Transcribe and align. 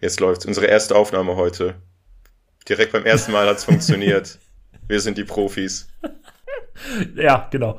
Jetzt 0.00 0.20
läuft's. 0.20 0.46
Unsere 0.46 0.66
erste 0.66 0.96
Aufnahme 0.96 1.36
heute. 1.36 1.76
Direkt 2.68 2.92
beim 2.92 3.04
ersten 3.04 3.32
Mal 3.32 3.46
hat's 3.46 3.64
funktioniert. 3.64 4.38
Wir 4.88 5.00
sind 5.00 5.18
die 5.18 5.24
Profis. 5.24 5.88
Ja, 7.14 7.48
genau. 7.50 7.78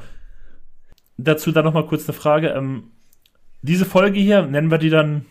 Dazu 1.17 1.51
dann 1.51 1.65
nochmal 1.65 1.87
kurz 1.87 2.07
eine 2.07 2.17
Frage. 2.17 2.49
Ähm, 2.49 2.91
diese 3.61 3.85
Folge 3.85 4.19
hier, 4.19 4.43
nennen 4.43 4.71
wir 4.71 4.77
die 4.77 4.89
dann, 4.89 5.25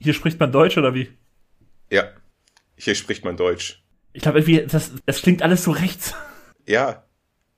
hier 0.00 0.14
spricht 0.14 0.40
man 0.40 0.52
Deutsch 0.52 0.78
oder 0.78 0.94
wie? 0.94 1.10
Ja, 1.90 2.04
hier 2.76 2.94
spricht 2.94 3.24
man 3.24 3.36
Deutsch. 3.36 3.84
Ich 4.12 4.22
glaube 4.22 4.38
irgendwie, 4.38 4.66
das, 4.66 4.92
das 5.04 5.22
klingt 5.22 5.42
alles 5.42 5.64
so 5.64 5.70
rechts. 5.70 6.14
Ja, 6.66 7.04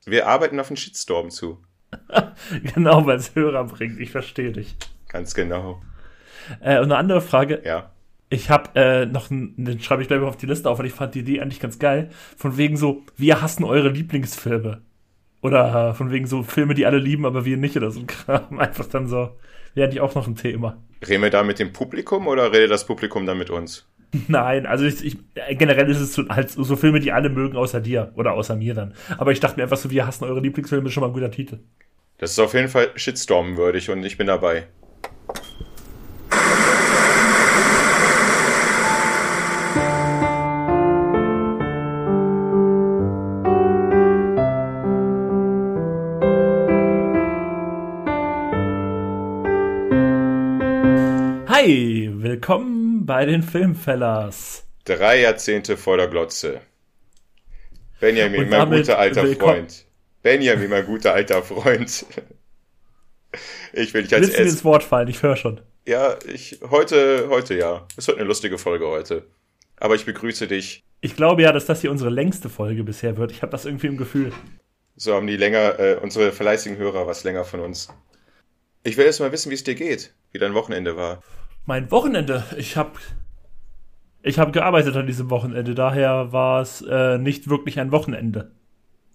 wir 0.04 0.26
arbeiten 0.26 0.58
auf 0.58 0.68
einen 0.68 0.76
Shitstorm 0.76 1.30
zu. 1.30 1.62
genau, 2.74 3.06
weil 3.06 3.16
es 3.16 3.34
Hörer 3.34 3.64
bringt. 3.64 4.00
Ich 4.00 4.10
verstehe 4.10 4.52
dich. 4.52 4.76
Ganz 5.08 5.34
genau. 5.34 5.80
Äh, 6.60 6.78
und 6.78 6.84
eine 6.84 6.96
andere 6.96 7.20
Frage. 7.20 7.62
Ja. 7.64 7.92
Ich 8.30 8.50
habe 8.50 8.70
äh, 8.74 9.06
noch, 9.06 9.30
einen, 9.30 9.54
den 9.56 9.80
schreibe 9.80 10.02
ich 10.02 10.08
gleich 10.08 10.20
mal 10.20 10.28
auf 10.28 10.36
die 10.36 10.46
Liste 10.46 10.68
auf, 10.68 10.78
weil 10.78 10.86
ich 10.86 10.92
fand 10.92 11.14
die 11.14 11.20
Idee 11.20 11.40
eigentlich 11.40 11.60
ganz 11.60 11.78
geil. 11.78 12.10
Von 12.36 12.56
wegen 12.56 12.76
so, 12.76 13.02
wir 13.16 13.40
hassen 13.40 13.64
eure 13.64 13.88
Lieblingsfilme. 13.88 14.82
Oder 15.40 15.90
äh, 15.90 15.94
von 15.94 16.10
wegen 16.10 16.26
so 16.26 16.42
Filme, 16.42 16.74
die 16.74 16.84
alle 16.84 16.98
lieben, 16.98 17.24
aber 17.24 17.44
wir 17.44 17.56
nicht 17.56 17.76
oder 17.76 17.90
so 17.90 18.00
ein 18.00 18.06
Kram. 18.06 18.58
Einfach 18.58 18.86
dann 18.86 19.06
so, 19.06 19.36
wäre 19.74 19.86
eigentlich 19.86 20.00
auch 20.00 20.14
noch 20.14 20.26
ein 20.26 20.36
Thema. 20.36 20.76
Reden 21.06 21.22
wir 21.22 21.30
da 21.30 21.42
mit 21.42 21.58
dem 21.58 21.72
Publikum 21.72 22.26
oder 22.26 22.52
redet 22.52 22.70
das 22.70 22.86
Publikum 22.86 23.24
dann 23.24 23.38
mit 23.38 23.50
uns? 23.50 23.86
Nein, 24.28 24.66
also 24.66 24.84
ich, 24.84 25.04
ich, 25.04 25.18
generell 25.58 25.88
ist 25.88 26.00
es 26.00 26.14
so, 26.14 26.28
halt 26.28 26.50
so 26.50 26.76
Filme, 26.76 27.00
die 27.00 27.12
alle 27.12 27.28
mögen, 27.28 27.56
außer 27.56 27.80
dir 27.80 28.12
oder 28.16 28.32
außer 28.32 28.56
mir 28.56 28.74
dann. 28.74 28.94
Aber 29.18 29.32
ich 29.32 29.40
dachte 29.40 29.56
mir 29.56 29.64
einfach 29.64 29.76
so, 29.76 29.90
wir 29.90 30.06
hassen 30.06 30.24
eure 30.24 30.40
Lieblingsfilme, 30.40 30.88
ist 30.88 30.94
schon 30.94 31.02
mal 31.02 31.08
ein 31.08 31.12
guter 31.12 31.30
Titel. 31.30 31.60
Das 32.18 32.32
ist 32.32 32.38
auf 32.38 32.54
jeden 32.54 32.68
Fall 32.68 32.90
Shitstorm-würdig 32.96 33.90
und 33.90 34.04
ich 34.04 34.16
bin 34.16 34.26
dabei. 34.26 34.66
Bei 53.08 53.24
den 53.24 53.42
Filmfellers. 53.42 54.68
Drei 54.84 55.22
Jahrzehnte 55.22 55.78
vor 55.78 55.96
der 55.96 56.08
Glotze. 56.08 56.60
Benjamin, 58.00 58.48
mein 58.50 58.70
guter 58.70 58.98
alter 58.98 59.26
Freund. 59.26 59.86
Benjamin, 60.22 60.68
mein 60.68 60.84
guter 60.84 61.14
alter 61.14 61.42
Freund. 61.42 62.04
Ich 63.72 63.94
will 63.94 64.02
dich 64.02 64.14
als 64.14 64.28
Willst 64.28 64.38
ins. 64.38 64.64
Wort 64.64 64.84
fallen? 64.84 65.08
Ich 65.08 65.22
höre 65.22 65.36
schon. 65.36 65.60
Ja, 65.86 66.16
ich 66.26 66.60
heute, 66.70 67.28
heute 67.30 67.54
ja. 67.54 67.86
Es 67.96 68.06
wird 68.08 68.18
eine 68.18 68.26
lustige 68.26 68.58
Folge 68.58 68.86
heute. 68.86 69.26
Aber 69.76 69.94
ich 69.94 70.04
begrüße 70.04 70.46
dich. 70.46 70.84
Ich 71.00 71.16
glaube 71.16 71.42
ja, 71.42 71.52
dass 71.52 71.64
das 71.64 71.80
hier 71.80 71.90
unsere 71.90 72.10
längste 72.10 72.50
Folge 72.50 72.84
bisher 72.84 73.16
wird. 73.16 73.32
Ich 73.32 73.40
habe 73.40 73.52
das 73.52 73.64
irgendwie 73.64 73.86
im 73.86 73.96
Gefühl. 73.96 74.32
So 74.96 75.14
haben 75.14 75.26
die 75.26 75.36
länger, 75.36 75.78
äh, 75.80 75.94
unsere 76.02 76.30
fleißigen 76.30 76.76
Hörer 76.76 77.06
was 77.06 77.24
länger 77.24 77.44
von 77.44 77.60
uns. 77.60 77.88
Ich 78.82 78.98
will 78.98 79.06
erst 79.06 79.20
mal 79.20 79.32
wissen, 79.32 79.50
wie 79.50 79.54
es 79.54 79.64
dir 79.64 79.74
geht, 79.74 80.12
wie 80.32 80.38
dein 80.38 80.54
Wochenende 80.54 80.96
war. 80.96 81.22
Mein 81.68 81.90
Wochenende. 81.90 82.44
Ich 82.56 82.78
habe 82.78 82.92
ich 84.22 84.38
hab 84.38 84.54
gearbeitet 84.54 84.96
an 84.96 85.06
diesem 85.06 85.28
Wochenende. 85.28 85.74
Daher 85.74 86.32
war 86.32 86.62
es 86.62 86.80
äh, 86.80 87.18
nicht 87.18 87.50
wirklich 87.50 87.78
ein 87.78 87.92
Wochenende. 87.92 88.52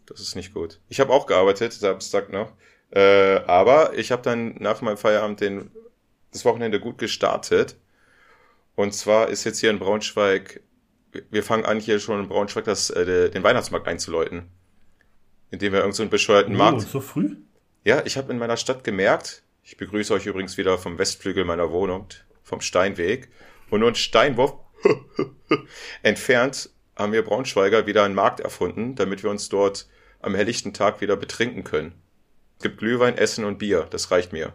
Das 0.06 0.20
ist 0.20 0.36
nicht 0.36 0.54
gut. 0.54 0.80
Ich 0.88 1.00
habe 1.00 1.12
auch 1.12 1.26
gearbeitet, 1.26 1.74
Samstag 1.74 2.32
noch. 2.32 2.54
Äh, 2.92 3.38
aber 3.48 3.98
ich 3.98 4.12
habe 4.12 4.22
dann 4.22 4.54
nach 4.60 4.84
meinem 4.84 4.98
Feierabend 4.98 5.42
den, 5.42 5.72
das 6.32 6.46
Wochenende 6.46 6.80
gut 6.80 7.00
gestartet. 7.00 7.76
Und 8.76 8.94
zwar 8.94 9.30
ist 9.30 9.46
jetzt 9.46 9.58
hier 9.60 9.72
in 9.72 9.80
Braunschweig, 9.80 10.62
wir 11.32 11.42
fangen 11.42 11.66
an, 11.66 11.80
hier 11.80 12.00
schon 12.00 12.20
in 12.20 12.28
Braunschweig 12.28 12.66
das, 12.66 12.92
äh, 12.92 13.32
den 13.32 13.42
Weihnachtsmarkt 13.42 13.88
einzuläuten. 13.88 14.44
Indem 15.50 15.74
wir 15.74 15.80
irgendeinen 15.80 15.94
so 15.96 16.04
einen 16.04 16.12
bescheuerten 16.12 16.54
Oh, 16.54 16.60
Markt. 16.60 16.82
so 16.82 17.02
früh? 17.02 17.36
Ja, 17.84 18.04
ich 18.06 18.16
habe 18.16 18.32
in 18.32 18.38
meiner 18.38 18.58
Stadt 18.58 18.84
gemerkt, 18.84 19.42
ich 19.64 19.76
begrüße 19.76 20.14
euch 20.14 20.28
übrigens 20.28 20.56
wieder 20.58 20.78
vom 20.78 21.00
Westflügel 21.00 21.46
meiner 21.46 21.72
Wohnung, 21.72 22.06
vom 22.54 22.62
Steinweg. 22.62 23.30
Und 23.72 23.80
nur 23.80 23.90
ein 23.90 23.96
Steinwurf 23.96 24.54
entfernt 26.04 26.70
haben 26.96 27.12
wir 27.12 27.24
Braunschweiger 27.24 27.88
wieder 27.88 28.04
einen 28.04 28.14
Markt 28.14 28.40
erfunden, 28.40 28.94
damit 28.96 29.24
wir 29.24 29.32
uns 29.32 29.50
dort 29.50 29.88
am 30.22 30.36
helllichten 30.36 30.74
Tag 30.74 31.02
wieder 31.02 31.16
betrinken 31.16 31.64
können. 31.64 31.94
Es 32.58 32.64
gibt 32.64 32.78
Glühwein, 32.78 33.18
Essen 33.18 33.44
und 33.44 33.58
Bier, 33.58 33.88
das 33.90 34.12
reicht 34.12 34.32
mir. 34.32 34.54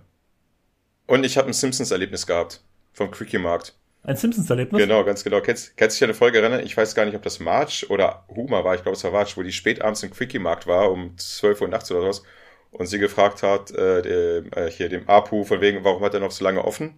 Und 1.06 1.24
ich 1.24 1.36
habe 1.36 1.48
ein 1.48 1.52
Simpsons-Erlebnis 1.52 2.26
gehabt 2.26 2.62
vom 2.92 3.10
Quickie-Markt. 3.10 3.74
Ein 4.04 4.16
Simpsons-Erlebnis? 4.16 4.80
Genau, 4.80 5.02
ganz 5.02 5.24
genau. 5.24 5.40
Kennst, 5.40 5.76
kennst 5.76 5.96
dich 5.96 6.04
an 6.04 6.10
eine 6.10 6.14
Folge 6.14 6.38
erinnern? 6.38 6.64
Ich 6.64 6.76
weiß 6.76 6.94
gar 6.94 7.04
nicht, 7.04 7.16
ob 7.16 7.22
das 7.22 7.40
March 7.40 7.90
oder 7.90 8.24
Huma 8.28 8.62
war. 8.62 8.76
Ich 8.76 8.82
glaube, 8.82 8.96
es 8.96 9.02
war 9.02 9.10
March, 9.10 9.36
wo 9.36 9.42
die 9.42 9.52
spät 9.52 9.82
abends 9.82 10.04
im 10.04 10.10
Quickie-Markt 10.10 10.68
war, 10.68 10.92
um 10.92 11.18
12 11.18 11.62
Uhr 11.62 11.68
nachts 11.68 11.90
oder 11.90 12.02
sowas. 12.02 12.22
Und 12.70 12.86
sie 12.86 12.98
gefragt 12.98 13.42
hat, 13.42 13.72
äh, 13.72 14.02
dem, 14.02 14.52
äh, 14.52 14.70
hier 14.70 14.88
dem 14.88 15.08
Apu, 15.08 15.42
von 15.42 15.60
wegen, 15.60 15.82
warum 15.82 16.04
hat 16.04 16.14
er 16.14 16.20
noch 16.20 16.30
so 16.30 16.44
lange 16.44 16.64
offen? 16.64 16.94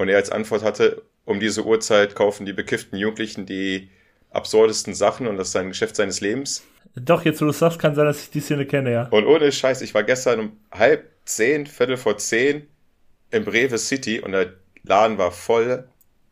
Und 0.00 0.08
er 0.08 0.16
als 0.16 0.30
Antwort 0.30 0.62
hatte, 0.62 1.02
um 1.26 1.40
diese 1.40 1.66
Uhrzeit 1.66 2.14
kaufen 2.14 2.46
die 2.46 2.54
bekifften 2.54 2.96
Jugendlichen 2.96 3.44
die 3.44 3.90
absurdesten 4.30 4.94
Sachen 4.94 5.26
und 5.26 5.36
das 5.36 5.48
ist 5.48 5.52
sein 5.52 5.68
Geschäft 5.68 5.94
seines 5.94 6.22
Lebens. 6.22 6.64
Doch, 6.94 7.26
jetzt 7.26 7.42
wo 7.42 7.44
du 7.44 7.50
es 7.50 7.58
sagst, 7.58 7.78
kann 7.78 7.94
sein, 7.94 8.06
dass 8.06 8.22
ich 8.22 8.30
die 8.30 8.40
Szene 8.40 8.64
kenne, 8.64 8.92
ja. 8.92 9.08
Und 9.10 9.26
ohne 9.26 9.52
Scheiß, 9.52 9.82
ich 9.82 9.92
war 9.92 10.02
gestern 10.02 10.40
um 10.40 10.56
halb 10.72 11.10
zehn, 11.26 11.66
viertel 11.66 11.98
vor 11.98 12.16
zehn 12.16 12.66
im 13.30 13.44
Brewe 13.44 13.76
City 13.76 14.20
und 14.20 14.32
der 14.32 14.54
Laden 14.84 15.18
war 15.18 15.32
voll 15.32 15.86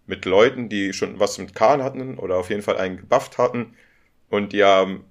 mit 0.06 0.24
Leuten, 0.24 0.70
die 0.70 0.94
schon 0.94 1.20
was 1.20 1.36
mit 1.36 1.54
Kahn 1.54 1.82
hatten 1.82 2.16
oder 2.16 2.36
auf 2.36 2.48
jeden 2.48 2.62
Fall 2.62 2.78
einen 2.78 2.96
gebufft 2.96 3.36
hatten 3.36 3.74
und 4.30 4.54
die 4.54 4.64
haben, 4.64 5.04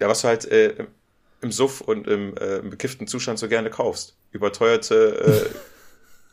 ja, 0.00 0.08
was 0.08 0.22
du 0.22 0.28
halt 0.28 0.44
äh, 0.50 0.74
im 1.40 1.52
Suff 1.52 1.82
und 1.82 2.08
im, 2.08 2.36
äh, 2.36 2.56
im 2.56 2.70
bekifften 2.70 3.06
Zustand 3.06 3.38
so 3.38 3.48
gerne 3.48 3.70
kaufst. 3.70 4.16
Überteuerte 4.32 5.52
äh, 5.54 5.56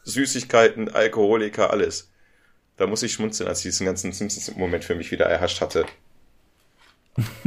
Süßigkeiten, 0.04 0.90
Alkoholiker, 0.94 1.72
alles. 1.72 2.12
Da 2.78 2.88
muss 2.88 3.04
ich 3.04 3.14
schmunzeln, 3.14 3.48
als 3.48 3.60
ich 3.60 3.66
diesen 3.66 3.86
ganzen 3.86 4.12
Simpsons-Moment 4.12 4.84
für 4.84 4.96
mich 4.96 5.12
wieder 5.12 5.26
erhascht 5.26 5.62
hatte. 5.62 5.86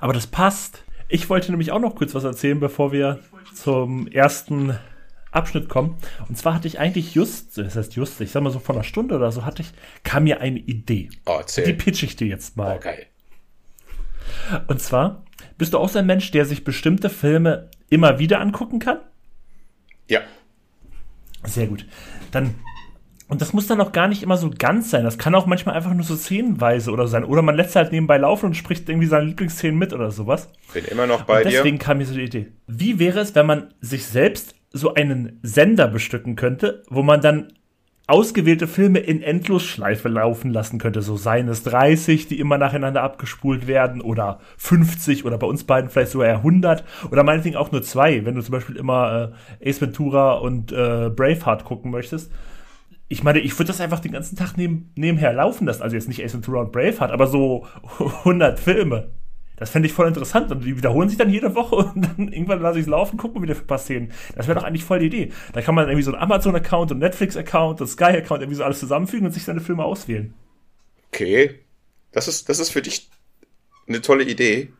Aber 0.00 0.12
das 0.12 0.26
passt. 0.26 0.84
Ich 1.08 1.28
wollte 1.30 1.50
nämlich 1.50 1.72
auch 1.72 1.80
noch 1.80 1.94
kurz 1.94 2.14
was 2.14 2.24
erzählen, 2.24 2.60
bevor 2.60 2.92
wir 2.92 3.20
zum 3.54 4.08
ersten 4.08 4.78
Abschnitt 5.30 5.68
kommen. 5.68 5.96
Und 6.28 6.36
zwar 6.36 6.54
hatte 6.54 6.68
ich 6.68 6.78
eigentlich 6.78 7.14
just, 7.14 7.56
das 7.58 7.76
heißt 7.76 7.94
just, 7.96 8.20
ich 8.20 8.30
sag 8.30 8.42
mal 8.42 8.50
so 8.50 8.58
vor 8.58 8.74
einer 8.74 8.84
Stunde 8.84 9.16
oder 9.16 9.32
so, 9.32 9.44
hatte 9.44 9.62
ich, 9.62 9.70
kam 10.04 10.24
mir 10.24 10.40
eine 10.40 10.58
Idee. 10.58 11.08
Oh, 11.24 11.32
Die 11.36 11.40
erzähl. 11.40 11.74
pitch 11.74 12.02
ich 12.02 12.16
dir 12.16 12.26
jetzt 12.28 12.56
mal. 12.56 12.76
Oh, 12.76 12.80
geil. 12.80 13.06
Und 14.66 14.80
zwar, 14.80 15.24
bist 15.58 15.72
du 15.72 15.78
auch 15.78 15.88
so 15.88 15.98
ein 15.98 16.06
Mensch, 16.06 16.30
der 16.30 16.44
sich 16.44 16.64
bestimmte 16.64 17.08
Filme 17.10 17.70
immer 17.88 18.18
wieder 18.18 18.40
angucken 18.40 18.78
kann? 18.78 18.98
Ja. 20.08 20.20
Sehr 21.44 21.66
gut. 21.66 21.86
Dann, 22.30 22.54
und 23.28 23.40
das 23.40 23.52
muss 23.52 23.66
dann 23.66 23.80
auch 23.80 23.92
gar 23.92 24.08
nicht 24.08 24.22
immer 24.22 24.36
so 24.36 24.50
ganz 24.50 24.90
sein. 24.90 25.04
Das 25.04 25.18
kann 25.18 25.34
auch 25.34 25.46
manchmal 25.46 25.74
einfach 25.74 25.92
nur 25.92 26.04
so 26.04 26.16
szenenweise 26.16 26.90
oder 26.90 27.08
sein. 27.08 27.24
Oder 27.24 27.42
man 27.42 27.56
lässt 27.56 27.74
halt 27.76 27.92
nebenbei 27.92 28.18
laufen 28.18 28.46
und 28.46 28.54
spricht 28.54 28.88
irgendwie 28.88 29.08
seine 29.08 29.24
Lieblingsszenen 29.26 29.78
mit 29.78 29.92
oder 29.92 30.10
sowas. 30.10 30.50
Bin 30.72 30.84
immer 30.84 31.06
noch 31.06 31.22
bei 31.22 31.38
und 31.42 31.50
deswegen 31.50 31.78
dir. 31.78 31.84
kam 31.84 31.98
mir 31.98 32.06
so 32.06 32.14
die 32.14 32.22
Idee. 32.22 32.52
Wie 32.66 32.98
wäre 32.98 33.20
es, 33.20 33.34
wenn 33.34 33.46
man 33.46 33.74
sich 33.80 34.06
selbst 34.06 34.54
so 34.70 34.94
einen 34.94 35.38
Sender 35.42 35.88
bestücken 35.88 36.36
könnte, 36.36 36.82
wo 36.88 37.02
man 37.02 37.20
dann 37.20 37.52
ausgewählte 38.06 38.66
Filme 38.66 38.98
in 38.98 39.22
Endlosschleife 39.22 40.08
laufen 40.08 40.50
lassen 40.50 40.78
könnte. 40.78 41.02
So 41.02 41.16
seien 41.16 41.48
es 41.48 41.62
30, 41.62 42.26
die 42.26 42.40
immer 42.40 42.58
nacheinander 42.58 43.02
abgespult 43.02 43.66
werden 43.66 44.00
oder 44.00 44.40
50 44.58 45.24
oder 45.24 45.38
bei 45.38 45.46
uns 45.46 45.64
beiden 45.64 45.88
vielleicht 45.88 46.12
sogar 46.12 46.28
eher 46.28 46.36
100 46.36 46.84
oder 47.10 47.22
meinetwegen 47.22 47.56
auch 47.56 47.70
nur 47.70 47.82
zwei, 47.82 48.24
wenn 48.24 48.34
du 48.34 48.42
zum 48.42 48.52
Beispiel 48.52 48.76
immer 48.76 49.32
äh, 49.60 49.68
Ace 49.68 49.80
Ventura 49.80 50.34
und 50.34 50.72
äh, 50.72 51.10
Braveheart 51.10 51.64
gucken 51.64 51.90
möchtest. 51.90 52.32
Ich 53.08 53.22
meine, 53.22 53.40
ich 53.40 53.56
würde 53.58 53.68
das 53.68 53.80
einfach 53.80 54.00
den 54.00 54.12
ganzen 54.12 54.36
Tag 54.36 54.54
neben, 54.56 54.90
nebenher 54.96 55.32
laufen 55.32 55.66
lassen. 55.66 55.82
Also 55.82 55.94
jetzt 55.96 56.08
nicht 56.08 56.24
Ace 56.24 56.34
Ventura 56.34 56.62
und 56.62 56.72
Braveheart, 56.72 57.12
aber 57.12 57.26
so 57.26 57.66
100 57.98 58.58
Filme. 58.58 59.10
Das 59.62 59.70
fände 59.70 59.86
ich 59.86 59.94
voll 59.94 60.08
interessant. 60.08 60.50
Und 60.50 60.64
die 60.64 60.76
wiederholen 60.76 61.08
sich 61.08 61.18
dann 61.18 61.30
jede 61.30 61.54
Woche 61.54 61.76
und 61.94 62.02
dann 62.02 62.32
irgendwann 62.32 62.60
lasse 62.60 62.80
ich 62.80 62.86
es 62.86 62.90
laufen, 62.90 63.16
gucken, 63.16 63.40
wie 63.42 63.46
der 63.46 63.54
passieren. 63.54 64.10
Das 64.34 64.48
wäre 64.48 64.58
doch 64.58 64.66
eigentlich 64.66 64.82
voll 64.82 64.98
die 64.98 65.06
Idee. 65.06 65.32
Da 65.52 65.62
kann 65.62 65.76
man 65.76 65.86
irgendwie 65.86 66.02
so 66.02 66.12
einen 66.12 66.20
Amazon-Account 66.20 66.90
und 66.90 66.98
Netflix-Account 66.98 67.80
und 67.80 67.86
Sky-Account 67.86 68.42
irgendwie 68.42 68.56
so 68.56 68.64
alles 68.64 68.80
zusammenfügen 68.80 69.24
und 69.24 69.32
sich 69.32 69.44
seine 69.44 69.60
Filme 69.60 69.84
auswählen. 69.84 70.34
Okay. 71.12 71.60
Das 72.10 72.26
ist, 72.26 72.48
das 72.48 72.58
ist 72.58 72.70
für 72.70 72.82
dich 72.82 73.08
eine 73.86 74.00
tolle 74.00 74.24
Idee. 74.24 74.72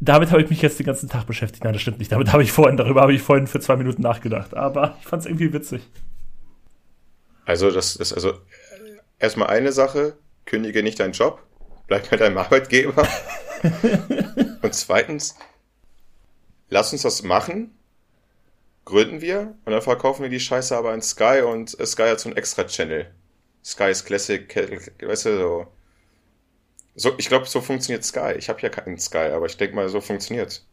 Damit 0.00 0.32
habe 0.32 0.42
ich 0.42 0.50
mich 0.50 0.60
jetzt 0.60 0.80
den 0.80 0.86
ganzen 0.86 1.08
Tag 1.08 1.28
beschäftigt. 1.28 1.62
Nein, 1.62 1.72
das 1.72 1.82
stimmt 1.82 2.00
nicht. 2.00 2.10
Damit 2.10 2.32
habe 2.32 2.42
ich 2.42 2.50
vorhin, 2.50 2.76
darüber 2.76 3.02
habe 3.02 3.14
ich 3.14 3.22
vorhin 3.22 3.46
für 3.46 3.60
zwei 3.60 3.76
Minuten 3.76 4.02
nachgedacht. 4.02 4.54
Aber 4.54 4.96
ich 5.00 5.06
fand 5.06 5.20
es 5.20 5.26
irgendwie 5.26 5.52
witzig. 5.52 5.82
Also, 7.44 7.70
das 7.70 7.94
ist 7.94 8.12
also 8.12 8.40
erstmal 9.20 9.50
eine 9.50 9.70
Sache, 9.70 10.16
kündige 10.46 10.82
nicht 10.82 10.98
deinen 10.98 11.12
Job, 11.12 11.45
bleib 11.86 12.10
bei 12.10 12.16
deinem 12.16 12.38
Arbeitgeber. 12.38 13.06
Und 14.62 14.74
zweitens, 14.74 15.36
lass 16.68 16.92
uns 16.92 17.02
das 17.02 17.22
machen. 17.22 17.74
gründen 18.84 19.20
wir 19.20 19.54
und 19.64 19.72
dann 19.72 19.82
verkaufen 19.82 20.22
wir 20.22 20.30
die 20.30 20.40
Scheiße 20.40 20.76
aber 20.76 20.92
an 20.92 21.02
Sky 21.02 21.42
und 21.44 21.70
Sky 21.70 22.04
hat 22.04 22.20
so 22.20 22.30
ein 22.30 22.36
extra 22.36 22.64
Channel. 22.64 23.12
Sky's 23.64 24.04
Classic, 24.04 24.54
weißt 25.02 25.26
du, 25.26 25.38
so. 25.38 25.66
so 26.94 27.12
ich 27.18 27.28
glaube, 27.28 27.46
so 27.46 27.60
funktioniert 27.60 28.04
Sky. 28.04 28.34
Ich 28.38 28.48
habe 28.48 28.60
ja 28.60 28.68
keinen 28.68 28.98
Sky, 28.98 29.30
aber 29.34 29.46
ich 29.46 29.56
denke 29.56 29.74
mal, 29.74 29.88
so 29.88 30.00
funktioniert. 30.00 30.64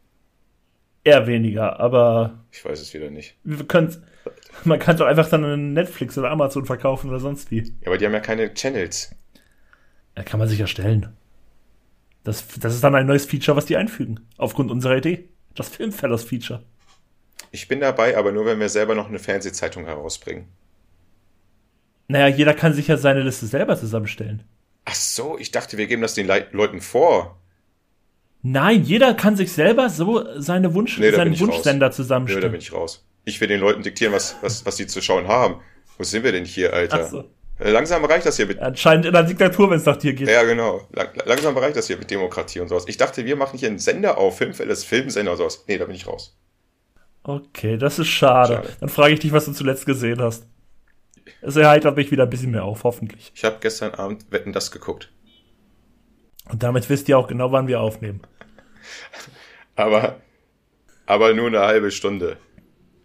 Eher 1.02 1.26
weniger, 1.26 1.80
aber. 1.80 2.44
Ich 2.52 2.64
weiß 2.64 2.80
es 2.80 2.94
wieder 2.94 3.10
nicht. 3.10 3.36
Wir 3.42 3.66
können, 3.66 4.06
man 4.64 4.78
kann 4.78 4.96
doch 4.96 5.06
einfach 5.06 5.28
dann 5.28 5.44
einen 5.44 5.72
Netflix 5.72 6.16
oder 6.16 6.30
Amazon 6.30 6.64
verkaufen 6.66 7.10
oder 7.10 7.18
sonst 7.18 7.50
wie. 7.50 7.62
Ja, 7.80 7.88
aber 7.88 7.98
die 7.98 8.06
haben 8.06 8.14
ja 8.14 8.20
keine 8.20 8.54
Channels. 8.54 9.14
Da 10.14 10.22
kann 10.22 10.38
man 10.38 10.48
sich 10.48 10.60
erstellen. 10.60 11.08
Das, 12.22 12.44
das 12.58 12.74
ist 12.74 12.82
dann 12.84 12.94
ein 12.94 13.06
neues 13.06 13.26
Feature, 13.26 13.56
was 13.56 13.66
die 13.66 13.76
einfügen. 13.76 14.20
Aufgrund 14.38 14.70
unserer 14.70 14.96
Idee. 14.96 15.28
Das 15.54 15.68
Filmfellers-Feature. 15.68 16.62
Ich 17.50 17.68
bin 17.68 17.80
dabei, 17.80 18.16
aber 18.16 18.32
nur, 18.32 18.46
wenn 18.46 18.58
wir 18.58 18.68
selber 18.68 18.94
noch 18.94 19.08
eine 19.08 19.18
Fernsehzeitung 19.18 19.84
herausbringen. 19.84 20.48
Naja, 22.08 22.28
jeder 22.28 22.54
kann 22.54 22.74
sich 22.74 22.88
ja 22.88 22.96
seine 22.96 23.22
Liste 23.22 23.46
selber 23.46 23.78
zusammenstellen. 23.78 24.42
Ach 24.84 24.94
so, 24.94 25.38
ich 25.38 25.50
dachte, 25.52 25.78
wir 25.78 25.86
geben 25.86 26.02
das 26.02 26.14
den 26.14 26.26
Le 26.26 26.46
Leuten 26.52 26.80
vor. 26.80 27.38
Nein, 28.42 28.82
jeder 28.82 29.14
kann 29.14 29.36
sich 29.36 29.52
selber 29.52 29.88
so 29.88 30.38
seine 30.38 30.74
Wunsch, 30.74 30.98
Nee, 30.98 31.10
da 31.10 31.18
seinen 31.18 31.38
Wunschsender 31.40 31.86
da 31.86 31.92
zusammenstellen. 31.92 32.50
bin 32.50 32.60
ich 32.60 32.72
raus. 32.72 33.06
Ich 33.24 33.40
will 33.40 33.48
den 33.48 33.60
Leuten 33.60 33.82
diktieren, 33.82 34.12
was, 34.12 34.36
was, 34.42 34.66
was 34.66 34.76
die 34.76 34.86
zu 34.86 35.00
schauen 35.00 35.28
haben. 35.28 35.60
Wo 35.96 36.04
sind 36.04 36.24
wir 36.24 36.32
denn 36.32 36.44
hier, 36.44 36.74
Alter? 36.74 37.04
Ach 37.04 37.10
so. 37.10 37.24
Äh, 37.58 37.70
Langsam 37.70 38.04
reicht 38.04 38.26
das 38.26 38.36
hier 38.36 38.46
mit. 38.46 38.58
Anscheinend 38.58 39.06
in 39.06 39.12
der 39.12 39.22
Diktatur, 39.22 39.70
wenn 39.70 39.78
es 39.78 39.84
nach 39.84 39.96
dir 39.96 40.12
geht. 40.12 40.28
Ja, 40.28 40.42
genau. 40.42 40.86
Lang, 40.92 41.08
langsam 41.24 41.56
reicht 41.56 41.76
das 41.76 41.86
hier 41.86 41.96
mit 41.96 42.10
Demokratie 42.10 42.60
und 42.60 42.68
sowas. 42.68 42.84
Ich 42.88 42.96
dachte, 42.96 43.24
wir 43.24 43.36
machen 43.36 43.58
hier 43.58 43.68
einen 43.68 43.78
Sender 43.78 44.18
auf, 44.18 44.38
Filmfälles 44.38 44.84
Filmsender 44.84 45.32
und 45.32 45.38
sowas. 45.38 45.64
Nee, 45.68 45.78
da 45.78 45.84
bin 45.84 45.94
ich 45.94 46.06
raus. 46.06 46.36
Okay, 47.22 47.78
das 47.78 47.98
ist 47.98 48.08
schade. 48.08 48.54
Schade. 48.54 48.68
Dann 48.80 48.88
frage 48.88 49.14
ich 49.14 49.20
dich, 49.20 49.32
was 49.32 49.46
du 49.46 49.52
zuletzt 49.52 49.86
gesehen 49.86 50.20
hast. 50.20 50.46
Es 51.40 51.56
erheitert 51.56 51.96
mich 51.96 52.10
wieder 52.10 52.24
ein 52.24 52.30
bisschen 52.30 52.50
mehr 52.50 52.64
auf, 52.64 52.84
hoffentlich. 52.84 53.32
Ich 53.34 53.44
habe 53.44 53.56
gestern 53.60 53.94
Abend 53.94 54.30
Wetten 54.30 54.52
das 54.52 54.70
geguckt. 54.70 55.10
Und 56.50 56.62
damit 56.62 56.90
wisst 56.90 57.08
ihr 57.08 57.18
auch 57.18 57.28
genau, 57.28 57.52
wann 57.52 57.68
wir 57.68 57.80
aufnehmen. 57.80 58.20
Aber, 59.76 60.20
aber 61.04 61.34
nur 61.34 61.48
eine 61.48 61.60
halbe 61.60 61.90
Stunde. 61.90 62.36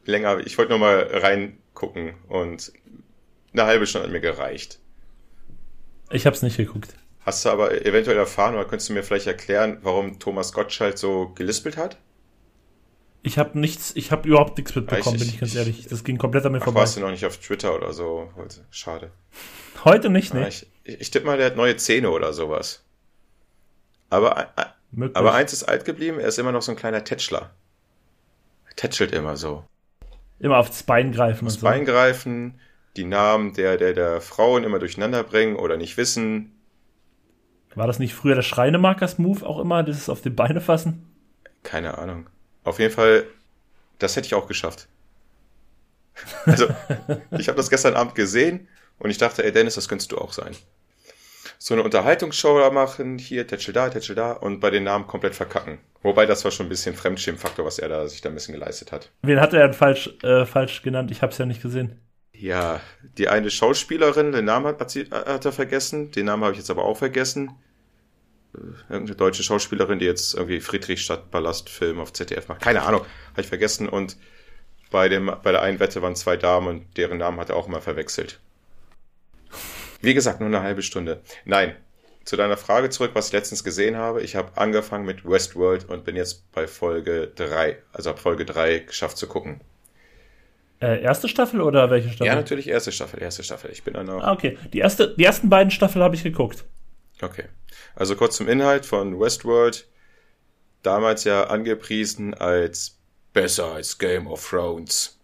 Länger. 0.05 0.39
Ich 0.45 0.55
wollte 0.59 0.69
nur 0.69 0.79
mal 0.79 0.99
reingucken 1.11 2.13
und 2.27 2.71
eine 3.53 3.65
halbe 3.65 3.87
Stunde 3.87 4.07
hat 4.07 4.11
mir 4.13 4.21
gereicht. 4.21 4.79
Ich 6.11 6.25
hab's 6.25 6.41
nicht 6.41 6.57
geguckt. 6.57 6.93
Hast 7.21 7.45
du 7.45 7.49
aber 7.49 7.85
eventuell 7.85 8.17
erfahren 8.17 8.55
oder 8.55 8.65
könntest 8.65 8.89
du 8.89 8.93
mir 8.93 9.03
vielleicht 9.03 9.27
erklären, 9.27 9.79
warum 9.81 10.19
Thomas 10.19 10.53
Gottschalk 10.53 10.97
so 10.97 11.29
gelispelt 11.29 11.77
hat? 11.77 11.97
Ich 13.21 13.37
habe 13.37 13.59
nichts, 13.59 13.91
ich 13.95 14.11
habe 14.11 14.27
überhaupt 14.27 14.57
nichts 14.57 14.73
mitbekommen, 14.73 15.15
Ich- 15.17 15.21
bin 15.21 15.29
ich 15.29 15.39
ganz 15.39 15.51
ich- 15.51 15.57
ehrlich. 15.57 15.87
Das 15.87 16.03
ging 16.03 16.17
komplett 16.17 16.45
an 16.45 16.53
mir 16.53 16.59
Ach, 16.59 16.63
vorbei. 16.63 16.79
warst 16.81 16.95
du 16.95 17.01
noch 17.01 17.11
nicht 17.11 17.25
auf 17.25 17.37
Twitter 17.37 17.75
oder 17.75 17.91
so 17.93 18.31
heute? 18.37 18.65
Schade. 18.71 19.11
Heute 19.83 20.09
nicht, 20.09 20.33
ne? 20.33 20.47
ich, 20.47 20.65
ich 20.83 21.11
tippe 21.11 21.25
mal, 21.25 21.37
der 21.37 21.47
hat 21.47 21.55
neue 21.57 21.75
Zähne 21.77 22.09
oder 22.11 22.31
sowas. 22.33 22.83
Aber, 24.09 24.47
Möglich. 24.91 25.15
aber 25.17 25.33
eins 25.33 25.53
ist 25.53 25.63
alt 25.63 25.85
geblieben, 25.85 26.19
er 26.19 26.27
ist 26.29 26.39
immer 26.39 26.51
noch 26.51 26.61
so 26.61 26.71
ein 26.71 26.77
kleiner 26.77 27.03
Tätschler. 27.03 27.51
Er 28.69 28.75
tätschelt 28.75 29.11
immer 29.11 29.35
so. 29.37 29.65
Immer 30.39 30.57
aufs 30.57 30.83
Bein 30.83 31.11
greifen 31.11 31.41
und 31.41 31.47
Das 31.47 31.55
so. 31.55 31.65
Bein 31.67 31.85
greifen, 31.85 32.59
die 32.97 33.05
Namen 33.05 33.53
der, 33.53 33.77
der, 33.77 33.93
der 33.93 34.21
Frauen 34.21 34.63
immer 34.63 34.79
durcheinander 34.79 35.23
bringen 35.23 35.55
oder 35.55 35.77
nicht 35.77 35.97
wissen. 35.97 36.55
War 37.75 37.87
das 37.87 37.99
nicht 37.99 38.13
früher 38.13 38.35
der 38.35 38.41
Schreinemarkers-Move 38.41 39.45
auch 39.45 39.59
immer, 39.59 39.83
dieses 39.83 40.09
auf 40.09 40.21
die 40.21 40.29
Beine 40.29 40.61
fassen? 40.61 41.05
Keine 41.63 41.97
Ahnung. 41.97 42.27
Auf 42.63 42.79
jeden 42.79 42.93
Fall, 42.93 43.25
das 43.99 44.15
hätte 44.15 44.27
ich 44.27 44.33
auch 44.35 44.47
geschafft. 44.47 44.87
Also, 46.45 46.67
ich 47.37 47.47
habe 47.47 47.55
das 47.55 47.69
gestern 47.69 47.93
Abend 47.93 48.13
gesehen 48.13 48.67
und 48.97 49.09
ich 49.09 49.17
dachte, 49.17 49.43
ey 49.43 49.53
Dennis, 49.53 49.75
das 49.75 49.87
könntest 49.87 50.11
du 50.11 50.17
auch 50.17 50.33
sein. 50.33 50.53
So 51.57 51.73
eine 51.73 51.83
Unterhaltungsshow 51.83 52.59
da 52.59 52.71
machen, 52.71 53.17
hier, 53.17 53.47
Tätschel 53.47 53.73
da, 53.73 53.89
Tätschel 53.89 54.15
da 54.15 54.33
und 54.33 54.59
bei 54.59 54.69
den 54.69 54.83
Namen 54.83 55.07
komplett 55.07 55.35
verkacken. 55.35 55.79
Wobei 56.01 56.25
das 56.25 56.43
war 56.43 56.51
schon 56.51 56.65
ein 56.65 56.69
bisschen 56.69 56.95
Fremdschirmfaktor, 56.95 57.65
was 57.65 57.79
er 57.79 57.89
da 57.89 58.07
sich 58.07 58.21
da 58.21 58.29
ein 58.29 58.35
bisschen 58.35 58.53
geleistet 58.53 58.91
hat. 58.91 59.11
Wen 59.21 59.39
hat 59.39 59.53
er 59.53 59.67
denn 59.67 59.73
falsch, 59.73 60.09
äh, 60.23 60.45
falsch 60.45 60.81
genannt? 60.81 61.11
Ich 61.11 61.21
hab's 61.21 61.37
ja 61.37 61.45
nicht 61.45 61.61
gesehen. 61.61 61.99
Ja, 62.39 62.79
die 63.17 63.27
eine 63.27 63.51
Schauspielerin, 63.51 64.31
den 64.31 64.45
Namen 64.45 64.67
hat, 64.67 64.89
sie, 64.89 65.09
hat 65.11 65.43
er 65.43 65.51
vergessen, 65.51 66.11
den 66.11 66.25
Namen 66.27 66.43
habe 66.43 66.53
ich 66.53 66.59
jetzt 66.59 66.69
aber 66.69 66.85
auch 66.85 66.97
vergessen. 66.97 67.51
Äh, 68.55 68.93
Irgendeine 68.93 69.17
deutsche 69.17 69.43
Schauspielerin, 69.43 69.99
die 69.99 70.05
jetzt 70.05 70.35
irgendwie 70.35 70.61
Friedrichstadt-Palast-Film 70.61 71.99
auf 71.99 72.13
ZDF 72.13 72.47
macht. 72.47 72.61
Keine 72.61 72.83
Ahnung, 72.83 73.01
habe 73.31 73.41
ich 73.41 73.47
vergessen. 73.47 73.89
Und 73.89 74.15
bei, 74.89 75.09
dem, 75.09 75.29
bei 75.43 75.51
der 75.51 75.61
einen 75.61 75.81
Wette 75.81 76.01
waren 76.01 76.15
zwei 76.15 76.37
Damen 76.37 76.67
und 76.67 76.97
deren 76.97 77.17
Namen 77.17 77.41
hat 77.41 77.49
er 77.49 77.57
auch 77.57 77.67
immer 77.67 77.81
verwechselt. 77.81 78.39
Wie 80.01 80.13
gesagt, 80.13 80.39
nur 80.39 80.47
eine 80.47 80.61
halbe 80.61 80.81
Stunde. 80.81 81.21
Nein, 81.43 81.75
zu 82.23 82.37
deiner 82.37 82.55
Frage 82.55 82.89
zurück, 82.89 83.11
was 83.15 83.27
ich 83.27 83.33
letztens 83.33 83.65
gesehen 83.65 83.97
habe. 83.97 84.21
Ich 84.21 84.37
habe 84.37 84.55
angefangen 84.55 85.05
mit 85.05 85.29
Westworld 85.29 85.89
und 85.89 86.05
bin 86.05 86.15
jetzt 86.15 86.49
bei 86.53 86.67
Folge 86.67 87.33
3. 87.35 87.79
Also 87.91 88.11
habe 88.11 88.19
Folge 88.19 88.45
3 88.45 88.79
geschafft 88.79 89.17
zu 89.17 89.27
gucken. 89.27 89.59
Äh, 90.81 91.01
erste 91.01 91.27
Staffel 91.27 91.61
oder 91.61 91.89
welche 91.89 92.09
Staffel? 92.09 92.27
Ja, 92.27 92.35
natürlich 92.35 92.67
erste 92.67 92.91
Staffel, 92.91 93.21
erste 93.21 93.43
Staffel. 93.43 93.71
Ich 93.71 93.83
bin 93.83 93.93
noch. 94.05 94.23
Ah, 94.23 94.31
okay. 94.31 94.57
Die, 94.71 94.79
erste, 94.79 95.13
die 95.15 95.25
ersten 95.25 95.49
beiden 95.49 95.71
Staffeln 95.71 96.03
habe 96.03 96.15
ich 96.15 96.23
geguckt. 96.23 96.63
Okay. 97.21 97.45
Also 97.95 98.15
kurz 98.15 98.37
zum 98.37 98.47
Inhalt 98.47 98.85
von 98.85 99.19
Westworld. 99.19 99.87
Damals 100.81 101.25
ja 101.25 101.47
angepriesen 101.47 102.33
als 102.33 102.97
besser 103.33 103.73
als 103.73 103.97
Game 103.97 104.27
of 104.27 104.47
Thrones. 104.49 105.19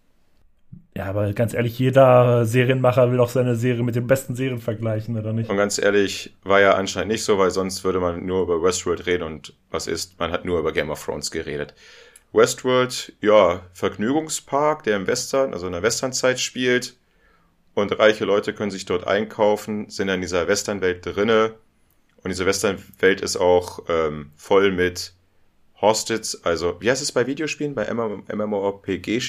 Ja, 0.94 1.06
aber 1.06 1.30
ganz 1.34 1.52
ehrlich, 1.52 1.78
jeder 1.78 2.46
Serienmacher 2.46 3.12
will 3.12 3.20
auch 3.20 3.28
seine 3.28 3.54
Serie 3.56 3.82
mit 3.82 3.96
den 3.96 4.06
besten 4.06 4.34
Serien 4.34 4.60
vergleichen, 4.60 5.18
oder 5.18 5.32
nicht? 5.32 5.50
Und 5.50 5.56
ganz 5.58 5.78
ehrlich, 5.78 6.34
war 6.42 6.60
ja 6.60 6.72
anscheinend 6.72 7.12
nicht 7.12 7.22
so, 7.22 7.38
weil 7.38 7.50
sonst 7.50 7.84
würde 7.84 8.00
man 8.00 8.24
nur 8.24 8.42
über 8.42 8.62
Westworld 8.62 9.06
reden 9.06 9.24
und 9.24 9.54
was 9.70 9.86
ist, 9.86 10.18
man 10.18 10.32
hat 10.32 10.46
nur 10.46 10.58
über 10.58 10.72
Game 10.72 10.88
of 10.88 11.04
Thrones 11.04 11.30
geredet. 11.30 11.74
Westworld, 12.32 13.12
ja, 13.20 13.64
Vergnügungspark, 13.72 14.82
der 14.82 14.96
im 14.96 15.06
Western, 15.06 15.52
also 15.52 15.66
in 15.66 15.72
der 15.72 15.82
Westernzeit 15.82 16.40
spielt. 16.40 16.96
Und 17.74 17.98
reiche 17.98 18.24
Leute 18.24 18.54
können 18.54 18.70
sich 18.70 18.86
dort 18.86 19.06
einkaufen, 19.06 19.90
sind 19.90 20.08
in 20.08 20.20
dieser 20.20 20.48
Westernwelt 20.48 21.04
drinne. 21.04 21.54
Und 22.22 22.30
diese 22.30 22.46
Westernwelt 22.46 23.20
ist 23.20 23.36
auch 23.36 23.84
ähm, 23.88 24.32
voll 24.36 24.72
mit 24.72 25.14
Hostits, 25.80 26.42
also 26.44 26.80
wie 26.80 26.90
heißt 26.90 27.02
es 27.02 27.12
bei 27.12 27.26
Videospielen, 27.26 27.74
bei 27.74 27.92
MMORPG? 27.92 29.20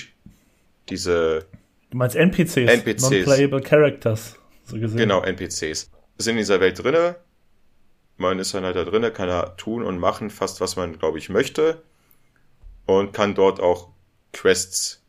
Diese 0.89 1.45
Du 1.89 1.97
meinst 1.97 2.15
NPCs? 2.15 2.55
NPCs. 2.57 3.01
Non-Playable 3.01 3.61
Characters, 3.61 4.35
so 4.65 4.79
gesehen. 4.79 4.98
Genau, 4.98 5.22
NPCs. 5.22 5.89
Sind 6.17 6.33
in 6.33 6.38
dieser 6.38 6.60
Welt 6.60 6.81
drinne. 6.83 7.17
Man 8.17 8.39
ist 8.39 8.53
dann 8.53 8.63
halt 8.63 8.75
da 8.75 8.83
drinne, 8.83 9.12
kann 9.12 9.27
da 9.27 9.50
tun 9.57 9.83
und 9.83 10.00
machen 10.00 10.29
fast, 10.29 10.60
was 10.60 10.75
man, 10.75 10.98
glaube 10.98 11.17
ich, 11.17 11.29
möchte. 11.29 11.83
Und 12.88 13.13
kann 13.13 13.36
dort 13.36 13.60
auch 13.60 13.89
Quests 14.34 15.03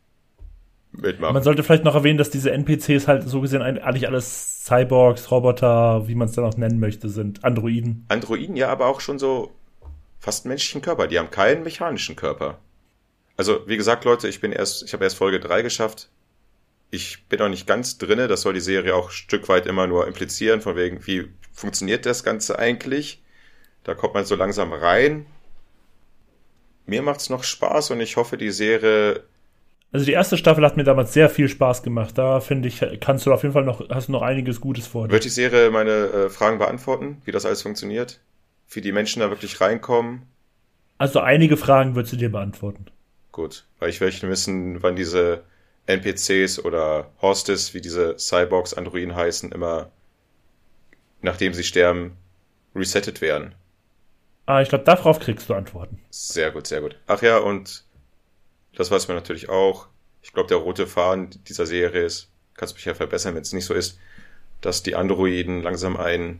mitmachen. 0.91 1.33
Man 1.33 1.43
sollte 1.43 1.63
vielleicht 1.63 1.83
noch 1.83 1.95
erwähnen, 1.95 2.17
dass 2.17 2.29
diese 2.29 2.51
NPCs 2.51 3.07
halt 3.07 3.27
so 3.27 3.41
gesehen 3.41 3.61
eigentlich 3.61 4.07
alles 4.07 4.65
Cyborgs, 4.65 5.31
Roboter, 5.31 6.07
wie 6.07 6.15
man 6.15 6.27
es 6.27 6.35
dann 6.35 6.45
auch 6.45 6.57
nennen 6.57 6.79
möchte, 6.79 7.09
sind. 7.09 7.43
Androiden. 7.43 8.05
Androiden 8.09 8.55
ja 8.55 8.69
aber 8.69 8.87
auch 8.87 9.01
schon 9.01 9.17
so 9.17 9.51
fast 10.19 10.45
einen 10.45 10.49
menschlichen 10.49 10.81
Körper. 10.81 11.07
Die 11.07 11.17
haben 11.17 11.31
keinen 11.31 11.63
mechanischen 11.63 12.15
Körper. 12.15 12.59
Also, 13.37 13.65
wie 13.67 13.77
gesagt, 13.77 14.03
Leute, 14.03 14.27
ich 14.27 14.41
bin 14.41 14.51
erst, 14.51 14.83
ich 14.83 14.93
habe 14.93 15.05
erst 15.05 15.15
Folge 15.15 15.39
3 15.39 15.61
geschafft. 15.61 16.09
Ich 16.91 17.25
bin 17.29 17.39
noch 17.39 17.49
nicht 17.49 17.67
ganz 17.67 17.97
drinne. 17.97 18.27
Das 18.27 18.41
soll 18.41 18.53
die 18.53 18.59
Serie 18.59 18.95
auch 18.95 19.07
ein 19.09 19.13
Stück 19.13 19.47
weit 19.47 19.65
immer 19.65 19.87
nur 19.87 20.07
implizieren, 20.07 20.59
von 20.59 20.75
wegen, 20.75 21.05
wie 21.07 21.29
funktioniert 21.53 22.05
das 22.05 22.23
Ganze 22.23 22.59
eigentlich? 22.59 23.23
Da 23.83 23.93
kommt 23.95 24.13
man 24.13 24.25
so 24.25 24.35
langsam 24.35 24.73
rein. 24.73 25.25
Mir 26.89 27.03
macht's 27.03 27.29
noch 27.29 27.43
Spaß 27.43 27.91
und 27.91 28.01
ich 28.01 28.17
hoffe, 28.17 28.35
die 28.35 28.49
Serie 28.49 29.23
Also 29.91 30.05
die 30.05 30.13
erste 30.13 30.37
Staffel 30.37 30.65
hat 30.65 30.75
mir 30.75 30.83
damals 30.83 31.13
sehr 31.13 31.29
viel 31.29 31.47
Spaß 31.47 31.83
gemacht. 31.83 32.17
Da 32.17 32.39
finde 32.39 32.67
ich, 32.67 32.83
kannst 32.99 33.25
du 33.25 33.33
auf 33.33 33.43
jeden 33.43 33.53
Fall 33.53 33.63
noch, 33.63 33.87
hast 33.89 34.07
du 34.07 34.11
noch 34.11 34.23
einiges 34.23 34.59
Gutes 34.59 34.87
vor 34.87 35.07
dir. 35.07 35.13
wird 35.13 35.23
die 35.23 35.29
Serie 35.29 35.69
meine 35.69 35.91
äh, 35.91 36.29
Fragen 36.29 36.57
beantworten, 36.57 37.21
wie 37.25 37.31
das 37.31 37.45
alles 37.45 37.61
funktioniert, 37.61 38.19
wie 38.69 38.81
die 38.81 38.91
Menschen 38.91 39.19
da 39.19 39.29
wirklich 39.29 39.61
reinkommen. 39.61 40.23
Also 40.97 41.19
einige 41.19 41.57
Fragen 41.57 41.95
würdest 41.95 42.13
du 42.13 42.17
dir 42.17 42.31
beantworten. 42.31 42.87
Gut, 43.31 43.65
weil 43.77 43.89
ich 43.89 44.01
möchte 44.01 44.27
wissen, 44.27 44.81
wann 44.81 44.95
diese 44.95 45.43
NPCs 45.85 46.59
oder 46.65 47.11
Hostes, 47.21 47.73
wie 47.73 47.81
diese 47.81 48.17
Cyborgs, 48.17 48.73
Androiden 48.73 49.15
heißen, 49.15 49.51
immer 49.51 49.91
nachdem 51.21 51.53
sie 51.53 51.63
sterben, 51.63 52.17
resettet 52.75 53.21
werden. 53.21 53.53
Ah, 54.49 54.63
ich 54.63 54.69
glaube, 54.69 54.83
darauf 54.83 55.19
kriegst 55.19 55.47
du 55.47 55.53
Antworten. 55.53 55.99
Sehr 56.09 56.49
gut, 56.49 56.65
sehr 56.65 56.81
gut. 56.81 56.97
Ach 57.05 57.21
ja, 57.21 57.37
und 57.37 57.83
das 58.75 58.89
weiß 58.89 59.07
man 59.07 59.15
natürlich 59.15 59.47
auch. 59.47 59.85
Ich 60.23 60.33
glaube, 60.33 60.49
der 60.49 60.57
rote 60.57 60.87
Faden 60.87 61.29
dieser 61.47 61.67
Serie 61.67 62.03
ist, 62.03 62.31
kannst 62.55 62.73
mich 62.73 62.83
ja 62.83 62.95
verbessern, 62.95 63.35
wenn 63.35 63.43
es 63.43 63.53
nicht 63.53 63.65
so 63.65 63.75
ist, 63.75 63.99
dass 64.61 64.81
die 64.81 64.95
Androiden 64.95 65.61
langsam 65.61 65.97
ein 65.97 66.39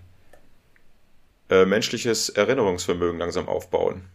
äh, 1.52 1.66
menschliches 1.66 2.30
Erinnerungsvermögen 2.30 3.20
langsam 3.20 3.48
aufbauen. 3.48 4.06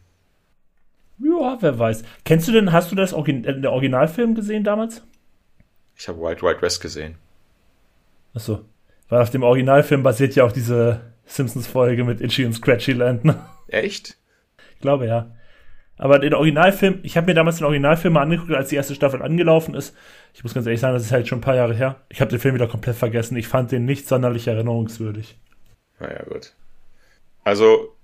Ja, 1.20 1.58
wer 1.60 1.78
weiß. 1.78 2.02
Kennst 2.24 2.48
du 2.48 2.52
denn, 2.52 2.72
hast 2.72 2.90
du 2.90 2.96
das 2.96 3.12
Origin 3.12 3.44
äh, 3.44 3.60
der 3.60 3.70
Originalfilm 3.70 4.34
gesehen 4.34 4.64
damals? 4.64 5.02
Ich 5.94 6.08
habe 6.08 6.20
White 6.20 6.42
White 6.42 6.62
West 6.62 6.80
gesehen. 6.80 7.14
Achso. 8.34 8.64
Weil 9.08 9.22
auf 9.22 9.30
dem 9.30 9.44
Originalfilm 9.44 10.02
basiert 10.02 10.34
ja 10.34 10.42
auch 10.42 10.52
diese 10.52 11.12
Simpsons-Folge 11.26 12.02
mit 12.02 12.20
Itchy 12.20 12.44
und 12.44 12.54
Scratchy 12.54 12.94
Land, 12.94 13.24
ne? 13.24 13.53
Echt? 13.68 14.16
Ich 14.74 14.80
glaube 14.80 15.06
ja. 15.06 15.30
Aber 15.96 16.18
den 16.18 16.34
Originalfilm, 16.34 17.00
ich 17.02 17.16
habe 17.16 17.28
mir 17.28 17.34
damals 17.34 17.58
den 17.58 17.66
Originalfilm 17.66 18.14
mal 18.14 18.22
angeguckt, 18.22 18.52
als 18.52 18.68
die 18.68 18.76
erste 18.76 18.94
Staffel 18.94 19.22
angelaufen 19.22 19.74
ist. 19.74 19.94
Ich 20.32 20.42
muss 20.42 20.52
ganz 20.52 20.66
ehrlich 20.66 20.80
sagen, 20.80 20.94
das 20.94 21.04
ist 21.04 21.12
halt 21.12 21.28
schon 21.28 21.38
ein 21.38 21.42
paar 21.42 21.54
Jahre 21.54 21.74
her. 21.74 22.00
Ich 22.08 22.20
habe 22.20 22.30
den 22.30 22.40
Film 22.40 22.54
wieder 22.54 22.66
komplett 22.66 22.96
vergessen. 22.96 23.36
Ich 23.36 23.46
fand 23.46 23.70
den 23.70 23.84
nicht 23.84 24.08
sonderlich 24.08 24.48
erinnerungswürdig. 24.48 25.38
Naja, 26.00 26.24
gut. 26.24 26.52
Also, 27.44 27.94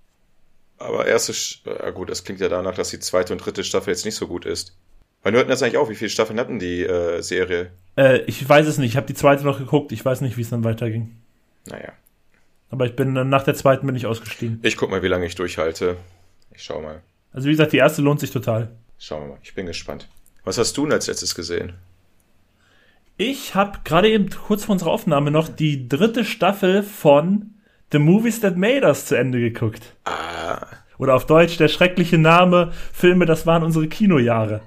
aber 0.78 1.06
erste, 1.06 1.32
ja 1.66 1.90
gut, 1.90 2.10
das 2.10 2.22
klingt 2.22 2.40
ja 2.40 2.48
danach, 2.48 2.74
dass 2.74 2.90
die 2.90 3.00
zweite 3.00 3.32
und 3.32 3.44
dritte 3.44 3.64
Staffel 3.64 3.90
jetzt 3.90 4.04
nicht 4.04 4.14
so 4.14 4.28
gut 4.28 4.46
ist. 4.46 4.76
Wann 5.22 5.34
hörten 5.34 5.50
das 5.50 5.62
eigentlich 5.62 5.76
auf? 5.76 5.90
Wie 5.90 5.96
viele 5.96 6.10
Staffeln 6.10 6.38
hatten 6.38 6.58
die 6.58 6.84
äh, 6.84 7.20
Serie? 7.22 7.72
Äh, 7.96 8.20
ich 8.22 8.48
weiß 8.48 8.66
es 8.66 8.78
nicht. 8.78 8.90
Ich 8.90 8.96
habe 8.96 9.06
die 9.06 9.14
zweite 9.14 9.44
noch 9.44 9.58
geguckt. 9.58 9.92
Ich 9.92 10.04
weiß 10.04 10.20
nicht, 10.20 10.36
wie 10.36 10.42
es 10.42 10.50
dann 10.50 10.64
weiterging. 10.64 11.16
Naja. 11.66 11.92
Aber 12.70 12.86
ich 12.86 12.94
bin 12.94 13.12
nach 13.12 13.42
der 13.42 13.54
zweiten 13.54 13.86
bin 13.86 13.96
ich 13.96 14.06
ausgestiegen. 14.06 14.60
Ich 14.62 14.76
guck 14.76 14.90
mal, 14.90 15.02
wie 15.02 15.08
lange 15.08 15.26
ich 15.26 15.34
durchhalte. 15.34 15.96
Ich 16.54 16.62
schau 16.62 16.80
mal. 16.80 17.02
Also 17.32 17.46
wie 17.46 17.52
gesagt, 17.52 17.72
die 17.72 17.78
erste 17.78 18.02
lohnt 18.02 18.20
sich 18.20 18.30
total. 18.30 18.70
Schauen 18.98 19.22
wir 19.22 19.28
mal. 19.30 19.38
Ich 19.42 19.54
bin 19.54 19.66
gespannt. 19.66 20.08
Was 20.44 20.58
hast 20.58 20.76
du 20.76 20.84
denn 20.84 20.92
als 20.92 21.06
letztes 21.06 21.34
gesehen? 21.34 21.74
Ich 23.16 23.54
habe 23.54 23.80
gerade 23.84 24.08
eben 24.08 24.30
kurz 24.30 24.64
vor 24.64 24.72
unserer 24.72 24.90
Aufnahme 24.90 25.30
noch 25.30 25.48
die 25.48 25.88
dritte 25.88 26.24
Staffel 26.24 26.82
von 26.82 27.54
The 27.92 27.98
Movies 27.98 28.40
That 28.40 28.56
Made 28.56 28.86
Us 28.86 29.06
zu 29.06 29.16
Ende 29.16 29.40
geguckt. 29.40 29.94
Ah. 30.04 30.66
Oder 30.96 31.14
auf 31.14 31.26
Deutsch 31.26 31.56
der 31.56 31.68
schreckliche 31.68 32.18
Name 32.18 32.72
Filme, 32.92 33.26
das 33.26 33.46
waren 33.46 33.62
unsere 33.62 33.88
Kinojahre. 33.88 34.62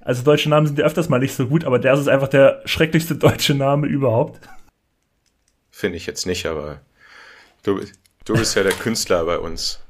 Also 0.00 0.22
deutsche 0.22 0.48
Namen 0.48 0.66
sind 0.66 0.78
ja 0.78 0.86
öfters 0.86 1.10
mal 1.10 1.18
nicht 1.18 1.34
so 1.34 1.46
gut, 1.46 1.64
aber 1.64 1.78
der 1.78 1.94
ist 1.94 2.08
einfach 2.08 2.28
der 2.28 2.62
schrecklichste 2.64 3.16
deutsche 3.16 3.54
Name 3.54 3.86
überhaupt. 3.86 4.40
Finde 5.70 5.98
ich 5.98 6.06
jetzt 6.06 6.26
nicht, 6.26 6.46
aber 6.46 6.80
du, 7.68 7.84
du 8.24 8.34
bist 8.34 8.56
ja 8.56 8.62
der 8.62 8.72
Künstler 8.84 9.24
bei 9.24 9.38
uns. 9.38 9.80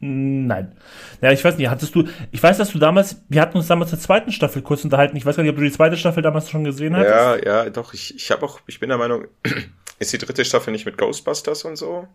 Nein. 0.00 0.76
Ja, 1.22 1.32
ich 1.32 1.42
weiß 1.42 1.56
nicht, 1.56 1.70
hattest 1.70 1.94
du, 1.94 2.06
ich 2.30 2.42
weiß, 2.42 2.58
dass 2.58 2.72
du 2.72 2.78
damals, 2.78 3.22
wir 3.28 3.40
hatten 3.40 3.56
uns 3.56 3.68
damals 3.68 3.90
zur 3.90 3.98
zweiten 3.98 4.32
Staffel 4.32 4.60
kurz 4.60 4.84
unterhalten. 4.84 5.16
Ich 5.16 5.24
weiß 5.24 5.36
gar 5.36 5.42
nicht, 5.42 5.52
ob 5.52 5.56
du 5.56 5.62
die 5.62 5.72
zweite 5.72 5.96
Staffel 5.96 6.22
damals 6.22 6.50
schon 6.50 6.64
gesehen 6.64 6.94
hattest. 6.94 7.46
Ja, 7.46 7.64
ja, 7.64 7.70
doch, 7.70 7.94
ich, 7.94 8.14
ich 8.14 8.30
habe 8.30 8.44
auch, 8.44 8.60
ich 8.66 8.80
bin 8.80 8.90
der 8.90 8.98
Meinung, 8.98 9.28
ist 9.98 10.12
die 10.12 10.18
dritte 10.18 10.44
Staffel 10.44 10.72
nicht 10.72 10.84
mit 10.84 10.98
Ghostbusters 10.98 11.64
und 11.64 11.76
so? 11.76 12.06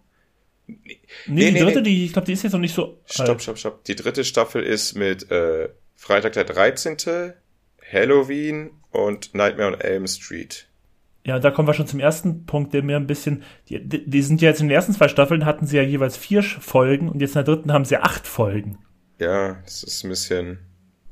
Nee, 0.67 0.99
nee 1.25 1.45
die 1.47 1.51
nee, 1.53 1.59
dritte, 1.61 1.81
nee. 1.81 1.89
die, 1.89 2.05
ich 2.05 2.13
glaube, 2.13 2.27
die 2.27 2.33
ist 2.33 2.43
jetzt 2.43 2.53
noch 2.53 2.59
nicht 2.59 2.75
so. 2.75 2.99
Stopp, 3.05 3.41
stopp, 3.41 3.57
stopp. 3.57 3.83
Die 3.85 3.95
dritte 3.95 4.23
Staffel 4.23 4.61
ist 4.61 4.95
mit 4.95 5.31
äh, 5.31 5.69
Freitag 5.95 6.33
der 6.33 6.43
13., 6.43 7.33
Halloween 7.91 8.69
und 8.91 9.33
Nightmare 9.33 9.73
on 9.73 9.81
Elm 9.81 10.05
Street. 10.05 10.68
Ja, 11.25 11.37
da 11.39 11.51
kommen 11.51 11.67
wir 11.67 11.73
schon 11.73 11.87
zum 11.87 11.99
ersten 11.99 12.45
Punkt, 12.45 12.73
der 12.73 12.81
mir 12.81 12.95
ein 12.95 13.07
bisschen. 13.07 13.43
Die, 13.67 13.79
die, 13.87 14.21
sind 14.21 14.41
ja 14.41 14.49
jetzt 14.49 14.61
in 14.61 14.67
den 14.67 14.75
ersten 14.75 14.93
zwei 14.93 15.07
Staffeln 15.07 15.45
hatten 15.45 15.67
sie 15.67 15.77
ja 15.77 15.83
jeweils 15.83 16.17
vier 16.17 16.41
Folgen 16.43 17.09
und 17.09 17.19
jetzt 17.19 17.31
in 17.31 17.43
der 17.45 17.55
dritten 17.55 17.73
haben 17.73 17.85
sie 17.85 17.97
acht 17.97 18.25
Folgen. 18.25 18.77
Ja, 19.19 19.57
das 19.65 19.83
ist 19.83 20.03
ein 20.03 20.09
bisschen. 20.09 20.59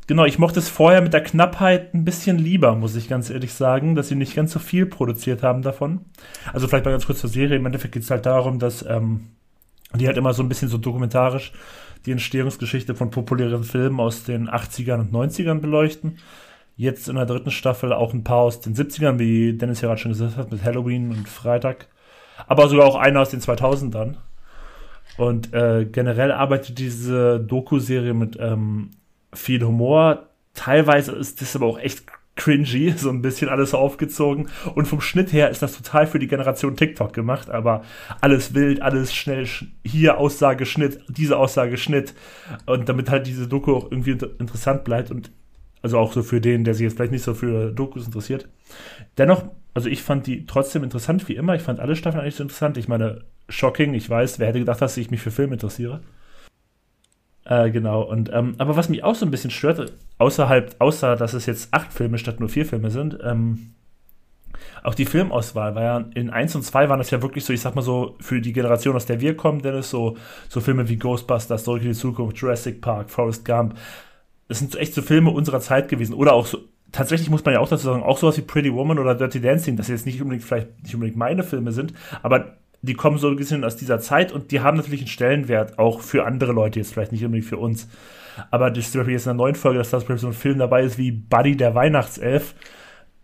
Genau, 0.07 0.23
ich 0.23 0.39
mochte 0.39 0.59
es 0.59 0.69
vorher 0.69 1.01
mit 1.01 1.11
der 1.11 1.21
Knappheit 1.21 1.93
ein 1.93 2.05
bisschen 2.05 2.37
lieber, 2.37 2.75
muss 2.75 2.95
ich 2.95 3.09
ganz 3.09 3.29
ehrlich 3.29 3.53
sagen, 3.53 3.93
dass 3.93 4.07
sie 4.07 4.15
nicht 4.15 4.35
ganz 4.35 4.53
so 4.53 4.59
viel 4.59 4.85
produziert 4.85 5.43
haben 5.43 5.61
davon. 5.61 6.05
Also 6.53 6.69
vielleicht 6.69 6.85
mal 6.85 6.91
ganz 6.91 7.05
kurz 7.05 7.19
zur 7.19 7.29
Serie. 7.29 7.57
Im 7.57 7.65
Endeffekt 7.65 7.93
geht 7.93 8.03
es 8.03 8.09
halt 8.09 8.25
darum, 8.25 8.57
dass 8.57 8.85
ähm, 8.87 9.27
die 9.93 10.07
halt 10.07 10.15
immer 10.15 10.33
so 10.33 10.41
ein 10.43 10.47
bisschen 10.47 10.69
so 10.69 10.77
dokumentarisch 10.77 11.51
die 12.05 12.11
Entstehungsgeschichte 12.11 12.95
von 12.95 13.11
populären 13.11 13.65
Filmen 13.65 13.99
aus 13.99 14.23
den 14.23 14.49
80ern 14.49 14.99
und 14.99 15.11
90ern 15.11 15.59
beleuchten. 15.59 16.19
Jetzt 16.79 17.09
in 17.09 17.15
der 17.15 17.25
dritten 17.25 17.49
Staffel 17.49 17.91
auch 17.91 18.13
ein 18.13 18.23
paar 18.23 18.37
aus 18.37 18.61
den 18.61 18.75
70ern, 18.75 19.17
wie 19.17 19.53
Dennis 19.53 19.81
ja 19.81 19.87
gerade 19.87 19.99
schon 19.99 20.11
gesagt 20.11 20.37
hat, 20.37 20.51
mit 20.51 20.63
Halloween 20.63 21.09
und 21.09 21.27
Freitag. 21.27 21.87
Aber 22.45 22.69
sogar 22.69 22.85
auch 22.85 22.95
einer 22.95 23.21
aus 23.21 23.31
den 23.31 23.41
2000ern. 23.41 24.17
Und 25.17 25.53
äh, 25.53 25.85
generell 25.85 26.31
arbeitet 26.31 26.77
diese 26.77 27.39
Doku-Serie 27.39 28.13
mit 28.13 28.37
ähm, 28.39 28.91
viel 29.33 29.63
Humor. 29.63 30.27
Teilweise 30.53 31.13
ist 31.13 31.41
das 31.41 31.55
aber 31.55 31.65
auch 31.65 31.79
echt 31.79 32.03
cringy, 32.35 32.91
so 32.95 33.09
ein 33.09 33.23
bisschen 33.23 33.49
alles 33.49 33.73
aufgezogen. 33.73 34.47
Und 34.75 34.87
vom 34.87 35.01
Schnitt 35.01 35.33
her 35.33 35.49
ist 35.49 35.63
das 35.63 35.75
total 35.75 36.05
für 36.05 36.19
die 36.19 36.27
Generation 36.27 36.75
TikTok 36.75 37.11
gemacht, 37.11 37.49
aber 37.49 37.83
alles 38.21 38.53
wild, 38.53 38.83
alles 38.83 39.15
schnell, 39.15 39.47
hier 39.83 40.19
Aussage, 40.19 40.67
Schnitt, 40.67 40.99
diese 41.07 41.37
Aussage, 41.37 41.77
Schnitt. 41.77 42.13
Und 42.67 42.87
damit 42.87 43.09
halt 43.09 43.25
diese 43.25 43.47
Doku 43.47 43.73
auch 43.73 43.91
irgendwie 43.91 44.11
interessant 44.11 44.83
bleibt 44.83 45.09
und 45.09 45.31
also 45.87 45.99
auch 45.99 46.13
so 46.13 46.23
für 46.23 46.41
den, 46.41 46.63
der 46.63 46.73
sich 46.73 46.83
jetzt 46.83 46.95
vielleicht 46.95 47.11
nicht 47.11 47.23
so 47.23 47.33
für 47.33 47.71
Dokus 47.71 48.05
interessiert. 48.05 48.47
Dennoch, 49.17 49.45
also 49.73 49.89
ich 49.89 50.03
fand 50.03 50.27
die 50.27 50.45
trotzdem 50.45 50.83
interessant, 50.83 51.27
wie 51.27 51.35
immer. 51.35 51.55
Ich 51.55 51.61
fand 51.61 51.79
alle 51.79 51.95
Staffeln 51.95 52.21
eigentlich 52.21 52.35
so 52.35 52.43
interessant. 52.43 52.77
Ich 52.77 52.87
meine, 52.87 53.23
shocking, 53.49 53.93
ich 53.93 54.09
weiß, 54.09 54.39
wer 54.39 54.47
hätte 54.47 54.59
gedacht, 54.59 54.81
dass 54.81 54.97
ich 54.97 55.11
mich 55.11 55.21
für 55.21 55.31
Filme 55.31 55.53
interessiere. 55.53 56.01
Äh, 57.45 57.71
genau, 57.71 58.01
und 58.01 58.29
ähm, 58.33 58.55
aber 58.57 58.75
was 58.75 58.89
mich 58.89 59.05
auch 59.05 59.15
so 59.15 59.25
ein 59.25 59.31
bisschen 59.31 59.51
stört, 59.51 59.93
außerhalb, 60.17 60.75
außer 60.79 61.15
dass 61.15 61.33
es 61.33 61.45
jetzt 61.45 61.73
acht 61.73 61.93
Filme 61.93 62.17
statt 62.17 62.41
nur 62.41 62.49
vier 62.49 62.65
Filme 62.65 62.91
sind, 62.91 63.17
ähm, 63.23 63.73
auch 64.83 64.95
die 64.95 65.05
Filmauswahl 65.05 65.75
war 65.75 65.83
ja 65.83 66.05
in 66.13 66.29
1 66.29 66.55
und 66.55 66.63
2 66.63 66.89
waren 66.89 66.99
das 66.99 67.11
ja 67.11 67.21
wirklich 67.21 67.45
so, 67.45 67.53
ich 67.53 67.61
sag 67.61 67.75
mal 67.75 67.81
so, 67.81 68.15
für 68.19 68.41
die 68.41 68.53
Generation, 68.53 68.95
aus 68.95 69.05
der 69.05 69.21
wir 69.21 69.37
kommen, 69.37 69.61
Dennis, 69.61 69.89
so, 69.89 70.17
so 70.49 70.59
Filme 70.59 70.89
wie 70.89 70.97
Ghostbusters, 70.97 71.63
Zurück 71.63 71.81
in 71.83 71.89
die 71.89 71.95
Zukunft, 71.95 72.37
Jurassic 72.37 72.81
Park, 72.81 73.09
Forrest 73.09 73.45
Gump, 73.45 73.75
das 74.47 74.59
sind 74.59 74.75
echt 74.75 74.93
so 74.93 75.01
Filme 75.01 75.31
unserer 75.31 75.59
Zeit 75.59 75.89
gewesen. 75.89 76.13
Oder 76.13 76.33
auch 76.33 76.45
so, 76.45 76.59
tatsächlich 76.91 77.29
muss 77.29 77.43
man 77.43 77.53
ja 77.53 77.59
auch 77.59 77.69
dazu 77.69 77.85
sagen, 77.85 78.03
auch 78.03 78.17
sowas 78.17 78.37
wie 78.37 78.41
Pretty 78.41 78.73
Woman 78.73 78.99
oder 78.99 79.15
Dirty 79.15 79.41
Dancing, 79.41 79.75
das 79.75 79.87
jetzt 79.87 80.05
nicht 80.05 80.21
unbedingt, 80.21 80.43
vielleicht 80.43 80.83
nicht 80.83 80.93
unbedingt 80.95 81.17
meine 81.17 81.43
Filme 81.43 81.71
sind, 81.71 81.93
aber 82.23 82.57
die 82.81 82.93
kommen 82.93 83.17
so 83.17 83.27
ein 83.27 83.35
bisschen 83.35 83.63
aus 83.63 83.75
dieser 83.75 83.99
Zeit 83.99 84.31
und 84.31 84.51
die 84.51 84.61
haben 84.61 84.77
natürlich 84.77 85.01
einen 85.01 85.07
Stellenwert, 85.07 85.79
auch 85.79 86.01
für 86.01 86.25
andere 86.25 86.53
Leute 86.53 86.79
jetzt, 86.79 86.93
vielleicht 86.93 87.11
nicht 87.11 87.25
unbedingt 87.25 87.49
für 87.49 87.57
uns. 87.57 87.87
Aber 88.51 88.69
das 88.69 88.85
ist 88.85 88.91
zum 88.91 88.99
Beispiel 89.01 89.13
jetzt 89.13 89.25
in 89.25 89.31
der 89.31 89.33
neuen 89.35 89.55
Folge, 89.55 89.79
dass 89.79 89.89
da 89.89 89.99
so 89.99 90.27
ein 90.27 90.33
Film 90.33 90.59
dabei 90.59 90.83
ist 90.83 90.97
wie 90.97 91.11
Buddy 91.11 91.57
der 91.57 91.73
Weihnachtself, 91.73 92.53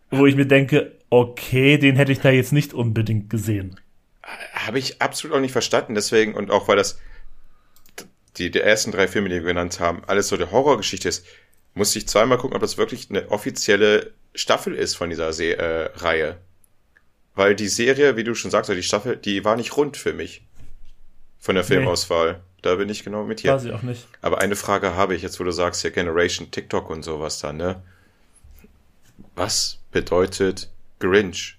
wo 0.09 0.25
ich 0.25 0.35
mir 0.35 0.47
denke, 0.47 0.93
okay, 1.09 1.77
den 1.77 1.95
hätte 1.95 2.11
ich 2.11 2.19
da 2.19 2.31
jetzt 2.31 2.51
nicht 2.51 2.73
unbedingt 2.73 3.29
gesehen. 3.29 3.79
Habe 4.53 4.79
ich 4.79 5.01
absolut 5.01 5.37
auch 5.37 5.41
nicht 5.41 5.51
verstanden, 5.51 5.93
deswegen, 5.93 6.33
und 6.33 6.49
auch 6.49 6.67
weil 6.67 6.77
das 6.77 6.99
die, 8.37 8.51
die 8.51 8.59
ersten 8.59 8.91
drei 8.91 9.07
Filme, 9.07 9.29
die 9.29 9.35
wir 9.35 9.41
genannt 9.41 9.79
haben, 9.79 10.03
alles 10.05 10.27
so 10.27 10.35
eine 10.35 10.51
Horrorgeschichte 10.51 11.09
ist, 11.09 11.25
musste 11.73 11.99
ich 11.99 12.07
zweimal 12.07 12.37
gucken, 12.37 12.55
ob 12.55 12.61
das 12.61 12.77
wirklich 12.77 13.09
eine 13.09 13.29
offizielle 13.29 14.11
Staffel 14.35 14.75
ist 14.75 14.95
von 14.95 15.09
dieser 15.09 15.33
Se 15.33 15.57
äh, 15.57 15.89
Reihe. 15.95 16.37
Weil 17.35 17.55
die 17.55 17.67
Serie, 17.67 18.15
wie 18.15 18.23
du 18.23 18.35
schon 18.35 18.51
sagst, 18.51 18.69
die 18.69 18.83
Staffel, 18.83 19.17
die 19.17 19.43
war 19.43 19.55
nicht 19.55 19.75
rund 19.75 19.97
für 19.97 20.13
mich. 20.13 20.43
Von 21.39 21.55
der 21.55 21.63
Filmauswahl. 21.63 22.33
Nee. 22.33 22.39
Da 22.61 22.75
bin 22.75 22.87
ich 22.87 23.03
genau 23.03 23.25
mit 23.25 23.41
hier. 23.41 23.53
Weiß 23.53 23.65
ich 23.65 23.73
auch 23.73 23.81
nicht. 23.81 24.07
Aber 24.21 24.39
eine 24.39 24.55
Frage 24.55 24.95
habe 24.95 25.15
ich 25.15 25.21
jetzt, 25.21 25.39
wo 25.39 25.43
du 25.43 25.51
sagst, 25.51 25.83
ja, 25.83 25.89
Generation 25.89 26.49
TikTok 26.51 26.89
und 26.89 27.03
sowas 27.03 27.39
da, 27.39 27.51
ne? 27.51 27.83
Was 29.35 29.79
bedeutet 29.91 30.71
Grinch? 30.99 31.57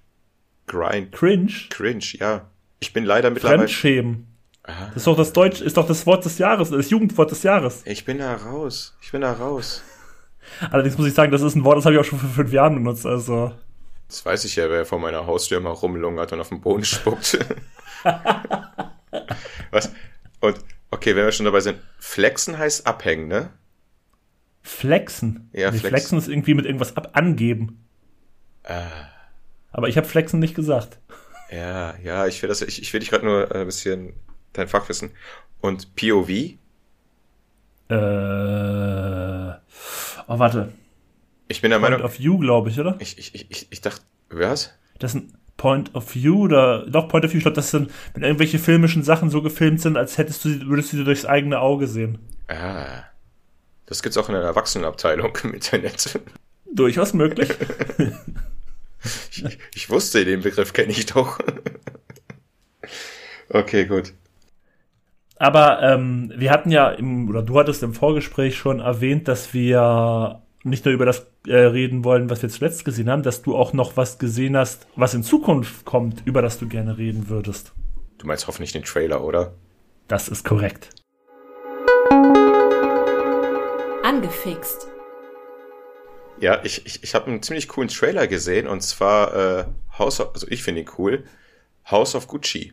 Grind. 0.67 1.13
Cringe? 1.13 1.53
Cringe, 1.69 2.05
ja. 2.19 2.49
Ich 2.81 2.93
bin 2.95 3.05
leider 3.05 3.31
mittlerweile. 3.31 3.59
Fremdschämen. 3.59 4.34
Aha. 4.67 4.87
Das 4.87 4.97
ist 4.97 5.07
doch 5.07 5.17
das 5.17 5.33
Deutsch, 5.33 5.61
ist 5.61 5.77
doch 5.77 5.87
das 5.87 6.07
Wort 6.07 6.25
des 6.25 6.39
Jahres, 6.39 6.71
das 6.71 6.89
Jugendwort 6.91 7.31
des 7.31 7.43
Jahres. 7.43 7.83
Ich 7.85 8.05
bin 8.05 8.19
da 8.19 8.35
raus. 8.35 8.97
Ich 9.03 9.13
bin 9.13 9.21
da 9.21 9.33
raus. 9.33 9.83
Allerdings 10.71 10.97
muss 10.97 11.07
ich 11.07 11.15
sagen, 11.15 11.31
das 11.33 11.43
ist 11.43 11.55
ein 11.55 11.65
Wort, 11.65 11.77
das 11.77 11.85
habe 11.85 11.95
ich 11.95 12.01
auch 12.01 12.05
schon 12.05 12.19
vor 12.19 12.31
fünf 12.31 12.53
Jahren 12.53 12.75
benutzt, 12.75 13.05
also. 13.05 13.53
Das 14.09 14.25
weiß 14.25 14.45
ich 14.45 14.57
ja, 14.57 14.69
wer 14.71 14.87
vor 14.87 14.99
meiner 14.99 15.27
Haustür 15.27 15.61
mal 15.61 15.71
rumlungert 15.71 16.33
und 16.33 16.41
auf 16.41 16.49
den 16.49 16.61
Boden 16.61 16.85
spuckt. 16.85 17.39
Was? 19.71 19.93
Und, 20.41 20.59
okay, 20.91 21.15
wenn 21.15 21.25
wir 21.25 21.33
schon 21.33 21.47
dabei 21.47 21.61
sind, 21.61 21.79
flexen 21.99 22.57
heißt 22.57 22.87
abhängen, 22.87 23.29
ne? 23.29 23.51
Flexen? 24.63 25.51
Ja, 25.53 25.71
nee, 25.71 25.79
flexen. 25.79 25.89
flexen 25.89 26.19
ist 26.19 26.29
irgendwie 26.29 26.55
mit 26.55 26.65
irgendwas 26.65 26.97
ab 26.97 27.11
angeben. 27.13 27.87
Äh. 28.63 28.81
Aber 29.73 29.89
ich 29.89 29.97
habe 29.99 30.07
flexen 30.07 30.41
nicht 30.41 30.55
gesagt. 30.55 30.99
Ja, 31.51 31.95
ja, 32.03 32.27
ich 32.27 32.41
will 32.41 32.49
das, 32.49 32.63
ich, 32.63 32.81
ich 32.81 32.93
will 32.93 33.01
dich 33.01 33.11
gerade 33.11 33.27
nur 33.27 33.55
ein 33.55 33.67
bisschen 33.67 34.15
dein 34.55 34.69
Fachwissen. 34.69 35.11
Und 35.61 35.95
POV? 35.97 36.29
Äh, 36.31 36.57
oh, 40.27 40.39
warte. 40.39 40.73
Ich 41.49 41.61
bin 41.61 41.71
der 41.71 41.79
Point 41.79 41.91
Meinung. 41.93 42.01
Point 42.01 42.13
of 42.13 42.19
View, 42.19 42.39
glaube 42.39 42.71
ich, 42.71 42.81
oder? 42.81 42.97
Ich, 42.99 43.19
ich, 43.19 43.51
ich, 43.51 43.67
ich 43.71 43.81
dachte, 43.81 44.01
was? 44.31 44.73
Das 44.99 45.15
ist 45.15 45.21
ein 45.21 45.33
Point 45.57 45.95
of 45.95 46.15
View 46.15 46.45
oder 46.45 46.87
doch 46.87 47.09
Point 47.09 47.25
of 47.25 47.33
View. 47.33 47.39
Ich 47.39 47.45
glaube, 47.45 47.57
das 47.57 47.71
sind, 47.71 47.91
wenn 48.15 48.23
irgendwelche 48.23 48.59
filmischen 48.59 49.03
Sachen 49.03 49.31
so 49.31 49.43
gefilmt 49.43 49.81
sind, 49.81 49.97
als 49.97 50.19
hättest 50.19 50.45
du, 50.45 50.67
würdest 50.67 50.93
du 50.93 50.97
sie 50.97 51.05
durchs 51.05 51.27
eigene 51.27 51.61
Auge 51.61 51.87
sehen. 51.87 52.19
Ah. 52.49 53.05
Das 53.87 54.03
gibt's 54.03 54.17
auch 54.17 54.29
in 54.29 54.35
der 54.35 54.43
Erwachsenenabteilung 54.43 55.37
im 55.45 55.55
Internet. 55.55 56.19
Durchaus 56.73 57.13
möglich. 57.13 57.51
ich, 59.31 59.59
ich 59.75 59.91
wusste, 59.91 60.25
den 60.25 60.41
Begriff 60.41 60.73
kenne 60.73 60.93
ich 60.93 61.07
doch. 61.07 61.39
okay, 63.51 63.85
gut. 63.87 64.13
Aber 65.37 65.83
ähm, 65.83 66.33
wir 66.37 66.51
hatten 66.51 66.71
ja 66.71 66.91
im, 66.91 67.29
oder 67.29 67.43
du 67.43 67.59
hattest 67.59 67.83
im 67.83 67.93
Vorgespräch 67.93 68.57
schon 68.57 68.81
erwähnt, 68.81 69.27
dass 69.29 69.53
wir 69.53 70.43
nicht 70.63 70.85
nur 70.85 70.95
über 70.95 71.05
das 71.05 71.27
äh, 71.47 71.57
reden 71.57 72.05
wollen, 72.05 72.31
was 72.31 72.43
wir 72.43 72.49
zuletzt 72.49 72.85
gesehen 72.85 73.11
haben, 73.11 73.23
dass 73.23 73.43
du 73.43 73.57
auch 73.57 73.73
noch 73.73 73.97
was 73.97 74.19
gesehen 74.19 74.57
hast, 74.57 74.87
was 74.97 75.13
in 75.13 75.23
Zukunft 75.23 75.85
kommt, 75.85 76.23
über 76.25 76.41
das 76.41 76.59
du 76.59 76.69
gerne 76.69 76.97
reden 76.97 77.29
würdest. 77.29 77.73
Du 78.19 78.27
meinst 78.27 78.47
hoffentlich 78.47 78.73
den 78.73 78.85
Trailer, 78.85 79.23
oder? 79.25 79.55
Das 80.09 80.29
ist 80.29 80.45
korrekt. 80.45 80.91
Angefixt. 84.03 84.89
Ja, 86.41 86.61
ich, 86.65 86.87
ich, 86.87 87.03
ich 87.03 87.15
habe 87.15 87.27
einen 87.27 87.43
ziemlich 87.43 87.69
coolen 87.69 87.89
Trailer 87.89 88.27
gesehen 88.27 88.67
und 88.67 88.83
zwar 88.83 89.35
äh, 89.35 89.65
House 89.99 90.21
of, 90.21 90.31
also 90.35 90.47
ich 90.49 90.63
finde 90.63 90.83
ihn 90.83 90.91
cool, 90.99 91.25
House 91.91 92.15
of 92.15 92.27
Gucci. 92.29 92.73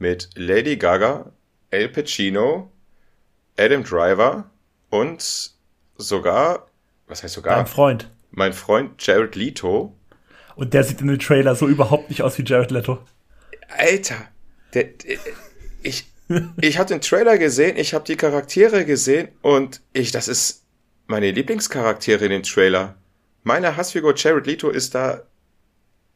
Mit 0.00 0.30
Lady 0.34 0.78
Gaga, 0.78 1.30
El 1.70 1.90
Pacino, 1.90 2.72
Adam 3.58 3.84
Driver 3.84 4.50
und 4.88 5.52
sogar, 5.98 6.66
was 7.06 7.22
heißt 7.22 7.34
sogar? 7.34 7.58
Mein 7.58 7.66
Freund. 7.66 8.10
Mein 8.30 8.52
Freund 8.54 8.94
Jared 8.98 9.36
Leto. 9.36 9.94
Und 10.56 10.72
der 10.72 10.84
sieht 10.84 11.02
in 11.02 11.08
dem 11.08 11.18
Trailer 11.18 11.54
so 11.54 11.68
überhaupt 11.68 12.08
nicht 12.08 12.22
aus 12.22 12.38
wie 12.38 12.44
Jared 12.44 12.70
Leto. 12.70 12.98
Alter, 13.68 14.16
der, 14.72 14.84
der, 14.84 15.18
ich, 15.82 16.06
ich 16.62 16.78
habe 16.78 16.88
den 16.88 17.02
Trailer 17.02 17.36
gesehen, 17.36 17.76
ich 17.76 17.92
habe 17.92 18.06
die 18.06 18.16
Charaktere 18.16 18.86
gesehen 18.86 19.28
und 19.42 19.82
ich, 19.92 20.12
das 20.12 20.28
ist 20.28 20.64
meine 21.08 21.30
Lieblingscharaktere 21.30 22.24
in 22.24 22.30
dem 22.30 22.42
Trailer. 22.42 22.96
Meine 23.42 23.76
Hassfigur 23.76 24.14
Jared 24.16 24.46
Leto 24.46 24.70
ist 24.70 24.94
da, 24.94 25.24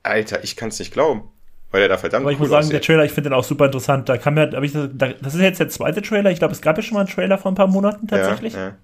Alter, 0.02 0.42
ich 0.42 0.56
kann 0.56 0.70
es 0.70 0.78
nicht 0.78 0.94
glauben. 0.94 1.30
Weil 1.74 1.82
er 1.82 1.88
da 1.88 1.98
verdammt 1.98 2.22
Aber 2.22 2.30
ich 2.30 2.38
cool 2.38 2.42
muss 2.42 2.50
sagen, 2.50 2.60
aussieht. 2.60 2.72
der 2.74 2.80
Trailer, 2.82 3.04
ich 3.04 3.10
finde 3.10 3.30
den 3.30 3.34
auch 3.36 3.42
super 3.42 3.66
interessant. 3.66 4.08
Da 4.08 4.16
kam 4.16 4.36
ja, 4.36 4.44
ich, 4.62 4.74
das 4.74 5.34
ist 5.34 5.40
jetzt 5.40 5.58
der 5.58 5.68
zweite 5.68 6.02
Trailer. 6.02 6.30
Ich 6.30 6.38
glaube, 6.38 6.54
es 6.54 6.60
gab 6.60 6.76
ja 6.76 6.84
schon 6.84 6.94
mal 6.94 7.00
einen 7.00 7.08
Trailer 7.08 7.36
vor 7.36 7.50
ein 7.50 7.56
paar 7.56 7.66
Monaten 7.66 8.06
tatsächlich. 8.06 8.52
Ja, 8.52 8.60
ja. 8.60 8.74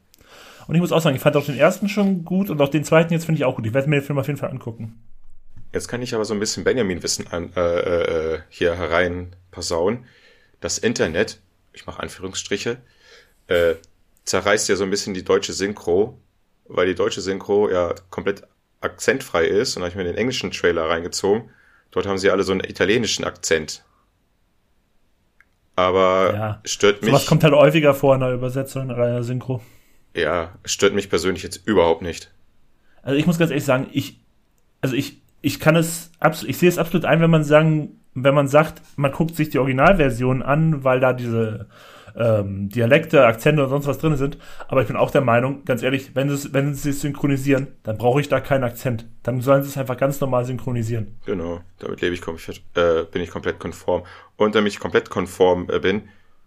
Und 0.67 0.75
ich 0.75 0.81
muss 0.81 0.91
auch 0.91 1.01
sagen, 1.01 1.15
ich 1.15 1.23
fand 1.23 1.37
auch 1.37 1.47
den 1.47 1.57
ersten 1.57 1.89
schon 1.89 2.25
gut 2.25 2.51
und 2.51 2.61
auch 2.61 2.69
den 2.69 2.83
zweiten 2.83 3.13
jetzt 3.13 3.27
finde 3.27 3.39
ich 3.39 3.45
auch 3.45 3.55
gut. 3.55 3.65
Ich 3.65 3.75
werde 3.75 3.89
mir 3.89 4.01
den 4.01 4.05
Film 4.05 4.19
auf 4.19 4.27
jeden 4.27 4.41
Fall 4.41 4.51
angucken. 4.51 5.01
Jetzt 5.73 5.87
kann 5.87 6.03
ich 6.03 6.17
aber 6.17 6.25
so 6.25 6.35
ein 6.35 6.41
bisschen 6.41 6.65
Benjamin-Wissen 6.65 7.29
äh, 7.55 7.61
äh, 7.61 8.41
hier 8.49 8.75
herein 8.75 9.37
passauen. 9.53 10.07
Das 10.59 10.79
Internet, 10.79 11.39
ich 11.73 11.87
mache 11.87 12.03
Anführungsstriche, 12.03 12.79
äh, 13.47 13.75
zerreißt 14.25 14.69
ja 14.69 14.75
so 14.75 14.83
ein 14.83 14.91
bisschen 14.91 15.15
die 15.15 15.23
deutsche 15.23 15.53
Synchro, 15.53 16.19
weil 16.65 16.89
die 16.89 16.97
deutsche 16.97 17.21
Synchro 17.21 17.71
ja 17.71 17.95
komplett 18.11 18.43
akzentfrei 18.81 19.45
ist. 19.45 19.77
Und 19.77 19.83
da 19.83 19.85
habe 19.85 19.91
ich 19.91 19.97
mir 19.97 20.11
den 20.11 20.17
englischen 20.17 20.51
Trailer 20.51 20.89
reingezogen. 20.89 21.51
Dort 21.91 22.07
haben 22.07 22.19
sie 22.19 22.31
alle 22.31 22.43
so 22.43 22.53
einen 22.53 22.63
italienischen 22.63 23.25
Akzent. 23.25 23.85
Aber 25.77 26.35
ja. 26.35 26.61
stört 26.65 27.03
mich. 27.03 27.13
Was 27.13 27.27
kommt 27.27 27.43
halt 27.43 27.55
häufiger 27.55 27.95
vor 27.95 28.15
in 28.15 28.21
der 28.21 28.33
Übersetzung, 28.33 28.91
in 28.91 28.97
der 28.97 29.23
Synchro. 29.23 29.63
Ja, 30.15 30.53
stört 30.65 30.95
mich 30.95 31.09
persönlich 31.09 31.43
jetzt 31.43 31.67
überhaupt 31.67 32.03
nicht. 32.03 32.31
Also 33.03 33.17
ich 33.17 33.27
muss 33.27 33.39
ganz 33.39 33.51
ehrlich 33.51 33.65
sagen, 33.65 33.89
ich, 33.93 34.21
also 34.81 34.95
ich, 34.95 35.23
ich 35.41 35.61
kann 35.61 35.77
es 35.77 36.11
absolut, 36.21 36.51
ich 36.51 36.59
sehe 36.59 36.69
es 36.69 36.79
absolut 36.79 37.05
ein, 37.05 37.21
wenn 37.21 37.31
man 37.31 37.45
sagen, 37.45 38.01
wenn 38.15 38.35
man 38.35 38.49
sagt, 38.49 38.83
man 38.97 39.13
guckt 39.13 39.37
sich 39.37 39.51
die 39.51 39.59
Originalversion 39.59 40.43
an, 40.43 40.85
weil 40.85 41.01
da 41.01 41.13
diese 41.13 41.69
ähm, 42.17 42.69
Dialekte, 42.69 43.25
Akzente 43.25 43.63
und 43.63 43.71
sonst 43.71 43.87
was 43.87 43.99
drin 43.99 44.17
sind. 44.17 44.39
Aber 44.69 44.83
ich 44.83 44.87
bin 44.87 44.97
auch 44.97 45.11
der 45.11 45.21
Meinung, 45.21 45.65
ganz 45.65 45.83
ehrlich, 45.83 46.15
wenn 46.15 46.35
sie, 46.35 46.53
wenn 46.53 46.75
sie 46.75 46.91
es 46.91 47.01
synchronisieren, 47.01 47.69
dann 47.83 47.99
brauche 47.99 48.21
ich 48.21 48.29
da 48.29 48.41
keinen 48.41 48.65
Akzent. 48.65 49.07
Dann 49.23 49.41
sollen 49.41 49.63
sie 49.63 49.69
es 49.69 49.79
einfach 49.79 49.97
ganz 49.97 50.21
normal 50.21 50.45
synchronisieren. 50.45 51.19
Genau, 51.27 51.61
damit 51.79 52.01
lebe 52.01 52.15
ich 52.15 52.23
äh, 52.23 53.05
bin 53.11 53.23
ich 53.23 53.31
komplett 53.31 53.59
konform. 53.59 54.05
Und 54.37 54.55
damit 54.55 54.73
ich 54.73 54.81
komplett 54.81 55.11
konform 55.11 55.69
äh, 55.71 55.79
bin, 55.79 56.03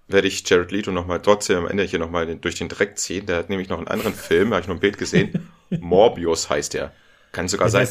werde 0.08 0.28
ich 0.28 0.48
Jared 0.48 0.72
Leto 0.72 0.92
nochmal 0.92 1.22
trotzdem 1.22 1.60
am 1.60 1.68
Ende 1.68 1.84
hier 1.84 2.00
nochmal 2.00 2.36
durch 2.36 2.56
den 2.56 2.70
Dreck 2.70 2.98
ziehen. 2.98 3.26
Der 3.26 3.38
hat 3.38 3.50
nämlich 3.50 3.70
noch 3.70 3.78
einen 3.78 3.88
anderen 3.88 4.14
Film, 4.14 4.50
da 4.50 4.56
habe 4.56 4.62
ich 4.62 4.68
noch 4.68 4.76
ein 4.76 4.82
Bild 4.82 4.98
gesehen. 4.98 5.50
Morbius 5.70 6.50
heißt 6.50 6.74
der. 6.74 6.92
Kann 7.32 7.48
sogar 7.48 7.70
sein. 7.70 7.88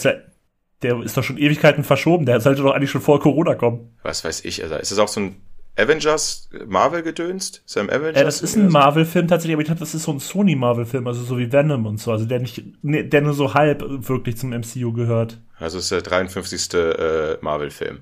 Der, 0.83 1.01
ist 1.01 1.17
doch 1.17 1.23
schon 1.23 1.39
Ewigkeiten 1.39 1.85
verschoben. 1.85 2.27
Der 2.27 2.41
sollte 2.41 2.63
doch 2.63 2.73
eigentlich 2.73 2.91
schon 2.91 3.01
vor 3.01 3.21
Corona 3.21 3.55
kommen. 3.55 3.97
Was 4.03 4.25
weiß 4.25 4.45
ich. 4.45 4.63
Also 4.63 4.75
ist 4.77 4.91
es 4.91 4.99
auch 4.99 5.09
so 5.09 5.21
ein 5.21 5.37
Avengers 5.77 6.51
Marvel 6.67 7.03
gedönst? 7.03 7.63
Sam 7.65 7.89
Avengers? 7.89 8.17
Ja, 8.17 8.25
das 8.25 8.43
ist 8.43 8.57
ein 8.57 8.69
Marvel-Film 8.69 9.27
tatsächlich, 9.27 9.55
aber 9.55 9.63
ich 9.63 9.69
glaube, 9.69 9.81
das 9.81 9.95
ist 9.95 10.03
so 10.03 10.13
ein 10.13 10.21
Sony 10.21 10.55
Marvel-Film, 10.55 11.07
also 11.07 11.23
so 11.23 11.39
wie 11.39 11.51
Venom 11.51 11.87
und 11.87 11.99
so, 11.99 12.13
also 12.13 12.27
der 12.27 12.41
nicht, 12.41 12.63
der 12.83 13.21
nur 13.23 13.33
so 13.33 13.55
halb 13.55 13.83
wirklich 13.83 14.37
zum 14.37 14.51
MCU 14.51 14.93
gehört. 14.93 15.39
Also 15.59 15.79
ist 15.79 15.91
der 15.91 16.03
53. 16.03 16.75
Äh, 16.75 17.39
Marvel-Film. 17.41 18.01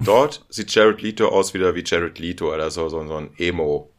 Dort 0.00 0.44
sieht 0.48 0.72
Jared 0.72 1.02
Leto 1.02 1.28
aus 1.28 1.52
wieder 1.52 1.74
wie 1.74 1.82
Jared 1.84 2.18
Leto 2.18 2.54
oder 2.54 2.70
so, 2.70 2.88
so, 2.88 3.04
so 3.06 3.16
ein 3.16 3.30
Emo. 3.38 3.90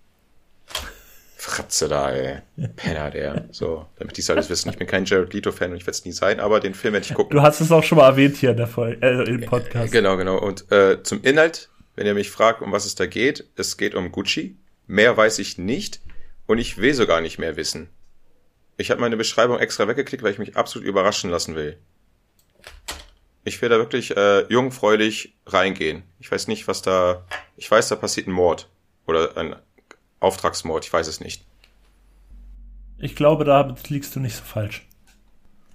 Fratze 1.35 1.87
da, 1.87 2.11
ey. 2.11 2.39
Penner, 2.75 3.11
der. 3.11 3.45
So, 3.51 3.85
damit 3.97 4.17
die 4.17 4.31
alles 4.31 4.49
wissen. 4.49 4.69
Ich 4.69 4.77
bin 4.77 4.87
kein 4.87 5.05
Jared 5.05 5.33
Leto-Fan 5.33 5.71
und 5.71 5.77
ich 5.77 5.83
werde 5.83 5.91
es 5.91 6.03
nie 6.03 6.11
sein, 6.11 6.41
aber 6.41 6.59
den 6.59 6.73
Film 6.73 6.93
werde 6.93 7.05
ich 7.05 7.13
gucken. 7.13 7.35
Du 7.35 7.41
hast 7.41 7.61
es 7.61 7.71
auch 7.71 7.81
schon 7.81 7.97
mal 7.97 8.09
erwähnt 8.09 8.35
hier 8.35 8.51
in 8.51 8.57
der 8.57 8.67
Folge, 8.67 9.01
äh, 9.01 9.23
im 9.23 9.45
Podcast. 9.45 9.91
Genau, 9.91 10.17
genau. 10.17 10.37
Und 10.37 10.69
äh, 10.69 11.01
zum 11.01 11.23
Inhalt, 11.23 11.69
wenn 11.99 12.07
ihr 12.07 12.13
mich 12.13 12.31
fragt, 12.31 12.61
um 12.61 12.71
was 12.71 12.85
es 12.85 12.95
da 12.95 13.07
geht, 13.07 13.43
es 13.57 13.75
geht 13.75 13.93
um 13.93 14.13
Gucci. 14.13 14.55
Mehr 14.87 15.17
weiß 15.17 15.37
ich 15.39 15.57
nicht 15.57 15.99
und 16.47 16.57
ich 16.57 16.77
will 16.77 16.93
sogar 16.93 17.19
nicht 17.19 17.39
mehr 17.39 17.57
wissen. 17.57 17.89
Ich 18.77 18.89
habe 18.89 19.01
meine 19.01 19.17
Beschreibung 19.17 19.59
extra 19.59 19.85
weggeklickt, 19.85 20.23
weil 20.23 20.31
ich 20.31 20.39
mich 20.39 20.55
absolut 20.55 20.87
überraschen 20.87 21.29
lassen 21.29 21.55
will. 21.55 21.77
Ich 23.43 23.61
will 23.61 23.67
da 23.67 23.77
wirklich 23.79 24.15
äh, 24.15 24.45
jungfräulich 24.47 25.35
reingehen. 25.45 26.03
Ich 26.21 26.31
weiß 26.31 26.47
nicht, 26.47 26.69
was 26.69 26.81
da. 26.81 27.25
Ich 27.57 27.69
weiß, 27.69 27.89
da 27.89 27.97
passiert 27.97 28.27
ein 28.27 28.31
Mord. 28.31 28.69
Oder 29.05 29.35
ein 29.35 29.57
Auftragsmord, 30.21 30.85
ich 30.85 30.93
weiß 30.93 31.07
es 31.07 31.19
nicht. 31.19 31.43
Ich 32.97 33.13
glaube, 33.17 33.43
da 33.43 33.75
liegst 33.89 34.15
du 34.15 34.21
nicht 34.21 34.37
so 34.37 34.43
falsch. 34.45 34.87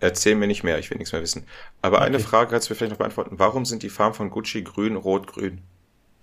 Erzähl 0.00 0.36
mir 0.36 0.46
nicht 0.46 0.62
mehr, 0.62 0.78
ich 0.78 0.88
will 0.88 0.96
nichts 0.96 1.12
mehr 1.12 1.20
wissen. 1.20 1.46
Aber 1.82 1.98
okay. 1.98 2.06
eine 2.06 2.18
Frage 2.18 2.50
kannst 2.50 2.70
du 2.70 2.72
mir 2.72 2.78
vielleicht 2.78 2.92
noch 2.92 2.98
beantworten. 2.98 3.38
Warum 3.38 3.66
sind 3.66 3.82
die 3.82 3.90
Farben 3.90 4.14
von 4.14 4.30
Gucci 4.30 4.62
grün, 4.62 4.96
rot, 4.96 5.26
grün? 5.26 5.60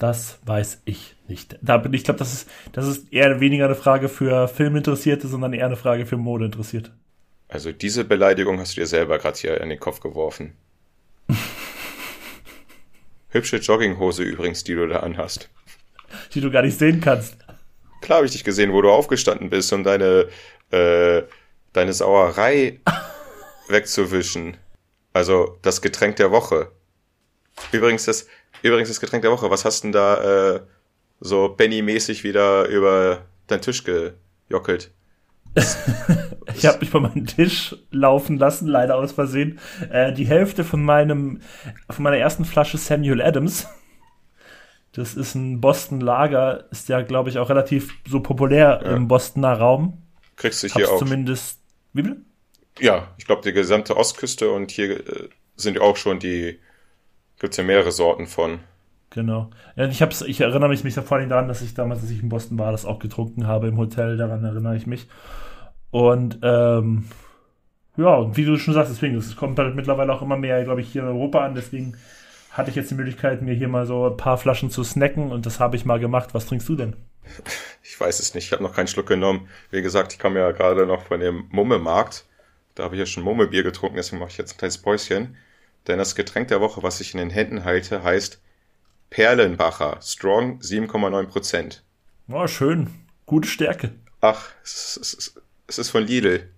Das 0.02 0.40
weiß 0.46 0.82
ich 0.86 1.16
nicht. 1.28 1.60
Da 1.62 1.78
bin 1.78 1.94
ich 1.94 2.04
glaube, 2.04 2.18
das 2.18 2.34
ist, 2.34 2.50
das 2.72 2.88
ist 2.88 3.14
eher 3.14 3.40
weniger 3.40 3.66
eine 3.66 3.76
Frage 3.76 4.10
für 4.10 4.48
Filminteressierte, 4.48 5.28
sondern 5.28 5.54
eher 5.54 5.68
eine 5.68 5.76
Frage 5.76 6.08
für 6.08 6.18
Modeinteressierte. 6.18 6.92
Also 7.48 7.72
diese 7.72 8.04
Beleidigung 8.04 8.60
hast 8.60 8.76
du 8.76 8.82
dir 8.82 8.88
selber 8.88 9.20
gerade 9.20 9.38
hier 9.38 9.62
in 9.62 9.70
den 9.70 9.80
Kopf 9.80 10.00
geworfen. 10.00 10.56
Hübsche 13.30 13.58
Jogginghose 13.58 14.24
übrigens, 14.24 14.64
die 14.64 14.74
du 14.74 14.88
da 14.88 15.02
anhast. 15.02 15.52
Die 16.34 16.42
du 16.42 16.50
gar 16.50 16.64
nicht 16.64 16.80
sehen 16.80 17.00
kannst. 17.00 17.38
Klar 18.02 18.18
habe 18.18 18.26
ich 18.26 18.32
dich 18.32 18.44
gesehen, 18.44 18.74
wo 18.74 18.82
du 18.82 18.90
aufgestanden 18.90 19.52
bist, 19.52 19.72
um 19.72 19.84
deine, 19.84 20.30
äh, 20.72 21.22
deine 21.74 21.94
Sauerei 21.94 22.80
wegzuwischen. 23.68 24.58
Also 25.14 25.60
das 25.62 25.80
Getränk 25.84 26.16
der 26.16 26.32
Woche. 26.32 26.72
Übrigens 27.72 28.06
das, 28.06 28.26
übrigens 28.62 28.90
das 28.90 29.00
Getränk 29.00 29.22
der 29.24 29.32
Woche. 29.32 29.50
Was 29.50 29.66
hast 29.66 29.84
denn 29.84 29.92
da 29.92 30.56
äh, 30.56 30.62
so 31.20 31.50
Benny-mäßig 31.50 32.24
wieder 32.24 32.68
über 32.68 33.26
deinen 33.48 33.62
Tisch 33.62 33.84
gejockelt? 33.84 34.92
ich 36.56 36.66
habe 36.66 36.80
mich 36.80 36.92
bei 36.92 37.00
meinem 37.00 37.26
Tisch 37.26 37.76
laufen 37.92 38.38
lassen, 38.38 38.68
leider 38.68 38.96
aus 38.96 39.12
Versehen. 39.12 39.60
Äh, 39.90 40.14
die 40.14 40.26
Hälfte 40.26 40.64
von 40.64 40.82
meinem, 40.84 41.42
von 41.90 42.04
meiner 42.04 42.18
ersten 42.18 42.46
Flasche 42.46 42.78
Samuel 42.78 43.22
Adams. 43.22 43.68
Das 44.94 45.16
ist 45.16 45.36
ein 45.36 45.62
Boston 45.62 46.02
Lager, 46.02 46.66
ist 46.72 46.90
ja, 46.90 47.02
glaube 47.02 47.30
ich, 47.30 47.38
auch 47.38 47.50
relativ 47.50 47.94
so 48.08 48.20
populär 48.20 48.82
ja. 48.84 48.96
im 48.96 49.08
Bostoner 49.08 49.54
Raum. 49.54 50.02
Kriegst 50.36 50.64
du 50.64 50.68
hier 50.68 50.86
Hab's 50.86 50.94
auch. 50.94 51.00
zumindest. 51.00 51.60
Wie 51.94 52.02
bitte? 52.02 52.22
Ja, 52.80 53.14
ich 53.18 53.26
glaube, 53.26 53.42
die 53.42 53.54
gesamte 53.54 53.96
Ostküste 53.98 54.52
und 54.52 54.72
hier 54.72 55.00
äh, 55.00 55.30
sind 55.56 55.80
auch 55.80 55.98
schon 55.98 56.20
die, 56.20 56.60
gibt's 57.42 57.58
ja 57.58 57.64
mehrere 57.64 57.92
Sorten 57.92 58.28
von. 58.28 58.60
Genau. 59.10 59.50
Ja, 59.76 59.88
ich, 59.88 60.02
hab's, 60.02 60.22
ich 60.22 60.40
erinnere 60.40 60.70
mich, 60.70 60.86
mich 60.86 60.94
vor 60.94 61.18
allem 61.18 61.28
daran, 61.28 61.48
dass 61.48 61.62
ich 61.62 61.74
damals, 61.74 62.02
als 62.02 62.12
ich 62.12 62.22
in 62.22 62.30
Boston 62.30 62.58
war, 62.58 62.72
das 62.72 62.86
auch 62.86 63.00
getrunken 63.00 63.48
habe 63.48 63.68
im 63.68 63.78
Hotel, 63.78 64.16
daran 64.16 64.46
erinnere 64.46 64.78
ich 64.78 64.88
mich. 64.88 65.08
Und 65.90 66.40
ähm, 66.44 67.06
ja, 67.98 68.16
und 68.16 68.38
wie 68.38 68.46
du 68.46 68.58
schon 68.58 68.74
sagst, 68.74 68.92
deswegen, 68.92 69.18
es 69.18 69.36
kommt 69.36 69.60
halt 69.60 69.76
mittlerweile 69.76 70.14
auch 70.14 70.22
immer 70.22 70.38
mehr, 70.38 70.64
glaube 70.64 70.80
ich, 70.80 70.92
hier 70.92 71.02
in 71.02 71.10
Europa 71.10 71.44
an, 71.44 71.56
deswegen 71.56 71.98
hatte 72.52 72.70
ich 72.70 72.76
jetzt 72.76 72.92
die 72.92 72.96
Möglichkeit, 72.96 73.42
mir 73.42 73.54
hier 73.54 73.68
mal 73.68 73.86
so 73.86 74.08
ein 74.08 74.18
paar 74.18 74.38
Flaschen 74.38 74.70
zu 74.70 74.84
snacken 74.84 75.32
und 75.32 75.46
das 75.46 75.60
habe 75.60 75.76
ich 75.76 75.84
mal 75.84 76.00
gemacht. 76.00 76.34
Was 76.34 76.46
trinkst 76.46 76.70
du 76.70 76.76
denn? 76.76 76.96
Ich 77.84 78.00
weiß 78.00 78.20
es 78.20 78.34
nicht, 78.34 78.46
ich 78.46 78.52
habe 78.52 78.64
noch 78.64 78.76
keinen 78.76 78.88
Schluck 78.88 79.08
genommen. 79.08 79.48
Wie 79.72 79.82
gesagt, 79.82 80.14
ich 80.14 80.20
komme 80.20 80.40
ja 80.40 80.52
gerade 80.52 80.86
noch 80.86 81.04
von 81.04 81.20
dem 81.20 81.46
Mumme-Markt. 81.50 82.26
Da 82.76 82.84
habe 82.84 82.96
ich 82.96 83.00
ja 83.00 83.06
schon 83.06 83.24
Mummelbier 83.24 83.64
getrunken, 83.64 83.98
deswegen 83.98 84.20
mache 84.20 84.32
ich 84.32 84.38
jetzt 84.38 84.54
ein 84.54 84.58
kleines 84.58 84.78
Päuschen. 84.78 85.36
Denn 85.88 85.98
das 85.98 86.16
Getränk 86.16 86.48
der 86.50 86.62
Woche, 86.62 86.84
was 86.84 87.02
ich 87.02 87.14
in 87.14 87.18
den 87.20 87.30
Händen 87.30 87.64
halte, 87.66 88.04
heißt 88.04 88.40
Perlenbacher 89.10 90.00
Strong 90.02 90.60
7,9%. 90.60 91.82
Oh, 92.30 92.48
schön. 92.48 92.90
Gute 93.26 93.48
Stärke. 93.48 93.94
Ach, 94.22 94.50
es 94.64 94.96
ist, 94.98 95.42
es 95.68 95.78
ist 95.78 95.90
von 95.90 96.04
Lidl. 96.06 96.50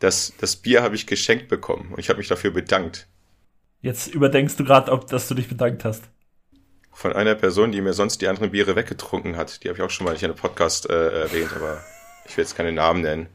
Das, 0.00 0.32
das 0.38 0.56
Bier 0.56 0.82
habe 0.82 0.96
ich 0.96 1.06
geschenkt 1.06 1.48
bekommen 1.48 1.92
und 1.92 1.98
ich 2.00 2.08
habe 2.08 2.18
mich 2.18 2.28
dafür 2.28 2.50
bedankt. 2.50 3.06
Jetzt 3.80 4.08
überdenkst 4.08 4.56
du 4.56 4.64
gerade, 4.64 4.90
ob 4.92 5.06
dass 5.06 5.28
du 5.28 5.34
dich 5.34 5.48
bedankt 5.48 5.84
hast. 5.84 6.04
von 6.92 7.12
einer 7.12 7.34
Person, 7.34 7.72
die 7.72 7.80
mir 7.80 7.92
sonst 7.92 8.20
die 8.22 8.28
anderen 8.28 8.50
Biere 8.50 8.76
weggetrunken 8.76 9.36
hat. 9.36 9.62
Die 9.62 9.68
habe 9.68 9.78
ich 9.78 9.82
auch 9.82 9.90
schon 9.90 10.04
mal 10.04 10.12
nicht 10.12 10.22
in 10.22 10.30
einem 10.30 10.38
Podcast 10.38 10.88
äh, 10.90 11.22
erwähnt, 11.22 11.52
aber 11.54 11.82
ich 12.26 12.36
will 12.36 12.44
jetzt 12.44 12.56
keine 12.56 12.72
Namen 12.72 13.02
nennen. 13.02 13.28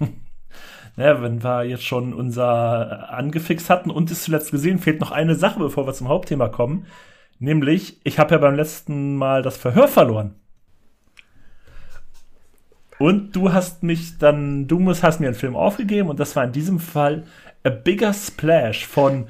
Naja, 0.96 1.20
wenn 1.22 1.42
wir 1.42 1.64
jetzt 1.64 1.84
schon 1.84 2.14
unser 2.14 3.12
angefixt 3.12 3.68
hatten 3.68 3.90
und 3.90 4.10
es 4.10 4.24
zuletzt 4.24 4.50
gesehen, 4.50 4.78
fehlt 4.78 5.00
noch 5.00 5.10
eine 5.10 5.34
Sache, 5.34 5.58
bevor 5.58 5.86
wir 5.86 5.92
zum 5.92 6.08
Hauptthema 6.08 6.48
kommen. 6.48 6.86
Nämlich, 7.38 8.00
ich 8.04 8.18
habe 8.18 8.34
ja 8.34 8.38
beim 8.38 8.54
letzten 8.54 9.16
Mal 9.16 9.42
das 9.42 9.56
Verhör 9.56 9.88
verloren. 9.88 10.36
Und 12.98 13.34
du 13.34 13.52
hast 13.52 13.82
mich 13.82 14.18
dann, 14.18 14.68
du 14.68 14.78
musst, 14.78 15.02
hast 15.02 15.18
mir 15.20 15.26
einen 15.26 15.34
Film 15.34 15.56
aufgegeben 15.56 16.08
und 16.08 16.20
das 16.20 16.36
war 16.36 16.44
in 16.44 16.52
diesem 16.52 16.78
Fall 16.78 17.24
A 17.64 17.70
Bigger 17.70 18.12
Splash 18.12 18.86
von 18.86 19.26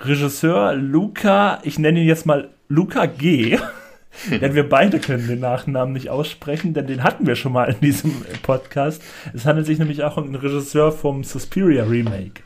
Regisseur 0.00 0.74
Luca, 0.74 1.58
ich 1.64 1.80
nenne 1.80 2.00
ihn 2.00 2.06
jetzt 2.06 2.26
mal 2.26 2.50
Luca 2.68 3.06
G. 3.06 3.58
denn 4.30 4.54
wir 4.54 4.68
beide 4.68 4.98
können 4.98 5.26
den 5.26 5.40
Nachnamen 5.40 5.92
nicht 5.92 6.10
aussprechen, 6.10 6.74
denn 6.74 6.86
den 6.86 7.02
hatten 7.02 7.26
wir 7.26 7.36
schon 7.36 7.52
mal 7.52 7.66
in 7.66 7.80
diesem 7.80 8.24
Podcast. 8.42 9.02
Es 9.34 9.44
handelt 9.44 9.66
sich 9.66 9.78
nämlich 9.78 10.02
auch 10.02 10.16
um 10.16 10.24
einen 10.24 10.34
Regisseur 10.34 10.92
vom 10.92 11.24
Suspiria 11.24 11.84
Remake. 11.84 12.42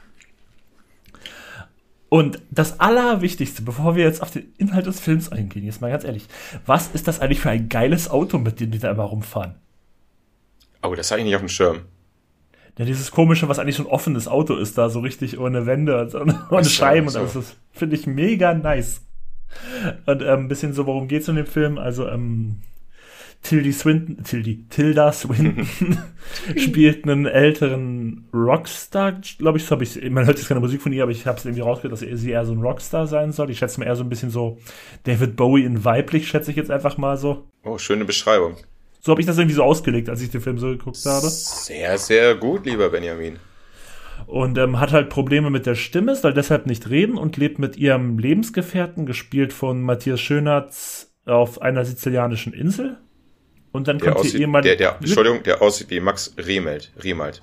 Und 2.09 2.43
das 2.51 2.79
Allerwichtigste, 2.79 3.63
bevor 3.63 3.97
wir 3.97 4.05
jetzt 4.05 4.21
auf 4.21 4.31
den 4.31 4.53
Inhalt 4.59 4.85
des 4.85 5.01
Films 5.01 5.33
eingehen, 5.33 5.65
jetzt 5.65 5.81
mal 5.81 5.91
ganz 5.91 6.05
ehrlich, 6.05 6.27
was 6.67 6.89
ist 6.89 7.09
das 7.09 7.21
eigentlich 7.21 7.41
für 7.41 7.49
ein 7.49 7.71
geiles 7.71 8.11
Auto, 8.11 8.37
mit 8.37 8.61
dem 8.61 8.71
die 8.71 8.79
da 8.79 8.91
immer 8.91 9.05
rumfahren? 9.05 9.55
Oh, 10.83 10.95
das 10.95 11.11
habe 11.11 11.21
ich 11.21 11.25
nicht 11.25 11.37
auf 11.37 11.41
dem 11.41 11.49
Schirm. 11.49 11.83
Ja, 12.79 12.85
dieses 12.85 13.11
komische, 13.11 13.49
was 13.49 13.59
eigentlich 13.59 13.77
so 13.77 13.85
ein 13.85 13.89
offenes 13.91 14.29
Auto 14.29 14.57
ist, 14.57 14.77
da 14.77 14.91
so 14.91 15.01
richtig 15.01 15.39
ohne 15.39 15.65
Wände 15.65 16.03
und, 16.15 16.35
und 16.51 16.67
Scheiben 16.67 17.09
so. 17.09 17.19
und 17.19 17.25
alles. 17.25 17.35
Das 17.35 17.57
finde 17.73 17.97
ich 17.97 18.07
mega 18.07 18.53
nice. 18.53 19.01
Und 20.07 20.23
ähm, 20.23 20.41
ein 20.41 20.49
bisschen 20.49 20.73
so, 20.73 20.87
worum 20.87 21.09
geht's 21.09 21.29
in 21.29 21.37
dem 21.37 21.47
Film? 21.47 21.79
Also, 21.79 22.09
ähm, 22.09 22.63
Tildy 23.43 23.73
Swinton, 23.73 24.23
Tildy, 24.23 24.65
Tilda 24.71 25.13
Swinton 25.13 25.67
spielt 26.57 27.05
einen 27.05 27.27
älteren 27.27 28.29
Rockstar, 28.33 29.21
glaube 29.39 29.59
ich, 29.59 29.65
so 29.65 29.73
habe 29.73 29.83
ich, 29.83 30.01
man 30.11 30.27
hört 30.27 30.39
jetzt 30.39 30.47
keine 30.47 30.61
Musik 30.61 30.81
von 30.81 30.93
ihr, 30.93 31.03
aber 31.03 31.11
ich 31.11 31.27
habe 31.27 31.39
es 31.39 31.45
irgendwie 31.45 31.63
rausgehört, 31.63 31.93
dass 31.93 32.01
sie 32.01 32.31
eher 32.31 32.47
so 32.47 32.53
ein 32.53 32.61
Rockstar 32.63 33.09
sein 33.09 33.33
soll. 33.33 33.51
Ich 33.51 33.59
schätze 33.59 33.81
mal 33.81 33.87
eher 33.87 33.97
so 33.97 34.05
ein 34.05 34.09
bisschen 34.09 34.31
so 34.31 34.59
David 35.03 35.35
Bowie 35.35 35.65
in 35.65 35.85
weiblich, 35.85 36.29
schätze 36.29 36.53
ich 36.53 36.57
jetzt 36.57 36.71
einfach 36.71 36.99
mal 36.99 37.17
so. 37.17 37.45
Oh, 37.65 37.79
schöne 37.79 38.05
Beschreibung. 38.05 38.57
So 39.01 39.11
habe 39.11 39.21
ich 39.21 39.27
das 39.27 39.37
irgendwie 39.37 39.57
so 39.57 39.65
ausgelegt, 39.65 40.09
als 40.09 40.23
ich 40.23 40.31
den 40.31 40.41
Film 40.41 40.59
so 40.59 40.69
geguckt 40.69 41.05
habe. 41.05 41.29
Sehr, 41.29 41.99
sehr 41.99 42.37
gut, 42.37 42.65
lieber 42.65 42.91
Benjamin. 42.91 43.41
Und 44.27 44.59
ähm, 44.59 44.81
hat 44.81 44.93
halt 44.93 45.09
Probleme 45.09 45.51
mit 45.51 45.67
der 45.67 45.75
Stimme, 45.75 46.17
soll 46.17 46.33
deshalb 46.33 46.67
nicht 46.67 46.89
reden 46.91 47.17
und 47.17 47.37
lebt 47.37 47.59
mit 47.59 47.77
ihrem 47.77 48.19
Lebensgefährten, 48.19 49.07
gespielt 49.07 49.53
von 49.53 49.83
Matthias 49.83 50.21
Schönertz, 50.21 51.13
auf 51.27 51.63
einer 51.63 51.85
sizilianischen 51.85 52.53
Insel. 52.53 52.99
Und 53.73 53.89
dann 53.89 53.99
der 53.99 54.09
kommt 54.09 54.21
aussieht, 54.21 54.33
hier 54.33 54.41
jemand. 54.41 54.65
Der, 54.65 54.77
der, 54.77 54.97
Entschuldigung, 55.01 55.43
der 55.43 55.63
aussieht 55.63 55.91
wie 55.91 56.01
Max 56.01 56.35
Riemelt. 56.37 56.93
Riemelt. 57.03 57.41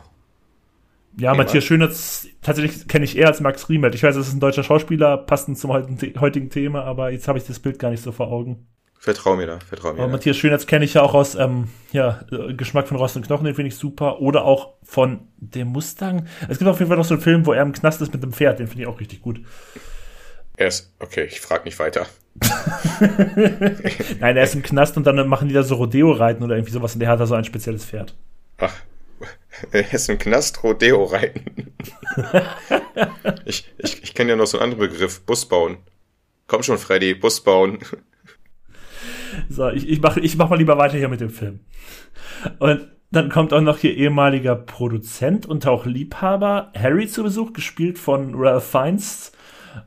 Ja, 1.18 1.32
Riemelt. 1.32 1.48
Matthias 1.48 1.63
Schönertz, 1.63 2.28
tatsächlich 2.42 2.88
kenne 2.88 3.06
ich 3.06 3.18
eher 3.18 3.28
als 3.28 3.42
Max 3.42 3.68
Riemelt. 3.70 3.96
Ich 3.96 4.04
weiß, 4.04 4.15
das 4.15 4.28
ist 4.28 4.34
ein 4.34 4.39
deutscher 4.39 4.63
Schauspieler, 4.63 5.18
passend 5.18 5.58
zum 5.58 5.72
heutigen 5.72 6.50
Thema, 6.50 6.84
aber 6.84 7.12
jetzt 7.12 7.28
habe 7.28 7.39
ich 7.39 7.46
das 7.46 7.60
Bild 7.60 7.80
gar 7.80 7.89
nicht 7.89 8.04
so 8.04 8.12
vor 8.12 8.28
Augen. 8.28 8.68
Vertrau 9.01 9.38
mir 9.38 9.47
da, 9.47 9.59
vertrau 9.59 9.93
mir. 9.93 9.99
Aber 9.99 10.07
da. 10.07 10.12
Matthias 10.12 10.35
Schönertz 10.35 10.67
kenne 10.67 10.83
ich 10.83 10.95
ja 10.95 11.01
auch 11.01 11.13
aus 11.13 11.35
ähm, 11.35 11.69
ja, 11.93 12.19
Geschmack 12.49 12.85
von 12.89 12.97
Rost 12.97 13.15
und 13.15 13.25
Knochen, 13.25 13.45
den 13.45 13.55
finde 13.55 13.69
ich 13.69 13.77
super. 13.77 14.19
Oder 14.19 14.43
auch 14.43 14.73
von 14.83 15.21
dem 15.38 15.69
Mustang. 15.69 16.27
Es 16.49 16.57
gibt 16.59 16.69
auf 16.69 16.79
jeden 16.79 16.89
Fall 16.89 16.97
noch 16.97 17.05
so 17.05 17.13
einen 17.13 17.23
Film, 17.23 17.45
wo 17.45 17.53
er 17.53 17.62
im 17.62 17.71
Knast 17.71 18.01
ist 18.01 18.12
mit 18.12 18.21
dem 18.21 18.33
Pferd, 18.33 18.59
den 18.59 18.67
finde 18.67 18.83
ich 18.83 18.88
auch 18.89 18.99
richtig 18.99 19.21
gut. 19.21 19.39
Er 20.57 20.67
ist, 20.67 20.93
okay, 20.99 21.23
ich 21.23 21.39
frage 21.39 21.63
nicht 21.63 21.79
weiter. 21.79 22.07
Nein, 24.19 24.35
er 24.35 24.43
ist 24.43 24.55
im 24.55 24.63
Knast 24.63 24.97
und 24.97 25.07
dann 25.07 25.25
machen 25.29 25.47
die 25.47 25.53
da 25.53 25.63
so 25.63 25.75
Rodeo-Reiten 25.75 26.43
oder 26.43 26.55
irgendwie 26.55 26.73
sowas 26.73 26.93
und 26.93 26.99
der 26.99 27.07
hat 27.07 27.21
da 27.21 27.25
so 27.25 27.35
ein 27.35 27.45
spezielles 27.45 27.85
Pferd. 27.85 28.13
Ach, 28.57 28.75
er 29.71 29.93
ist 29.93 30.09
im 30.09 30.17
Knast 30.17 30.62
Rodeo-Reiten. 30.62 31.73
ich 33.45 33.71
ich, 33.77 34.03
ich 34.03 34.13
kenne 34.13 34.31
ja 34.31 34.35
noch 34.35 34.47
so 34.47 34.59
einen 34.59 34.73
anderen 34.73 34.91
Begriff, 34.91 35.21
Bus 35.21 35.45
bauen. 35.45 35.77
Komm 36.47 36.63
schon, 36.63 36.77
Freddy, 36.77 37.13
Bus 37.13 37.41
bauen. 37.41 37.79
So, 39.49 39.69
ich, 39.69 39.89
ich 39.89 39.99
mache 39.99 40.19
ich 40.19 40.38
mach 40.38 40.49
mal 40.49 40.57
lieber 40.57 40.77
weiter 40.77 40.97
hier 40.97 41.09
mit 41.09 41.21
dem 41.21 41.31
Film. 41.31 41.62
Und 42.59 42.88
dann 43.12 43.29
kommt 43.29 43.53
auch 43.53 43.62
noch 43.62 43.79
hier 43.79 43.95
ehemaliger 43.95 44.55
Produzent 44.55 45.47
und 45.47 45.65
auch 45.65 45.85
Liebhaber 45.85 46.71
Harry 46.77 47.07
zu 47.07 47.23
Besuch, 47.23 47.53
gespielt 47.53 47.97
von 47.97 48.33
Ralph 48.35 48.69
Fiennes. 48.69 49.31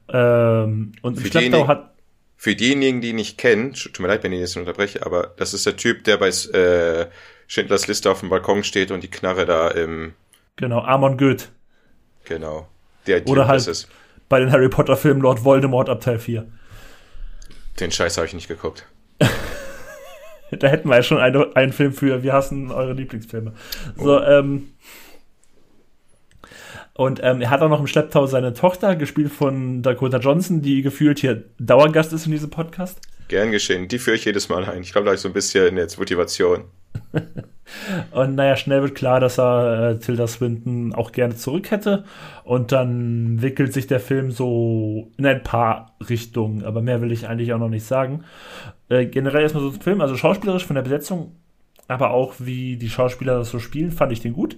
Ähm, 0.08 0.92
und 1.02 1.18
im 1.18 1.26
Schlepptau 1.26 1.68
hat. 1.68 1.94
Für 2.36 2.56
diejenigen, 2.56 3.00
die 3.00 3.10
ihn 3.10 3.16
nicht 3.16 3.38
kennen, 3.38 3.72
tut 3.72 4.00
mir 4.00 4.08
leid, 4.08 4.24
wenn 4.24 4.32
ich 4.32 4.40
jetzt 4.40 4.56
unterbreche, 4.56 5.06
aber 5.06 5.32
das 5.36 5.54
ist 5.54 5.64
der 5.64 5.76
Typ, 5.76 6.02
der 6.02 6.16
bei 6.16 6.28
äh, 6.28 7.06
Schindlers 7.46 7.86
Liste 7.86 8.10
auf 8.10 8.18
dem 8.18 8.30
Balkon 8.30 8.64
steht 8.64 8.90
und 8.90 9.04
die 9.04 9.10
Knarre 9.10 9.46
da 9.46 9.68
im. 9.68 10.14
Genau, 10.56 10.80
Amon 10.80 11.16
Goeth. 11.16 11.52
Genau. 12.24 12.66
Der 13.06 13.24
Oder 13.28 13.46
halt 13.46 13.66
ist. 13.68 13.88
bei 14.28 14.40
den 14.40 14.50
Harry 14.50 14.68
Potter 14.68 14.96
Filmen 14.96 15.20
Lord 15.20 15.44
Voldemort 15.44 15.88
ab 15.88 16.00
Teil 16.00 16.18
4. 16.18 16.50
Den 17.78 17.92
Scheiß 17.92 18.16
habe 18.16 18.26
ich 18.26 18.34
nicht 18.34 18.48
geguckt. 18.48 18.86
da 20.58 20.68
hätten 20.68 20.88
wir 20.88 20.96
ja 20.96 21.02
schon 21.02 21.18
eine, 21.18 21.54
einen 21.56 21.72
Film 21.72 21.92
für 21.92 22.22
Wir 22.22 22.32
hassen 22.32 22.70
eure 22.70 22.92
Lieblingsfilme. 22.92 23.52
So, 23.96 24.18
oh. 24.18 24.22
ähm. 24.22 24.68
Und 26.94 27.20
ähm, 27.22 27.40
er 27.40 27.50
hat 27.50 27.62
auch 27.62 27.70
noch 27.70 27.80
im 27.80 27.86
Schlepptau 27.86 28.26
seine 28.26 28.52
Tochter, 28.52 28.96
gespielt 28.96 29.32
von 29.32 29.82
Dakota 29.82 30.18
Johnson, 30.18 30.60
die 30.60 30.82
gefühlt 30.82 31.18
hier 31.18 31.44
Dauergast 31.58 32.12
ist 32.12 32.26
in 32.26 32.32
diesem 32.32 32.50
Podcast. 32.50 33.00
Gern 33.28 33.50
geschehen. 33.50 33.88
Die 33.88 33.98
führe 33.98 34.16
ich 34.16 34.26
jedes 34.26 34.50
Mal 34.50 34.64
ein. 34.66 34.82
Ich 34.82 34.92
glaube, 34.92 35.06
da 35.06 35.14
ist 35.14 35.22
so 35.22 35.28
ein 35.28 35.32
bisschen 35.32 35.78
jetzt 35.78 35.98
Motivation. 35.98 36.64
und 38.10 38.34
naja, 38.34 38.56
schnell 38.56 38.82
wird 38.82 38.94
klar, 38.94 39.20
dass 39.20 39.38
er 39.38 39.90
äh, 39.90 39.98
Tilda 39.98 40.26
Swinton 40.26 40.94
auch 40.94 41.12
gerne 41.12 41.36
zurück 41.36 41.70
hätte. 41.70 42.04
Und 42.44 42.72
dann 42.72 43.42
wickelt 43.42 43.72
sich 43.72 43.86
der 43.86 44.00
Film 44.00 44.30
so 44.30 45.10
in 45.16 45.26
ein 45.26 45.42
paar 45.42 45.96
Richtungen. 46.08 46.64
Aber 46.64 46.82
mehr 46.82 47.00
will 47.00 47.12
ich 47.12 47.28
eigentlich 47.28 47.52
auch 47.52 47.58
noch 47.58 47.68
nicht 47.68 47.84
sagen. 47.84 48.24
Äh, 48.88 49.06
generell 49.06 49.42
erstmal 49.42 49.62
so 49.62 49.70
zum 49.70 49.80
Film, 49.80 50.00
also 50.00 50.16
schauspielerisch 50.16 50.66
von 50.66 50.74
der 50.74 50.82
Besetzung, 50.82 51.32
aber 51.88 52.10
auch 52.10 52.34
wie 52.38 52.76
die 52.76 52.90
Schauspieler 52.90 53.38
das 53.38 53.50
so 53.50 53.58
spielen, 53.58 53.90
fand 53.90 54.12
ich 54.12 54.20
den 54.20 54.32
gut. 54.32 54.56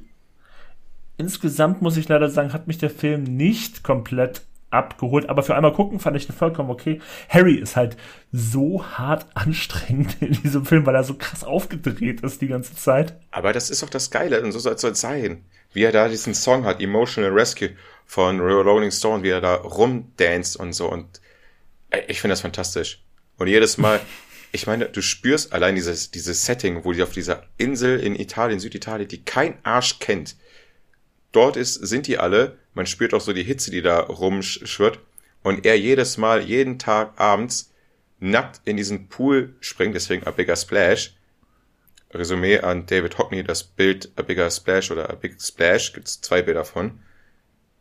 Insgesamt 1.16 1.82
muss 1.82 1.96
ich 1.96 2.08
leider 2.08 2.28
sagen, 2.28 2.52
hat 2.52 2.66
mich 2.66 2.78
der 2.78 2.90
Film 2.90 3.22
nicht 3.22 3.84
komplett 3.84 4.42
abgeholt, 4.74 5.28
aber 5.28 5.42
für 5.42 5.54
einmal 5.54 5.72
gucken 5.72 6.00
fand 6.00 6.16
ich 6.16 6.26
den 6.26 6.34
vollkommen 6.36 6.70
okay. 6.70 7.00
Harry 7.28 7.54
ist 7.54 7.76
halt 7.76 7.96
so 8.32 8.84
hart 8.84 9.26
anstrengend 9.34 10.16
in 10.20 10.32
diesem 10.32 10.64
Film, 10.64 10.84
weil 10.86 10.94
er 10.94 11.04
so 11.04 11.14
krass 11.14 11.44
aufgedreht 11.44 12.20
ist 12.20 12.40
die 12.42 12.48
ganze 12.48 12.74
Zeit. 12.74 13.16
Aber 13.30 13.52
das 13.52 13.70
ist 13.70 13.82
auch 13.82 13.90
das 13.90 14.10
Geile 14.10 14.42
und 14.42 14.52
so 14.52 14.58
soll 14.58 14.74
es 14.74 15.00
sein. 15.00 15.44
Wie 15.72 15.82
er 15.82 15.92
da 15.92 16.08
diesen 16.08 16.34
Song 16.34 16.64
hat, 16.64 16.80
Emotional 16.80 17.32
Rescue 17.32 17.70
von 18.06 18.40
Rolling 18.40 18.90
Stone, 18.90 19.22
wie 19.22 19.30
er 19.30 19.40
da 19.40 19.54
rumdanzt 19.54 20.56
und 20.56 20.72
so 20.72 20.90
und 20.90 21.20
ich 22.08 22.20
finde 22.20 22.32
das 22.32 22.40
fantastisch. 22.40 23.02
Und 23.38 23.48
jedes 23.48 23.78
Mal, 23.78 24.00
ich 24.52 24.66
meine, 24.66 24.86
du 24.86 25.02
spürst 25.02 25.52
allein 25.52 25.74
dieses, 25.74 26.10
dieses 26.10 26.44
Setting, 26.44 26.84
wo 26.84 26.92
die 26.92 27.02
auf 27.02 27.12
dieser 27.12 27.44
Insel 27.56 28.00
in 28.00 28.14
Italien, 28.14 28.60
Süditalien, 28.60 29.08
die 29.08 29.24
kein 29.24 29.58
Arsch 29.64 29.98
kennt. 29.98 30.36
Dort 31.32 31.56
ist, 31.56 31.74
sind 31.74 32.06
die 32.06 32.18
alle, 32.18 32.58
man 32.74 32.86
spürt 32.86 33.14
auch 33.14 33.20
so 33.20 33.32
die 33.32 33.44
Hitze, 33.44 33.70
die 33.70 33.82
da 33.82 34.00
rumschwirrt. 34.00 34.98
Und 35.42 35.66
er 35.66 35.78
jedes 35.78 36.16
Mal, 36.16 36.42
jeden 36.42 36.78
Tag 36.78 37.20
abends 37.20 37.72
nackt 38.18 38.60
in 38.64 38.76
diesen 38.76 39.08
Pool 39.08 39.54
springt, 39.60 39.94
deswegen 39.94 40.26
A 40.26 40.30
Bigger 40.30 40.56
Splash. 40.56 41.14
Resümee 42.12 42.60
an 42.60 42.86
David 42.86 43.18
Hockney, 43.18 43.42
das 43.42 43.64
Bild 43.64 44.12
A 44.16 44.22
Bigger 44.22 44.50
Splash 44.50 44.90
oder 44.90 45.10
A 45.10 45.14
Big 45.14 45.40
Splash, 45.40 45.92
gibt's 45.92 46.20
zwei 46.20 46.42
Bilder 46.42 46.64
von. 46.64 47.00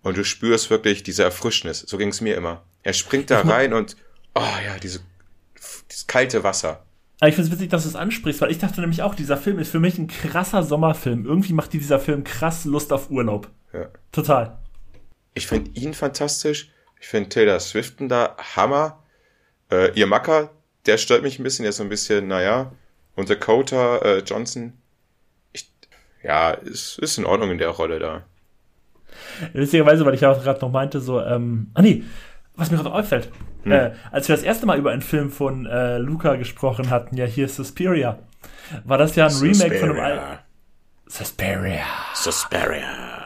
Und 0.01 0.17
du 0.17 0.23
spürst 0.23 0.69
wirklich 0.69 1.03
diese 1.03 1.23
Erfrischnis. 1.23 1.79
So 1.79 1.97
ging's 1.97 2.19
mir 2.19 2.35
immer. 2.35 2.63
Er 2.81 2.93
springt 2.93 3.31
da 3.31 3.41
rein 3.41 3.73
und, 3.73 3.95
oh 4.35 4.41
ja, 4.65 4.77
diese 4.79 4.99
dieses 5.89 6.07
kalte 6.07 6.43
Wasser. 6.43 6.83
Aber 7.19 7.29
ich 7.29 7.35
finde 7.35 7.49
es 7.49 7.55
witzig, 7.55 7.69
dass 7.69 7.83
du 7.83 7.89
es 7.89 7.95
ansprichst, 7.95 8.41
weil 8.41 8.51
ich 8.51 8.59
dachte 8.59 8.81
nämlich 8.81 9.01
auch, 9.01 9.15
dieser 9.15 9.37
Film 9.37 9.59
ist 9.59 9.69
für 9.69 9.79
mich 9.79 9.97
ein 9.97 10.07
krasser 10.07 10.63
Sommerfilm. 10.63 11.25
Irgendwie 11.25 11.53
macht 11.53 11.71
dieser 11.71 11.99
Film 11.99 12.23
krass 12.23 12.65
Lust 12.65 12.91
auf 12.91 13.09
Urlaub. 13.09 13.49
Ja. 13.71 13.87
Total. 14.11 14.59
Ich 15.33 15.47
finde 15.47 15.71
ihn 15.73 15.93
fantastisch. 15.93 16.71
Ich 16.99 17.07
finde 17.07 17.29
Taylor 17.29 17.59
Swiften 17.59 18.09
da 18.09 18.35
Hammer. 18.55 19.03
Äh, 19.71 19.91
ihr 19.93 20.07
Macker, 20.07 20.51
der 20.85 20.97
stört 20.97 21.23
mich 21.23 21.39
ein 21.39 21.43
bisschen. 21.43 21.63
Der 21.63 21.71
ist 21.71 21.77
so 21.77 21.83
ein 21.83 21.89
bisschen, 21.89 22.27
naja. 22.27 22.71
Und 23.15 23.29
Dakota 23.29 23.97
äh, 23.97 24.19
Johnson, 24.19 24.73
ich, 25.51 25.71
ja, 26.23 26.51
ist, 26.51 26.97
ist 26.99 27.17
in 27.17 27.25
Ordnung 27.25 27.51
in 27.51 27.57
der 27.57 27.69
Rolle 27.69 27.99
da. 27.99 28.23
Witzigerweise, 29.53 30.05
weil 30.05 30.15
ich 30.15 30.21
ja 30.21 30.31
auch 30.31 30.43
gerade 30.43 30.59
noch 30.61 30.71
meinte, 30.71 30.99
so, 30.99 31.21
ähm, 31.21 31.69
ah 31.75 31.81
nee, 31.81 32.03
was 32.55 32.71
mir 32.71 32.77
gerade 32.77 32.91
auffällt, 32.91 33.29
hm. 33.63 33.71
Äh, 33.71 33.91
als 34.11 34.27
wir 34.27 34.35
das 34.35 34.43
erste 34.43 34.65
Mal 34.65 34.77
über 34.77 34.91
einen 34.91 35.01
Film 35.01 35.31
von 35.31 35.65
äh, 35.65 35.97
Luca 35.97 36.35
gesprochen 36.35 36.89
hatten, 36.89 37.15
ja 37.17 37.25
hier 37.25 37.47
Suspiria, 37.47 38.19
war 38.83 38.97
das 38.97 39.15
ja 39.15 39.25
ein 39.25 39.31
Suspiria. 39.31 39.63
Remake 39.63 39.79
von 39.79 39.89
einem 39.91 39.99
alten. 39.99 40.39
Suspiria. 41.07 41.85
Suspiria. 42.13 43.22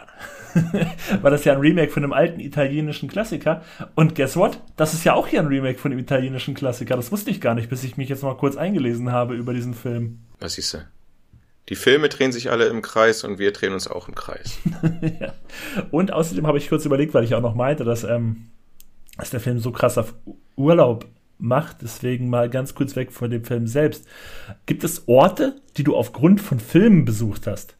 war 1.21 1.31
das 1.31 1.45
ja 1.45 1.53
ein 1.53 1.59
Remake 1.59 1.91
von 1.91 2.03
einem 2.03 2.13
alten 2.13 2.39
italienischen 2.39 3.09
Klassiker. 3.09 3.63
Und 3.95 4.15
guess 4.15 4.35
what? 4.35 4.61
Das 4.75 4.93
ist 4.93 5.03
ja 5.03 5.13
auch 5.13 5.27
hier 5.27 5.39
ein 5.39 5.47
Remake 5.47 5.79
von 5.79 5.91
einem 5.91 5.99
italienischen 5.99 6.53
Klassiker. 6.53 6.95
Das 6.95 7.11
wusste 7.11 7.31
ich 7.31 7.41
gar 7.41 7.55
nicht, 7.55 7.69
bis 7.69 7.83
ich 7.83 7.97
mich 7.97 8.09
jetzt 8.09 8.23
mal 8.23 8.35
kurz 8.35 8.55
eingelesen 8.55 9.11
habe 9.11 9.35
über 9.35 9.53
diesen 9.53 9.73
Film. 9.73 10.19
Was 10.39 10.53
siehst 10.53 10.73
du? 10.73 10.79
Die 11.69 11.75
Filme 11.75 12.07
drehen 12.07 12.31
sich 12.31 12.49
alle 12.49 12.67
im 12.67 12.81
Kreis 12.81 13.23
und 13.23 13.39
wir 13.39 13.51
drehen 13.51 13.73
uns 13.73 13.87
auch 13.87 14.07
im 14.07 14.15
Kreis. 14.15 14.57
ja. 15.19 15.33
Und 15.91 16.13
außerdem 16.13 16.47
habe 16.47 16.57
ich 16.57 16.69
kurz 16.69 16.85
überlegt, 16.85 17.13
weil 17.13 17.25
ich 17.25 17.35
auch 17.35 17.41
noch 17.41 17.55
meinte, 17.55 17.83
dass, 17.83 18.03
ähm, 18.03 18.47
dass 19.17 19.31
der 19.31 19.41
Film 19.41 19.59
so 19.59 19.71
krass 19.71 19.97
auf 19.97 20.13
Urlaub 20.55 21.05
macht. 21.39 21.81
Deswegen 21.81 22.29
mal 22.29 22.49
ganz 22.49 22.73
kurz 22.73 22.95
weg 22.95 23.11
von 23.11 23.29
dem 23.29 23.43
Film 23.43 23.67
selbst. 23.67 24.07
Gibt 24.65 24.83
es 24.83 25.07
Orte, 25.07 25.55
die 25.75 25.83
du 25.83 25.95
aufgrund 25.95 26.39
von 26.39 26.59
Filmen 26.59 27.03
besucht 27.03 27.47
hast? 27.47 27.76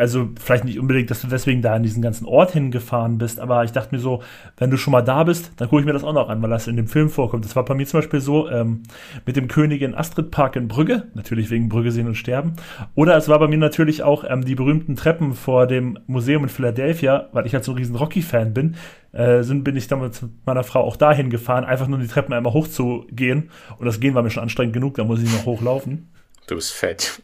Also 0.00 0.30
vielleicht 0.42 0.64
nicht 0.64 0.80
unbedingt, 0.80 1.10
dass 1.10 1.20
du 1.20 1.28
deswegen 1.28 1.60
da 1.60 1.76
in 1.76 1.82
diesen 1.82 2.00
ganzen 2.00 2.24
Ort 2.24 2.52
hingefahren 2.52 3.18
bist, 3.18 3.38
aber 3.38 3.64
ich 3.64 3.72
dachte 3.72 3.94
mir 3.94 4.00
so, 4.00 4.22
wenn 4.56 4.70
du 4.70 4.78
schon 4.78 4.92
mal 4.92 5.02
da 5.02 5.24
bist, 5.24 5.52
dann 5.58 5.68
gucke 5.68 5.82
ich 5.82 5.86
mir 5.86 5.92
das 5.92 6.04
auch 6.04 6.14
noch 6.14 6.30
an, 6.30 6.40
weil 6.40 6.48
das 6.48 6.66
in 6.66 6.76
dem 6.76 6.88
Film 6.88 7.10
vorkommt. 7.10 7.44
Das 7.44 7.54
war 7.54 7.66
bei 7.66 7.74
mir 7.74 7.86
zum 7.86 8.00
Beispiel 8.00 8.20
so 8.20 8.48
ähm, 8.48 8.82
mit 9.26 9.36
dem 9.36 9.46
Königin 9.46 9.94
Astrid 9.94 10.30
Park 10.30 10.56
in 10.56 10.68
Brügge, 10.68 11.08
natürlich 11.12 11.50
wegen 11.50 11.68
Brügge 11.68 11.92
sehen 11.92 12.06
und 12.06 12.14
sterben. 12.14 12.54
Oder 12.94 13.14
es 13.16 13.28
war 13.28 13.38
bei 13.38 13.46
mir 13.46 13.58
natürlich 13.58 14.02
auch 14.02 14.24
ähm, 14.26 14.42
die 14.42 14.54
berühmten 14.54 14.96
Treppen 14.96 15.34
vor 15.34 15.66
dem 15.66 15.98
Museum 16.06 16.44
in 16.44 16.48
Philadelphia, 16.48 17.28
weil 17.32 17.44
ich 17.44 17.52
halt 17.52 17.64
so 17.64 17.72
ein 17.72 17.76
riesen 17.76 17.96
Rocky-Fan 17.96 18.54
bin. 18.54 18.76
Äh, 19.12 19.42
sind, 19.42 19.64
bin 19.64 19.76
ich 19.76 19.86
damals 19.86 20.22
mit 20.22 20.30
meiner 20.46 20.64
Frau 20.64 20.80
auch 20.80 20.96
dahin 20.96 21.28
gefahren, 21.28 21.64
einfach 21.64 21.88
nur 21.88 21.98
die 21.98 22.08
Treppen 22.08 22.32
einmal 22.32 22.54
hochzugehen. 22.54 23.50
Und 23.78 23.84
das 23.84 24.00
Gehen 24.00 24.14
war 24.14 24.22
mir 24.22 24.30
schon 24.30 24.44
anstrengend 24.44 24.72
genug, 24.72 24.94
da 24.94 25.04
muss 25.04 25.22
ich 25.22 25.30
noch 25.30 25.44
hochlaufen. 25.44 26.08
Du 26.46 26.54
bist 26.54 26.72
fett. 26.72 27.20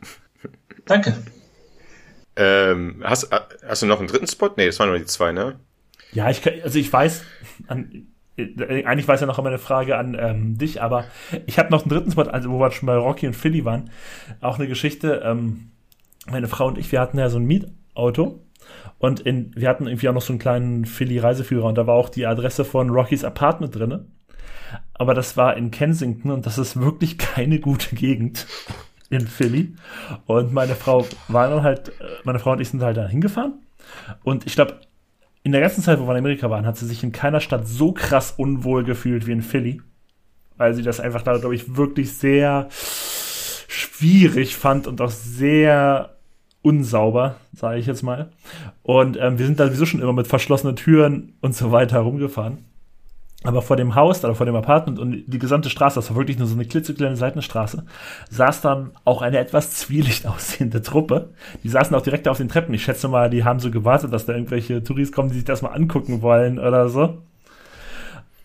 Danke. 0.85 1.15
Ähm, 2.37 3.03
hast, 3.03 3.31
hast 3.67 3.83
du 3.83 3.87
noch 3.87 3.99
einen 3.99 4.09
dritten 4.09 4.27
Spot? 4.27 4.51
Nee, 4.57 4.67
das 4.67 4.79
waren 4.79 4.91
nur 4.91 4.99
die 4.99 5.07
zwei, 5.07 5.33
ne? 5.33 5.59
Ja, 6.13 6.31
ich 6.31 6.47
also 6.63 6.79
ich 6.79 6.93
weiß, 6.93 7.25
an, 7.67 8.07
eigentlich 8.39 9.09
es 9.09 9.21
ja 9.21 9.27
noch 9.27 9.39
immer 9.39 9.49
eine 9.49 9.59
Frage 9.59 9.97
an 9.97 10.17
ähm, 10.19 10.59
dich, 10.59 10.83
aber 10.83 11.05
ich 11.47 11.59
habe 11.59 11.71
noch 11.71 11.83
einen 11.83 11.91
dritten 11.91 12.13
Spot, 12.13 12.23
also 12.23 12.51
wo 12.51 12.61
wir 12.61 12.71
schon 12.71 12.87
bei 12.87 12.97
Rocky 12.97 13.27
und 13.27 13.35
Philly 13.35 13.65
waren, 13.65 13.91
auch 14.41 14.59
eine 14.59 14.69
Geschichte. 14.69 15.23
Ähm, 15.25 15.71
meine 16.31 16.49
Frau 16.49 16.67
und 16.67 16.79
ich, 16.79 16.93
wir 16.93 17.01
hatten 17.01 17.19
ja 17.19 17.29
so 17.31 17.39
ein 17.39 17.47
Mietauto 17.47 18.43
und 18.99 19.21
in, 19.21 19.53
wir 19.57 19.69
hatten 19.69 19.87
irgendwie 19.87 20.09
auch 20.09 20.15
noch 20.15 20.23
so 20.23 20.33
einen 20.33 20.41
kleinen 20.41 20.85
Philly-Reiseführer 20.85 21.67
und 21.67 21.79
da 21.79 21.87
war 21.87 21.95
auch 21.95 22.09
die 22.09 22.27
Adresse 22.27 22.65
von 22.65 22.91
Rockys 22.91 23.25
Apartment 23.25 23.75
drinne. 23.75 24.07
Aber 24.95 25.15
das 25.15 25.37
war 25.37 25.57
in 25.57 25.71
Kensington 25.71 26.31
und 26.31 26.47
das 26.47 26.59
ist 26.59 26.81
wirklich 26.81 27.19
keine 27.19 27.61
gute 27.61 27.95
Gegend 27.95 28.47
in 29.11 29.27
Philly. 29.27 29.75
Und 30.27 30.53
meine 30.53 30.75
Frau 30.75 31.07
war 31.29 31.49
dann 31.49 31.63
halt, 31.63 31.93
meine 32.25 32.39
Frau 32.39 32.53
und 32.53 32.61
ich 32.61 32.69
sind 32.69 32.83
halt 32.83 32.97
da 32.97 33.07
hingefahren. 33.07 33.55
Und 34.25 34.47
ich 34.47 34.55
glaube, 34.55 34.81
in 35.43 35.53
der 35.53 35.61
ganzen 35.61 35.83
Zeit, 35.83 36.01
wo 36.01 36.07
wir 36.07 36.13
in 36.13 36.19
Amerika 36.19 36.51
waren, 36.51 36.67
hat 36.67 36.77
sie 36.77 36.87
sich 36.87 37.05
in 37.05 37.13
keiner 37.13 37.41
Stadt 37.41 37.69
so 37.69 37.93
krass 37.93 38.35
unwohl 38.37 38.85
gefühlt 38.85 39.27
wie 39.27 39.33
in 39.33 39.43
Philly. 39.43 39.81
Weil 40.57 40.75
sie 40.75 40.83
das 40.83 41.01
einfach 41.01 41.23
da, 41.23 41.37
glaube 41.37 41.55
ich, 41.55 41.77
wirklich 41.77 42.13
sehr 42.13 42.67
schwierig 42.71 44.57
fand 44.57 44.87
und 44.87 45.01
auch 45.01 45.11
sehr 45.11 46.17
unsauber, 46.63 47.37
sage 47.53 47.79
ich 47.79 47.87
jetzt 47.87 48.03
mal. 48.03 48.31
Und 48.83 49.17
ähm, 49.21 49.39
wir 49.39 49.47
sind 49.47 49.61
da 49.61 49.67
sowieso 49.67 49.87
schon 49.87 50.01
immer 50.01 50.13
mit 50.13 50.27
verschlossenen 50.27 50.75
Türen 50.75 51.35
und 51.41 51.55
so 51.55 51.71
weiter 51.71 52.01
rumgefahren. 52.01 52.65
Aber 53.47 53.63
vor 53.63 53.77
dem 53.77 53.95
Haus 53.95 54.25
oder 54.25 54.35
vor 54.35 54.47
dem 54.47 54.57
Apartment 54.57 54.99
und 54.99 55.25
die 55.27 55.39
gesamte 55.39 55.71
Straße, 55.71 55.97
das 55.97 56.11
war 56.11 56.17
wirklich 56.17 56.39
nur 56.39 56.47
so 56.47 56.55
eine 56.55 56.65
klitzekleine 56.65 57.17
Seitenstraße, 57.17 57.85
saß 58.31 58.61
dann 58.61 58.93
auch 59.05 59.23
eine 59.23 59.39
etwas 59.39 59.73
zwielicht 59.73 60.27
aussehende 60.27 60.83
Truppe. 60.83 61.31
Die 61.63 61.69
saßen 61.69 61.95
auch 61.95 62.03
direkt 62.03 62.29
auf 62.29 62.39
den 62.39 62.49
Treppen. 62.49 62.75
Ich 62.75 62.85
schätze 62.85 63.09
mal, 63.09 63.31
die 63.31 63.45
haben 63.45 63.61
so 63.61 63.71
gewartet, 63.71 64.13
dass 64.13 64.27
da 64.27 64.33
irgendwelche 64.33 64.83
Touris 64.83 65.13
kommen, 65.13 65.29
die 65.31 65.37
sich 65.37 65.45
das 65.45 65.63
mal 65.63 65.71
angucken 65.71 66.23
wollen 66.23 66.59
oder 66.59 66.89
so. 66.89 67.19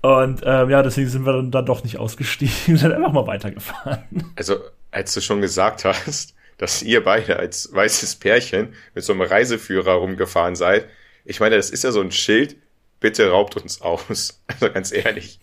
Und 0.01 0.41
ähm, 0.43 0.69
ja, 0.69 0.81
deswegen 0.81 1.09
sind 1.09 1.25
wir 1.25 1.33
dann, 1.33 1.51
dann 1.51 1.65
doch 1.65 1.83
nicht 1.83 1.97
ausgestiegen, 1.97 2.77
sind 2.77 2.91
einfach 2.91 3.11
mal 3.11 3.27
weitergefahren. 3.27 3.99
Also, 4.35 4.57
als 4.89 5.13
du 5.13 5.21
schon 5.21 5.41
gesagt 5.41 5.85
hast, 5.85 6.35
dass 6.57 6.81
ihr 6.81 7.03
beide 7.03 7.37
als 7.37 7.73
weißes 7.73 8.15
Pärchen 8.15 8.73
mit 8.95 9.03
so 9.03 9.13
einem 9.13 9.21
Reiseführer 9.21 9.93
rumgefahren 9.93 10.55
seid, 10.55 10.87
ich 11.23 11.39
meine, 11.39 11.55
das 11.55 11.69
ist 11.69 11.83
ja 11.83 11.91
so 11.91 12.01
ein 12.01 12.11
Schild, 12.11 12.55
bitte 13.01 13.29
raubt 13.29 13.57
uns 13.57 13.81
aus. 13.81 14.41
Also 14.47 14.71
ganz 14.71 14.91
ehrlich. 14.93 15.39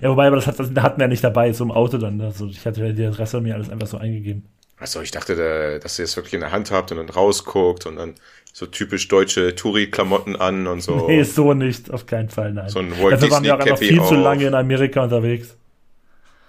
Ja, 0.00 0.10
wobei, 0.10 0.26
aber 0.26 0.36
das, 0.36 0.46
hat, 0.46 0.58
das 0.58 0.70
hatten 0.70 0.98
wir 0.98 1.04
ja 1.04 1.08
nicht 1.08 1.24
dabei, 1.24 1.52
so 1.52 1.64
im 1.64 1.70
Auto 1.70 1.98
dann. 1.98 2.20
Also 2.20 2.46
ich 2.46 2.64
hatte 2.66 2.84
ja 2.84 2.92
die 2.92 3.04
Adresse 3.04 3.40
mir 3.40 3.54
alles 3.54 3.70
einfach 3.70 3.86
so 3.86 3.98
eingegeben. 3.98 4.48
Achso, 4.78 5.00
ich 5.00 5.10
dachte, 5.10 5.78
dass 5.80 5.98
ihr 5.98 6.04
es 6.04 6.16
wirklich 6.16 6.34
in 6.34 6.40
der 6.40 6.52
Hand 6.52 6.70
habt 6.70 6.90
und 6.90 6.98
dann 6.98 7.08
rausguckt 7.08 7.86
und 7.86 7.96
dann 7.96 8.14
so 8.52 8.66
typisch 8.66 9.08
deutsche 9.08 9.54
Touri-Klamotten 9.54 10.36
an 10.36 10.66
und 10.66 10.80
so. 10.80 11.06
Nee, 11.06 11.22
so 11.22 11.54
nicht, 11.54 11.90
auf 11.90 12.06
keinen 12.06 12.28
Fall, 12.28 12.52
nein. 12.52 12.68
So 12.68 12.78
ein 12.78 12.90
Walt 12.92 13.14
Dafür 13.14 13.30
waren 13.30 13.44
wir 13.44 13.54
auch 13.54 13.60
einfach 13.60 13.78
viel 13.78 14.00
auf. 14.00 14.08
zu 14.08 14.14
lange 14.14 14.46
in 14.46 14.54
Amerika 14.54 15.02
unterwegs. 15.02 15.56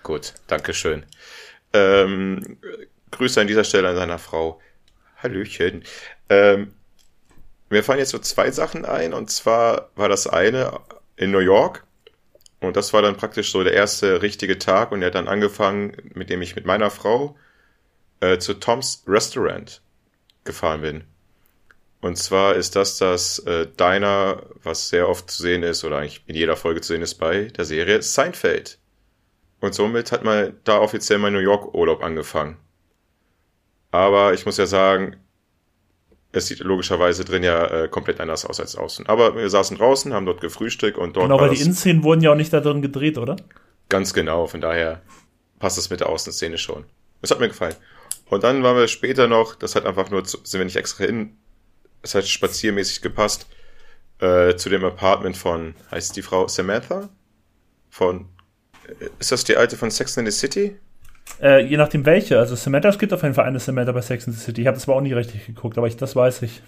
Gut, 0.04 0.34
danke 0.48 0.74
schön. 0.74 1.04
Ähm, 1.74 2.58
Grüße 3.12 3.42
an 3.42 3.48
dieser 3.48 3.64
Stelle 3.64 3.90
an 3.90 3.96
seiner 3.96 4.20
Frau. 4.20 4.60
Hallöchen. 5.18 5.84
Ähm, 6.30 6.72
mir 7.70 7.84
fallen 7.84 8.00
jetzt 8.00 8.12
so 8.12 8.20
zwei 8.20 8.52
Sachen 8.52 8.86
ein. 8.86 9.14
Und 9.14 9.30
zwar 9.30 9.90
war 9.96 10.10
das 10.10 10.28
eine 10.28 10.80
in 11.16 11.32
New 11.32 11.40
York. 11.40 11.86
Und 12.60 12.76
das 12.76 12.94
war 12.94 13.02
dann 13.02 13.18
praktisch 13.18 13.52
so 13.52 13.64
der 13.64 13.74
erste 13.74 14.22
richtige 14.22 14.58
Tag. 14.58 14.92
Und 14.92 15.02
er 15.02 15.08
hat 15.08 15.16
dann 15.16 15.28
angefangen, 15.28 15.96
mit 16.14 16.30
dem 16.30 16.42
ich 16.42 16.56
mit 16.56 16.66
meiner 16.66 16.90
Frau 16.90 17.36
äh, 18.20 18.38
zu 18.40 18.56
Tom's 18.56 19.04
Restaurant 19.08 19.82
gefahren 20.44 20.82
bin. 20.82 21.04
Und 22.02 22.18
zwar 22.18 22.56
ist 22.56 22.76
das 22.76 22.98
das 22.98 23.40
äh, 23.40 23.68
Diner, 23.68 24.44
was 24.64 24.90
sehr 24.90 25.10
oft 25.10 25.30
zu 25.30 25.42
sehen 25.42 25.64
ist 25.64 25.84
oder 25.84 25.98
eigentlich 25.98 26.24
in 26.28 26.36
jeder 26.36 26.56
Folge 26.56 26.82
zu 26.82 26.94
sehen 26.94 27.02
ist 27.02 27.16
bei 27.16 27.46
der 27.46 27.66
Serie 27.66 28.02
Seinfeld. 28.02 28.80
Und 29.60 29.74
somit 29.74 30.12
hat 30.12 30.24
man 30.24 30.56
da 30.64 30.80
offiziell 30.80 31.18
mein 31.18 31.34
New 31.34 31.40
York 31.40 31.74
Urlaub 31.74 32.04
angefangen. 32.04 32.58
Aber 33.92 34.34
ich 34.34 34.46
muss 34.46 34.58
ja 34.58 34.68
sagen, 34.68 35.18
es 36.32 36.48
sieht 36.48 36.60
logischerweise 36.60 37.24
drin 37.26 37.44
ja 37.44 37.66
äh, 37.66 37.88
komplett 37.88 38.20
anders 38.20 38.46
aus 38.46 38.60
als 38.60 38.76
außen. 38.76 39.08
Aber 39.08 39.36
wir 39.36 39.50
saßen 39.50 39.78
draußen, 39.78 40.14
haben 40.14 40.26
dort 40.26 40.42
gefrühstückt 40.42 40.98
und 40.98 41.16
dort. 41.16 41.26
Genau, 41.26 41.40
weil 41.40 41.52
die 41.52 41.62
Innenszenen 41.62 42.04
wurden 42.04 42.22
ja 42.22 42.32
auch 42.32 42.36
nicht 42.36 42.52
da 42.52 42.60
drin 42.60 42.82
gedreht, 42.82 43.18
oder? 43.18 43.38
Ganz 43.90 44.14
genau, 44.14 44.48
von 44.48 44.62
daher 44.62 45.02
passt 45.60 45.78
es 45.78 45.90
mit 45.90 46.02
der 46.02 46.10
Außenszene 46.10 46.58
schon. 46.58 46.86
Es 47.22 47.32
hat 47.32 47.40
mir 47.40 47.48
gefallen. 47.48 47.76
Und 48.30 48.44
dann 48.44 48.62
waren 48.62 48.76
wir 48.76 48.88
später 48.88 49.28
noch, 49.28 49.56
das 49.56 49.76
hat 49.76 49.86
einfach 49.86 50.10
nur, 50.10 50.24
zu, 50.26 50.40
sind 50.44 50.60
wir 50.60 50.66
nicht 50.66 50.76
extra 50.76 51.06
hin, 51.06 51.38
es 52.02 52.14
hat 52.14 52.28
spaziermäßig 52.28 53.02
gepasst, 53.02 53.48
äh, 54.20 54.56
zu 54.56 54.70
dem 54.70 54.84
Apartment 54.84 55.38
von, 55.38 55.76
heißt 55.92 56.16
die 56.16 56.22
Frau 56.22 56.48
Samantha? 56.48 57.10
Von, 57.90 58.28
äh, 59.00 59.10
ist 59.20 59.32
das 59.32 59.46
die 59.46 59.56
alte 59.56 59.78
von 59.78 59.92
Sex 59.92 60.18
in 60.18 60.26
the 60.26 60.32
City? 60.32 60.78
Äh, 61.42 61.66
je 61.66 61.78
nachdem 61.78 62.06
welche. 62.06 62.40
Also 62.40 62.56
Samantha, 62.56 62.90
es 62.90 63.00
gibt 63.00 63.14
auf 63.14 63.24
jeden 63.24 63.36
Fall 63.36 63.46
eine 63.46 63.60
Samantha 63.60 63.92
bei 63.92 64.02
Sex 64.02 64.28
and 64.28 64.36
the 64.36 64.44
City. 64.44 64.62
Ich 64.62 64.68
habe 64.68 64.76
das 64.76 64.88
aber 64.88 64.98
auch 64.98 65.02
nie 65.02 65.14
richtig 65.14 65.46
geguckt, 65.46 65.78
aber 65.78 65.88
ich, 65.88 65.98
das 65.98 66.16
weiß 66.16 66.42
ich. 66.42 66.62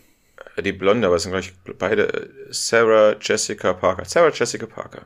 Äh, 0.56 0.62
die 0.62 0.72
Blonde, 0.72 1.08
aber 1.08 1.16
es 1.16 1.24
sind 1.24 1.32
gleich 1.32 1.54
beide 1.78 2.14
äh, 2.14 2.30
Sarah 2.50 3.16
Jessica 3.20 3.74
Parker. 3.74 4.06
Sarah 4.06 4.32
Jessica 4.34 4.66
Parker. 4.66 5.04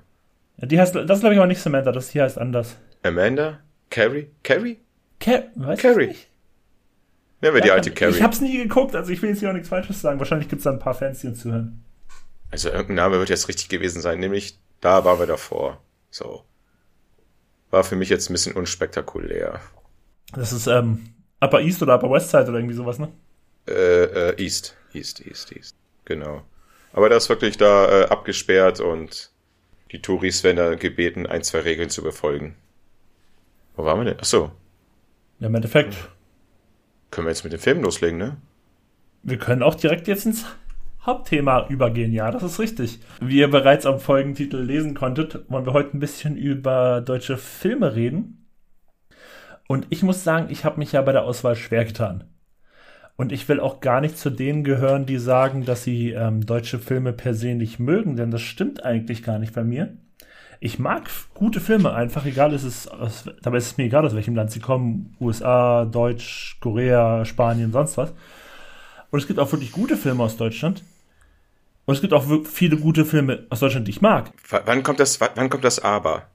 Ja, 0.57 0.67
die 0.67 0.79
heißt, 0.79 0.95
das 0.95 1.09
ist 1.09 1.19
glaube 1.21 1.35
ich 1.35 1.41
auch 1.41 1.45
nicht 1.45 1.61
Samantha, 1.61 1.91
das 1.91 2.09
hier 2.09 2.23
heißt 2.23 2.37
anders. 2.37 2.77
Amanda? 3.03 3.59
Carrie? 3.89 4.27
Carrie? 4.43 4.79
Car 5.19 5.43
weiß 5.55 5.79
Carrie. 5.79 6.09
Ich 6.11 6.27
wir 7.41 7.53
ja, 7.53 7.61
die 7.61 7.71
alte 7.71 7.91
Carrie. 7.91 8.13
Ich 8.13 8.21
habe 8.21 8.33
es 8.33 8.41
nie 8.41 8.57
geguckt, 8.57 8.95
also 8.95 9.11
ich 9.11 9.21
will 9.21 9.29
jetzt 9.29 9.39
hier 9.39 9.49
auch 9.49 9.53
nichts 9.53 9.69
Falsches 9.69 10.01
sagen. 10.01 10.19
Wahrscheinlich 10.19 10.47
gibt 10.47 10.59
es 10.59 10.63
da 10.63 10.71
ein 10.71 10.79
paar 10.79 10.93
Fans, 10.93 11.19
die 11.19 11.27
uns 11.27 11.41
zuhören. 11.41 11.83
Also 12.51 12.69
irgendein 12.69 12.95
Name 12.95 13.19
wird 13.19 13.29
jetzt 13.29 13.47
richtig 13.47 13.67
gewesen 13.67 14.01
sein, 14.01 14.19
nämlich 14.19 14.57
da 14.79 15.03
waren 15.03 15.19
wir 15.19 15.25
davor. 15.25 15.81
So 16.09 16.45
war 17.73 17.83
für 17.83 17.95
mich 17.95 18.09
jetzt 18.09 18.29
ein 18.29 18.33
bisschen 18.33 18.53
unspektakulär. 18.53 19.59
Das 20.33 20.53
ist 20.53 20.67
ähm, 20.67 21.09
Upper 21.41 21.59
East 21.59 21.81
oder 21.81 21.95
Upper 21.95 22.11
West 22.11 22.29
Side 22.29 22.43
oder 22.43 22.59
irgendwie 22.59 22.75
sowas, 22.75 22.99
ne? 22.99 23.11
Äh, 23.67 24.03
äh, 24.29 24.41
East, 24.43 24.77
East, 24.93 25.25
East, 25.25 25.51
East. 25.51 25.75
Genau. 26.05 26.43
Aber 26.93 27.09
das 27.09 27.23
ist 27.23 27.29
wirklich 27.29 27.57
da 27.57 28.01
äh, 28.01 28.05
abgesperrt 28.05 28.79
und 28.79 29.31
die 29.91 30.01
Touris 30.01 30.43
werden 30.43 30.57
da 30.57 30.75
gebeten, 30.75 31.25
ein, 31.25 31.43
zwei 31.43 31.61
Regeln 31.61 31.89
zu 31.89 32.03
befolgen. 32.03 32.55
Wo 33.75 33.85
waren 33.85 33.99
wir 33.99 34.05
denn? 34.05 34.17
Ach 34.21 34.25
so. 34.25 34.51
Ja, 35.39 35.47
im 35.47 35.55
Endeffekt. 35.55 35.95
Können 37.09 37.25
wir 37.25 37.31
jetzt 37.31 37.43
mit 37.43 37.53
dem 37.53 37.59
Film 37.59 37.81
loslegen, 37.81 38.19
ne? 38.19 38.37
Wir 39.23 39.39
können 39.39 39.63
auch 39.63 39.75
direkt 39.75 40.07
jetzt 40.07 40.27
ins 40.27 40.45
Hauptthema 41.05 41.67
übergehen. 41.67 42.13
Ja, 42.13 42.31
das 42.31 42.43
ist 42.43 42.59
richtig. 42.59 42.99
Wie 43.19 43.39
ihr 43.39 43.49
bereits 43.49 43.85
am 43.85 43.99
Folgentitel 43.99 44.57
lesen 44.57 44.93
konntet, 44.93 45.49
wollen 45.49 45.65
wir 45.65 45.73
heute 45.73 45.97
ein 45.97 45.99
bisschen 45.99 46.37
über 46.37 47.01
deutsche 47.01 47.37
Filme 47.37 47.95
reden. 47.95 48.47
Und 49.67 49.87
ich 49.89 50.03
muss 50.03 50.23
sagen, 50.23 50.47
ich 50.49 50.65
habe 50.65 50.79
mich 50.79 50.93
ja 50.93 51.01
bei 51.01 51.11
der 51.11 51.23
Auswahl 51.23 51.55
schwer 51.55 51.83
getan. 51.85 52.23
Und 53.15 53.31
ich 53.31 53.47
will 53.47 53.59
auch 53.59 53.79
gar 53.79 54.01
nicht 54.01 54.17
zu 54.17 54.29
denen 54.29 54.63
gehören, 54.63 55.05
die 55.05 55.17
sagen, 55.17 55.65
dass 55.65 55.83
sie 55.83 56.11
ähm, 56.11 56.45
deutsche 56.45 56.79
Filme 56.79 57.13
per 57.13 57.33
se 57.33 57.53
nicht 57.53 57.79
mögen, 57.79 58.15
denn 58.15 58.31
das 58.31 58.41
stimmt 58.41 58.83
eigentlich 58.83 59.23
gar 59.23 59.39
nicht 59.39 59.53
bei 59.53 59.63
mir. 59.63 59.97
Ich 60.59 60.79
mag 60.79 61.09
gute 61.33 61.59
Filme 61.59 61.93
einfach, 61.93 62.25
egal 62.25 62.53
ist 62.53 62.63
es, 62.63 62.87
aus, 62.87 63.25
dabei 63.41 63.57
ist 63.57 63.65
es 63.67 63.77
mir 63.77 63.83
egal, 63.83 64.05
aus 64.05 64.15
welchem 64.15 64.35
Land 64.35 64.51
sie 64.51 64.61
kommen. 64.61 65.15
USA, 65.19 65.85
Deutsch, 65.85 66.57
Korea, 66.61 67.25
Spanien, 67.25 67.71
sonst 67.71 67.97
was. 67.97 68.13
Und 69.11 69.19
es 69.19 69.27
gibt 69.27 69.39
auch 69.39 69.51
wirklich 69.51 69.73
gute 69.73 69.97
Filme 69.97 70.23
aus 70.23 70.37
Deutschland. 70.37 70.81
Und 71.85 71.95
es 71.95 72.01
gibt 72.01 72.13
auch 72.13 72.25
viele 72.45 72.77
gute 72.77 73.05
Filme 73.05 73.45
aus 73.49 73.59
Deutschland, 73.59 73.87
die 73.87 73.91
ich 73.91 74.01
mag. 74.01 74.31
W 74.49 74.59
wann 74.65 74.83
kommt 74.83 74.99
das, 74.99 75.19
wann 75.19 75.49
kommt 75.49 75.63
das 75.63 75.79
Aber? 75.79 76.27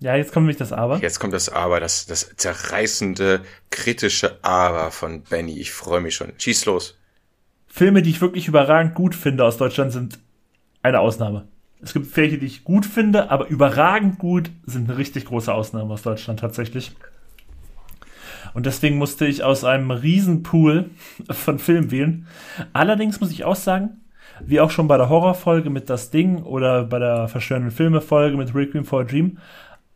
Ja, 0.00 0.16
jetzt 0.16 0.32
kommt 0.32 0.44
nämlich 0.44 0.56
das 0.56 0.72
Aber. 0.72 0.98
Jetzt 0.98 1.20
kommt 1.20 1.34
das 1.34 1.50
Aber, 1.50 1.78
das, 1.78 2.06
das 2.06 2.34
zerreißende, 2.36 3.42
kritische 3.70 4.38
Aber 4.42 4.90
von 4.90 5.22
Benny. 5.22 5.58
Ich 5.58 5.72
freue 5.72 6.00
mich 6.00 6.14
schon. 6.14 6.32
Schieß 6.38 6.64
los. 6.66 6.98
Filme, 7.66 8.02
die 8.02 8.10
ich 8.10 8.20
wirklich 8.20 8.48
überragend 8.48 8.94
gut 8.94 9.14
finde 9.14 9.44
aus 9.44 9.58
Deutschland, 9.58 9.92
sind 9.92 10.18
eine 10.82 11.00
Ausnahme. 11.00 11.48
Es 11.82 11.92
gibt 11.92 12.14
welche, 12.16 12.38
die 12.38 12.46
ich 12.46 12.64
gut 12.64 12.84
finde, 12.84 13.30
aber 13.30 13.48
überragend 13.48 14.18
gut 14.18 14.50
sind 14.66 14.88
eine 14.88 14.98
richtig 14.98 15.26
große 15.26 15.52
Ausnahme 15.52 15.92
aus 15.92 16.02
Deutschland 16.02 16.40
tatsächlich. 16.40 16.92
Und 18.54 18.66
deswegen 18.66 18.96
musste 18.96 19.26
ich 19.26 19.44
aus 19.44 19.64
einem 19.64 19.90
Riesenpool 19.90 20.90
von 21.30 21.58
Filmen 21.58 21.90
wählen. 21.90 22.26
Allerdings 22.72 23.20
muss 23.20 23.30
ich 23.30 23.44
auch 23.44 23.56
sagen, 23.56 24.00
wie 24.40 24.60
auch 24.60 24.70
schon 24.70 24.88
bei 24.88 24.96
der 24.96 25.08
Horrorfolge 25.08 25.70
mit 25.70 25.90
Das 25.90 26.10
Ding 26.10 26.42
oder 26.42 26.84
bei 26.84 26.98
der 26.98 27.28
verstörenden 27.28 27.70
Filme-Folge 27.72 28.36
mit 28.36 28.54
Requiem 28.54 28.84
for 28.84 29.00
a 29.00 29.04
Dream, 29.04 29.38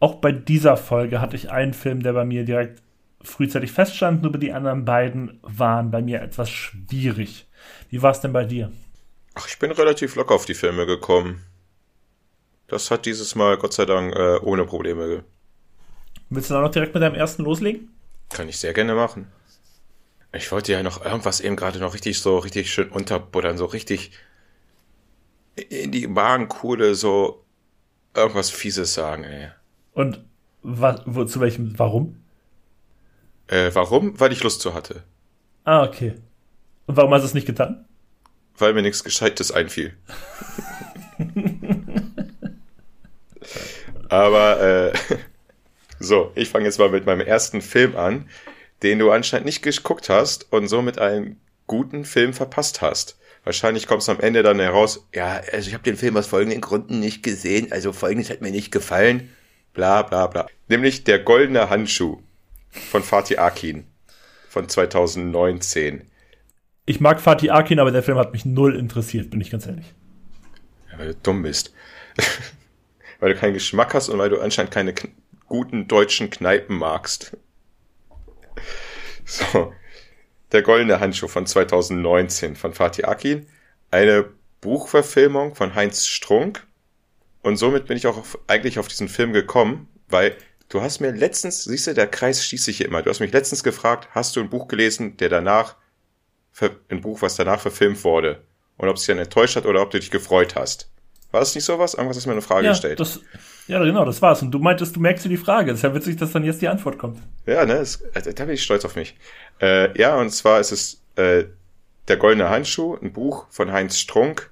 auch 0.00 0.16
bei 0.16 0.32
dieser 0.32 0.76
Folge 0.76 1.20
hatte 1.20 1.36
ich 1.36 1.50
einen 1.50 1.72
Film, 1.72 2.02
der 2.02 2.12
bei 2.12 2.24
mir 2.24 2.44
direkt 2.44 2.82
frühzeitig 3.22 3.72
feststand, 3.72 4.22
nur 4.22 4.32
die 4.32 4.52
anderen 4.52 4.84
beiden 4.84 5.38
waren 5.42 5.90
bei 5.90 6.02
mir 6.02 6.20
etwas 6.20 6.50
schwierig. 6.50 7.46
Wie 7.88 8.02
war 8.02 8.10
es 8.10 8.20
denn 8.20 8.32
bei 8.32 8.44
dir? 8.44 8.70
Ach, 9.34 9.48
ich 9.48 9.58
bin 9.58 9.70
relativ 9.70 10.14
locker 10.16 10.34
auf 10.34 10.44
die 10.44 10.54
Filme 10.54 10.86
gekommen. 10.86 11.42
Das 12.68 12.90
hat 12.90 13.06
dieses 13.06 13.34
Mal 13.34 13.56
Gott 13.56 13.72
sei 13.72 13.84
Dank 13.84 14.14
äh, 14.14 14.38
ohne 14.38 14.64
Probleme. 14.64 15.24
Willst 16.30 16.50
du 16.50 16.54
dann 16.54 16.62
noch 16.62 16.70
direkt 16.70 16.94
mit 16.94 17.02
deinem 17.02 17.14
ersten 17.14 17.42
loslegen? 17.42 17.88
Kann 18.30 18.48
ich 18.48 18.58
sehr 18.58 18.72
gerne 18.72 18.94
machen. 18.94 19.26
Ich 20.36 20.50
wollte 20.50 20.72
ja 20.72 20.82
noch 20.82 21.04
irgendwas 21.04 21.40
eben 21.40 21.56
gerade 21.56 21.78
noch 21.78 21.94
richtig 21.94 22.20
so 22.20 22.38
richtig 22.38 22.72
schön 22.72 22.88
unterbuttern, 22.90 23.56
so 23.56 23.66
richtig 23.66 24.12
in 25.56 25.92
die 25.92 26.06
Magenkuhle 26.06 26.94
so 26.94 27.44
irgendwas 28.14 28.50
Fieses 28.50 28.94
sagen, 28.94 29.24
ey. 29.24 29.48
Und 29.92 30.24
was, 30.62 31.02
wo, 31.04 31.24
zu 31.24 31.40
welchem, 31.40 31.78
warum? 31.78 32.20
Äh, 33.46 33.70
warum? 33.74 34.18
Weil 34.18 34.32
ich 34.32 34.42
Lust 34.42 34.60
zu 34.60 34.74
hatte. 34.74 35.04
Ah, 35.64 35.84
okay. 35.84 36.14
Und 36.86 36.96
warum 36.96 37.12
hast 37.12 37.22
du 37.22 37.26
es 37.26 37.34
nicht 37.34 37.46
getan? 37.46 37.84
Weil 38.56 38.72
mir 38.74 38.82
nichts 38.82 39.04
Gescheites 39.04 39.52
einfiel. 39.52 39.96
Aber, 44.08 44.60
äh, 44.60 44.92
so, 45.98 46.32
ich 46.34 46.48
fange 46.48 46.64
jetzt 46.64 46.78
mal 46.78 46.88
mit 46.88 47.06
meinem 47.06 47.20
ersten 47.20 47.60
Film 47.60 47.96
an, 47.96 48.28
den 48.84 48.98
du 48.98 49.10
anscheinend 49.10 49.46
nicht 49.46 49.62
geguckt 49.62 50.10
hast 50.10 50.52
und 50.52 50.68
somit 50.68 50.98
einen 50.98 51.40
guten 51.66 52.04
Film 52.04 52.34
verpasst 52.34 52.82
hast. 52.82 53.18
Wahrscheinlich 53.42 53.86
kommst 53.86 54.08
du 54.08 54.12
am 54.12 54.20
Ende 54.20 54.42
dann 54.42 54.60
heraus, 54.60 55.08
ja, 55.14 55.40
also 55.52 55.68
ich 55.68 55.74
habe 55.74 55.82
den 55.82 55.96
Film 55.96 56.16
aus 56.16 56.26
folgenden 56.26 56.60
Gründen 56.60 57.00
nicht 57.00 57.22
gesehen, 57.22 57.72
also 57.72 57.92
folgendes 57.92 58.30
hat 58.30 58.42
mir 58.42 58.50
nicht 58.50 58.70
gefallen, 58.70 59.30
bla 59.72 60.02
bla 60.02 60.26
bla. 60.26 60.46
Nämlich 60.68 61.04
Der 61.04 61.18
goldene 61.18 61.70
Handschuh 61.70 62.20
von 62.70 63.02
Fatih 63.02 63.38
Akin 63.38 63.86
von 64.50 64.68
2019. 64.68 66.10
Ich 66.86 67.00
mag 67.00 67.20
Fatih 67.20 67.50
Akin, 67.50 67.80
aber 67.80 67.90
der 67.90 68.02
Film 68.02 68.18
hat 68.18 68.32
mich 68.32 68.44
null 68.44 68.76
interessiert, 68.76 69.30
bin 69.30 69.40
ich 69.40 69.50
ganz 69.50 69.66
ehrlich. 69.66 69.94
Ja, 70.92 70.98
weil 70.98 71.08
du 71.08 71.14
dumm 71.14 71.42
bist. 71.42 71.72
weil 73.20 73.32
du 73.32 73.40
keinen 73.40 73.54
Geschmack 73.54 73.94
hast 73.94 74.10
und 74.10 74.18
weil 74.18 74.28
du 74.28 74.40
anscheinend 74.40 74.72
keine 74.72 74.94
guten 75.46 75.88
deutschen 75.88 76.28
Kneipen 76.28 76.76
magst. 76.76 77.36
So. 79.52 79.72
Der 80.52 80.62
goldene 80.62 81.00
Handschuh 81.00 81.28
von 81.28 81.46
2019 81.46 82.56
von 82.56 82.74
Fatih 82.74 83.04
Akin. 83.04 83.46
Eine 83.90 84.30
Buchverfilmung 84.60 85.54
von 85.54 85.74
Heinz 85.74 86.06
Strunk. 86.06 86.66
Und 87.42 87.56
somit 87.56 87.86
bin 87.86 87.96
ich 87.96 88.06
auch 88.06 88.16
auf, 88.16 88.38
eigentlich 88.46 88.78
auf 88.78 88.88
diesen 88.88 89.08
Film 89.08 89.32
gekommen, 89.32 89.88
weil 90.08 90.36
du 90.68 90.80
hast 90.80 91.00
mir 91.00 91.10
letztens, 91.10 91.64
siehst 91.64 91.86
du, 91.86 91.94
der 91.94 92.06
Kreis 92.06 92.44
schließt 92.44 92.64
sich 92.64 92.78
hier 92.78 92.86
immer. 92.86 93.02
Du 93.02 93.10
hast 93.10 93.20
mich 93.20 93.32
letztens 93.32 93.62
gefragt, 93.62 94.08
hast 94.12 94.36
du 94.36 94.40
ein 94.40 94.48
Buch 94.48 94.68
gelesen, 94.68 95.16
der 95.16 95.28
danach, 95.28 95.76
ein 96.88 97.00
Buch, 97.00 97.20
was 97.20 97.36
danach 97.36 97.60
verfilmt 97.60 98.02
wurde? 98.04 98.42
Und 98.76 98.88
ob 98.88 98.96
es 98.96 99.02
dich 99.02 99.08
dann 99.08 99.18
enttäuscht 99.18 99.56
hat 99.56 99.66
oder 99.66 99.82
ob 99.82 99.90
du 99.90 99.98
dich 99.98 100.10
gefreut 100.10 100.54
hast. 100.56 100.88
War 101.30 101.40
das 101.40 101.54
nicht 101.54 101.64
sowas? 101.64 101.94
Irgendwas 101.94 102.16
hast 102.16 102.24
du 102.24 102.28
mir 102.28 102.34
eine 102.34 102.42
Frage 102.42 102.66
ja, 102.66 102.72
gestellt. 102.72 103.00
Das, 103.00 103.20
ja, 103.66 103.82
genau, 103.82 104.04
das 104.04 104.20
war's. 104.20 104.42
Und 104.42 104.50
du 104.50 104.58
meintest, 104.58 104.96
du 104.96 105.00
merkst 105.00 105.24
dir 105.24 105.30
die 105.30 105.36
Frage. 105.36 105.70
Es 105.70 105.78
ist 105.78 105.82
ja 105.82 105.94
witzig, 105.94 106.16
dass 106.16 106.32
dann 106.32 106.44
jetzt 106.44 106.60
die 106.62 106.68
Antwort 106.68 106.98
kommt. 106.98 107.18
Ja, 107.46 107.64
ne, 107.64 107.74
es, 107.74 108.02
äh, 108.14 108.34
da 108.34 108.44
bin 108.44 108.54
ich 108.54 108.62
stolz 108.62 108.84
auf 108.84 108.96
mich. 108.96 109.16
Äh, 109.60 109.98
ja, 109.98 110.16
und 110.16 110.30
zwar 110.30 110.60
ist 110.60 110.72
es 110.72 111.02
äh, 111.16 111.44
Der 112.08 112.16
goldene 112.18 112.50
Handschuh, 112.50 112.96
ein 113.00 113.12
Buch 113.12 113.46
von 113.50 113.72
Heinz 113.72 113.98
Strunk. 113.98 114.50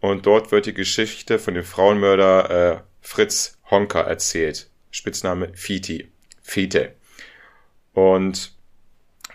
Und 0.00 0.26
dort 0.26 0.52
wird 0.52 0.66
die 0.66 0.74
Geschichte 0.74 1.38
von 1.38 1.54
dem 1.54 1.64
Frauenmörder 1.64 2.50
äh, 2.50 2.80
Fritz 3.00 3.58
Honker 3.70 4.02
erzählt. 4.02 4.70
Spitzname 4.90 5.50
Fiti. 5.54 6.10
Fite. 6.42 6.94
Und 7.92 8.52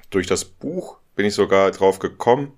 durch 0.10 0.28
das 0.28 0.46
Buch 0.46 0.98
bin 1.16 1.26
ich 1.26 1.34
sogar 1.34 1.72
drauf 1.72 2.00
gekommen, 2.00 2.54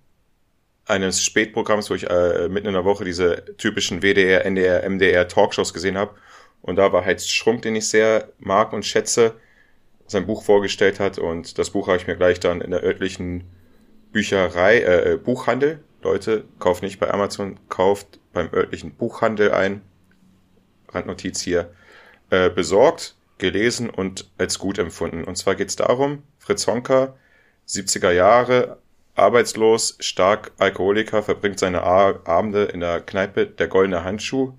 eines 0.88 1.24
Spätprogramms, 1.24 1.90
wo 1.90 1.96
ich 1.96 2.10
äh, 2.10 2.48
mitten 2.50 2.68
in 2.68 2.74
der 2.74 2.86
Woche 2.86 3.04
diese 3.04 3.44
typischen 3.58 4.02
WDR, 4.02 4.46
NDR, 4.46 4.90
MDR 4.90 5.28
Talkshows 5.28 5.74
gesehen 5.74 5.98
habe. 5.98 6.16
Und 6.62 6.78
da 6.78 6.92
war 6.92 7.06
Heiz 7.06 7.28
Schrunk, 7.28 7.62
den 7.62 7.76
ich 7.76 7.88
sehr 7.88 8.30
mag 8.40 8.74
und 8.74 8.86
schätze, 8.86 9.36
sein 10.08 10.26
Buch 10.26 10.44
vorgestellt 10.44 11.00
hat. 11.00 11.20
Und 11.20 11.58
das 11.58 11.72
Buch 11.72 11.88
habe 11.88 11.98
ich 11.98 12.08
mir 12.08 12.16
gleich 12.16 12.40
dann 12.40 12.62
in 12.62 12.72
der 12.72 12.84
örtlichen 12.84 13.44
Bücherei, 14.12 14.78
äh, 14.78 15.14
äh, 15.14 15.18
Buchhandel, 15.18 15.84
Leute, 16.02 16.46
kauft 16.60 16.84
nicht 16.84 17.00
bei 17.00 17.12
Amazon, 17.12 17.60
kauft 17.70 18.20
beim 18.32 18.50
örtlichen 18.54 18.92
Buchhandel 18.96 19.52
ein, 19.52 19.82
Randnotiz 20.90 21.42
hier, 21.42 21.72
äh, 22.30 22.50
besorgt, 22.50 23.16
gelesen 23.38 23.90
und 23.90 24.30
als 24.38 24.58
gut 24.58 24.80
empfunden. 24.80 25.24
Und 25.24 25.38
zwar 25.38 25.56
geht 25.56 25.70
es 25.70 25.76
darum, 25.76 26.24
Fritz 26.40 26.66
Honka, 26.66 27.16
70er 27.68 28.12
Jahre, 28.12 28.80
Arbeitslos, 29.18 29.98
stark 30.00 30.52
Alkoholiker, 30.58 31.24
verbringt 31.24 31.60
seine 31.60 31.84
Abende 31.84 32.66
in 32.66 32.80
der 32.80 33.02
Kneipe 33.02 33.48
Der 33.48 33.68
Goldene 33.68 34.04
Handschuh, 34.04 34.54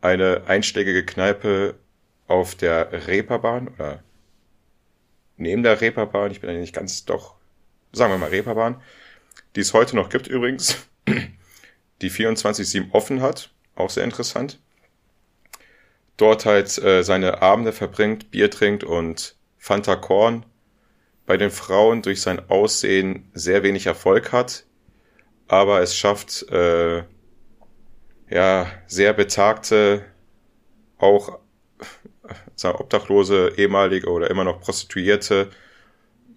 eine 0.00 0.44
einschlägige 0.46 1.04
Kneipe 1.04 1.74
auf 2.26 2.54
der 2.54 3.06
Reeperbahn 3.06 3.68
oder 3.68 4.02
neben 5.36 5.62
der 5.62 5.80
Reeperbahn, 5.80 6.30
ich 6.30 6.40
bin 6.40 6.50
ja 6.50 6.56
nicht 6.56 6.74
ganz, 6.74 7.04
doch, 7.04 7.34
sagen 7.92 8.12
wir 8.12 8.18
mal 8.18 8.30
Reeperbahn, 8.30 8.80
die 9.56 9.60
es 9.60 9.74
heute 9.74 9.96
noch 9.96 10.08
gibt 10.08 10.28
übrigens, 10.28 10.76
die 12.02 12.10
24-7 12.10 12.92
offen 12.92 13.20
hat, 13.20 13.50
auch 13.74 13.90
sehr 13.90 14.04
interessant. 14.04 14.58
Dort 16.16 16.44
halt 16.44 16.76
äh, 16.78 17.02
seine 17.02 17.42
Abende 17.42 17.72
verbringt, 17.72 18.30
Bier 18.30 18.50
trinkt 18.50 18.84
und 18.84 19.36
Fanta 19.58 19.96
Korn 19.96 20.44
bei 21.30 21.36
den 21.36 21.52
Frauen 21.52 22.02
durch 22.02 22.22
sein 22.22 22.50
Aussehen 22.50 23.30
sehr 23.34 23.62
wenig 23.62 23.86
Erfolg 23.86 24.32
hat, 24.32 24.64
aber 25.46 25.80
es 25.80 25.94
schafft, 25.94 26.50
äh, 26.50 27.04
ja, 28.28 28.66
sehr 28.88 29.12
betagte, 29.12 30.04
auch 30.98 31.38
sagen, 32.56 32.78
obdachlose, 32.80 33.52
ehemalige 33.56 34.10
oder 34.10 34.28
immer 34.28 34.42
noch 34.42 34.60
Prostituierte 34.60 35.50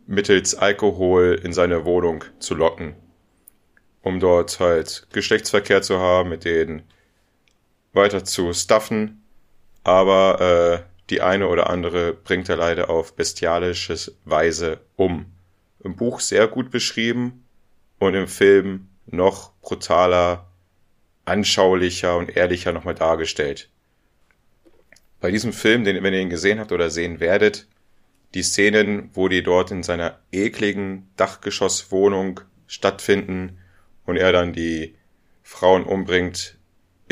mittels 0.06 0.54
Alkohol 0.54 1.42
in 1.44 1.54
seine 1.54 1.86
Wohnung 1.86 2.24
zu 2.38 2.54
locken, 2.54 2.94
um 4.04 4.20
dort 4.20 4.60
halt 4.60 5.08
Geschlechtsverkehr 5.12 5.82
zu 5.82 5.98
haben, 5.98 6.30
mit 6.30 6.46
denen 6.46 6.84
weiter 7.94 8.26
zu 8.26 8.54
stuffen, 8.54 9.24
aber 9.84 10.86
äh, 10.86 10.93
die 11.10 11.22
eine 11.22 11.48
oder 11.48 11.70
andere 11.70 12.14
bringt 12.14 12.50
er 12.50 12.58
leider 12.58 12.90
auf 12.90 13.16
bestialisches 13.16 14.16
Weise 14.26 14.80
um. 14.96 15.26
Im 15.84 15.96
Buch 15.96 16.20
sehr 16.20 16.48
gut 16.48 16.72
beschrieben 16.72 17.46
und 18.00 18.14
im 18.16 18.28
Film 18.28 18.88
noch 19.06 19.52
brutaler, 19.62 20.48
anschaulicher 21.26 22.18
und 22.18 22.36
ehrlicher 22.36 22.72
nochmal 22.72 22.96
dargestellt. 22.96 23.70
Bei 25.20 25.32
diesem 25.32 25.54
Film, 25.54 25.84
den, 25.84 26.04
wenn 26.04 26.14
ihr 26.14 26.22
ihn 26.22 26.30
gesehen 26.30 26.60
habt 26.60 26.72
oder 26.72 26.90
sehen 26.90 27.20
werdet, 27.20 27.68
die 28.34 28.44
Szenen, 28.44 29.10
wo 29.14 29.28
die 29.28 29.44
dort 29.44 29.72
in 29.72 29.84
seiner 29.84 30.20
ekligen 30.32 31.10
Dachgeschosswohnung 31.16 32.42
stattfinden 32.68 33.60
und 34.06 34.18
er 34.18 34.32
dann 34.32 34.54
die 34.54 34.96
Frauen 35.44 35.84
umbringt, 35.84 36.58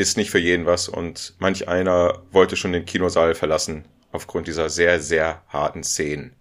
ist 0.02 0.16
nicht 0.16 0.30
für 0.30 0.38
jeden 0.38 0.66
was 0.66 0.88
und 0.88 1.34
manch 1.38 1.68
einer 1.68 2.22
wollte 2.32 2.56
schon 2.56 2.72
den 2.72 2.84
Kinosaal 2.84 3.34
verlassen 3.34 3.84
aufgrund 4.10 4.48
dieser 4.48 4.68
sehr, 4.68 5.00
sehr 5.00 5.42
harten 5.48 5.84
Szenen. 5.84 6.34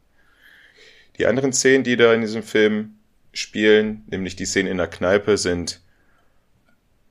Die 1.18 1.28
anderen 1.28 1.54
Szenen, 1.54 1.84
die 1.84 1.96
da 1.96 2.14
in 2.14 2.22
diesem 2.22 2.44
Film 2.44 2.96
spielen, 3.34 4.04
nämlich 4.10 4.36
die 4.36 4.46
Szenen 4.46 4.72
in 4.72 4.78
der 4.78 4.88
Kneipe, 4.88 5.38
sind 5.38 5.82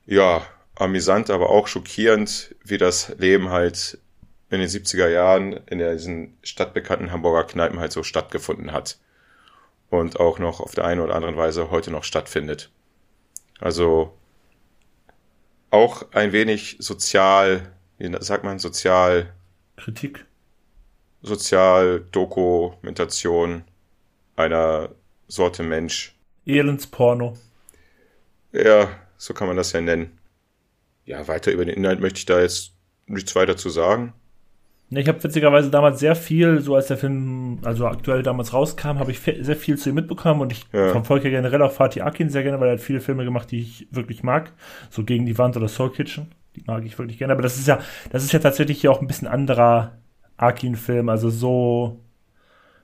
ja 0.05 0.45
amüsant, 0.75 1.29
aber 1.29 1.49
auch 1.49 1.67
schockierend, 1.67 2.53
wie 2.63 2.77
das 2.77 3.15
Leben 3.17 3.49
halt 3.49 3.97
in 4.49 4.59
den 4.59 4.67
70er 4.67 5.07
Jahren 5.07 5.53
in 5.67 5.79
diesen 5.79 6.37
stadtbekannten 6.43 7.11
Hamburger 7.11 7.45
Kneipen 7.45 7.79
halt 7.79 7.93
so 7.93 8.03
stattgefunden 8.03 8.73
hat. 8.73 8.99
Und 9.89 10.19
auch 10.19 10.39
noch 10.39 10.59
auf 10.59 10.75
der 10.75 10.85
einen 10.85 11.01
oder 11.01 11.15
anderen 11.15 11.37
Weise 11.37 11.71
heute 11.71 11.91
noch 11.91 12.03
stattfindet. 12.03 12.69
Also 13.59 14.17
auch 15.71 16.11
ein 16.11 16.31
wenig 16.31 16.77
sozial, 16.79 17.73
wie 17.97 18.15
sagt 18.19 18.43
man, 18.43 18.59
sozial, 18.59 19.33
Kritik. 19.77 20.27
Sozial-Dokumentation 21.23 23.63
einer 24.35 24.89
Sorte 25.27 25.63
Mensch. 25.63 26.15
Elendsporno. 26.45 27.35
Ja, 28.51 28.89
so 29.17 29.33
kann 29.33 29.47
man 29.47 29.57
das 29.57 29.71
ja 29.71 29.81
nennen. 29.81 30.19
Ja, 31.05 31.27
weiter 31.27 31.51
über 31.51 31.65
den 31.65 31.75
Inhalt 31.75 31.99
möchte 31.99 32.19
ich 32.19 32.25
da 32.25 32.41
jetzt 32.41 32.73
nichts 33.05 33.35
weiter 33.35 33.57
zu 33.57 33.69
sagen. 33.69 34.13
Ich 34.93 35.07
habe 35.07 35.23
witzigerweise 35.23 35.69
damals 35.69 36.01
sehr 36.01 36.15
viel, 36.15 36.59
so 36.59 36.75
als 36.75 36.87
der 36.87 36.97
Film, 36.97 37.59
also 37.63 37.87
aktuell 37.87 38.23
damals 38.23 38.53
rauskam, 38.53 38.99
habe 38.99 39.11
ich 39.11 39.21
sehr 39.21 39.55
viel 39.55 39.77
zu 39.77 39.89
ihm 39.89 39.95
mitbekommen 39.95 40.41
und 40.41 40.51
ich 40.51 40.65
ja. 40.73 40.89
verfolge 40.89 41.29
generell 41.29 41.61
auch 41.61 41.71
Fatih 41.71 42.01
Akin 42.01 42.29
sehr 42.29 42.43
gerne, 42.43 42.59
weil 42.59 42.67
er 42.67 42.73
hat 42.73 42.81
viele 42.81 42.99
Filme 42.99 43.23
gemacht, 43.23 43.51
die 43.51 43.61
ich 43.61 43.87
wirklich 43.91 44.21
mag. 44.21 44.51
So 44.89 45.05
gegen 45.05 45.25
die 45.25 45.37
Wand 45.37 45.55
oder 45.55 45.69
Soul 45.69 45.93
Kitchen. 45.93 46.27
Die 46.57 46.63
mag 46.67 46.85
ich 46.85 46.99
wirklich 46.99 47.17
gerne. 47.17 47.31
Aber 47.31 47.41
das 47.41 47.57
ist 47.57 47.67
ja, 47.67 47.79
das 48.11 48.25
ist 48.25 48.33
ja 48.33 48.39
tatsächlich 48.39 48.81
hier 48.81 48.91
auch 48.91 48.99
ein 48.99 49.07
bisschen 49.07 49.29
anderer 49.29 49.93
Akin-Film. 50.35 51.07
Also 51.07 51.29
so, 51.29 52.01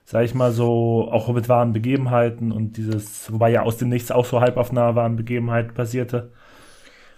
sag 0.06 0.24
ich 0.24 0.34
mal, 0.34 0.52
so 0.52 1.10
auch 1.12 1.28
mit 1.28 1.50
wahren 1.50 1.74
Begebenheiten 1.74 2.52
und 2.52 2.78
dieses, 2.78 3.30
wobei 3.30 3.50
ja 3.50 3.64
aus 3.64 3.76
dem 3.76 3.90
Nichts 3.90 4.10
auch 4.10 4.24
so 4.24 4.40
halb 4.40 4.56
auf 4.56 4.70
einer 4.70 4.94
wahren 4.94 5.16
Begebenheit 5.16 5.74
basierte. 5.74 6.32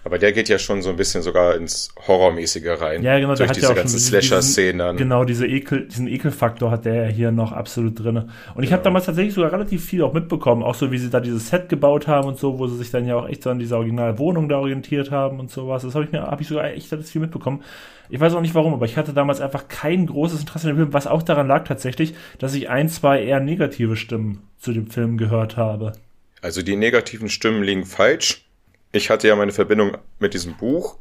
Aber 0.02 0.18
der 0.18 0.32
geht 0.32 0.48
ja 0.48 0.58
schon 0.58 0.80
so 0.80 0.88
ein 0.88 0.96
bisschen 0.96 1.20
sogar 1.22 1.56
ins 1.56 1.90
Horrormäßige 2.06 2.80
rein. 2.80 3.02
Ja, 3.02 3.18
genau, 3.18 3.34
durch 3.34 3.50
diese 3.50 3.68
ja 3.68 3.74
ganzen 3.74 3.98
Slasher-Szenen. 3.98 4.96
Genau, 4.96 5.24
diese 5.24 5.46
Ekel, 5.46 5.88
diesen 5.88 6.08
Ekelfaktor 6.08 6.70
hat 6.70 6.86
der 6.86 6.94
ja 6.94 7.06
hier 7.08 7.32
noch 7.32 7.52
absolut 7.52 7.98
drin. 7.98 8.16
Und 8.16 8.26
ich 8.62 8.70
genau. 8.70 8.72
habe 8.72 8.82
damals 8.82 9.04
tatsächlich 9.04 9.34
sogar 9.34 9.52
relativ 9.52 9.84
viel 9.84 10.02
auch 10.02 10.14
mitbekommen, 10.14 10.62
auch 10.62 10.74
so 10.74 10.90
wie 10.90 10.96
sie 10.96 11.10
da 11.10 11.20
dieses 11.20 11.48
Set 11.48 11.68
gebaut 11.68 12.06
haben 12.06 12.28
und 12.28 12.38
so, 12.38 12.58
wo 12.58 12.66
sie 12.66 12.78
sich 12.78 12.90
dann 12.90 13.06
ja 13.06 13.16
auch 13.16 13.28
echt 13.28 13.42
so 13.42 13.50
an 13.50 13.58
dieser 13.58 13.76
originalen 13.76 14.18
Wohnung 14.18 14.48
da 14.48 14.58
orientiert 14.58 15.10
haben 15.10 15.38
und 15.38 15.50
sowas. 15.50 15.82
Das 15.82 15.94
habe 15.94 16.06
ich 16.06 16.12
mir, 16.12 16.22
habe 16.22 16.40
ich 16.40 16.48
sogar 16.48 16.64
echt 16.64 16.90
alles 16.94 17.10
viel 17.10 17.20
mitbekommen. 17.20 17.62
Ich 18.08 18.18
weiß 18.18 18.34
auch 18.34 18.40
nicht 18.40 18.54
warum, 18.54 18.72
aber 18.72 18.86
ich 18.86 18.96
hatte 18.96 19.12
damals 19.12 19.40
einfach 19.42 19.68
kein 19.68 20.06
großes 20.06 20.40
Interesse 20.40 20.68
an 20.68 20.74
dem 20.74 20.78
Film, 20.78 20.92
was 20.94 21.06
auch 21.06 21.22
daran 21.22 21.46
lag 21.46 21.64
tatsächlich, 21.64 22.14
dass 22.38 22.54
ich 22.54 22.70
ein, 22.70 22.88
zwei 22.88 23.22
eher 23.22 23.38
negative 23.38 23.96
Stimmen 23.96 24.42
zu 24.58 24.72
dem 24.72 24.86
Film 24.86 25.18
gehört 25.18 25.58
habe. 25.58 25.92
Also 26.40 26.62
die 26.62 26.76
negativen 26.76 27.28
Stimmen 27.28 27.62
liegen 27.62 27.84
falsch 27.84 28.46
ich 28.92 29.10
hatte 29.10 29.28
ja 29.28 29.36
meine 29.36 29.52
Verbindung 29.52 29.96
mit 30.18 30.34
diesem 30.34 30.56
Buch 30.56 30.96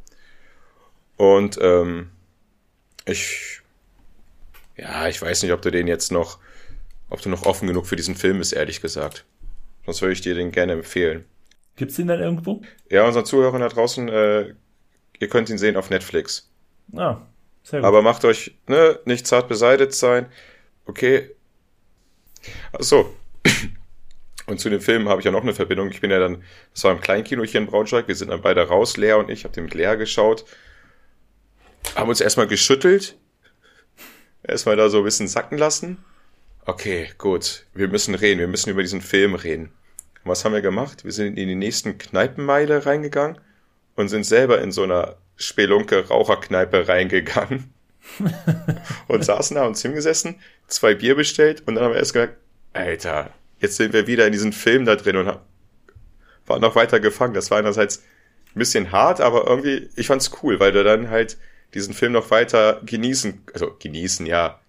und 1.18 1.58
ähm, 1.62 2.12
ich, 3.06 3.62
ja, 4.78 5.08
ich 5.08 5.22
weiß 5.22 5.44
nicht, 5.44 5.52
ob 5.52 5.62
du 5.62 5.72
den 5.72 5.88
jetzt 5.88 6.12
noch, 6.12 6.40
ob 7.10 7.22
du 7.22 7.30
noch 7.30 7.44
offen 7.44 7.68
genug 7.68 7.88
für 7.88 7.96
diesen 7.96 8.16
Film 8.16 8.38
bist, 8.38 8.54
ehrlich 8.54 8.82
gesagt. 8.82 9.26
Sonst 9.86 10.02
würde 10.02 10.14
ich 10.14 10.22
dir 10.22 10.36
den 10.36 10.52
gerne 10.52 10.74
empfehlen. 10.74 11.26
Gibt's 11.76 11.96
den 11.96 12.08
dann 12.08 12.20
irgendwo? 12.20 12.62
Ja, 12.90 13.06
unseren 13.06 13.26
Zuhörern 13.26 13.62
da 13.62 13.70
draußen, 13.70 14.10
äh, 14.10 14.54
ihr 15.20 15.30
könnt 15.30 15.50
ihn 15.50 15.58
sehen 15.58 15.78
auf 15.78 15.90
Netflix. 15.90 16.50
Ah, 16.96 17.22
sehr 17.64 17.80
gut. 17.80 17.88
Aber 17.88 18.02
macht 18.02 18.26
euch, 18.26 18.56
ne, 18.68 19.00
nicht 19.06 19.26
zart 19.26 19.48
beseitigt 19.48 19.94
sein. 19.94 20.28
Okay. 20.86 21.32
Ach 22.74 22.82
so. 22.82 23.16
Und 24.50 24.60
zu 24.60 24.70
dem 24.72 24.82
Film 24.82 25.08
habe 25.08 25.22
ich 25.22 25.26
ja 25.26 25.32
noch 25.32 25.44
eine 25.44 25.54
Verbindung. 25.54 25.92
Ich 25.92 26.02
bin 26.02 26.10
ja 26.10 26.18
dann, 26.18 26.44
das 26.74 26.84
war 26.84 26.92
im 26.92 27.02
Kleinkino 27.02 27.44
hier 27.44 27.62
in 27.62 27.68
Braunschweig, 27.68 28.08
wir 28.08 28.16
sind 28.16 28.32
dann 28.32 28.42
beide 28.42 28.68
raus, 28.68 28.98
Lea 28.98 29.14
und 29.14 29.30
ich, 29.30 29.44
habe 29.44 29.54
den 29.54 29.66
mit 29.66 29.76
Lea 29.76 29.96
geschaut, 29.96 30.44
haben 31.96 32.10
uns 32.10 32.20
erstmal 32.20 32.48
geschüttelt, 32.48 33.16
erstmal 34.42 34.76
da 34.76 34.90
so 34.90 34.98
ein 34.98 35.04
bisschen 35.04 35.28
sacken 35.28 35.60
lassen. 35.60 36.04
Okay, 36.66 37.10
gut, 37.20 37.68
wir 37.76 37.88
müssen 37.90 38.16
reden, 38.16 38.40
wir 38.40 38.48
müssen 38.48 38.72
über 38.72 38.82
diesen 38.82 39.02
Film 39.02 39.36
reden. 39.36 39.66
Und 40.24 40.32
was 40.32 40.44
haben 40.44 40.54
wir 40.54 40.62
gemacht? 40.62 41.06
Wir 41.06 41.12
sind 41.12 41.38
in 41.38 41.48
die 41.48 41.56
nächsten 41.56 42.00
Kneipenmeile 42.00 42.88
reingegangen 42.88 43.40
und 43.96 44.10
sind 44.10 44.26
selber 44.26 44.62
in 44.62 44.72
so 44.72 44.82
einer 44.82 45.18
Spelunke 45.36 46.08
Raucherkneipe 46.08 46.88
reingegangen 46.88 47.72
und 49.08 49.24
saßen 49.24 49.56
da 49.56 49.68
uns 49.68 49.84
hingesessen, 49.84 50.40
zwei 50.68 50.96
Bier 50.96 51.16
bestellt 51.16 51.62
und 51.68 51.76
dann 51.76 51.84
haben 51.84 51.92
wir 51.92 52.00
erst 52.00 52.14
gesagt, 52.14 52.38
Alter, 52.74 53.32
jetzt 53.60 53.78
sind 53.78 53.94
wir 53.94 54.08
wieder 54.08 54.26
in 54.26 54.32
diesem 54.32 54.54
Film 54.54 54.86
da 54.86 54.96
drin 54.96 55.18
und 55.18 55.38
waren 56.46 56.62
noch 56.62 56.76
weiter 56.76 57.00
gefangen. 57.00 57.34
Das 57.34 57.52
war 57.52 57.60
einerseits 57.60 58.04
ein 58.56 58.60
bisschen 58.60 58.92
hart, 58.92 59.22
aber 59.22 59.48
irgendwie, 59.48 59.90
ich 59.96 60.08
fand's 60.08 60.32
cool, 60.42 60.60
weil 60.60 60.72
du 60.72 60.84
dann 60.84 61.10
halt 61.10 61.38
diesen 61.74 61.94
Film 61.94 62.14
noch 62.14 62.32
weiter 62.32 62.82
genießen, 62.86 63.44
also 63.54 63.76
genießen, 63.78 64.26
ja, 64.26 64.60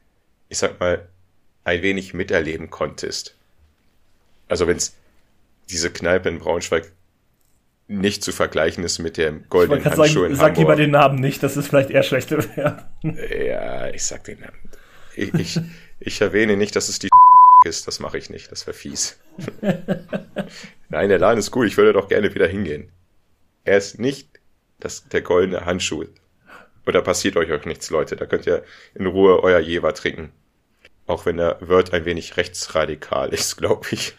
ich 0.49 0.59
sag 0.59 0.79
mal, 0.81 1.09
ein 1.65 1.83
wenig 1.83 2.15
miterleben 2.15 2.71
konntest. 2.71 3.35
Also 4.49 4.67
wenn's 4.67 4.97
diese 5.71 5.91
Kneipe 5.91 6.29
in 6.29 6.41
Braunschweig 6.41 6.93
nicht 7.87 8.23
zu 8.23 8.33
vergleichen 8.33 8.85
ist 8.85 8.99
mit 8.99 9.17
dem 9.17 9.49
goldenen 9.49 9.85
Handschuh 9.85 10.05
sagen, 10.05 10.27
in 10.27 10.37
Sag 10.37 10.43
Hamburg. 10.43 10.59
lieber 10.59 10.77
den 10.77 10.91
Namen 10.91 11.19
nicht, 11.19 11.43
das 11.43 11.57
ist 11.57 11.69
vielleicht 11.69 11.91
eher 11.91 12.03
schlechte 12.03 12.39
Werbung. 12.57 13.19
Ja, 13.31 13.89
ich 13.89 14.05
sag 14.05 14.25
den 14.25 14.41
Namen. 14.41 14.59
Ich, 15.17 15.35
ich, 15.35 15.61
ich 15.99 16.21
erwähne 16.21 16.57
nicht, 16.57 16.77
dass 16.77 16.89
es 16.89 16.99
die 16.99 17.09
ist, 17.65 17.87
das 17.87 18.01
mache 18.01 18.19
ich 18.19 18.31
nicht, 18.31 18.51
das 18.51 18.67
wäre 18.67 18.77
fies. 18.77 19.19
Nein, 20.89 21.09
der 21.09 21.19
Laden 21.19 21.39
ist 21.39 21.55
cool, 21.55 21.67
ich 21.67 21.77
würde 21.77 21.93
doch 21.93 22.09
gerne 22.09 22.35
wieder 22.35 22.47
hingehen. 22.47 22.91
Er 23.65 23.79
ist 23.79 23.99
nicht 23.99 24.41
das, 24.79 25.09
der 25.09 25.23
goldene 25.23 25.65
Handschuh. 25.65 26.07
Oder 26.87 27.03
passiert 27.03 27.37
euch 27.37 27.53
auch 27.53 27.65
nichts, 27.65 27.91
Leute, 27.91 28.17
da 28.17 28.27
könnt 28.27 28.47
ihr 28.47 28.65
in 28.95 29.07
Ruhe 29.07 29.43
euer 29.43 29.61
Jever 29.61 29.95
trinken. 29.95 30.33
Auch 31.07 31.27
wenn 31.27 31.37
der 31.37 31.59
Word 31.61 31.93
ein 31.93 32.05
wenig 32.05 32.37
rechtsradikal 32.37 33.31
ist, 33.31 33.57
glaube 33.57 33.87
ich. 33.91 34.15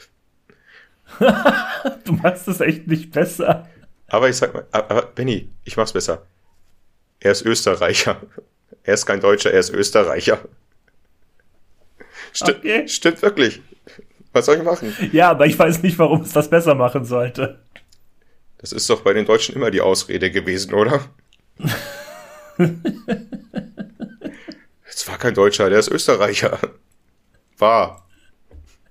du 1.20 2.14
machst 2.14 2.48
es 2.48 2.62
echt 2.62 2.88
nicht 2.88 3.12
besser. 3.12 3.68
Aber 4.08 4.30
ich 4.30 4.36
sag 4.36 4.54
mal, 4.54 4.68
aber 4.72 5.04
Benny, 5.04 5.50
ich 5.64 5.78
mach's 5.78 5.94
besser. 5.94 6.26
Er 7.20 7.32
ist 7.32 7.46
Österreicher. 7.46 8.22
Er 8.84 8.94
ist 8.94 9.06
kein 9.06 9.22
Deutscher, 9.22 9.52
er 9.52 9.60
ist 9.60 9.70
Österreicher. 9.70 10.39
Sti 12.34 12.51
okay. 12.51 12.88
Stimmt 12.88 13.21
wirklich. 13.21 13.61
Was 14.34 14.45
soll 14.45 14.57
ich 14.57 14.63
machen? 14.63 14.95
Ja, 15.11 15.32
aber 15.32 15.45
ich 15.45 15.59
weiß 15.59 15.84
nicht, 15.84 15.99
warum 15.99 16.21
es 16.21 16.32
das 16.32 16.49
besser 16.49 16.75
machen 16.75 17.03
sollte. 17.03 17.59
Das 18.57 18.71
ist 18.71 18.89
doch 18.89 19.01
bei 19.01 19.13
den 19.13 19.25
Deutschen 19.25 19.55
immer 19.55 19.71
die 19.71 19.82
Ausrede 19.82 20.32
gewesen, 20.32 20.73
oder? 20.73 21.09
Es 24.86 25.07
war 25.07 25.17
kein 25.17 25.34
Deutscher, 25.34 25.69
der 25.69 25.79
ist 25.79 25.89
Österreicher. 25.89 26.59
War. 27.57 28.07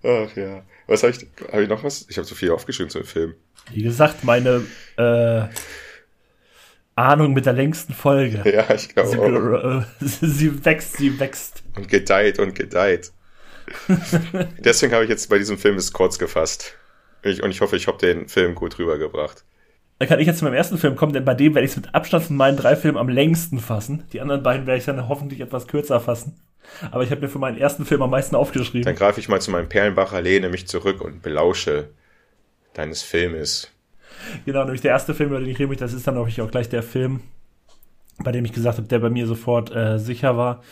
Ach 0.02 0.36
ja. 0.36 0.64
Was 0.86 1.04
habe 1.04 1.12
ich, 1.12 1.26
habe 1.52 1.62
ich 1.62 1.68
noch 1.68 1.84
was? 1.84 2.06
Ich 2.08 2.16
habe 2.18 2.26
zu 2.26 2.34
viel 2.34 2.50
aufgeschrieben 2.50 2.90
zu 2.90 2.98
dem 2.98 3.06
Film. 3.06 3.34
Wie 3.70 3.82
gesagt, 3.82 4.24
meine 4.24 4.66
äh, 4.96 5.42
Ahnung 6.96 7.32
mit 7.32 7.46
der 7.46 7.52
längsten 7.52 7.94
Folge. 7.94 8.42
Ja, 8.50 8.74
ich 8.74 8.88
glaube 8.88 9.86
sie, 10.00 10.26
sie 10.26 10.64
wächst, 10.64 10.96
sie 10.96 11.20
wächst. 11.20 11.62
Und 11.76 11.88
gedeiht 11.88 12.40
und 12.40 12.54
gedeiht. 12.54 13.12
Deswegen 14.58 14.92
habe 14.92 15.04
ich 15.04 15.10
jetzt 15.10 15.28
bei 15.28 15.38
diesem 15.38 15.58
Film 15.58 15.76
es 15.76 15.92
kurz 15.92 16.18
gefasst. 16.18 16.76
Ich, 17.22 17.42
und 17.42 17.50
ich 17.50 17.60
hoffe, 17.60 17.76
ich 17.76 17.86
habe 17.86 17.98
den 17.98 18.28
Film 18.28 18.54
gut 18.54 18.78
rübergebracht. 18.78 19.44
Dann 19.98 20.08
kann 20.08 20.18
ich 20.18 20.26
jetzt 20.26 20.38
zu 20.38 20.44
meinem 20.44 20.54
ersten 20.54 20.78
Film 20.78 20.96
kommen, 20.96 21.12
denn 21.12 21.26
bei 21.26 21.34
dem 21.34 21.54
werde 21.54 21.66
ich 21.66 21.72
es 21.72 21.76
mit 21.76 21.94
Abstand 21.94 22.24
von 22.24 22.36
meinen 22.36 22.56
drei 22.56 22.74
Filmen 22.74 22.96
am 22.96 23.10
längsten 23.10 23.58
fassen. 23.58 24.04
Die 24.14 24.20
anderen 24.22 24.42
beiden 24.42 24.66
werde 24.66 24.78
ich 24.78 24.86
dann 24.86 25.08
hoffentlich 25.08 25.40
etwas 25.40 25.66
kürzer 25.66 26.00
fassen. 26.00 26.40
Aber 26.90 27.02
ich 27.02 27.10
habe 27.10 27.20
mir 27.20 27.28
für 27.28 27.38
meinen 27.38 27.58
ersten 27.58 27.84
Film 27.84 28.00
am 28.00 28.10
meisten 28.10 28.34
aufgeschrieben. 28.34 28.84
Dann 28.84 28.94
greife 28.94 29.20
ich 29.20 29.28
mal 29.28 29.40
zu 29.40 29.50
meinem 29.50 29.68
Perlenbacher, 29.68 30.22
lehne 30.22 30.48
mich 30.48 30.66
zurück 30.66 31.02
und 31.02 31.20
belausche 31.20 31.90
deines 32.72 33.02
Filmes. 33.02 33.70
Genau, 34.46 34.64
nämlich 34.64 34.80
der 34.80 34.92
erste 34.92 35.14
Film, 35.14 35.30
über 35.30 35.40
den 35.40 35.48
ich 35.48 35.58
rede, 35.58 35.76
das 35.76 35.92
ist 35.92 36.06
dann 36.06 36.16
auch, 36.16 36.28
auch 36.28 36.50
gleich 36.50 36.68
der 36.68 36.82
Film, 36.82 37.20
bei 38.18 38.32
dem 38.32 38.44
ich 38.44 38.52
gesagt 38.52 38.78
habe, 38.78 38.88
der 38.88 38.98
bei 38.98 39.10
mir 39.10 39.26
sofort 39.26 39.74
äh, 39.74 39.98
sicher 39.98 40.36
war. 40.36 40.62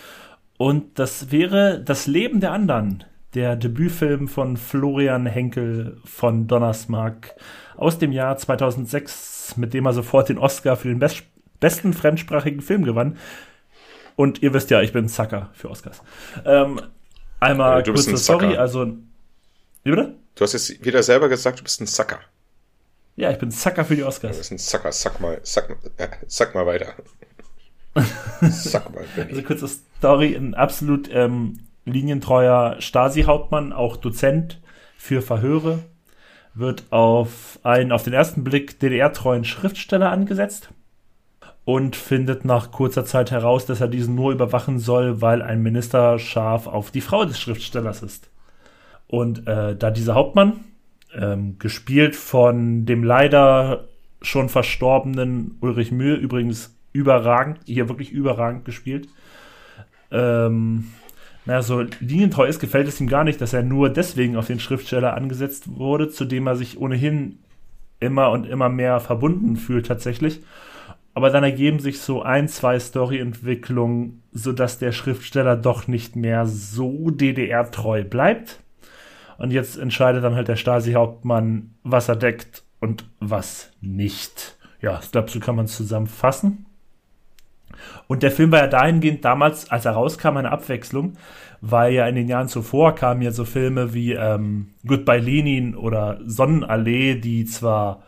Und 0.59 0.99
das 0.99 1.31
wäre 1.31 1.81
Das 1.83 2.07
Leben 2.07 2.41
der 2.41 2.53
anderen, 2.53 3.05
der 3.35 3.57
Debütfilm 3.57 4.29
von 4.29 4.57
Florian 4.57 5.25
Henkel 5.25 5.99
von 6.05 6.47
Donnersmarck 6.47 7.35
aus 7.77 7.99
dem 7.99 8.13
Jahr 8.13 8.37
2006, 8.37 9.57
mit 9.57 9.73
dem 9.73 9.87
er 9.87 9.93
sofort 9.95 10.29
den 10.29 10.39
Oscar 10.39 10.77
für 10.77 10.89
den 10.89 10.99
best 10.99 11.23
besten 11.61 11.93
fremdsprachigen 11.93 12.61
Film 12.61 12.85
gewann. 12.85 13.17
Und 14.17 14.43
ihr 14.43 14.53
wisst 14.53 14.71
ja, 14.71 14.81
ich 14.83 14.93
bin 14.93 15.09
Sucker 15.09 15.51
für 15.55 15.71
Oscars. 15.71 16.03
Ähm, 16.45 16.81
einmal 17.41 17.79
ja, 17.79 17.93
kurze 17.93 18.17
Story, 18.17 18.57
also. 18.57 18.87
Wie 19.85 19.91
bitte? 19.91 20.15
Du 20.35 20.45
hast 20.45 20.53
jetzt 20.53 20.85
wieder 20.85 21.03
selber 21.03 21.29
gesagt, 21.29 21.61
du 21.61 21.63
bist 21.65 21.81
ein 21.81 21.87
Sucker. 21.87 22.21
Ja, 23.17 23.31
ich 23.31 23.39
bin 23.39 23.51
Sucker 23.51 23.85
für 23.85 23.97
die 23.97 24.05
Oscars. 24.05 24.33
Du 24.37 24.39
bist 24.39 24.53
ein 24.53 24.59
Sucker, 24.59 24.93
sag 24.93 25.21
mal, 25.21 25.41
sag, 25.43 25.71
äh, 25.97 26.09
sag 26.27 26.55
mal 26.55 26.67
weiter. 26.67 26.95
Sag 28.41 28.95
mal, 28.95 29.05
Benny. 29.17 29.31
Also 29.31 29.43
kurze 29.43 29.69
Story, 29.69 30.35
ein 30.35 30.55
absolut 30.55 31.09
ähm, 31.13 31.59
linientreuer 31.85 32.77
Stasi-Hauptmann, 32.81 33.73
auch 33.73 33.97
Dozent 33.97 34.61
für 34.97 35.23
Verhöre, 35.23 35.81
wird 36.55 36.85
auf 36.91 37.59
einen 37.63 37.93
auf 37.93 38.03
den 38.03 38.13
ersten 38.13 38.45
Blick 38.45 38.81
DDR-treuen 38.81 39.45
Schriftsteller 39.45 40.11
angesetzt 40.11 40.71
und 41.65 41.97
findet 41.97 42.45
nach 42.45 42.71
kurzer 42.71 43.05
Zeit 43.05 43.31
heraus, 43.31 43.67
dass 43.67 43.81
er 43.81 43.89
diesen 43.89 44.15
nur 44.15 44.33
überwachen 44.33 44.79
soll, 44.79 45.21
weil 45.21 45.43
ein 45.43 45.63
Minister 45.63 46.19
scharf 46.19 46.67
auf 46.67 46.91
die 46.91 47.01
Frau 47.01 47.25
des 47.25 47.39
Schriftstellers 47.39 48.03
ist. 48.03 48.31
Und 49.07 49.47
äh, 49.47 49.77
da 49.77 49.91
dieser 49.91 50.15
Hauptmann, 50.15 50.61
ähm, 51.15 51.59
gespielt 51.59 52.17
von 52.17 52.87
dem 52.87 53.05
leider 53.05 53.89
schon 54.21 54.49
verstorbenen 54.49 55.59
Ulrich 55.61 55.93
Mühe, 55.93 56.15
übrigens 56.15 56.78
überragend, 56.93 57.59
hier 57.65 57.89
wirklich 57.89 58.11
überragend 58.13 58.65
gespielt. 58.65 59.09
Ähm, 60.11 60.91
naja, 61.45 61.63
so 61.63 61.85
linientreu 62.01 62.47
ist, 62.47 62.61
gefällt 62.61 62.89
es 62.89 63.01
ihm 63.01 63.09
gar 63.09 63.25
nicht, 63.25 63.41
dass 63.41 63.53
er 63.53 63.63
nur 63.63 63.89
deswegen 63.89 64.37
auf 64.37 64.47
den 64.47 64.61
Schriftsteller 64.61 65.15
angesetzt 65.15 65.77
wurde, 65.79 66.11
zu 66.11 66.25
dem 66.25 66.47
er 66.47 66.57
sich 66.57 66.79
ohnehin 66.79 67.39
immer 68.01 68.31
und 68.31 68.47
immer 68.47 68.69
mehr 68.69 69.01
verbunden 69.01 69.57
fühlt 69.57 69.87
tatsächlich. 69.87 70.43
Aber 71.15 71.31
dann 71.31 71.43
ergeben 71.43 71.81
sich 71.81 72.01
so 72.01 72.23
ein, 72.23 72.49
zwei 72.49 72.79
Storyentwicklungen, 72.79 74.23
sodass 74.31 74.79
der 74.79 74.93
Schriftsteller 74.93 75.57
doch 75.57 75.89
nicht 75.89 76.15
mehr 76.15 76.47
so 76.47 77.11
DDR-treu 77.11 78.05
bleibt. 78.05 78.61
Und 79.39 79.51
jetzt 79.51 79.79
entscheidet 79.79 80.23
dann 80.23 80.35
halt 80.35 80.49
der 80.49 80.57
Stasi-Hauptmann, 80.57 81.75
was 81.83 82.09
er 82.09 82.17
deckt 82.17 82.63
und 82.79 83.09
was 83.21 83.73
nicht. 83.81 84.59
Ja, 84.81 85.01
ich 85.03 85.11
glaube, 85.11 85.31
so 85.31 85.41
kann 85.41 85.57
man 85.57 85.65
es 85.65 85.77
zusammenfassen. 85.77 86.67
Und 88.07 88.23
der 88.23 88.31
Film 88.31 88.53
war 88.53 88.61
ja 88.61 88.67
dahingehend 88.67 89.25
damals, 89.25 89.71
als 89.71 89.85
er 89.85 89.93
rauskam, 89.93 90.37
eine 90.37 90.51
Abwechslung, 90.51 91.15
weil 91.61 91.93
ja 91.93 92.07
in 92.07 92.15
den 92.15 92.29
Jahren 92.29 92.49
zuvor 92.49 92.95
kamen 92.95 93.23
ja 93.23 93.31
so 93.31 93.45
Filme 93.45 93.95
wie 93.95 94.13
ähm, 94.13 94.71
Goodbye 94.87 95.19
Lenin 95.19 95.75
oder 95.75 96.19
Sonnenallee, 96.25 97.17
die 97.17 97.45
zwar 97.45 98.03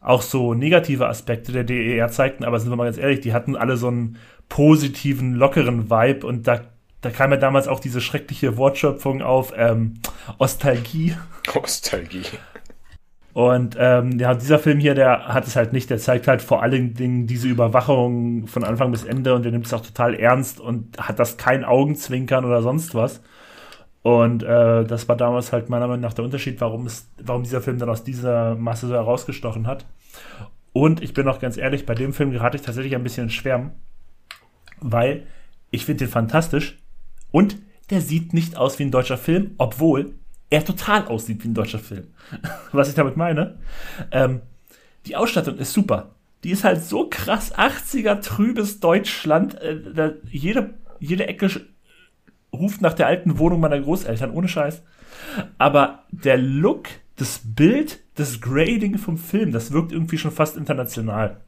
auch 0.00 0.22
so 0.22 0.54
negative 0.54 1.08
Aspekte 1.08 1.52
der 1.52 1.64
DER 1.64 2.08
zeigten, 2.08 2.44
aber 2.44 2.58
sind 2.58 2.70
wir 2.70 2.76
mal 2.76 2.84
ganz 2.84 2.98
ehrlich, 2.98 3.20
die 3.20 3.32
hatten 3.32 3.56
alle 3.56 3.76
so 3.76 3.88
einen 3.88 4.18
positiven, 4.48 5.34
lockeren 5.34 5.90
Vibe 5.90 6.26
und 6.26 6.46
da, 6.46 6.60
da 7.00 7.10
kam 7.10 7.30
ja 7.30 7.36
damals 7.36 7.68
auch 7.68 7.80
diese 7.80 8.00
schreckliche 8.00 8.56
Wortschöpfung 8.56 9.22
auf 9.22 9.52
ähm, 9.56 9.94
Ostalgie. 10.38 11.16
Ostalgie. 11.54 12.24
Und 13.32 13.76
ähm, 13.78 14.18
ja, 14.18 14.34
dieser 14.34 14.58
Film 14.58 14.78
hier, 14.78 14.94
der 14.94 15.28
hat 15.28 15.46
es 15.46 15.56
halt 15.56 15.72
nicht. 15.72 15.88
Der 15.88 15.98
zeigt 15.98 16.28
halt 16.28 16.42
vor 16.42 16.62
allen 16.62 16.94
Dingen 16.94 17.26
diese 17.26 17.48
Überwachung 17.48 18.46
von 18.46 18.62
Anfang 18.62 18.90
bis 18.90 19.04
Ende 19.04 19.34
und 19.34 19.42
der 19.42 19.52
nimmt 19.52 19.66
es 19.66 19.72
auch 19.72 19.84
total 19.84 20.14
ernst 20.14 20.60
und 20.60 20.98
hat 20.98 21.18
das 21.18 21.38
kein 21.38 21.64
Augenzwinkern 21.64 22.44
oder 22.44 22.60
sonst 22.60 22.94
was. 22.94 23.22
Und 24.02 24.42
äh, 24.42 24.84
das 24.84 25.08
war 25.08 25.16
damals 25.16 25.52
halt 25.52 25.70
meiner 25.70 25.86
Meinung 25.86 26.02
nach 26.02 26.12
der 26.12 26.24
Unterschied, 26.24 26.60
warum, 26.60 26.86
es, 26.86 27.08
warum 27.22 27.44
dieser 27.44 27.62
Film 27.62 27.78
dann 27.78 27.88
aus 27.88 28.04
dieser 28.04 28.56
Masse 28.56 28.88
so 28.88 28.94
herausgestochen 28.94 29.66
hat. 29.66 29.86
Und 30.72 31.02
ich 31.02 31.14
bin 31.14 31.28
auch 31.28 31.38
ganz 31.38 31.56
ehrlich, 31.56 31.86
bei 31.86 31.94
dem 31.94 32.12
Film 32.12 32.32
gerate 32.32 32.56
ich 32.56 32.62
tatsächlich 32.62 32.94
ein 32.94 33.02
bisschen 33.02 33.24
ins 33.24 33.34
Schwärmen, 33.34 33.72
weil 34.80 35.26
ich 35.70 35.84
finde 35.84 36.04
den 36.04 36.12
fantastisch 36.12 36.78
und 37.30 37.56
der 37.90 38.00
sieht 38.00 38.34
nicht 38.34 38.56
aus 38.56 38.78
wie 38.78 38.84
ein 38.84 38.90
deutscher 38.90 39.18
Film, 39.18 39.52
obwohl 39.58 40.14
er 40.52 40.64
total 40.64 41.06
aussieht 41.06 41.42
wie 41.42 41.48
ein 41.48 41.54
deutscher 41.54 41.78
Film. 41.78 42.08
Was 42.72 42.90
ich 42.90 42.94
damit 42.94 43.16
meine, 43.16 43.58
ähm, 44.10 44.42
die 45.06 45.16
Ausstattung 45.16 45.56
ist 45.56 45.72
super. 45.72 46.14
Die 46.44 46.50
ist 46.50 46.64
halt 46.64 46.82
so 46.82 47.08
krass 47.08 47.54
80er 47.54 48.20
trübes 48.20 48.78
Deutschland. 48.78 49.60
Äh, 49.60 50.12
jede, 50.30 50.74
jede 51.00 51.26
Ecke 51.26 51.48
ruft 52.52 52.82
nach 52.82 52.92
der 52.92 53.06
alten 53.06 53.38
Wohnung 53.38 53.60
meiner 53.60 53.80
Großeltern, 53.80 54.30
ohne 54.30 54.48
Scheiß. 54.48 54.82
Aber 55.56 56.04
der 56.10 56.36
Look, 56.36 56.88
das 57.16 57.40
Bild, 57.44 58.00
das 58.16 58.42
Grading 58.42 58.98
vom 58.98 59.16
Film, 59.16 59.52
das 59.52 59.72
wirkt 59.72 59.90
irgendwie 59.90 60.18
schon 60.18 60.32
fast 60.32 60.58
international. 60.58 61.40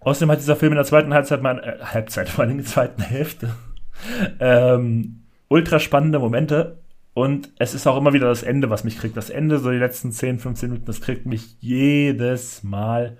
Außerdem 0.00 0.30
hat 0.30 0.38
dieser 0.38 0.54
Film 0.54 0.72
in 0.72 0.76
der 0.76 0.84
zweiten 0.84 1.12
Halbzeit, 1.12 1.42
mein, 1.42 1.58
äh, 1.58 1.78
Halbzeit, 1.82 2.28
vor 2.28 2.44
allem 2.44 2.52
in 2.52 2.58
der 2.58 2.66
zweiten 2.66 3.02
Hälfte, 3.02 3.56
ähm, 4.38 5.24
ultra 5.48 5.80
spannende 5.80 6.20
Momente. 6.20 6.78
Und 7.18 7.50
es 7.58 7.74
ist 7.74 7.84
auch 7.88 7.96
immer 7.96 8.12
wieder 8.12 8.28
das 8.28 8.44
Ende, 8.44 8.70
was 8.70 8.84
mich 8.84 8.96
kriegt. 8.96 9.16
Das 9.16 9.28
Ende, 9.28 9.58
so 9.58 9.72
die 9.72 9.78
letzten 9.78 10.12
10, 10.12 10.38
15 10.38 10.68
Minuten, 10.68 10.86
das 10.86 11.00
kriegt 11.00 11.26
mich 11.26 11.56
jedes 11.58 12.62
Mal 12.62 13.16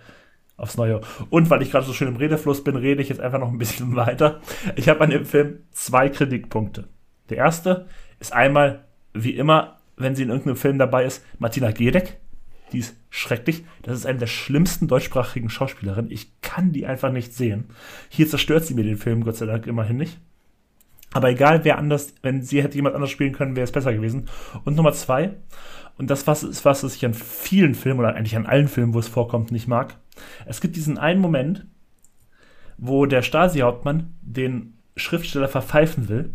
aufs 0.56 0.76
Neue. 0.76 1.00
Und 1.30 1.50
weil 1.50 1.62
ich 1.62 1.72
gerade 1.72 1.84
so 1.84 1.92
schön 1.92 2.06
im 2.06 2.14
Redefluss 2.14 2.62
bin, 2.62 2.76
rede 2.76 3.02
ich 3.02 3.08
jetzt 3.08 3.20
einfach 3.20 3.40
noch 3.40 3.50
ein 3.50 3.58
bisschen 3.58 3.96
weiter. 3.96 4.40
Ich 4.76 4.88
habe 4.88 5.00
an 5.00 5.10
dem 5.10 5.24
Film 5.24 5.64
zwei 5.72 6.10
Kritikpunkte. 6.10 6.84
Der 7.28 7.38
erste 7.38 7.86
ist 8.20 8.32
einmal, 8.32 8.84
wie 9.14 9.34
immer, 9.34 9.80
wenn 9.96 10.14
sie 10.14 10.22
in 10.22 10.28
irgendeinem 10.28 10.54
Film 10.54 10.78
dabei 10.78 11.04
ist, 11.04 11.24
Martina 11.40 11.72
Gedeck. 11.72 12.20
Die 12.70 12.78
ist 12.78 12.94
schrecklich. 13.10 13.64
Das 13.82 13.98
ist 13.98 14.06
eine 14.06 14.20
der 14.20 14.28
schlimmsten 14.28 14.86
deutschsprachigen 14.86 15.50
Schauspielerinnen. 15.50 16.12
Ich 16.12 16.40
kann 16.40 16.70
die 16.70 16.86
einfach 16.86 17.10
nicht 17.10 17.34
sehen. 17.34 17.64
Hier 18.10 18.28
zerstört 18.28 18.64
sie 18.64 18.74
mir 18.74 18.84
den 18.84 18.96
Film, 18.96 19.24
Gott 19.24 19.34
sei 19.34 19.46
Dank, 19.46 19.66
immerhin 19.66 19.96
nicht. 19.96 20.20
Aber 21.12 21.30
egal, 21.30 21.64
wer 21.64 21.78
anders, 21.78 22.14
wenn 22.22 22.42
sie 22.42 22.62
hätte 22.62 22.76
jemand 22.76 22.94
anders 22.94 23.10
spielen 23.10 23.32
können, 23.32 23.56
wäre 23.56 23.64
es 23.64 23.72
besser 23.72 23.94
gewesen. 23.94 24.28
Und 24.64 24.76
Nummer 24.76 24.92
zwei, 24.92 25.36
und 25.96 26.10
das 26.10 26.26
was 26.26 26.42
ist 26.42 26.64
was, 26.64 26.84
was 26.84 26.94
ich 26.94 27.04
an 27.04 27.14
vielen 27.14 27.74
Filmen 27.74 28.00
oder 28.00 28.14
eigentlich 28.14 28.36
an 28.36 28.46
allen 28.46 28.68
Filmen, 28.68 28.94
wo 28.94 28.98
es 28.98 29.08
vorkommt, 29.08 29.50
nicht 29.50 29.68
mag. 29.68 29.96
Es 30.46 30.60
gibt 30.60 30.76
diesen 30.76 30.98
einen 30.98 31.20
Moment, 31.20 31.66
wo 32.76 33.06
der 33.06 33.22
Stasi-Hauptmann 33.22 34.14
den 34.22 34.74
Schriftsteller 34.96 35.48
verpfeifen 35.48 36.08
will. 36.08 36.32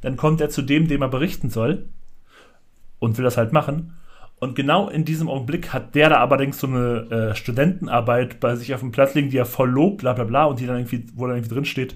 Dann 0.00 0.16
kommt 0.16 0.40
er 0.40 0.48
zu 0.48 0.62
dem, 0.62 0.88
dem 0.88 1.02
er 1.02 1.08
berichten 1.08 1.50
soll 1.50 1.88
und 2.98 3.18
will 3.18 3.24
das 3.24 3.36
halt 3.36 3.52
machen. 3.52 3.94
Und 4.38 4.54
genau 4.54 4.88
in 4.88 5.04
diesem 5.04 5.28
Augenblick 5.28 5.74
hat 5.74 5.94
der 5.94 6.08
da 6.08 6.24
allerdings 6.24 6.58
so 6.58 6.66
eine 6.66 7.10
äh, 7.10 7.34
Studentenarbeit 7.34 8.40
bei 8.40 8.56
sich 8.56 8.72
auf 8.72 8.80
dem 8.80 8.92
Platz 8.92 9.14
liegen, 9.14 9.28
die 9.28 9.36
er 9.36 9.44
voll 9.44 9.68
lobt, 9.68 9.98
bla 9.98 10.14
bla 10.14 10.24
bla, 10.24 10.44
und 10.44 10.60
die 10.60 10.66
dann 10.66 10.78
irgendwie, 10.78 11.04
wo 11.14 11.26
dann 11.26 11.36
irgendwie 11.36 11.54
drin 11.54 11.64
steht, 11.66 11.94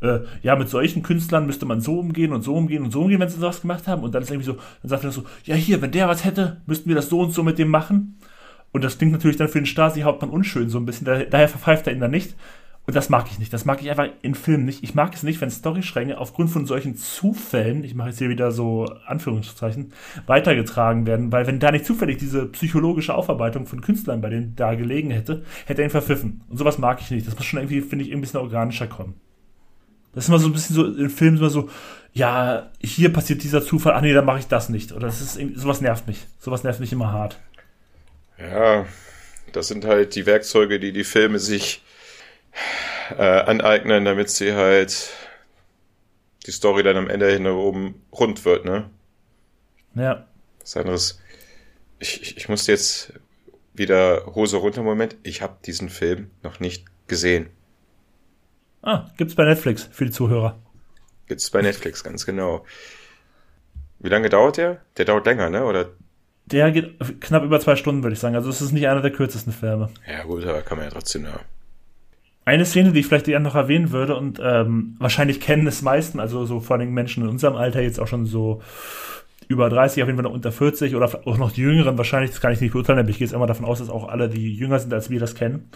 äh, 0.00 0.20
ja, 0.42 0.56
mit 0.56 0.68
solchen 0.68 1.02
Künstlern 1.02 1.46
müsste 1.46 1.66
man 1.66 1.80
so 1.80 1.98
umgehen 1.98 2.32
und 2.32 2.42
so 2.42 2.54
umgehen 2.54 2.82
und 2.82 2.90
so 2.90 3.02
umgehen, 3.02 3.20
wenn 3.20 3.28
sie 3.28 3.38
sowas 3.38 3.60
gemacht 3.60 3.86
haben. 3.86 4.02
Und 4.02 4.14
dann 4.14 4.22
ist 4.22 4.30
irgendwie 4.30 4.46
so, 4.46 4.56
dann 4.82 4.90
sagt 4.90 5.04
er 5.04 5.10
so, 5.10 5.24
ja 5.44 5.54
hier, 5.54 5.80
wenn 5.82 5.92
der 5.92 6.08
was 6.08 6.24
hätte, 6.24 6.60
müssten 6.66 6.88
wir 6.88 6.96
das 6.96 7.08
so 7.08 7.20
und 7.20 7.32
so 7.32 7.42
mit 7.42 7.58
dem 7.58 7.68
machen. 7.68 8.18
Und 8.72 8.84
das 8.84 8.98
klingt 8.98 9.12
natürlich 9.12 9.36
dann 9.36 9.48
für 9.48 9.58
den 9.58 9.66
Stasi-Hauptmann 9.66 10.30
unschön 10.30 10.68
so 10.68 10.78
ein 10.78 10.86
bisschen. 10.86 11.06
Daher 11.06 11.48
verpfeift 11.48 11.86
er 11.86 11.94
ihn 11.94 12.00
dann 12.00 12.10
nicht. 12.10 12.34
Und 12.86 12.94
das 12.94 13.08
mag 13.08 13.26
ich 13.28 13.38
nicht. 13.40 13.52
Das 13.52 13.64
mag 13.64 13.82
ich 13.82 13.90
einfach 13.90 14.08
in 14.22 14.36
Filmen 14.36 14.64
nicht. 14.64 14.84
Ich 14.84 14.94
mag 14.94 15.12
es 15.12 15.24
nicht, 15.24 15.40
wenn 15.40 15.50
Storystränge 15.50 16.18
aufgrund 16.18 16.50
von 16.50 16.66
solchen 16.66 16.94
Zufällen, 16.94 17.82
ich 17.82 17.96
mache 17.96 18.10
jetzt 18.10 18.18
hier 18.18 18.28
wieder 18.28 18.52
so 18.52 18.86
Anführungszeichen, 19.06 19.92
weitergetragen 20.26 21.04
werden. 21.04 21.32
Weil 21.32 21.48
wenn 21.48 21.58
da 21.58 21.72
nicht 21.72 21.84
zufällig 21.84 22.18
diese 22.18 22.46
psychologische 22.46 23.14
Aufarbeitung 23.14 23.66
von 23.66 23.80
Künstlern 23.80 24.20
bei 24.20 24.30
denen 24.30 24.54
da 24.54 24.74
gelegen 24.76 25.10
hätte, 25.10 25.42
hätte 25.66 25.82
er 25.82 25.88
ihn 25.88 25.90
verpfiffen. 25.90 26.42
Und 26.48 26.58
sowas 26.58 26.78
mag 26.78 27.00
ich 27.00 27.10
nicht. 27.10 27.26
Das 27.26 27.34
muss 27.34 27.44
schon 27.44 27.58
irgendwie, 27.58 27.80
finde 27.80 28.04
ich, 28.04 28.12
ein 28.12 28.20
bisschen 28.20 28.40
organischer 28.40 28.86
kommen. 28.86 29.14
Das 30.16 30.24
ist 30.24 30.28
immer 30.30 30.38
so 30.38 30.46
ein 30.46 30.54
bisschen 30.54 30.74
so 30.74 30.86
in 30.86 31.10
Filmen 31.10 31.36
immer 31.36 31.50
so, 31.50 31.68
ja, 32.14 32.70
hier 32.80 33.12
passiert 33.12 33.42
dieser 33.42 33.62
Zufall, 33.62 33.92
ach 33.92 34.00
nee, 34.00 34.14
dann 34.14 34.24
mache 34.24 34.38
ich 34.38 34.46
das 34.46 34.70
nicht. 34.70 34.92
Oder 34.92 35.08
das 35.08 35.20
ist 35.20 35.38
sowas 35.56 35.82
nervt 35.82 36.06
mich. 36.06 36.24
Sowas 36.40 36.64
nervt 36.64 36.80
mich 36.80 36.90
immer 36.90 37.12
hart. 37.12 37.38
Ja, 38.38 38.86
das 39.52 39.68
sind 39.68 39.84
halt 39.84 40.14
die 40.14 40.24
Werkzeuge, 40.24 40.80
die 40.80 40.92
die 40.92 41.04
Filme 41.04 41.38
sich 41.38 41.84
äh, 43.10 43.22
aneignen, 43.22 44.06
damit 44.06 44.30
sie 44.30 44.54
halt 44.54 45.10
die 46.46 46.50
Story 46.50 46.82
dann 46.82 46.96
am 46.96 47.10
Ende 47.10 47.30
hin 47.30 47.46
oben 47.46 48.00
rund 48.10 48.46
wird, 48.46 48.64
ne? 48.64 48.88
Ja. 49.96 50.26
Was 50.60 50.78
anderes. 50.78 51.20
Ich, 51.98 52.22
ich, 52.22 52.36
ich 52.38 52.48
musste 52.48 52.72
jetzt 52.72 53.12
wieder 53.74 54.24
Hose 54.34 54.56
runter 54.56 54.82
Moment. 54.82 55.16
Ich 55.24 55.42
habe 55.42 55.58
diesen 55.66 55.90
Film 55.90 56.30
noch 56.42 56.58
nicht 56.58 56.86
gesehen. 57.06 57.50
Ah, 58.86 59.10
gibt's 59.16 59.34
bei 59.34 59.44
Netflix 59.44 59.88
für 59.90 60.04
die 60.04 60.12
Zuhörer. 60.12 60.56
Gibt's 61.26 61.50
bei 61.50 61.60
Netflix, 61.60 62.04
ganz 62.04 62.24
genau. 62.24 62.64
Wie 63.98 64.08
lange 64.08 64.28
dauert 64.28 64.58
der? 64.58 64.80
Der 64.96 65.04
dauert 65.04 65.26
länger, 65.26 65.50
ne? 65.50 65.64
Oder? 65.64 65.88
Der 66.44 66.70
geht 66.70 67.20
knapp 67.20 67.42
über 67.42 67.58
zwei 67.58 67.74
Stunden, 67.74 68.04
würde 68.04 68.14
ich 68.14 68.20
sagen. 68.20 68.36
Also 68.36 68.48
es 68.48 68.62
ist 68.62 68.70
nicht 68.70 68.86
einer 68.86 69.02
der 69.02 69.10
kürzesten 69.10 69.52
Filme. 69.52 69.88
Ja 70.08 70.22
gut, 70.22 70.44
aber 70.46 70.62
kann 70.62 70.78
man 70.78 70.86
ja 70.86 70.92
trotzdem, 70.92 71.24
ja. 71.24 71.40
Eine 72.44 72.64
Szene, 72.64 72.92
die 72.92 73.00
ich 73.00 73.06
vielleicht 73.08 73.26
eher 73.26 73.40
noch 73.40 73.56
erwähnen 73.56 73.90
würde 73.90 74.14
und 74.14 74.40
ähm, 74.40 74.94
wahrscheinlich 75.00 75.40
kennen 75.40 75.66
es 75.66 75.82
meisten, 75.82 76.20
also 76.20 76.46
so 76.46 76.60
vor 76.60 76.76
allem 76.76 76.94
Menschen 76.94 77.24
in 77.24 77.28
unserem 77.28 77.56
Alter 77.56 77.80
jetzt 77.80 77.98
auch 77.98 78.06
schon 78.06 78.24
so 78.24 78.62
über 79.48 79.68
30, 79.68 80.00
auf 80.04 80.08
jeden 80.08 80.16
Fall 80.16 80.30
noch 80.30 80.32
unter 80.32 80.52
40 80.52 80.94
oder 80.94 81.22
auch 81.26 81.38
noch 81.38 81.50
die 81.50 81.62
Jüngeren 81.62 81.98
wahrscheinlich, 81.98 82.30
das 82.30 82.40
kann 82.40 82.52
ich 82.52 82.60
nicht 82.60 82.70
beurteilen, 82.70 83.00
aber 83.00 83.08
ich 83.08 83.18
gehe 83.18 83.26
jetzt 83.26 83.34
immer 83.34 83.48
davon 83.48 83.64
aus, 83.64 83.80
dass 83.80 83.90
auch 83.90 84.08
alle, 84.08 84.28
die 84.28 84.54
jünger 84.54 84.78
sind, 84.78 84.94
als 84.94 85.10
wir 85.10 85.18
das 85.18 85.34
kennen 85.34 85.68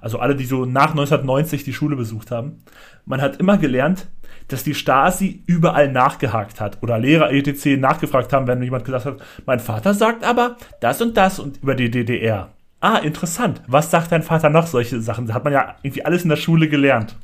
also 0.00 0.18
alle, 0.18 0.36
die 0.36 0.44
so 0.44 0.64
nach 0.64 0.90
1990 0.90 1.64
die 1.64 1.72
Schule 1.72 1.96
besucht 1.96 2.30
haben, 2.30 2.62
man 3.04 3.20
hat 3.20 3.36
immer 3.36 3.58
gelernt, 3.58 4.08
dass 4.48 4.64
die 4.64 4.74
Stasi 4.74 5.42
überall 5.46 5.90
nachgehakt 5.90 6.60
hat 6.60 6.82
oder 6.82 6.98
Lehrer 6.98 7.32
etc. 7.32 7.78
nachgefragt 7.78 8.32
haben, 8.32 8.46
wenn 8.46 8.62
jemand 8.62 8.84
gesagt 8.84 9.06
hat, 9.06 9.16
mein 9.46 9.60
Vater 9.60 9.94
sagt 9.94 10.24
aber 10.24 10.56
das 10.80 11.00
und 11.00 11.16
das 11.16 11.38
und 11.38 11.62
über 11.62 11.74
die 11.74 11.90
DDR. 11.90 12.52
Ah, 12.80 12.98
interessant. 12.98 13.62
Was 13.66 13.90
sagt 13.90 14.12
dein 14.12 14.22
Vater 14.22 14.50
noch? 14.50 14.66
Solche 14.66 15.00
Sachen. 15.00 15.26
Da 15.26 15.34
hat 15.34 15.44
man 15.44 15.54
ja 15.54 15.76
irgendwie 15.82 16.04
alles 16.04 16.22
in 16.22 16.28
der 16.28 16.36
Schule 16.36 16.68
gelernt. 16.68 17.16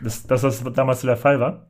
Das, 0.00 0.26
dass 0.26 0.40
das 0.40 0.64
damals 0.72 1.02
so 1.02 1.06
der 1.06 1.18
Fall 1.18 1.38
war. 1.38 1.66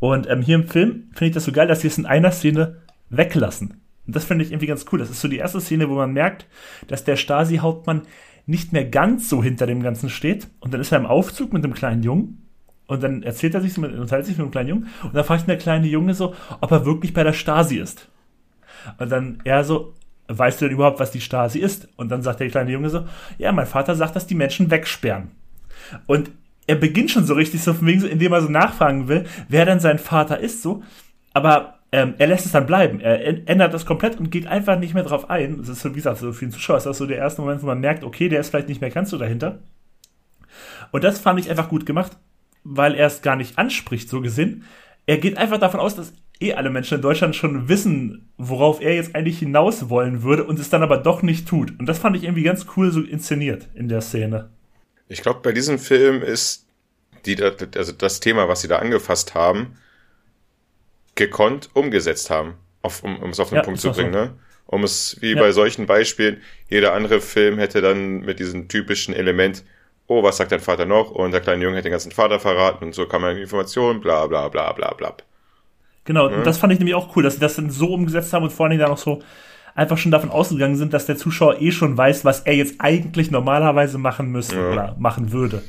Und 0.00 0.28
ähm, 0.28 0.42
hier 0.42 0.56
im 0.56 0.68
Film 0.68 1.10
finde 1.12 1.26
ich 1.26 1.34
das 1.34 1.44
so 1.44 1.52
geil, 1.52 1.68
dass 1.68 1.82
sie 1.82 1.86
es 1.86 1.98
in 1.98 2.06
einer 2.06 2.32
Szene 2.32 2.78
weglassen. 3.10 3.80
Und 4.06 4.16
das 4.16 4.24
finde 4.24 4.44
ich 4.44 4.50
irgendwie 4.50 4.66
ganz 4.66 4.84
cool. 4.90 4.98
Das 4.98 5.08
ist 5.08 5.20
so 5.20 5.28
die 5.28 5.38
erste 5.38 5.60
Szene, 5.60 5.88
wo 5.88 5.94
man 5.94 6.12
merkt, 6.12 6.46
dass 6.88 7.04
der 7.04 7.16
Stasi-Hauptmann 7.16 8.02
nicht 8.50 8.72
mehr 8.72 8.84
ganz 8.84 9.28
so 9.28 9.42
hinter 9.42 9.66
dem 9.66 9.82
Ganzen 9.82 10.10
steht. 10.10 10.48
Und 10.58 10.74
dann 10.74 10.80
ist 10.80 10.90
er 10.90 10.98
im 10.98 11.06
Aufzug 11.06 11.52
mit 11.52 11.64
einem 11.64 11.72
kleinen 11.72 12.02
Jungen. 12.02 12.48
Und 12.86 13.02
dann 13.02 13.22
erzählt 13.22 13.54
er 13.54 13.60
sich, 13.60 13.78
mit, 13.78 13.94
unterhält 13.94 14.26
sich 14.26 14.36
mit 14.36 14.42
einem 14.42 14.50
kleinen 14.50 14.68
Jungen. 14.68 14.88
Und 15.04 15.14
dann 15.14 15.24
fragt 15.24 15.48
der 15.48 15.56
kleine 15.56 15.86
Junge 15.86 16.14
so, 16.14 16.34
ob 16.60 16.72
er 16.72 16.84
wirklich 16.84 17.14
bei 17.14 17.22
der 17.22 17.32
Stasi 17.32 17.78
ist. 17.78 18.08
Und 18.98 19.12
dann 19.12 19.38
er 19.44 19.62
so, 19.62 19.94
weißt 20.26 20.60
du 20.60 20.64
denn 20.64 20.74
überhaupt, 20.74 20.98
was 20.98 21.12
die 21.12 21.20
Stasi 21.20 21.60
ist? 21.60 21.88
Und 21.96 22.10
dann 22.10 22.22
sagt 22.22 22.40
der 22.40 22.48
kleine 22.48 22.72
Junge 22.72 22.90
so, 22.90 23.06
ja, 23.38 23.52
mein 23.52 23.66
Vater 23.66 23.94
sagt, 23.94 24.16
dass 24.16 24.26
die 24.26 24.34
Menschen 24.34 24.70
wegsperren. 24.70 25.30
Und 26.06 26.32
er 26.66 26.76
beginnt 26.76 27.12
schon 27.12 27.26
so 27.26 27.34
richtig 27.34 27.62
so 27.62 27.72
von 27.72 27.86
wegen 27.86 28.00
so, 28.00 28.08
indem 28.08 28.32
er 28.32 28.42
so 28.42 28.48
nachfragen 28.48 29.06
will, 29.06 29.24
wer 29.48 29.64
denn 29.64 29.80
sein 29.80 29.98
Vater 29.98 30.40
ist, 30.40 30.62
so. 30.62 30.82
Aber 31.32 31.79
ähm, 31.92 32.14
er 32.18 32.26
lässt 32.28 32.46
es 32.46 32.52
dann 32.52 32.66
bleiben. 32.66 33.00
Er 33.00 33.48
ändert 33.48 33.74
das 33.74 33.86
komplett 33.86 34.18
und 34.18 34.30
geht 34.30 34.46
einfach 34.46 34.78
nicht 34.78 34.94
mehr 34.94 35.02
drauf 35.02 35.28
ein. 35.28 35.58
Das 35.58 35.68
ist 35.68 35.80
so, 35.80 35.90
wie 35.90 35.96
gesagt, 35.96 36.18
so 36.18 36.32
für 36.32 36.44
den 36.44 36.52
Zuschauer 36.52 36.76
ist 36.76 36.86
das 36.86 36.98
so 36.98 37.06
der 37.06 37.18
erste 37.18 37.42
Moment, 37.42 37.62
wo 37.62 37.66
man 37.66 37.80
merkt, 37.80 38.04
okay, 38.04 38.28
der 38.28 38.40
ist 38.40 38.50
vielleicht 38.50 38.68
nicht 38.68 38.80
mehr 38.80 38.90
ganz 38.90 39.10
so 39.10 39.18
dahinter. 39.18 39.58
Und 40.92 41.04
das 41.04 41.18
fand 41.18 41.40
ich 41.40 41.50
einfach 41.50 41.68
gut 41.68 41.86
gemacht, 41.86 42.12
weil 42.64 42.94
er 42.94 43.06
es 43.06 43.22
gar 43.22 43.36
nicht 43.36 43.58
anspricht, 43.58 44.08
so 44.08 44.20
gesehen. 44.20 44.64
Er 45.06 45.18
geht 45.18 45.38
einfach 45.38 45.58
davon 45.58 45.80
aus, 45.80 45.96
dass 45.96 46.12
eh 46.40 46.54
alle 46.54 46.70
Menschen 46.70 46.96
in 46.96 47.02
Deutschland 47.02 47.36
schon 47.36 47.68
wissen, 47.68 48.30
worauf 48.36 48.80
er 48.80 48.94
jetzt 48.94 49.14
eigentlich 49.14 49.38
hinaus 49.38 49.88
wollen 49.88 50.22
würde 50.22 50.44
und 50.44 50.58
es 50.58 50.70
dann 50.70 50.82
aber 50.82 50.96
doch 50.96 51.22
nicht 51.22 51.48
tut. 51.48 51.78
Und 51.78 51.86
das 51.86 51.98
fand 51.98 52.16
ich 52.16 52.24
irgendwie 52.24 52.42
ganz 52.42 52.66
cool 52.76 52.90
so 52.90 53.00
inszeniert 53.00 53.68
in 53.74 53.88
der 53.88 54.00
Szene. 54.00 54.50
Ich 55.08 55.22
glaube, 55.22 55.40
bei 55.42 55.52
diesem 55.52 55.78
Film 55.78 56.22
ist 56.22 56.66
die, 57.26 57.36
also 57.42 57.92
das 57.92 58.20
Thema, 58.20 58.48
was 58.48 58.62
sie 58.62 58.68
da 58.68 58.78
angefasst 58.78 59.34
haben, 59.34 59.76
gekonnt 61.14 61.70
umgesetzt 61.74 62.30
haben, 62.30 62.54
auf, 62.82 63.02
um, 63.02 63.18
um 63.18 63.30
es 63.30 63.40
auf 63.40 63.50
den 63.50 63.56
ja, 63.56 63.62
Punkt 63.62 63.80
zu 63.80 63.92
bringen, 63.92 64.12
so. 64.12 64.18
ne? 64.18 64.34
Um 64.66 64.84
es 64.84 65.16
wie 65.20 65.32
ja. 65.32 65.40
bei 65.40 65.50
solchen 65.50 65.86
Beispielen, 65.86 66.40
jeder 66.68 66.92
andere 66.92 67.20
Film 67.20 67.58
hätte 67.58 67.80
dann 67.80 68.20
mit 68.20 68.38
diesem 68.38 68.68
typischen 68.68 69.12
Element, 69.12 69.64
oh, 70.06 70.22
was 70.22 70.36
sagt 70.36 70.52
dein 70.52 70.60
Vater 70.60 70.86
noch? 70.86 71.10
Und 71.10 71.32
der 71.32 71.40
kleine 71.40 71.64
Junge 71.64 71.76
hätte 71.76 71.88
den 71.88 71.92
ganzen 71.92 72.12
Vater 72.12 72.38
verraten 72.38 72.84
und 72.84 72.94
so 72.94 73.06
kann 73.06 73.20
man 73.20 73.36
Informationen, 73.36 74.00
bla 74.00 74.26
bla 74.26 74.48
bla 74.48 74.72
bla 74.72 74.94
bla. 74.94 75.14
Genau, 76.04 76.30
mhm. 76.30 76.44
das 76.44 76.58
fand 76.58 76.72
ich 76.72 76.78
nämlich 76.78 76.94
auch 76.94 77.14
cool, 77.16 77.22
dass 77.22 77.34
sie 77.34 77.40
das 77.40 77.56
dann 77.56 77.70
so 77.70 77.92
umgesetzt 77.92 78.32
haben 78.32 78.44
und 78.44 78.52
vor 78.52 78.66
allem 78.66 78.78
dann 78.78 78.90
auch 78.90 78.98
so 78.98 79.22
einfach 79.74 79.98
schon 79.98 80.12
davon 80.12 80.30
ausgegangen 80.30 80.76
sind, 80.76 80.92
dass 80.92 81.06
der 81.06 81.16
Zuschauer 81.16 81.60
eh 81.60 81.72
schon 81.72 81.96
weiß, 81.96 82.24
was 82.24 82.40
er 82.40 82.54
jetzt 82.54 82.76
eigentlich 82.78 83.30
normalerweise 83.30 83.98
machen 83.98 84.30
müsste 84.30 84.56
ja. 84.56 84.70
oder 84.70 84.96
machen 84.98 85.32
würde. 85.32 85.62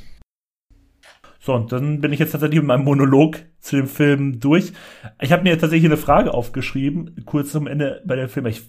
So, 1.44 1.56
und 1.56 1.72
dann 1.72 2.02
bin 2.02 2.14
ich 2.14 2.20
jetzt 2.20 2.32
tatsächlich 2.32 2.60
mit 2.60 2.68
meinem 2.68 2.84
Monolog 2.84 3.40
zu 3.60 3.76
dem 3.76 3.88
Film 3.88 4.40
durch. 4.40 4.74
Ich 5.20 5.32
habe 5.32 5.42
mir 5.42 5.58
tatsächlich 5.58 5.90
eine 5.90 5.98
Frage 5.98 6.34
aufgeschrieben, 6.34 7.24
kurz 7.26 7.52
zum 7.52 7.66
Ende 7.66 8.02
bei 8.06 8.16
der 8.16 8.30
Film. 8.30 8.46
Ich, 8.46 8.62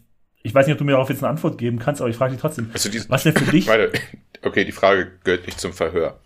ich 0.43 0.55
weiß 0.55 0.67
nicht, 0.67 0.73
ob 0.73 0.79
du 0.79 0.85
mir 0.85 0.93
darauf 0.93 1.11
jetzt 1.11 1.23
eine 1.23 1.29
Antwort 1.29 1.59
geben 1.59 1.79
kannst, 1.79 2.01
aber 2.01 2.09
ich 2.09 2.17
frage 2.17 2.33
dich 2.33 2.41
trotzdem. 2.41 2.71
Also 2.73 2.89
die, 2.89 3.03
was 3.11 3.25
denn 3.25 3.35
für 3.35 3.45
dich? 3.53 3.67
Meine, 3.67 3.91
okay, 4.41 4.65
die 4.65 4.73
Frage 4.73 5.13
gehört 5.23 5.45
nicht 5.45 5.61
zum 5.61 5.75
Verhör. 5.75 6.19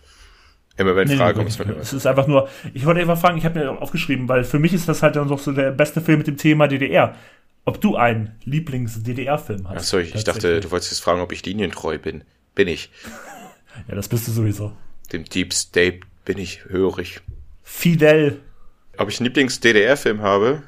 Immer 0.76 0.94
wenn 0.94 1.08
nee, 1.08 1.16
Frage 1.16 1.38
kommt, 1.38 1.58
Es 1.80 1.92
ist 1.92 2.06
einfach 2.06 2.28
nur, 2.28 2.48
ich 2.74 2.84
wollte 2.84 3.00
einfach 3.00 3.18
fragen, 3.18 3.38
ich 3.38 3.44
habe 3.44 3.58
mir 3.58 3.82
aufgeschrieben, 3.82 4.28
weil 4.28 4.44
für 4.44 4.58
mich 4.58 4.72
ist 4.72 4.88
das 4.88 5.02
halt 5.02 5.16
dann 5.16 5.26
doch 5.26 5.38
so 5.38 5.50
der 5.52 5.72
beste 5.72 6.00
Film 6.00 6.18
mit 6.18 6.26
dem 6.28 6.36
Thema 6.36 6.68
DDR. 6.68 7.16
Ob 7.64 7.80
du 7.80 7.96
einen 7.96 8.36
Lieblings-DDR-Film 8.44 9.68
hast. 9.68 9.76
Achso, 9.76 9.98
ich, 9.98 10.14
ich 10.14 10.22
dachte, 10.22 10.60
du 10.60 10.70
wolltest 10.70 10.92
jetzt 10.92 11.00
fragen, 11.00 11.20
ob 11.20 11.32
ich 11.32 11.44
linientreu 11.44 11.98
bin. 11.98 12.22
Bin 12.54 12.68
ich. 12.68 12.90
ja, 13.88 13.96
das 13.96 14.06
bist 14.06 14.28
du 14.28 14.32
sowieso. 14.32 14.70
Dem 15.12 15.24
Deep 15.24 15.52
State 15.52 16.00
bin 16.26 16.36
ich 16.36 16.66
hörig. 16.66 17.22
Fidel. 17.62 18.42
Ob 18.98 19.08
ich 19.08 19.18
einen 19.18 19.26
Lieblings-DDR-Film 19.26 20.20
habe? 20.20 20.62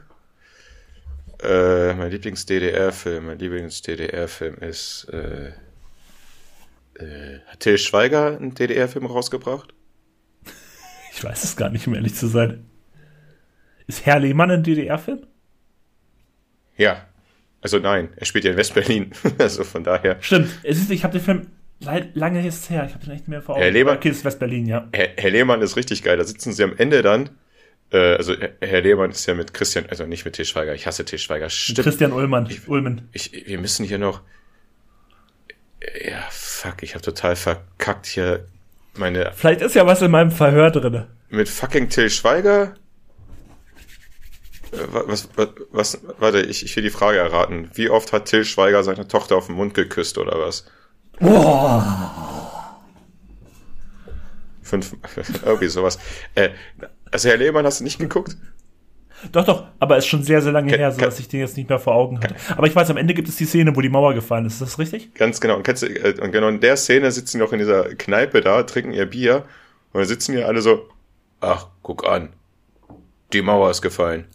Äh, 1.42 1.92
mein 1.94 2.10
Lieblings-DDR-Film, 2.10 3.26
mein 3.26 3.38
Lieblings-DDR-Film 3.38 4.56
ist, 4.56 5.06
äh, 5.12 5.52
äh, 6.94 7.40
hat 7.46 7.60
Till 7.60 7.76
Schweiger 7.76 8.36
einen 8.36 8.54
DDR-Film 8.54 9.06
rausgebracht? 9.06 9.74
Ich 11.12 11.22
weiß 11.22 11.44
es 11.44 11.56
gar 11.56 11.70
nicht, 11.70 11.86
um 11.86 11.94
ehrlich 11.94 12.14
zu 12.14 12.28
sein. 12.28 12.64
Ist 13.86 14.06
Herr 14.06 14.20
Lehmann 14.20 14.50
ein 14.50 14.62
DDR-Film? 14.62 15.26
Ja. 16.76 17.06
Also 17.60 17.78
nein, 17.78 18.10
er 18.14 18.26
spielt 18.26 18.44
ja 18.44 18.52
in 18.52 18.56
Westberlin. 18.56 19.12
also 19.38 19.64
von 19.64 19.82
daher. 19.82 20.18
Stimmt. 20.20 20.50
Es 20.62 20.78
ist, 20.78 20.90
ich 20.90 21.02
habe 21.02 21.12
den 21.12 21.22
Film 21.22 21.46
lange 21.80 22.46
ist 22.46 22.70
her. 22.70 22.84
Ich 22.86 22.94
habe 22.94 23.04
den 23.04 23.14
echt 23.14 23.28
mehr 23.28 23.42
vor 23.42 23.54
Augen. 23.54 23.62
Herr 23.62 23.70
Lehmann, 23.70 23.96
okay, 23.96 24.10
ist 24.10 24.24
Westberlin, 24.24 24.66
ja. 24.66 24.88
Herr, 24.92 25.10
Herr 25.16 25.30
Lehmann 25.30 25.62
ist 25.62 25.76
richtig 25.76 26.02
geil. 26.02 26.16
Da 26.16 26.24
sitzen 26.24 26.52
sie 26.52 26.62
am 26.62 26.74
Ende 26.76 27.02
dann. 27.02 27.30
Äh, 27.90 28.14
also 28.14 28.34
Herr 28.60 28.80
Lehmann 28.82 29.10
ist 29.10 29.26
ja 29.26 29.34
mit 29.34 29.54
Christian, 29.54 29.86
also 29.88 30.04
nicht 30.04 30.24
mit 30.24 30.34
Tischweiger. 30.34 30.74
Ich 30.74 30.86
hasse 30.86 31.04
Tischweiger. 31.04 31.48
Stimmt. 31.50 31.80
Christian 31.80 32.12
Ullmann. 32.12 32.46
Ich, 32.50 32.68
Ullmann. 32.68 33.08
Ich, 33.12 33.32
wir 33.46 33.58
müssen 33.58 33.84
hier 33.84 33.98
noch. 33.98 34.20
Ja, 36.04 36.26
fuck, 36.30 36.82
ich 36.82 36.94
habe 36.94 37.02
total 37.02 37.36
verkackt 37.36 38.06
hier 38.06 38.46
meine. 38.96 39.32
Vielleicht 39.34 39.60
ist 39.60 39.74
ja 39.74 39.86
was 39.86 40.02
in 40.02 40.10
meinem 40.10 40.30
Verhör 40.30 40.70
drin. 40.70 41.04
Mit 41.30 41.48
fucking 41.48 41.88
Till 41.88 42.10
Schweiger? 42.10 42.74
Äh, 44.72 44.76
was, 44.90 45.28
was, 45.36 45.48
was, 45.70 46.00
warte, 46.18 46.40
ich, 46.40 46.64
ich 46.64 46.74
will 46.76 46.82
die 46.82 46.90
Frage 46.90 47.18
erraten. 47.18 47.70
Wie 47.74 47.88
oft 47.88 48.12
hat 48.12 48.26
Till 48.26 48.44
Schweiger 48.44 48.82
seine 48.82 49.08
Tochter 49.08 49.36
auf 49.36 49.46
den 49.46 49.54
Mund 49.54 49.74
geküsst 49.74 50.18
oder 50.18 50.38
was? 50.38 50.66
Boah. 51.20 52.80
Fünf, 54.62 54.96
irgendwie 55.44 55.68
sowas. 55.68 55.98
Äh, 56.34 56.50
also 57.10 57.28
Herr 57.28 57.36
Lehmann, 57.36 57.64
hast 57.64 57.80
du 57.80 57.84
nicht 57.84 57.98
geguckt? 57.98 58.36
Doch, 59.32 59.44
doch, 59.44 59.66
aber 59.80 59.96
ist 59.96 60.06
schon 60.06 60.22
sehr, 60.22 60.40
sehr 60.42 60.52
lange 60.52 60.70
kann, 60.70 60.78
her, 60.78 60.92
so 60.92 61.00
dass 61.00 61.18
ich 61.18 61.28
den 61.28 61.40
jetzt 61.40 61.56
nicht 61.56 61.68
mehr 61.68 61.80
vor 61.80 61.94
Augen 61.94 62.20
hatte. 62.20 62.36
Aber 62.56 62.66
ich 62.68 62.76
weiß, 62.76 62.88
am 62.90 62.96
Ende 62.96 63.14
gibt 63.14 63.28
es 63.28 63.36
die 63.36 63.46
Szene, 63.46 63.74
wo 63.74 63.80
die 63.80 63.88
Mauer 63.88 64.14
gefallen 64.14 64.46
ist. 64.46 64.54
Ist 64.54 64.62
das 64.62 64.78
richtig? 64.78 65.14
Ganz 65.14 65.40
genau. 65.40 65.56
Und, 65.56 65.64
kennst 65.64 65.82
du, 65.82 65.86
äh, 65.86 66.20
und 66.20 66.30
genau 66.30 66.48
in 66.48 66.60
der 66.60 66.76
Szene 66.76 67.10
sitzen 67.10 67.38
die 67.38 67.44
auch 67.44 67.52
in 67.52 67.58
dieser 67.58 67.94
Kneipe 67.96 68.40
da, 68.40 68.62
trinken 68.62 68.92
ihr 68.92 69.06
Bier 69.06 69.44
und 69.92 70.00
dann 70.00 70.06
sitzen 70.06 70.36
die 70.36 70.42
alle 70.44 70.60
so, 70.60 70.88
ach, 71.40 71.66
guck 71.82 72.06
an, 72.06 72.32
die 73.32 73.42
Mauer 73.42 73.70
ist 73.70 73.82
gefallen. 73.82 74.26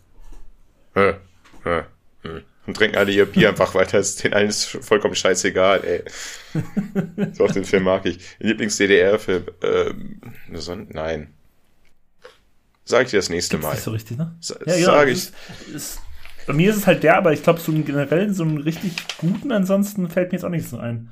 Hm, 0.96 1.16
hm. 1.64 1.84
Und 2.66 2.78
trinken 2.78 2.98
alle 2.98 3.12
ihr 3.12 3.26
Bier 3.26 3.50
einfach 3.50 3.76
weiter. 3.76 4.00
Ist 4.00 4.24
denen 4.24 4.34
alles 4.34 4.66
vollkommen 4.66 5.16
scheißegal, 5.16 5.84
ey. 5.84 6.04
so 7.34 7.46
auf 7.46 7.52
den 7.52 7.66
Film 7.66 7.84
mag 7.84 8.06
ich. 8.06 8.20
Lieblings-DDR-Film. 8.40 9.46
Ähm, 9.62 10.22
nein. 10.90 11.34
Sag 12.86 13.06
ich 13.06 13.12
dir 13.12 13.18
das 13.18 13.30
nächste 13.30 13.58
Gibt's 13.58 13.66
Mal. 13.66 13.74
Nicht 13.74 13.84
so 13.84 13.92
richtig, 13.92 14.18
ne? 14.18 14.36
Sa 14.40 14.56
ja, 14.66 14.76
ja, 14.76 14.86
sag 14.86 15.08
ich. 15.08 15.14
Ist, 15.14 15.34
ist, 15.74 16.02
bei 16.46 16.54
mir 16.54 16.70
ist 16.70 16.78
es 16.78 16.88
halt 16.88 17.04
der, 17.04 17.18
aber 17.18 17.34
ich 17.34 17.44
glaube, 17.44 17.60
so 17.60 17.72
einen 17.72 17.86
generell 17.86 18.34
so 18.34 18.44
einen 18.44 18.58
richtig 18.58 18.94
guten, 19.18 19.52
ansonsten 19.52 20.10
fällt 20.10 20.32
mir 20.32 20.38
jetzt 20.38 20.46
auch 20.46 20.50
nichts 20.50 20.70
so 20.70 20.78
ein. 20.78 21.10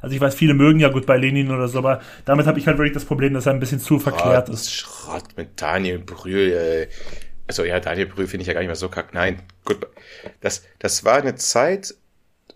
Also 0.00 0.16
ich 0.16 0.20
weiß, 0.20 0.34
viele 0.34 0.54
mögen 0.54 0.80
ja 0.80 0.88
gut 0.88 1.06
bei 1.06 1.16
Lenin 1.16 1.50
oder 1.50 1.68
so, 1.68 1.78
aber 1.78 2.00
damit 2.24 2.46
habe 2.46 2.58
ich 2.58 2.66
halt 2.66 2.76
wirklich 2.76 2.94
das 2.94 3.04
Problem, 3.04 3.34
dass 3.34 3.46
er 3.46 3.52
ein 3.52 3.60
bisschen 3.60 3.78
zu 3.78 4.00
Schrott, 4.00 4.02
verklärt 4.02 4.48
ist. 4.48 4.72
Schrott 4.72 5.24
mit 5.36 5.60
Daniel 5.60 6.00
Brühl, 6.00 6.52
ey. 6.52 6.88
Also 7.52 7.64
ja, 7.64 7.80
Daniel 7.80 8.06
Brühl 8.06 8.26
finde 8.26 8.42
ich 8.42 8.48
ja 8.48 8.54
gar 8.54 8.60
nicht 8.60 8.68
mehr 8.68 8.76
so 8.76 8.88
kack. 8.88 9.12
Nein, 9.12 9.42
gut. 9.66 9.86
Das, 10.40 10.62
das 10.78 11.04
war 11.04 11.16
eine 11.16 11.34
Zeit, 11.34 11.94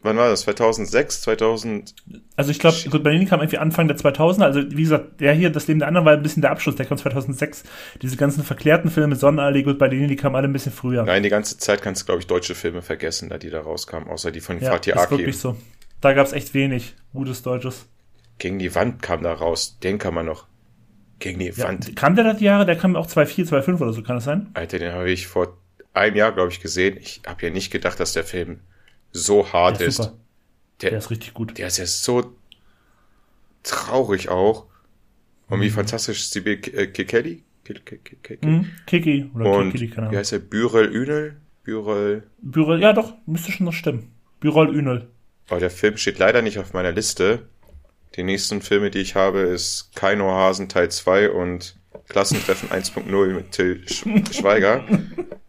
wann 0.00 0.16
war 0.16 0.30
das? 0.30 0.40
2006, 0.40 1.20
2000? 1.20 1.94
Also 2.34 2.50
ich 2.50 2.58
glaube, 2.58 2.78
gut, 2.90 3.02
Berlin 3.02 3.28
kam 3.28 3.40
irgendwie 3.40 3.58
Anfang 3.58 3.88
der 3.88 3.98
2000er. 3.98 4.44
Also 4.44 4.62
wie 4.70 4.84
gesagt, 4.84 5.20
der 5.20 5.34
hier, 5.34 5.50
das 5.50 5.66
Leben 5.66 5.80
der 5.80 5.88
anderen 5.88 6.06
war 6.06 6.14
ein 6.14 6.22
bisschen 6.22 6.40
der 6.40 6.50
Abschluss. 6.50 6.76
Der 6.76 6.86
kam 6.86 6.96
2006. 6.96 7.64
Diese 8.00 8.16
ganzen 8.16 8.42
verklärten 8.42 8.90
Filme, 8.90 9.16
Sonnenallee, 9.16 9.64
gut, 9.64 9.78
Berlin, 9.78 10.08
die 10.08 10.16
kamen 10.16 10.34
alle 10.34 10.48
ein 10.48 10.54
bisschen 10.54 10.72
früher. 10.72 11.04
Nein, 11.04 11.22
die 11.22 11.28
ganze 11.28 11.58
Zeit 11.58 11.82
kannst 11.82 12.00
du, 12.00 12.06
glaube 12.06 12.22
ich, 12.22 12.26
deutsche 12.26 12.54
Filme 12.54 12.80
vergessen, 12.80 13.28
da 13.28 13.36
die 13.36 13.50
da 13.50 13.60
rauskamen, 13.60 14.08
außer 14.08 14.32
die 14.32 14.40
von 14.40 14.58
ja, 14.60 14.70
Fatih 14.70 14.94
Akin. 14.94 15.04
ist 15.04 15.10
wirklich 15.10 15.38
so. 15.38 15.58
Da 16.00 16.14
gab 16.14 16.26
es 16.26 16.32
echt 16.32 16.54
wenig 16.54 16.94
gutes 17.12 17.42
Deutsches. 17.42 17.84
Gegen 18.38 18.58
die 18.58 18.74
Wand 18.74 19.02
kam 19.02 19.22
da 19.22 19.34
raus. 19.34 19.78
Den 19.78 19.98
kann 19.98 20.14
man 20.14 20.24
noch. 20.24 20.46
Gegen 21.18 21.38
die 21.38 21.46
ja, 21.46 21.58
Wand. 21.58 21.96
Kam 21.96 22.14
der 22.14 22.24
das 22.24 22.40
Jahre? 22.40 22.66
Der 22.66 22.76
kam 22.76 22.96
auch 22.96 23.06
2,4, 23.06 23.48
2,5 23.48 23.80
oder 23.80 23.92
so, 23.92 24.02
kann 24.02 24.16
das 24.16 24.24
sein? 24.24 24.50
Alter, 24.54 24.78
den 24.78 24.92
habe 24.92 25.10
ich 25.10 25.26
vor 25.26 25.56
einem 25.94 26.16
Jahr, 26.16 26.32
glaube 26.32 26.50
ich, 26.50 26.60
gesehen. 26.60 26.98
Ich 27.00 27.22
habe 27.26 27.46
ja 27.46 27.50
nicht 27.50 27.70
gedacht, 27.70 27.98
dass 27.98 28.12
der 28.12 28.24
Film 28.24 28.60
so 29.12 29.52
hart 29.52 29.80
der 29.80 29.86
ist. 29.88 29.96
Super. 29.96 30.16
Der, 30.82 30.90
der, 30.90 30.98
ist 30.98 31.10
richtig 31.10 31.32
gut. 31.32 31.56
Der 31.56 31.68
ist 31.68 31.78
ja 31.78 31.86
so 31.86 32.36
traurig 33.62 34.28
auch. 34.28 34.66
Und 35.48 35.58
mhm. 35.58 35.62
wie 35.62 35.70
fantastisch 35.70 36.20
ist 36.20 36.34
die 36.34 36.40
äh, 36.40 36.86
Kikeli? 36.88 37.44
Mhm, 38.42 38.70
Kiki 38.86 39.30
oder 39.34 39.50
und 39.52 39.72
Kikeli, 39.72 39.88
keine 39.88 40.02
Ahnung. 40.02 40.12
Wie 40.12 40.18
heißt 40.18 40.32
der? 40.32 40.38
Bürel 40.38 40.94
Ünel? 40.94 41.36
Bürel. 41.64 42.24
Bürel, 42.40 42.80
ja 42.80 42.92
doch, 42.92 43.14
müsste 43.26 43.50
schon 43.50 43.66
noch 43.66 43.72
stimmen. 43.72 44.12
Bürel 44.38 44.72
Ünel. 44.72 45.08
Aber 45.48 45.60
der 45.60 45.70
Film 45.70 45.96
steht 45.96 46.18
leider 46.18 46.42
nicht 46.42 46.58
auf 46.58 46.74
meiner 46.74 46.92
Liste. 46.92 47.48
Die 48.16 48.22
nächsten 48.22 48.62
Filme, 48.62 48.90
die 48.90 49.00
ich 49.00 49.14
habe, 49.14 49.40
ist 49.40 49.94
Kaino 49.94 50.30
Hasen 50.30 50.70
Teil 50.70 50.90
2 50.90 51.30
und 51.30 51.76
Klassentreffen 52.08 52.70
1.0 52.70 53.26
mit 53.34 53.52
Till 53.52 53.86
Schweiger. 54.32 54.84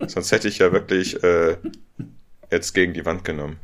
Sonst 0.06 0.34
hätte 0.34 0.50
ich 0.50 0.60
ja 0.60 0.74
wirklich 0.74 1.24
äh, 1.24 1.56
jetzt 2.52 2.74
gegen 2.74 2.94
die 2.94 3.06
Wand 3.06 3.24
genommen. 3.24 3.58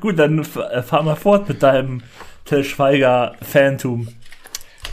Gut, 0.00 0.18
dann 0.18 0.40
äh, 0.40 0.82
fahr 0.82 1.04
mal 1.04 1.14
fort 1.14 1.48
mit 1.48 1.62
deinem 1.62 2.02
Till 2.44 2.64
Schweiger-Phantom. 2.64 4.08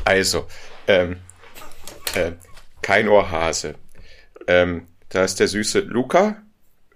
Also, 0.06 0.48
ähm, 0.88 1.18
äh, 2.14 2.34
kein 2.84 3.08
Ohrhase. 3.08 3.74
Ähm, 4.46 4.88
da 5.10 5.24
ist 5.24 5.40
der 5.40 5.48
süße 5.48 5.80
Luca, 5.80 6.44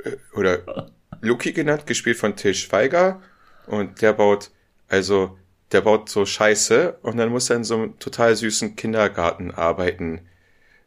äh, 0.03 0.11
oder 0.35 0.91
Luki 1.21 1.53
genannt, 1.53 1.87
gespielt 1.87 2.17
von 2.17 2.35
Till 2.35 2.53
Schweiger. 2.53 3.19
Und 3.65 4.01
der 4.03 4.13
baut, 4.13 4.51
also, 4.89 5.37
der 5.72 5.82
baut 5.82 6.09
so 6.09 6.26
Scheiße 6.26 6.97
und 7.01 7.18
dann 7.18 7.30
muss 7.30 7.49
er 7.49 7.57
in 7.57 7.63
so 7.63 7.76
einem 7.76 7.99
total 7.99 8.36
süßen 8.36 8.76
Kindergarten 8.76 9.51
arbeiten. 9.51 10.22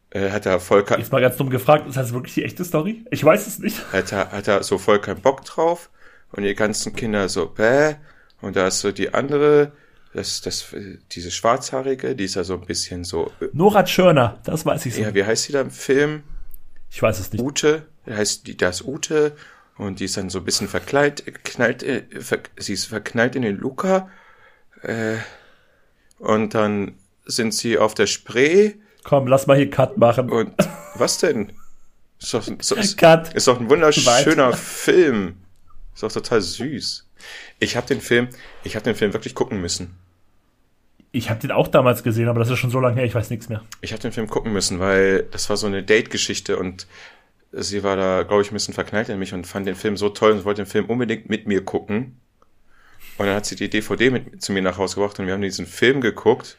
Äh, 0.09 0.31
hat 0.31 0.45
er 0.45 0.59
voll 0.59 0.83
kein, 0.83 0.99
Jetzt 0.99 1.11
mal 1.11 1.21
ganz 1.21 1.37
dumm 1.37 1.49
gefragt, 1.49 1.87
ist 1.87 1.97
das 1.97 2.13
wirklich 2.13 2.33
die 2.33 2.43
echte 2.43 2.65
Story? 2.65 3.05
Ich 3.11 3.23
weiß 3.23 3.47
es 3.47 3.59
nicht. 3.59 3.91
Hat 3.93 4.11
er, 4.11 4.31
hat 4.31 4.47
er 4.47 4.63
so 4.63 4.77
voll 4.77 4.99
keinen 4.99 5.21
Bock 5.21 5.45
drauf 5.45 5.89
und 6.31 6.43
die 6.43 6.55
ganzen 6.55 6.95
Kinder 6.95 7.29
so, 7.29 7.47
bäh. 7.47 7.95
Und 8.41 8.55
da 8.55 8.67
ist 8.67 8.79
so 8.79 8.91
die 8.91 9.13
andere, 9.13 9.71
das, 10.13 10.41
das, 10.41 10.75
diese 11.11 11.31
Schwarzhaarige, 11.31 12.15
die 12.15 12.25
ist 12.25 12.35
ja 12.35 12.43
so 12.43 12.55
ein 12.55 12.65
bisschen 12.65 13.03
so. 13.03 13.31
Nora 13.53 13.83
Tschörner, 13.83 14.39
das 14.43 14.65
weiß 14.65 14.85
ich 14.87 14.95
so. 14.95 15.01
Ja, 15.01 15.13
wie 15.13 15.23
heißt 15.23 15.43
sie 15.43 15.53
da 15.53 15.61
im 15.61 15.71
Film? 15.71 16.23
Ich 16.89 17.01
weiß 17.01 17.19
es 17.19 17.31
nicht. 17.31 17.41
Ute, 17.41 17.87
heißt 18.09 18.47
die, 18.47 18.57
das 18.57 18.83
Ute 18.83 19.33
und 19.77 19.99
die 19.99 20.05
ist 20.05 20.17
dann 20.17 20.29
so 20.29 20.39
ein 20.39 20.45
bisschen 20.45 20.67
verkleidet, 20.67 21.43
knallt, 21.45 21.83
äh, 21.83 22.03
ver, 22.19 22.39
sie 22.57 22.73
ist 22.73 22.85
verknallt 22.85 23.35
in 23.35 23.43
den 23.43 23.57
Luca 23.57 24.09
äh, 24.83 25.17
und 26.19 26.53
dann 26.53 26.95
sind 27.25 27.53
sie 27.53 27.77
auf 27.77 27.93
der 27.93 28.07
Spree. 28.07 28.73
Komm, 29.03 29.27
lass 29.27 29.47
mal 29.47 29.57
hier 29.57 29.69
Cut 29.69 29.97
machen. 29.97 30.29
Und 30.29 30.53
was 30.95 31.17
denn? 31.17 31.53
Ist 32.19 32.33
doch, 32.33 32.47
ist, 32.77 32.97
Cut. 32.97 33.33
ist 33.33 33.47
doch 33.47 33.59
ein 33.59 33.69
wunderschöner 33.69 34.53
Film. 34.53 35.37
Ist 35.93 36.03
doch 36.03 36.11
total 36.11 36.41
süß. 36.41 37.07
Ich 37.59 37.75
habe 37.75 37.87
den 37.87 38.01
Film, 38.01 38.29
ich 38.63 38.75
habe 38.75 38.83
den 38.83 38.95
Film 38.95 39.13
wirklich 39.13 39.35
gucken 39.35 39.61
müssen. 39.61 39.95
Ich 41.11 41.29
habe 41.29 41.39
den 41.39 41.51
auch 41.51 41.67
damals 41.67 42.03
gesehen, 42.03 42.29
aber 42.29 42.39
das 42.39 42.49
ist 42.49 42.59
schon 42.59 42.71
so 42.71 42.79
lange 42.79 42.95
her, 42.95 43.05
ich 43.05 43.13
weiß 43.13 43.29
nichts 43.31 43.49
mehr. 43.49 43.63
Ich 43.81 43.91
habe 43.91 44.01
den 44.01 44.13
Film 44.13 44.27
gucken 44.27 44.53
müssen, 44.53 44.79
weil 44.79 45.23
das 45.23 45.49
war 45.49 45.57
so 45.57 45.67
eine 45.67 45.83
Date-Geschichte 45.83 46.57
und 46.57 46.87
sie 47.51 47.83
war 47.83 47.97
da, 47.97 48.23
glaube 48.23 48.43
ich, 48.43 48.51
ein 48.51 48.53
bisschen 48.53 48.73
verknallt 48.73 49.09
in 49.09 49.19
mich 49.19 49.33
und 49.33 49.45
fand 49.45 49.67
den 49.67 49.75
Film 49.75 49.97
so 49.97 50.09
toll 50.09 50.31
und 50.31 50.45
wollte 50.45 50.63
den 50.63 50.69
Film 50.69 50.85
unbedingt 50.85 51.29
mit 51.29 51.47
mir 51.47 51.65
gucken. 51.65 52.20
Und 53.17 53.27
dann 53.27 53.35
hat 53.35 53.45
sie 53.45 53.55
die 53.55 53.69
DVD 53.69 54.09
mit 54.09 54.41
zu 54.41 54.51
mir 54.51 54.61
nach 54.61 54.77
Hause 54.77 54.95
gebracht 54.95 55.19
und 55.19 55.27
wir 55.27 55.33
haben 55.33 55.41
diesen 55.41 55.67
Film 55.67 56.01
geguckt. 56.01 56.57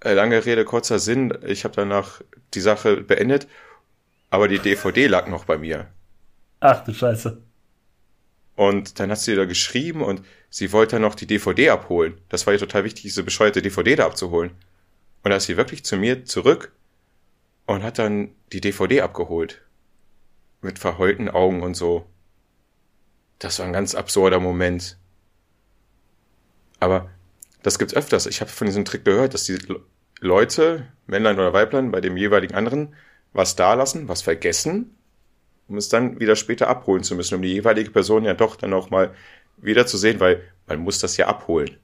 Äh, 0.00 0.14
lange 0.14 0.44
Rede, 0.44 0.64
kurzer 0.64 0.98
Sinn. 0.98 1.36
Ich 1.46 1.64
habe 1.64 1.74
danach 1.74 2.22
die 2.54 2.60
Sache 2.60 2.98
beendet, 2.98 3.48
aber 4.30 4.48
die 4.48 4.58
DVD 4.58 5.06
lag 5.06 5.28
noch 5.28 5.44
bei 5.44 5.58
mir. 5.58 5.88
Ach 6.60 6.84
du 6.84 6.94
Scheiße. 6.94 7.42
Und 8.56 8.98
dann 8.98 9.10
hat 9.10 9.20
sie 9.20 9.36
da 9.36 9.44
geschrieben 9.44 10.02
und 10.02 10.22
sie 10.50 10.72
wollte 10.72 10.96
dann 10.96 11.02
noch 11.02 11.14
die 11.14 11.26
DVD 11.26 11.70
abholen. 11.70 12.20
Das 12.28 12.46
war 12.46 12.54
ihr 12.54 12.58
total 12.58 12.84
wichtig, 12.84 13.02
diese 13.02 13.22
bescheuerte 13.22 13.62
DVD 13.62 13.96
da 13.96 14.06
abzuholen. 14.06 14.50
Und 15.22 15.30
da 15.30 15.36
ist 15.36 15.46
sie 15.46 15.56
wirklich 15.56 15.84
zu 15.84 15.96
mir 15.96 16.24
zurück 16.24 16.72
und 17.66 17.82
hat 17.82 17.98
dann 17.98 18.30
die 18.52 18.60
DVD 18.60 19.02
abgeholt. 19.02 19.62
Mit 20.60 20.78
verheulten 20.80 21.28
Augen 21.28 21.62
und 21.62 21.74
so. 21.74 22.06
Das 23.38 23.58
war 23.58 23.66
ein 23.66 23.72
ganz 23.72 23.94
absurder 23.94 24.40
Moment. 24.40 24.98
Aber 26.80 27.10
das 27.62 27.78
gibt's 27.78 27.94
öfters. 27.94 28.26
Ich 28.26 28.40
habe 28.40 28.50
von 28.50 28.66
diesem 28.66 28.84
Trick 28.84 29.04
gehört, 29.04 29.34
dass 29.34 29.44
die 29.44 29.58
Leute, 30.20 30.86
Männlein 31.06 31.38
oder 31.38 31.52
Weiblein, 31.52 31.90
bei 31.90 32.00
dem 32.00 32.16
jeweiligen 32.16 32.54
anderen 32.54 32.94
was 33.32 33.56
da 33.56 33.74
lassen, 33.74 34.08
was 34.08 34.22
vergessen, 34.22 34.96
um 35.68 35.76
es 35.76 35.88
dann 35.88 36.18
wieder 36.18 36.36
später 36.36 36.68
abholen 36.68 37.02
zu 37.02 37.14
müssen, 37.14 37.34
um 37.34 37.42
die 37.42 37.52
jeweilige 37.52 37.90
Person 37.90 38.24
ja 38.24 38.34
doch 38.34 38.56
dann 38.56 38.72
auch 38.72 38.90
mal 38.90 39.14
wieder 39.56 39.86
zu 39.86 39.98
sehen, 39.98 40.20
weil 40.20 40.42
man 40.66 40.78
muss 40.78 40.98
das 40.98 41.16
ja 41.16 41.26
abholen. 41.26 41.78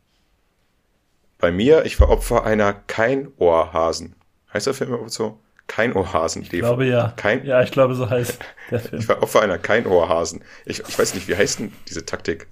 Bei 1.38 1.52
mir, 1.52 1.84
ich 1.84 2.00
war 2.00 2.08
Opfer 2.08 2.44
einer 2.44 2.72
Kein-Ohrhasen. 2.72 4.16
Heißt 4.52 4.66
der 4.66 4.74
Film 4.74 4.90
überhaupt 4.90 5.10
so? 5.10 5.38
Kein-Ohrhasen. 5.66 6.42
Ich 6.42 6.50
glaube 6.50 6.86
ja. 6.86 7.12
Kein, 7.16 7.44
ja, 7.44 7.62
ich 7.62 7.70
glaube 7.70 7.94
so 7.94 8.08
heißt 8.10 8.38
der 8.70 8.80
Film. 8.80 9.00
ich 9.00 9.08
war 9.08 9.22
Opfer 9.22 9.42
einer 9.42 9.58
Kein-Ohrhasen. 9.58 10.42
Ich, 10.66 10.80
ich 10.86 10.98
weiß 10.98 11.14
nicht, 11.14 11.28
wie 11.28 11.36
heißt 11.36 11.58
denn 11.60 11.72
diese 11.88 12.04
Taktik? 12.04 12.48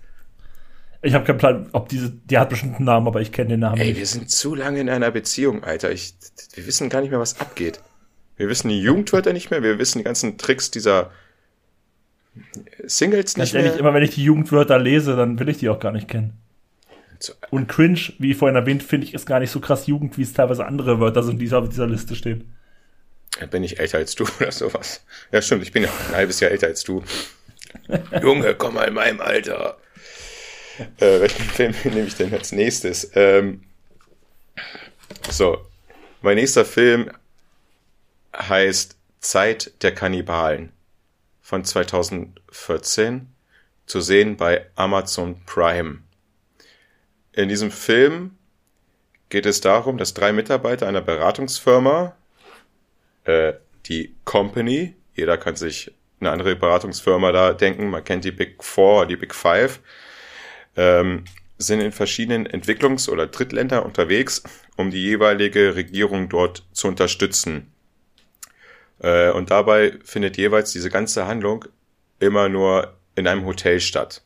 Ich 1.03 1.15
habe 1.15 1.25
keinen 1.25 1.39
Plan, 1.39 1.69
ob 1.73 1.89
diese, 1.89 2.11
die 2.11 2.39
hat 2.39 2.49
bestimmt 2.49 2.77
einen 2.77 2.85
Namen, 2.85 3.07
aber 3.09 3.21
ich 3.21 3.33
kenne 3.33 3.51
den 3.51 3.61
Namen 3.61 3.81
Ey, 3.81 3.89
nicht. 3.89 3.99
wir 3.99 4.07
sind 4.07 4.31
zu 4.31 4.55
lange 4.55 4.81
in 4.81 4.89
einer 4.89 5.11
Beziehung, 5.11 5.65
Alter. 5.65 5.91
Ich, 5.91 6.15
wir 6.55 6.67
wissen 6.67 6.89
gar 6.89 7.01
nicht 7.01 7.11
mehr, 7.11 7.19
was 7.21 7.41
abgeht. 7.41 7.81
Wir 8.37 8.49
wissen 8.49 8.69
die 8.69 8.81
Jugendwörter 8.81 9.33
nicht 9.33 9.51
mehr, 9.51 9.63
wir 9.63 9.79
wissen 9.79 9.99
die 9.99 10.05
ganzen 10.05 10.39
Tricks 10.39 10.71
dieser 10.71 11.11
Singles 12.85 13.35
Ganz 13.35 13.39
nicht 13.39 13.55
ehrlich, 13.55 13.73
mehr. 13.73 13.81
immer 13.81 13.95
wenn 13.95 14.03
ich 14.03 14.15
die 14.15 14.25
Jugendwörter 14.25 14.79
lese, 14.79 15.17
dann 15.17 15.39
will 15.39 15.49
ich 15.49 15.59
die 15.59 15.69
auch 15.69 15.81
gar 15.81 15.93
nicht 15.93 16.09
kennen. 16.09 16.39
So, 17.19 17.35
Und 17.51 17.69
cringe, 17.69 18.01
wie 18.19 18.35
vorhin 18.35 18.57
erwähnt, 18.57 18.83
finde 18.83 19.07
ich, 19.07 19.15
ist 19.15 19.27
gar 19.27 19.39
nicht 19.41 19.51
so 19.51 19.61
krass 19.61 19.87
Jugend, 19.87 20.17
wie 20.19 20.23
es 20.23 20.33
teilweise 20.33 20.67
andere 20.67 20.99
Wörter 20.99 21.23
sind, 21.23 21.39
die 21.41 21.53
auf 21.53 21.69
dieser 21.69 21.87
Liste 21.87 22.15
stehen. 22.17 22.55
Bin 23.51 23.65
ich 23.65 23.79
älter 23.79 23.99
als 23.99 24.15
du 24.15 24.25
oder 24.41 24.53
sowas? 24.53 25.05
Ja, 25.31 25.43
stimmt, 25.43 25.63
ich 25.63 25.73
bin 25.73 25.85
ja 25.85 25.91
ein 25.91 26.17
halbes 26.17 26.41
Jahr 26.41 26.51
älter 26.51 26.67
als 26.67 26.85
du. 26.85 27.03
Junge, 28.21 28.55
komm 28.55 28.75
mal 28.75 28.89
in 28.89 28.95
meinem 28.95 29.21
Alter. 29.21 29.79
Äh, 30.99 31.21
welchen 31.21 31.45
Film 31.45 31.75
nehme 31.85 32.07
ich 32.07 32.15
denn 32.15 32.33
als 32.33 32.53
nächstes? 32.53 33.11
Ähm, 33.15 33.63
so, 35.31 35.65
mein 36.21 36.37
nächster 36.37 36.65
Film 36.65 37.11
heißt 38.37 38.97
Zeit 39.21 39.73
der 39.83 39.95
Kannibalen 39.95 40.73
von 41.41 41.65
2014, 41.65 43.29
zu 43.87 44.01
sehen 44.01 44.37
bei 44.37 44.67
Amazon 44.75 45.43
Prime. 45.45 45.99
In 47.33 47.49
diesem 47.49 47.71
Film 47.71 48.37
geht 49.29 49.47
es 49.47 49.61
darum, 49.61 49.99
dass 49.99 50.15
drei 50.15 50.33
Mitarbeiter 50.33 50.87
einer 50.87 51.01
Beratungsfirma, 51.01 52.17
äh, 53.25 53.55
die 53.87 54.15
Company, 54.25 54.95
jeder 55.15 55.37
kann 55.39 55.57
sich 55.57 55.93
eine 56.21 56.31
andere 56.31 56.57
Beratungsfirma 56.57 57.33
da 57.33 57.53
denken, 57.53 57.91
man 57.91 58.05
kennt 58.05 58.25
die 58.25 58.33
Big 58.33 58.63
Four, 58.63 59.07
die 59.07 59.17
Big 59.17 59.35
Five, 59.35 59.81
ähm, 60.77 61.25
sind 61.59 61.81
in 61.81 61.93
verschiedenen 61.93 62.47
Entwicklungs- 62.47 63.09
oder 63.09 63.27
Drittländer 63.27 63.85
unterwegs, 63.85 64.43
um 64.77 64.91
die 64.91 65.03
jeweilige 65.03 65.75
Regierung 65.75 66.29
dort 66.29 66.65
zu 66.73 66.89
unterstützen. 66.89 67.73
Äh, 69.01 69.31
und 69.31 69.51
dabei 69.51 69.99
findet 70.05 70.37
jeweils 70.37 70.73
diese 70.73 70.91
ganze 70.91 71.27
Handlung 71.27 71.65
immer 72.19 72.49
nur 72.49 72.97
in 73.15 73.27
einem 73.27 73.45
Hotel 73.45 73.81
statt. 73.81 74.23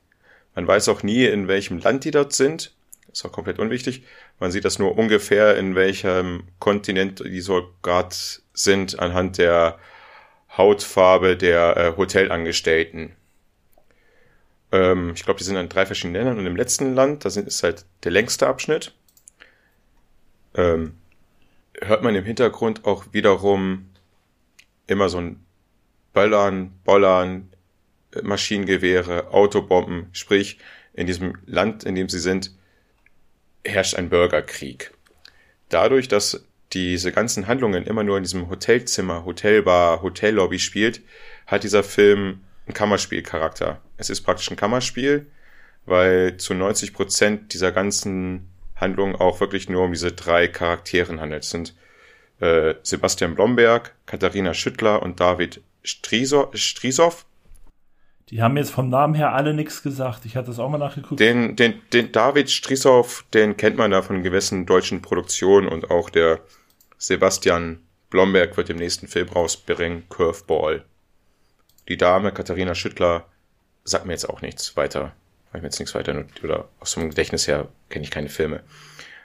Man 0.55 0.67
weiß 0.67 0.89
auch 0.89 1.03
nie, 1.03 1.25
in 1.25 1.49
welchem 1.49 1.79
Land 1.79 2.05
die 2.05 2.11
dort 2.11 2.33
sind. 2.33 2.75
Ist 3.17 3.25
auch 3.25 3.33
komplett 3.33 3.59
unwichtig. 3.59 4.03
Man 4.41 4.51
sieht 4.51 4.67
das 4.67 4.79
nur 4.79 4.99
ungefähr, 4.99 5.57
in 5.57 5.75
welchem 5.75 6.43
Kontinent 6.59 7.21
die 7.21 7.41
so 7.41 7.73
gerade 7.81 8.15
sind, 8.53 8.99
anhand 8.99 9.39
der 9.39 9.79
Hautfarbe 10.55 11.35
der 11.35 11.77
äh, 11.79 11.97
Hotelangestellten. 11.97 13.17
Ähm, 14.71 15.13
ich 15.15 15.25
glaube, 15.25 15.39
die 15.39 15.45
sind 15.45 15.57
in 15.57 15.71
drei 15.71 15.87
verschiedenen 15.87 16.17
Ländern 16.17 16.39
und 16.41 16.45
im 16.45 16.57
letzten 16.57 16.95
Land, 16.95 17.25
das 17.25 17.39
ist 17.39 17.63
halt 17.63 17.87
der 18.05 18.13
längste 18.13 18.49
Abschnitt, 18.49 18.93
ähm, 20.55 20.99
hört 21.81 22.03
man 22.03 22.15
im 22.15 22.25
Hintergrund 22.27 22.85
auch 22.85 23.07
wiederum 23.13 23.89
immer 24.87 25.09
so 25.09 25.23
ein 25.23 25.43
Böllern, 26.13 26.79
Bollern, 26.85 27.51
äh, 28.15 28.21
Maschinengewehre, 28.21 29.29
Autobomben, 29.31 30.11
sprich, 30.13 30.59
in 30.93 31.07
diesem 31.07 31.39
Land, 31.47 31.85
in 31.85 31.95
dem 31.95 32.11
sie 32.11 32.19
sind, 32.19 32.56
herrscht 33.67 33.95
ein 33.95 34.09
Bürgerkrieg. 34.09 34.93
Dadurch, 35.69 36.09
dass 36.09 36.45
diese 36.73 37.13
ganzen 37.13 37.47
Handlungen 37.47 37.85
immer 37.85 38.05
nur 38.05 38.17
in 38.17 38.23
diesem 38.23 38.49
Hotelzimmer, 38.49 39.25
Hotelbar, 39.25 40.03
Hotellobby 40.03 40.59
spielt, 40.59 41.01
hat 41.47 41.65
dieser 41.65 41.83
Film 41.83 42.41
einen 42.67 42.75
Kammerspielcharakter. 42.75 43.81
Es 43.97 44.11
ist 44.11 44.23
praktisch 44.23 44.51
ein 44.51 44.57
Kammerspiel, 44.57 45.27
weil 45.85 46.37
zu 46.37 46.55
90 46.55 46.93
Prozent 46.93 47.55
dieser 47.55 47.73
ganzen 47.73 48.49
Handlungen 48.75 49.17
auch 49.17 49.41
wirklich 49.41 49.69
nur 49.69 49.85
um 49.85 49.93
diese 49.93 50.13
drei 50.13 50.49
Charakteren 50.49 51.21
handelt. 51.21 51.45
Es 51.45 51.51
sind 51.51 51.75
äh, 52.41 52.75
Sebastian 52.83 53.35
Blomberg, 53.35 53.95
Katharina 54.07 54.53
Schüttler 54.53 55.03
und 55.03 55.21
David 55.21 55.63
Striso 55.85 56.51
Strisow. 56.55 57.26
Die 58.31 58.43
haben 58.43 58.57
jetzt 58.57 58.73
vom 58.73 58.89
Namen 58.89 59.15
her 59.15 59.35
alle 59.35 59.55
nichts 59.55 59.83
gesagt. 59.83 60.25
Ich 60.25 60.37
hatte 60.37 60.49
das 60.49 60.59
auch 60.59 60.69
mal 60.69 60.79
nachgeguckt. 60.79 61.21
Den, 61.21 61.55
den, 61.55 61.81
den 61.93 62.11
David 62.11 62.51
Strisow, 62.51 63.25
den 63.33 63.57
kennt 63.57 63.77
man 63.77 63.93
da 63.93 64.03
von 64.03 64.25
gewissen 64.25 64.67
deutschen 64.67 65.01
Produktionen 65.01 65.69
und 65.69 65.91
auch 65.91 66.11
der 66.11 66.41
Sebastian 66.99 67.81
Blomberg 68.11 68.57
wird 68.57 68.71
im 68.71 68.79
nächsten 68.79 69.07
Film 69.07 69.29
rausbringen, 69.29 70.09
Curveball. 70.09 70.85
Die 71.89 71.97
Dame, 71.97 72.33
Katharina 72.33 72.75
Schüttler, 72.75 73.27
sagt 73.85 74.07
mir 74.07 74.13
jetzt 74.13 74.29
auch 74.29 74.43
nichts 74.43 74.77
weiter. 74.77 75.13
Weil 75.53 75.61
mir 75.61 75.69
jetzt 75.69 75.79
nichts 75.79 75.95
weiter 75.95 76.25
oder 76.43 76.69
aus 76.81 76.95
dem 76.95 77.09
Gedächtnis 77.09 77.47
her 77.47 77.69
kenne 77.91 78.05
ich 78.05 78.11
keine 78.11 78.29
Filme. 78.29 78.65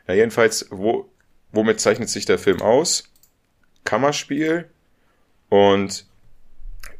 Na, 0.05 0.13
jedenfalls, 0.13 0.67
wo, 0.69 1.09
womit 1.51 1.79
zeichnet 1.79 2.09
sich 2.09 2.25
der 2.25 2.37
Film 2.37 2.61
aus? 2.61 3.11
Kammerspiel 3.83 4.69
und 5.49 6.05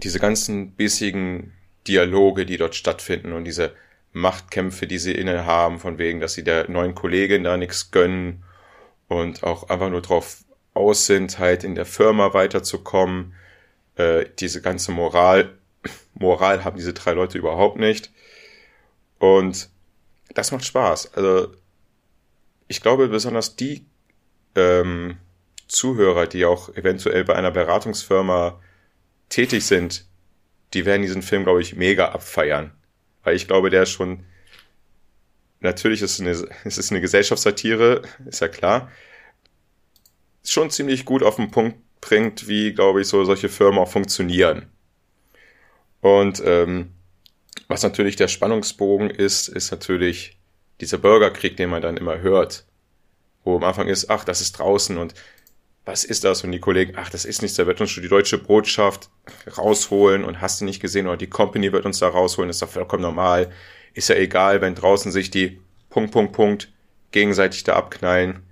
diese 0.01 0.19
ganzen 0.19 0.71
bissigen 0.71 1.53
Dialoge, 1.87 2.45
die 2.45 2.57
dort 2.57 2.75
stattfinden 2.75 3.33
und 3.33 3.45
diese 3.45 3.73
Machtkämpfe, 4.13 4.87
die 4.87 4.97
sie 4.97 5.13
inne 5.13 5.45
haben, 5.45 5.79
von 5.79 5.97
wegen, 5.97 6.19
dass 6.19 6.33
sie 6.33 6.43
der 6.43 6.69
neuen 6.69 6.95
Kollegin 6.95 7.43
da 7.43 7.57
nichts 7.57 7.91
gönnen 7.91 8.43
und 9.07 9.43
auch 9.43 9.69
einfach 9.69 9.89
nur 9.89 10.01
drauf 10.01 10.43
aus 10.73 11.05
sind, 11.05 11.39
halt 11.39 11.63
in 11.63 11.75
der 11.75 11.85
Firma 11.85 12.33
weiterzukommen. 12.33 13.33
Äh, 13.95 14.25
diese 14.39 14.61
ganze 14.61 14.91
Moral, 14.91 15.57
Moral 16.13 16.63
haben 16.63 16.77
diese 16.77 16.93
drei 16.93 17.13
Leute 17.13 17.37
überhaupt 17.37 17.77
nicht. 17.77 18.11
Und 19.19 19.69
das 20.33 20.51
macht 20.51 20.65
Spaß. 20.65 21.13
Also 21.13 21.53
ich 22.67 22.81
glaube 22.81 23.07
besonders 23.07 23.55
die 23.55 23.85
ähm, 24.55 25.17
Zuhörer, 25.67 26.27
die 26.27 26.45
auch 26.45 26.69
eventuell 26.75 27.23
bei 27.23 27.35
einer 27.35 27.51
Beratungsfirma 27.51 28.59
tätig 29.29 29.65
sind, 29.65 30.05
die 30.73 30.85
werden 30.85 31.01
diesen 31.01 31.21
Film, 31.21 31.43
glaube 31.43 31.61
ich, 31.61 31.75
mega 31.75 32.09
abfeiern. 32.09 32.71
weil 33.23 33.35
ich 33.35 33.47
glaube, 33.47 33.69
der 33.69 33.83
ist 33.83 33.91
schon, 33.91 34.25
natürlich 35.59 36.01
ist 36.01 36.13
es 36.13 36.21
eine, 36.21 36.31
es 36.63 36.77
ist 36.77 36.91
eine 36.91 37.01
Gesellschaftssatire, 37.01 38.01
ist 38.25 38.41
ja 38.41 38.47
klar, 38.47 38.91
schon 40.43 40.71
ziemlich 40.71 41.05
gut 41.05 41.23
auf 41.23 41.35
den 41.35 41.51
Punkt 41.51 41.77
bringt, 42.01 42.47
wie, 42.47 42.73
glaube 42.73 43.01
ich, 43.01 43.07
so 43.07 43.23
solche 43.25 43.49
Firmen 43.49 43.79
auch 43.79 43.89
funktionieren. 43.89 44.67
Und 46.01 46.41
ähm, 46.43 46.93
was 47.67 47.83
natürlich 47.83 48.15
der 48.15 48.27
Spannungsbogen 48.27 49.09
ist, 49.09 49.47
ist 49.47 49.71
natürlich 49.71 50.37
dieser 50.81 50.97
Bürgerkrieg, 50.97 51.57
den 51.57 51.69
man 51.69 51.81
dann 51.81 51.97
immer 51.97 52.19
hört. 52.19 52.65
Wo 53.43 53.55
am 53.55 53.63
Anfang 53.63 53.87
ist, 53.87 54.09
ach, 54.09 54.23
das 54.23 54.41
ist 54.41 54.53
draußen 54.53 54.97
und 54.97 55.13
was 55.85 56.03
ist 56.03 56.23
das? 56.23 56.43
Und 56.43 56.51
die 56.51 56.59
Kollegen, 56.59 56.93
ach, 56.95 57.09
das 57.09 57.25
ist 57.25 57.41
nichts, 57.41 57.57
da 57.57 57.65
wird 57.65 57.81
uns 57.81 57.89
schon 57.89 58.03
die 58.03 58.09
deutsche 58.09 58.37
Botschaft 58.37 59.09
rausholen 59.57 60.23
und 60.23 60.41
hast 60.41 60.61
du 60.61 60.65
nicht 60.65 60.81
gesehen, 60.81 61.07
oder 61.07 61.17
die 61.17 61.29
Company 61.29 61.71
wird 61.71 61.85
uns 61.85 61.99
da 61.99 62.07
rausholen, 62.07 62.49
das 62.49 62.57
ist 62.57 62.61
doch 62.61 62.69
vollkommen 62.69 63.01
normal. 63.01 63.51
Ist 63.93 64.09
ja 64.09 64.15
egal, 64.15 64.61
wenn 64.61 64.75
draußen 64.75 65.11
sich 65.11 65.31
die 65.31 65.59
Punkt, 65.89 66.11
Punkt, 66.11 66.33
Punkt 66.33 66.71
gegenseitig 67.11 67.63
da 67.63 67.75
abknallen. 67.75 68.43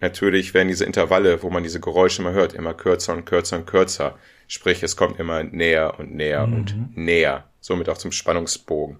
Natürlich 0.00 0.52
werden 0.52 0.68
diese 0.68 0.84
Intervalle, 0.84 1.42
wo 1.42 1.50
man 1.50 1.62
diese 1.62 1.80
Geräusche 1.80 2.20
immer 2.20 2.32
hört, 2.32 2.52
immer 2.52 2.74
kürzer 2.74 3.14
und 3.14 3.24
kürzer 3.24 3.56
und 3.56 3.66
kürzer. 3.66 4.18
Sprich, 4.46 4.82
es 4.82 4.96
kommt 4.96 5.18
immer 5.18 5.42
näher 5.42 5.98
und 5.98 6.14
näher 6.14 6.46
mhm. 6.46 6.54
und 6.54 6.96
näher. 6.96 7.50
Somit 7.60 7.88
auch 7.88 7.98
zum 7.98 8.12
Spannungsbogen. 8.12 8.98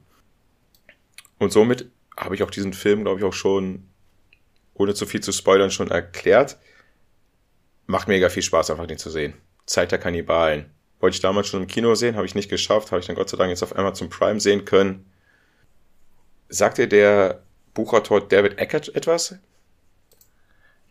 Und 1.38 1.52
somit 1.52 1.90
habe 2.16 2.34
ich 2.34 2.42
auch 2.42 2.50
diesen 2.50 2.72
Film, 2.72 3.02
glaube 3.02 3.20
ich, 3.20 3.24
auch 3.24 3.34
schon, 3.34 3.88
ohne 4.72 4.94
zu 4.94 5.04
viel 5.04 5.20
zu 5.20 5.32
spoilern, 5.32 5.70
schon 5.70 5.90
erklärt. 5.90 6.56
Macht 7.86 8.08
mega 8.08 8.28
viel 8.28 8.42
Spaß, 8.42 8.70
einfach 8.70 8.86
den 8.86 8.98
zu 8.98 9.10
sehen. 9.10 9.34
Zeit 9.66 9.92
der 9.92 9.98
Kannibalen. 9.98 10.66
Wollte 11.00 11.16
ich 11.16 11.20
damals 11.20 11.48
schon 11.48 11.62
im 11.62 11.68
Kino 11.68 11.94
sehen, 11.94 12.16
habe 12.16 12.26
ich 12.26 12.34
nicht 12.34 12.48
geschafft, 12.48 12.90
habe 12.90 13.00
ich 13.00 13.06
dann 13.06 13.16
Gott 13.16 13.28
sei 13.28 13.36
Dank 13.36 13.50
jetzt 13.50 13.62
auf 13.62 13.76
Amazon 13.76 14.08
Prime 14.08 14.40
sehen 14.40 14.64
können. 14.64 15.04
Sagt 16.48 16.78
dir 16.78 16.88
der 16.88 17.42
Buchautor 17.74 18.26
David 18.26 18.58
Eckert 18.58 18.94
etwas? 18.94 19.36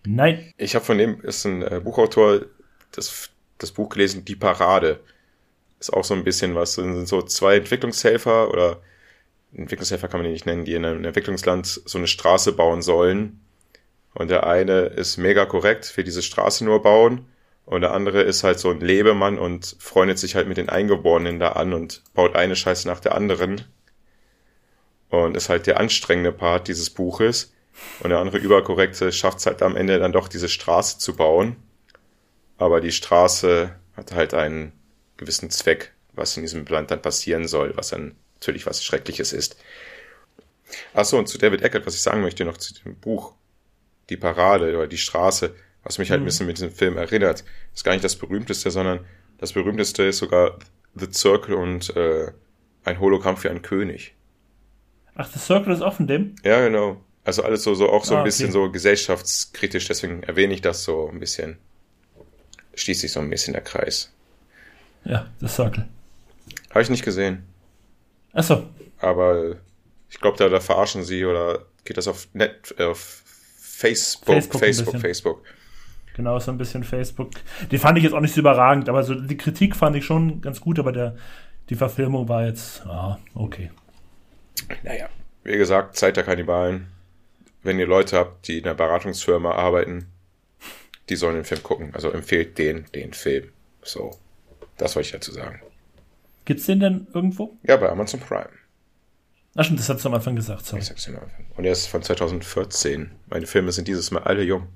Nein. 0.05 0.53
Ich 0.57 0.75
habe 0.75 0.85
von 0.85 0.97
dem, 0.97 1.21
ist 1.21 1.45
ein 1.45 1.63
äh, 1.63 1.81
Buchautor, 1.83 2.41
das 2.91 3.29
das 3.57 3.71
Buch 3.71 3.89
gelesen, 3.89 4.25
Die 4.25 4.35
Parade. 4.35 4.99
Ist 5.79 5.93
auch 5.93 6.03
so 6.03 6.13
ein 6.13 6.23
bisschen 6.23 6.55
was. 6.55 6.75
Das 6.75 6.85
sind 6.85 7.07
so 7.07 7.21
zwei 7.21 7.57
Entwicklungshelfer 7.57 8.49
oder 8.49 8.81
Entwicklungshelfer 9.53 10.07
kann 10.07 10.19
man 10.19 10.25
die 10.25 10.33
nicht 10.33 10.45
nennen, 10.45 10.65
die 10.65 10.73
in 10.73 10.85
einem 10.85 11.03
Entwicklungsland 11.05 11.65
so 11.65 11.97
eine 11.97 12.07
Straße 12.07 12.53
bauen 12.53 12.81
sollen. 12.81 13.39
Und 14.15 14.29
der 14.29 14.47
eine 14.47 14.81
ist 14.85 15.17
mega 15.17 15.45
korrekt, 15.45 15.85
für 15.85 16.03
diese 16.03 16.23
Straße 16.23 16.65
nur 16.65 16.81
bauen. 16.81 17.27
Und 17.65 17.81
der 17.81 17.93
andere 17.93 18.23
ist 18.23 18.43
halt 18.43 18.59
so 18.59 18.71
ein 18.71 18.79
Lebemann 18.79 19.37
und 19.37 19.75
freundet 19.79 20.17
sich 20.17 20.35
halt 20.35 20.47
mit 20.47 20.57
den 20.57 20.69
Eingeborenen 20.69 21.39
da 21.39 21.53
an 21.53 21.73
und 21.73 22.01
baut 22.13 22.35
eine 22.35 22.55
Scheiße 22.55 22.87
nach 22.87 22.99
der 22.99 23.13
anderen. 23.15 23.65
Und 25.09 25.37
ist 25.37 25.49
halt 25.49 25.67
der 25.67 25.79
anstrengende 25.79 26.31
Part 26.31 26.67
dieses 26.67 26.89
Buches. 26.89 27.53
Und 27.99 28.09
der 28.09 28.19
andere 28.19 28.39
Überkorrekte 28.39 29.11
schafft 29.11 29.39
es 29.39 29.45
halt 29.45 29.61
am 29.61 29.75
Ende 29.75 29.99
dann 29.99 30.13
doch, 30.13 30.27
diese 30.27 30.49
Straße 30.49 30.97
zu 30.97 31.15
bauen 31.15 31.57
aber 32.57 32.81
die 32.81 32.91
Straße 32.91 33.75
hat 33.95 34.11
halt 34.11 34.33
einen 34.33 34.71
gewissen 35.17 35.49
Zweck, 35.49 35.93
was 36.13 36.35
in 36.37 36.43
diesem 36.43 36.65
Land 36.65 36.91
dann 36.91 37.01
passieren 37.01 37.47
soll, 37.47 37.75
was 37.75 37.89
dann 37.89 38.15
natürlich 38.35 38.65
was 38.65 38.83
Schreckliches 38.83 39.33
ist. 39.33 39.57
Achso, 40.93 41.17
und 41.17 41.27
zu 41.27 41.37
David 41.37 41.61
Eckert, 41.61 41.85
was 41.85 41.95
ich 41.95 42.01
sagen 42.01 42.21
möchte 42.21 42.45
noch 42.45 42.57
zu 42.57 42.73
dem 42.73 42.95
Buch, 42.95 43.33
die 44.09 44.17
Parade 44.17 44.75
oder 44.75 44.87
die 44.87 44.97
Straße, 44.97 45.53
was 45.83 45.97
mich 45.97 46.11
halt 46.11 46.21
mhm. 46.21 46.23
ein 46.23 46.27
bisschen 46.27 46.47
mit 46.47 46.57
diesem 46.57 46.71
Film 46.71 46.97
erinnert, 46.97 47.43
ist 47.73 47.83
gar 47.83 47.93
nicht 47.93 48.03
das 48.03 48.15
berühmteste, 48.15 48.71
sondern 48.71 49.05
das 49.37 49.53
berühmteste 49.53 50.03
ist 50.03 50.19
sogar 50.19 50.57
The 50.95 51.07
Circle 51.11 51.55
und 51.55 51.95
äh, 51.95 52.31
ein 52.83 52.99
Hologramm 52.99 53.37
für 53.37 53.49
einen 53.49 53.61
König. 53.61 54.15
Ach, 55.15 55.27
The 55.27 55.39
Circle 55.39 55.73
ist 55.73 55.83
von 55.83 56.07
dem? 56.07 56.35
Ja, 56.43 56.61
genau. 56.61 57.01
Also 57.23 57.43
alles 57.43 57.63
so, 57.63 57.73
so 57.73 57.89
auch 57.89 58.05
so 58.05 58.15
ah, 58.15 58.19
ein 58.19 58.23
bisschen 58.23 58.45
okay. 58.45 58.53
so 58.53 58.71
gesellschaftskritisch, 58.71 59.87
deswegen 59.87 60.23
erwähne 60.23 60.53
ich 60.53 60.61
das 60.61 60.83
so 60.83 61.09
ein 61.09 61.19
bisschen 61.19 61.57
schließt 62.75 63.01
sich 63.01 63.11
so 63.11 63.19
ein 63.19 63.29
bisschen 63.29 63.53
der 63.53 63.63
Kreis. 63.63 64.11
Ja, 65.03 65.27
das 65.39 65.55
Circle. 65.55 65.87
Habe 66.69 66.81
ich 66.81 66.89
nicht 66.89 67.05
gesehen. 67.05 67.43
Achso. 68.33 68.67
Aber 68.99 69.55
ich 70.09 70.19
glaube, 70.19 70.37
da, 70.37 70.49
da 70.49 70.59
verarschen 70.59 71.03
sie 71.03 71.25
oder 71.25 71.65
geht 71.85 71.97
das 71.97 72.07
auf, 72.07 72.27
Net, 72.33 72.79
auf 72.79 73.23
Facebook, 73.75 74.35
Facebook, 74.35 74.61
Facebook, 74.61 74.99
Facebook. 74.99 75.43
Genau, 76.15 76.39
so 76.39 76.49
ein 76.49 76.57
bisschen 76.57 76.85
Facebook. 76.85 77.31
Die 77.71 77.77
fand 77.77 77.97
ich 77.97 78.05
jetzt 78.05 78.13
auch 78.13 78.21
nicht 78.21 78.33
so 78.33 78.39
überragend, 78.39 78.87
aber 78.87 79.03
so 79.03 79.15
die 79.15 79.35
Kritik 79.35 79.75
fand 79.75 79.97
ich 79.97 80.05
schon 80.05 80.39
ganz 80.39 80.61
gut, 80.61 80.79
aber 80.79 80.93
der, 80.93 81.17
die 81.69 81.75
Verfilmung 81.75 82.29
war 82.29 82.45
jetzt, 82.45 82.85
ah, 82.85 83.19
okay. 83.33 83.71
Naja, 84.83 85.09
wie 85.43 85.57
gesagt, 85.57 85.97
Zeit 85.97 86.15
der 86.15 86.23
Kannibalen. 86.23 86.87
Wenn 87.63 87.77
ihr 87.77 87.85
Leute 87.85 88.17
habt, 88.17 88.47
die 88.47 88.59
in 88.59 88.63
einer 88.63 88.75
Beratungsfirma 88.75 89.51
arbeiten, 89.51 90.07
die 91.09 91.17
sollen 91.17 91.35
den 91.35 91.43
Film 91.43 91.61
gucken. 91.61 91.93
Also 91.93 92.11
empfehlt 92.11 92.57
den, 92.57 92.85
den 92.95 93.11
Film. 93.11 93.49
So, 93.81 94.17
das 94.77 94.95
wollte 94.95 95.07
ich 95.07 95.11
dazu 95.11 95.33
sagen. 95.33 95.61
Gibt's 96.45 96.65
den 96.65 96.79
denn 96.79 97.07
irgendwo? 97.13 97.57
Ja, 97.63 97.75
bei 97.75 97.89
Amazon 97.89 98.21
Prime. 98.21 98.49
Ach 99.55 99.63
stimmt, 99.63 99.79
das 99.79 99.89
hast 99.89 100.03
du 100.03 100.09
am 100.09 100.15
Anfang 100.15 100.35
gesagt. 100.35 100.65
Sorry. 100.65 100.81
Ich 100.81 100.87
sag's 100.87 101.07
am 101.07 101.15
Anfang. 101.15 101.45
Und 101.55 101.65
er 101.65 101.71
ist 101.71 101.87
von 101.87 102.01
2014. 102.01 103.11
Meine 103.27 103.47
Filme 103.47 103.71
sind 103.71 103.87
dieses 103.87 104.11
Mal 104.11 104.23
alle 104.23 104.43
jung. 104.43 104.67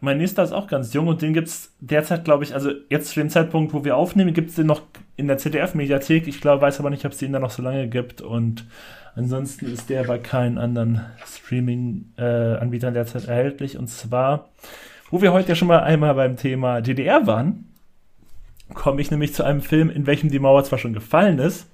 Mein 0.00 0.18
nächster 0.18 0.42
ist 0.42 0.52
auch 0.52 0.66
ganz 0.66 0.92
jung 0.94 1.08
und 1.08 1.22
den 1.22 1.34
gibt's 1.34 1.74
derzeit, 1.78 2.24
glaube 2.24 2.42
ich, 2.44 2.54
also 2.54 2.70
jetzt 2.88 3.10
zu 3.10 3.20
dem 3.20 3.28
Zeitpunkt, 3.28 3.74
wo 3.74 3.84
wir 3.84 3.96
aufnehmen, 3.96 4.32
gibt's 4.32 4.54
den 4.54 4.66
noch 4.66 4.82
in 5.16 5.28
der 5.28 5.36
ZDF-Mediathek. 5.38 6.26
Ich 6.26 6.40
glaube, 6.40 6.62
weiß 6.62 6.80
aber 6.80 6.90
nicht, 6.90 7.04
ob 7.04 7.12
es 7.12 7.18
den 7.18 7.32
da 7.32 7.38
noch 7.38 7.50
so 7.50 7.62
lange 7.62 7.86
gibt. 7.88 8.22
Und 8.22 8.66
ansonsten 9.14 9.66
ist 9.66 9.90
der 9.90 10.04
bei 10.04 10.18
keinen 10.18 10.58
anderen 10.58 11.04
Streaming-Anbietern 11.26 12.94
derzeit 12.94 13.28
erhältlich. 13.28 13.76
Und 13.78 13.88
zwar 13.88 14.48
wo 15.10 15.20
wir 15.20 15.32
heute 15.32 15.50
ja 15.50 15.54
schon 15.56 15.68
mal 15.68 15.80
einmal 15.80 16.14
beim 16.14 16.36
Thema 16.36 16.80
DDR 16.80 17.26
waren, 17.26 17.66
komme 18.74 19.00
ich 19.00 19.10
nämlich 19.10 19.34
zu 19.34 19.42
einem 19.42 19.60
Film, 19.60 19.90
in 19.90 20.06
welchem 20.06 20.30
die 20.30 20.38
Mauer 20.38 20.62
zwar 20.64 20.78
schon 20.78 20.92
gefallen 20.92 21.38
ist, 21.40 21.68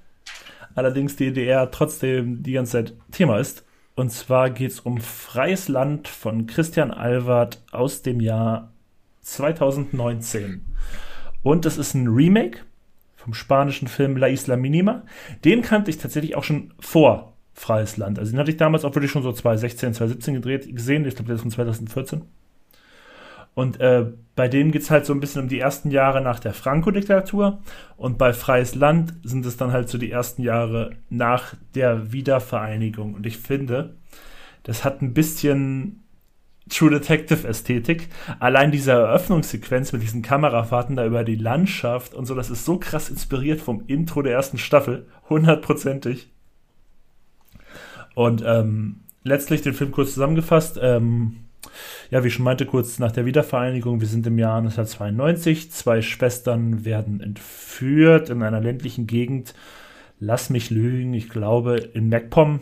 allerdings 0.77 1.15
DDR 1.15 1.71
trotzdem 1.71 2.43
die 2.43 2.53
ganze 2.53 2.71
Zeit 2.73 2.93
Thema 3.11 3.39
ist. 3.39 3.65
Und 3.95 4.11
zwar 4.11 4.51
geht 4.51 4.71
es 4.71 4.79
um 4.79 4.99
Freies 4.99 5.67
Land 5.69 6.07
von 6.07 6.45
Christian 6.45 6.91
Alward 6.91 7.63
aus 7.71 8.03
dem 8.03 8.19
Jahr 8.21 8.71
2019. 9.21 10.63
Und 11.41 11.65
das 11.65 11.77
ist 11.77 11.95
ein 11.95 12.07
Remake 12.07 12.59
vom 13.15 13.33
spanischen 13.33 13.87
Film 13.87 14.17
La 14.17 14.27
Isla 14.27 14.55
Minima. 14.55 15.03
Den 15.43 15.63
kannte 15.63 15.89
ich 15.89 15.97
tatsächlich 15.97 16.35
auch 16.35 16.43
schon 16.43 16.73
vor 16.79 17.33
Freies 17.53 17.97
Land. 17.97 18.19
Also 18.19 18.31
den 18.31 18.39
hatte 18.39 18.51
ich 18.51 18.57
damals 18.57 18.85
auch 18.85 18.93
wirklich 18.93 19.11
schon 19.11 19.23
so 19.23 19.31
2016, 19.31 19.95
2017 19.95 20.33
gedreht, 20.35 20.75
gesehen. 20.75 21.05
Ich 21.05 21.15
glaube, 21.15 21.27
der 21.27 21.35
ist 21.35 21.41
von 21.41 21.51
2014. 21.51 22.21
Und 23.57 23.79
äh, 23.79 24.05
bei 24.35 24.47
dem 24.47 24.71
geht 24.71 24.83
es 24.83 24.91
halt 24.91 25.07
so 25.07 25.13
ein 25.13 25.19
bisschen 25.19 25.41
um 25.41 25.47
die 25.47 25.57
ersten 25.57 25.89
Jahre 25.89 26.21
nach 26.21 26.39
der 26.39 26.53
Franco-Diktatur. 26.53 27.57
Und 27.95 28.19
bei 28.19 28.31
Freies 28.31 28.75
Land 28.75 29.15
sind 29.23 29.47
es 29.47 29.57
dann 29.57 29.71
halt 29.71 29.89
so 29.89 29.97
die 29.97 30.11
ersten 30.11 30.43
Jahre 30.43 30.91
nach 31.09 31.55
der 31.73 32.11
Wiedervereinigung. 32.11 33.15
Und 33.15 33.25
ich 33.25 33.39
finde, 33.39 33.95
das 34.61 34.85
hat 34.85 35.01
ein 35.01 35.15
bisschen 35.15 36.03
True 36.69 36.91
Detective 36.91 37.47
Ästhetik. 37.47 38.09
Allein 38.37 38.69
diese 38.69 38.91
Eröffnungssequenz 38.91 39.91
mit 39.91 40.03
diesen 40.03 40.21
Kamerafahrten 40.21 40.95
da 40.95 41.03
über 41.03 41.23
die 41.23 41.33
Landschaft 41.33 42.13
und 42.13 42.27
so, 42.27 42.35
das 42.35 42.51
ist 42.51 42.63
so 42.63 42.77
krass 42.77 43.09
inspiriert 43.09 43.59
vom 43.59 43.85
Intro 43.87 44.21
der 44.21 44.33
ersten 44.33 44.59
Staffel. 44.59 45.07
Hundertprozentig. 45.31 46.31
Und 48.13 48.43
ähm, 48.45 48.99
letztlich 49.23 49.63
den 49.63 49.73
Film 49.73 49.91
kurz 49.91 50.13
zusammengefasst. 50.13 50.77
Ähm, 50.79 51.46
ja, 52.09 52.23
wie 52.23 52.27
ich 52.27 52.33
schon 52.33 52.45
meinte, 52.45 52.65
kurz 52.65 52.99
nach 52.99 53.11
der 53.11 53.25
Wiedervereinigung, 53.25 53.99
wir 53.99 54.07
sind 54.07 54.25
im 54.27 54.39
Jahr 54.39 54.57
1992, 54.57 55.71
zwei 55.71 56.01
Schwestern 56.01 56.85
werden 56.85 57.21
entführt 57.21 58.29
in 58.29 58.43
einer 58.43 58.61
ländlichen 58.61 59.07
Gegend, 59.07 59.53
lass 60.19 60.49
mich 60.49 60.69
lügen, 60.69 61.13
ich 61.13 61.29
glaube 61.29 61.77
in 61.77 62.09
MacPom. 62.09 62.61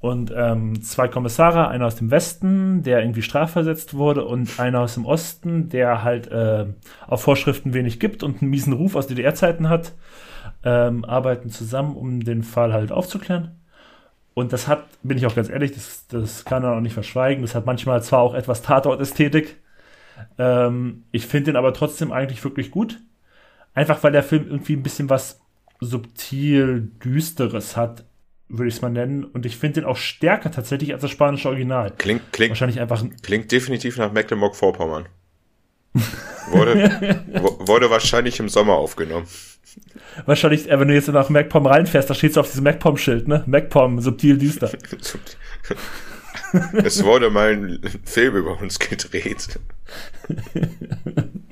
Und 0.00 0.34
ähm, 0.36 0.82
zwei 0.82 1.08
Kommissare, 1.08 1.68
einer 1.68 1.86
aus 1.86 1.96
dem 1.96 2.10
Westen, 2.10 2.82
der 2.82 3.00
irgendwie 3.00 3.22
strafversetzt 3.22 3.94
wurde, 3.94 4.26
und 4.26 4.60
einer 4.60 4.80
aus 4.80 4.94
dem 4.94 5.06
Osten, 5.06 5.70
der 5.70 6.04
halt 6.04 6.26
äh, 6.26 6.66
auf 7.06 7.22
Vorschriften 7.22 7.72
wenig 7.72 8.00
gibt 8.00 8.22
und 8.22 8.42
einen 8.42 8.50
miesen 8.50 8.74
Ruf 8.74 8.96
aus 8.96 9.06
DDR-Zeiten 9.06 9.70
hat, 9.70 9.94
ähm, 10.62 11.06
arbeiten 11.06 11.48
zusammen, 11.48 11.96
um 11.96 12.20
den 12.20 12.42
Fall 12.42 12.74
halt 12.74 12.92
aufzuklären. 12.92 13.52
Und 14.34 14.52
das 14.52 14.66
hat, 14.66 14.86
bin 15.02 15.16
ich 15.16 15.26
auch 15.26 15.34
ganz 15.34 15.48
ehrlich, 15.48 15.72
das, 15.72 16.06
das 16.08 16.44
kann 16.44 16.64
er 16.64 16.72
auch 16.76 16.80
nicht 16.80 16.94
verschweigen, 16.94 17.42
das 17.42 17.54
hat 17.54 17.66
manchmal 17.66 18.02
zwar 18.02 18.20
auch 18.20 18.34
etwas 18.34 18.62
Tatort-Ästhetik. 18.62 19.56
Ähm, 20.38 21.04
ich 21.12 21.26
finde 21.26 21.52
den 21.52 21.56
aber 21.56 21.72
trotzdem 21.72 22.12
eigentlich 22.12 22.42
wirklich 22.42 22.70
gut. 22.70 23.00
Einfach 23.74 24.02
weil 24.02 24.12
der 24.12 24.22
Film 24.22 24.46
irgendwie 24.48 24.74
ein 24.74 24.82
bisschen 24.82 25.10
was 25.10 25.40
subtil 25.80 26.90
Düsteres 27.04 27.76
hat, 27.76 28.04
würde 28.48 28.68
ich 28.68 28.76
es 28.76 28.82
mal 28.82 28.90
nennen. 28.90 29.24
Und 29.24 29.46
ich 29.46 29.56
finde 29.56 29.80
den 29.80 29.88
auch 29.88 29.96
stärker 29.96 30.50
tatsächlich 30.50 30.92
als 30.92 31.02
das 31.02 31.10
spanische 31.10 31.48
Original. 31.48 31.92
Klingt, 31.96 32.32
klingt, 32.32 32.50
Wahrscheinlich 32.50 32.80
einfach. 32.80 33.04
Klingt 33.22 33.50
definitiv 33.50 33.98
nach 33.98 34.12
Mecklenburg-Vorpommern. 34.12 35.06
Wurde, 36.50 37.24
wurde 37.60 37.90
wahrscheinlich 37.90 38.38
im 38.40 38.48
Sommer 38.48 38.74
aufgenommen. 38.74 39.26
Wahrscheinlich, 40.26 40.70
äh, 40.70 40.78
wenn 40.78 40.88
du 40.88 40.94
jetzt 40.94 41.08
nach 41.08 41.28
MacPom 41.28 41.66
reinfährst, 41.66 42.08
da 42.10 42.14
steht 42.14 42.34
so 42.34 42.40
auf 42.40 42.48
diesem 42.48 42.64
MacPom-Schild, 42.64 43.28
ne? 43.28 43.42
MacPom, 43.46 44.00
subtil 44.00 44.38
düster. 44.38 44.70
es 46.84 47.02
wurde 47.02 47.30
mal 47.30 47.52
ein 47.52 47.80
Film 48.04 48.36
über 48.36 48.60
uns 48.60 48.78
gedreht. 48.78 49.58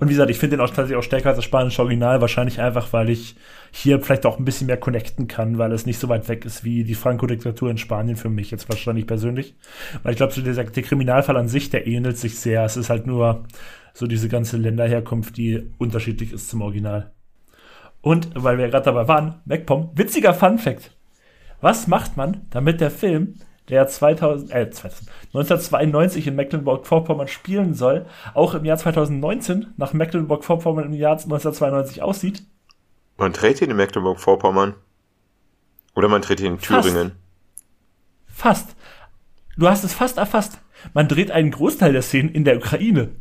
Und 0.00 0.08
wie 0.08 0.12
gesagt, 0.12 0.30
ich 0.30 0.38
finde 0.38 0.56
den 0.56 0.64
auch 0.64 0.68
tatsächlich 0.68 0.96
auch 0.96 1.02
stärker 1.02 1.28
als 1.28 1.36
das 1.36 1.44
spanische 1.44 1.82
Original, 1.82 2.20
wahrscheinlich 2.20 2.60
einfach, 2.60 2.92
weil 2.92 3.10
ich 3.10 3.36
hier 3.70 4.00
vielleicht 4.00 4.26
auch 4.26 4.38
ein 4.38 4.44
bisschen 4.44 4.66
mehr 4.66 4.76
connecten 4.76 5.28
kann, 5.28 5.58
weil 5.58 5.72
es 5.72 5.86
nicht 5.86 5.98
so 5.98 6.08
weit 6.08 6.28
weg 6.28 6.44
ist 6.44 6.64
wie 6.64 6.84
die 6.84 6.94
Franco-Diktatur 6.94 7.70
in 7.70 7.78
Spanien 7.78 8.16
für 8.16 8.30
mich 8.30 8.50
jetzt 8.50 8.68
wahrscheinlich 8.68 9.06
persönlich. 9.06 9.56
Weil 10.02 10.12
ich 10.12 10.16
glaube, 10.16 10.32
so 10.32 10.40
der, 10.40 10.54
der 10.54 10.82
Kriminalfall 10.82 11.36
an 11.36 11.48
sich, 11.48 11.70
der 11.70 11.86
ähnelt 11.86 12.18
sich 12.18 12.38
sehr. 12.38 12.64
Es 12.64 12.76
ist 12.76 12.90
halt 12.90 13.06
nur 13.06 13.44
so 13.94 14.06
diese 14.06 14.28
ganze 14.28 14.56
Länderherkunft, 14.56 15.36
die 15.36 15.70
unterschiedlich 15.78 16.32
ist 16.32 16.48
zum 16.48 16.62
Original. 16.62 17.12
Und 18.02 18.28
weil 18.34 18.58
wir 18.58 18.68
gerade 18.68 18.84
dabei 18.84 19.08
waren, 19.08 19.40
MacPom, 19.46 19.90
witziger 19.94 20.34
Fun 20.34 20.58
Fact. 20.58 20.92
Was 21.60 21.86
macht 21.86 22.16
man, 22.16 22.42
damit 22.50 22.80
der 22.80 22.90
Film 22.90 23.36
der 23.68 23.88
2000, 23.88 24.50
äh, 24.50 24.70
1992 25.34 26.26
in 26.26 26.36
Mecklenburg-Vorpommern 26.36 27.28
spielen 27.28 27.74
soll, 27.74 28.06
auch 28.34 28.54
im 28.54 28.64
Jahr 28.64 28.78
2019 28.78 29.74
nach 29.76 29.92
Mecklenburg-Vorpommern 29.92 30.86
im 30.86 30.94
Jahr 30.94 31.12
1992 31.12 32.02
aussieht? 32.02 32.42
Man 33.16 33.32
dreht 33.32 33.60
ihn 33.62 33.70
in 33.70 33.76
Mecklenburg-Vorpommern. 33.76 34.74
Oder 35.94 36.08
man 36.08 36.22
dreht 36.22 36.40
ihn 36.40 36.54
in 36.54 36.60
Thüringen. 36.60 37.12
Fast. 38.26 38.68
fast. 38.68 38.76
Du 39.56 39.68
hast 39.68 39.84
es 39.84 39.94
fast 39.94 40.18
erfasst. 40.18 40.58
Man 40.92 41.08
dreht 41.08 41.30
einen 41.30 41.50
Großteil 41.50 41.92
der 41.92 42.02
Szenen 42.02 42.30
in 42.30 42.44
der 42.44 42.58
Ukraine. 42.58 43.12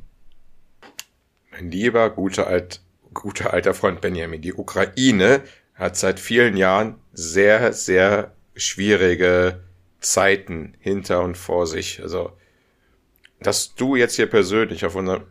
Mein 1.52 1.72
lieber, 1.72 2.10
guter, 2.10 2.48
alt, 2.48 2.82
guter 3.14 3.54
alter 3.54 3.74
Freund 3.74 4.02
Benjamin, 4.02 4.41
die 4.41 4.54
Ukraine 4.54 5.41
hat 5.74 5.96
seit 5.96 6.20
vielen 6.20 6.58
Jahren 6.58 6.96
sehr, 7.14 7.72
sehr 7.72 8.34
schwierige 8.56 9.62
Zeiten 10.06 10.76
hinter 10.80 11.22
und 11.24 11.36
vor 11.36 11.68
sich. 11.68 12.01
Also, 12.01 12.32
dass 13.41 13.76
du 13.76 13.95
jetzt 13.95 14.16
hier 14.16 14.28
persönlich 14.28 14.86
auf 14.86 14.95
unserem 14.95 15.24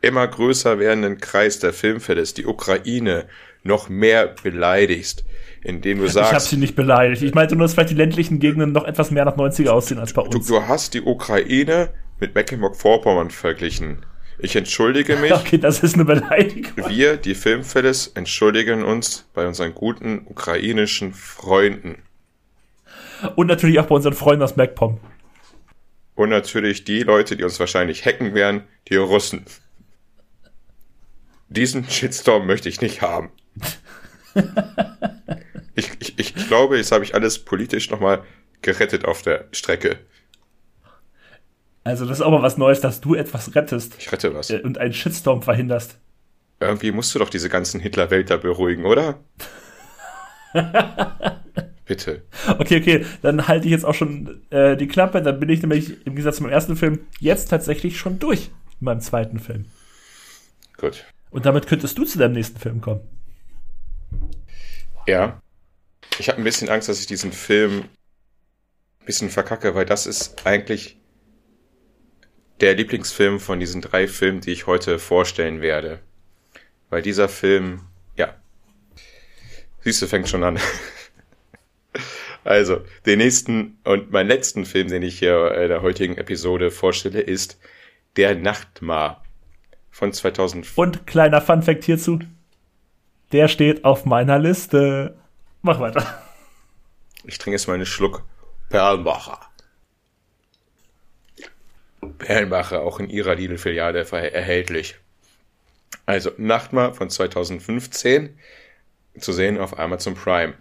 immer 0.00 0.26
größer 0.26 0.78
werdenden 0.78 1.18
Kreis 1.18 1.58
der 1.58 1.72
Filmfans 1.72 2.34
die 2.34 2.46
Ukraine 2.46 3.26
noch 3.64 3.88
mehr 3.88 4.28
beleidigst, 4.28 5.24
indem 5.62 5.98
du 5.98 6.08
sagst. 6.08 6.30
Ich 6.30 6.34
habe 6.34 6.44
sie 6.44 6.56
nicht 6.56 6.76
beleidigt. 6.76 7.22
Ich 7.22 7.34
meinte 7.34 7.56
nur, 7.56 7.64
dass 7.64 7.74
vielleicht 7.74 7.90
die 7.90 7.96
ländlichen 7.96 8.38
Gegenden 8.38 8.70
noch 8.70 8.84
etwas 8.84 9.10
mehr 9.10 9.24
nach 9.24 9.36
90er 9.36 9.70
aussehen 9.70 9.98
als 9.98 10.12
bei 10.12 10.22
uns. 10.22 10.46
Du, 10.46 10.54
du 10.54 10.68
hast 10.68 10.94
die 10.94 11.02
Ukraine 11.02 11.90
mit 12.20 12.34
Mecklenburg-Vorpommern 12.36 13.30
verglichen. 13.30 14.06
Ich 14.38 14.54
entschuldige 14.54 15.16
mich. 15.16 15.32
Okay, 15.34 15.58
das 15.58 15.82
ist 15.82 15.94
eine 15.94 16.04
Beleidigung. 16.04 16.88
Wir, 16.88 17.16
die 17.16 17.34
Filmfans, 17.34 18.12
entschuldigen 18.14 18.84
uns 18.84 19.26
bei 19.34 19.46
unseren 19.46 19.74
guten 19.74 20.22
ukrainischen 20.26 21.12
Freunden. 21.12 22.02
Und 23.36 23.46
natürlich 23.46 23.78
auch 23.78 23.86
bei 23.86 23.94
unseren 23.94 24.14
Freunden 24.14 24.42
aus 24.42 24.56
MacPom. 24.56 25.00
Und 26.14 26.30
natürlich 26.30 26.84
die 26.84 27.02
Leute, 27.02 27.36
die 27.36 27.44
uns 27.44 27.60
wahrscheinlich 27.60 28.04
hacken 28.04 28.34
werden, 28.34 28.64
die 28.88 28.96
Russen. 28.96 29.44
Diesen 31.48 31.88
Shitstorm 31.88 32.46
möchte 32.46 32.68
ich 32.68 32.80
nicht 32.80 33.02
haben. 33.02 33.30
ich, 35.74 35.90
ich, 36.00 36.18
ich 36.18 36.34
glaube, 36.34 36.76
jetzt 36.76 36.92
habe 36.92 37.04
ich 37.04 37.14
alles 37.14 37.38
politisch 37.38 37.90
nochmal 37.90 38.22
gerettet 38.62 39.04
auf 39.04 39.22
der 39.22 39.46
Strecke. 39.52 40.00
Also 41.84 42.04
das 42.04 42.18
ist 42.18 42.24
aber 42.24 42.42
was 42.42 42.58
Neues, 42.58 42.80
dass 42.80 43.00
du 43.00 43.14
etwas 43.14 43.54
rettest. 43.54 43.94
Ich 43.98 44.12
rette 44.12 44.34
was. 44.34 44.50
Äh, 44.50 44.60
und 44.60 44.76
einen 44.78 44.92
Shitstorm 44.92 45.42
verhinderst. 45.42 45.98
Irgendwie 46.60 46.92
musst 46.92 47.14
du 47.14 47.18
doch 47.18 47.30
diese 47.30 47.48
ganzen 47.48 47.80
Hitler-Welt 47.80 48.30
da 48.30 48.36
beruhigen, 48.36 48.84
oder? 48.84 49.20
Bitte. 51.88 52.22
Okay, 52.46 52.80
okay, 52.80 53.06
dann 53.22 53.48
halte 53.48 53.64
ich 53.64 53.72
jetzt 53.72 53.86
auch 53.86 53.94
schon 53.94 54.42
äh, 54.50 54.76
die 54.76 54.86
Klappe. 54.86 55.22
Dann 55.22 55.40
bin 55.40 55.48
ich 55.48 55.62
nämlich 55.62 56.06
im 56.06 56.14
Gegensatz 56.14 56.36
zum 56.36 56.46
ersten 56.46 56.76
Film 56.76 57.00
jetzt 57.18 57.48
tatsächlich 57.48 57.98
schon 57.98 58.18
durch 58.18 58.50
in 58.78 58.84
meinem 58.84 59.00
zweiten 59.00 59.38
Film. 59.38 59.64
Gut. 60.76 61.06
Und 61.30 61.46
damit 61.46 61.66
könntest 61.66 61.96
du 61.96 62.04
zu 62.04 62.18
deinem 62.18 62.34
nächsten 62.34 62.58
Film 62.58 62.82
kommen. 62.82 63.00
Ja. 65.06 65.40
Ich 66.18 66.28
habe 66.28 66.38
ein 66.38 66.44
bisschen 66.44 66.68
Angst, 66.68 66.90
dass 66.90 67.00
ich 67.00 67.06
diesen 67.06 67.32
Film 67.32 67.84
ein 69.00 69.06
bisschen 69.06 69.30
verkacke, 69.30 69.74
weil 69.74 69.86
das 69.86 70.06
ist 70.06 70.46
eigentlich 70.46 70.98
der 72.60 72.74
Lieblingsfilm 72.74 73.40
von 73.40 73.60
diesen 73.60 73.80
drei 73.80 74.08
Filmen, 74.08 74.42
die 74.42 74.50
ich 74.50 74.66
heute 74.66 74.98
vorstellen 74.98 75.62
werde. 75.62 76.00
Weil 76.90 77.00
dieser 77.00 77.30
Film, 77.30 77.80
ja. 78.14 78.34
Siehst 79.80 80.02
du, 80.02 80.06
fängt 80.06 80.28
schon 80.28 80.44
an. 80.44 80.58
Also, 82.48 82.80
den 83.04 83.18
nächsten 83.18 83.78
und 83.84 84.10
meinen 84.10 84.28
letzten 84.28 84.64
Film, 84.64 84.88
den 84.88 85.02
ich 85.02 85.18
hier 85.18 85.52
in 85.52 85.68
der 85.68 85.82
heutigen 85.82 86.16
Episode 86.16 86.70
vorstelle, 86.70 87.20
ist 87.20 87.60
Der 88.16 88.36
Nachtmar 88.36 89.22
von 89.90 90.14
2000. 90.14 90.66
Und 90.74 91.06
kleiner 91.06 91.42
Funfact 91.42 91.84
hierzu. 91.84 92.20
Der 93.32 93.48
steht 93.48 93.84
auf 93.84 94.06
meiner 94.06 94.38
Liste. 94.38 95.18
Mach 95.60 95.78
weiter. 95.78 96.24
Ich 97.24 97.36
trinke 97.36 97.56
jetzt 97.56 97.68
mal 97.68 97.74
einen 97.74 97.84
Schluck 97.84 98.24
Perlbacher. 98.70 99.40
Perlbacher 102.16 102.80
auch 102.80 102.98
in 102.98 103.10
ihrer 103.10 103.34
Lidl-Filiale 103.34 104.06
erhältlich. 104.10 104.96
Also 106.06 106.30
Nachtmar 106.38 106.94
von 106.94 107.10
2015 107.10 108.38
zu 109.18 109.32
sehen 109.34 109.58
auf 109.58 109.78
Amazon 109.78 110.14
Prime. 110.14 110.54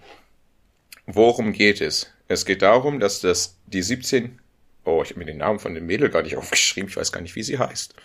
Worum 1.08 1.53
geht 1.53 1.80
es? 1.80 2.12
Es 2.28 2.45
geht 2.45 2.62
darum, 2.62 2.99
dass 2.99 3.22
das 3.22 3.55
die 3.66 3.82
17. 3.82 4.39
Oh, 4.84 5.01
ich 5.03 5.12
habe 5.12 5.20
mir 5.20 5.26
den 5.26 5.38
Namen 5.38 5.58
von 5.60 5.74
dem 5.74 5.86
Mädel 5.86 6.10
gar 6.10 6.22
nicht 6.22 6.36
aufgeschrieben. 6.36 6.89
Ich 6.89 6.97
weiß 6.97 7.14
gar 7.14 7.22
nicht, 7.22 7.36
wie 7.36 7.43
sie 7.43 7.58
heißt. 7.58 7.95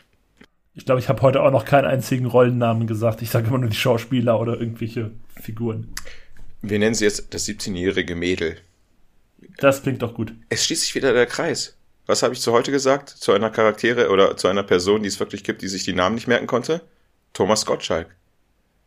Ich 0.74 0.86
glaube, 0.86 1.00
ich 1.00 1.08
habe 1.08 1.20
heute 1.20 1.42
auch 1.42 1.50
noch 1.50 1.64
keinen 1.64 1.84
einzigen 1.84 2.26
Rollennamen 2.26 2.86
gesagt. 2.86 3.20
Ich 3.20 3.30
sage 3.30 3.48
immer 3.48 3.58
nur 3.58 3.68
die 3.68 3.76
Schauspieler 3.76 4.40
oder 4.40 4.58
irgendwelche 4.58 5.10
Figuren. 5.40 5.92
Wir 6.62 6.78
nennen 6.78 6.94
sie 6.94 7.04
jetzt 7.04 7.34
das 7.34 7.46
17-jährige 7.46 8.14
Mädel. 8.14 8.56
Das 9.58 9.82
klingt 9.82 10.02
doch 10.02 10.14
gut. 10.14 10.32
Es 10.48 10.64
schließt 10.64 10.82
sich 10.82 10.94
wieder 10.94 11.12
der 11.12 11.26
Kreis. 11.26 11.76
Was 12.06 12.22
habe 12.22 12.34
ich 12.34 12.40
zu 12.40 12.52
heute 12.52 12.70
gesagt? 12.70 13.08
Zu 13.10 13.32
einer 13.32 13.50
Charaktere 13.50 14.10
oder 14.10 14.36
zu 14.36 14.46
einer 14.46 14.62
Person, 14.62 15.02
die 15.02 15.08
es 15.08 15.18
wirklich 15.18 15.42
gibt, 15.42 15.62
die 15.62 15.68
sich 15.68 15.84
die 15.84 15.92
Namen 15.92 16.14
nicht 16.14 16.28
merken 16.28 16.46
konnte? 16.46 16.82
Thomas 17.32 17.66
Gottschalk. 17.66 18.14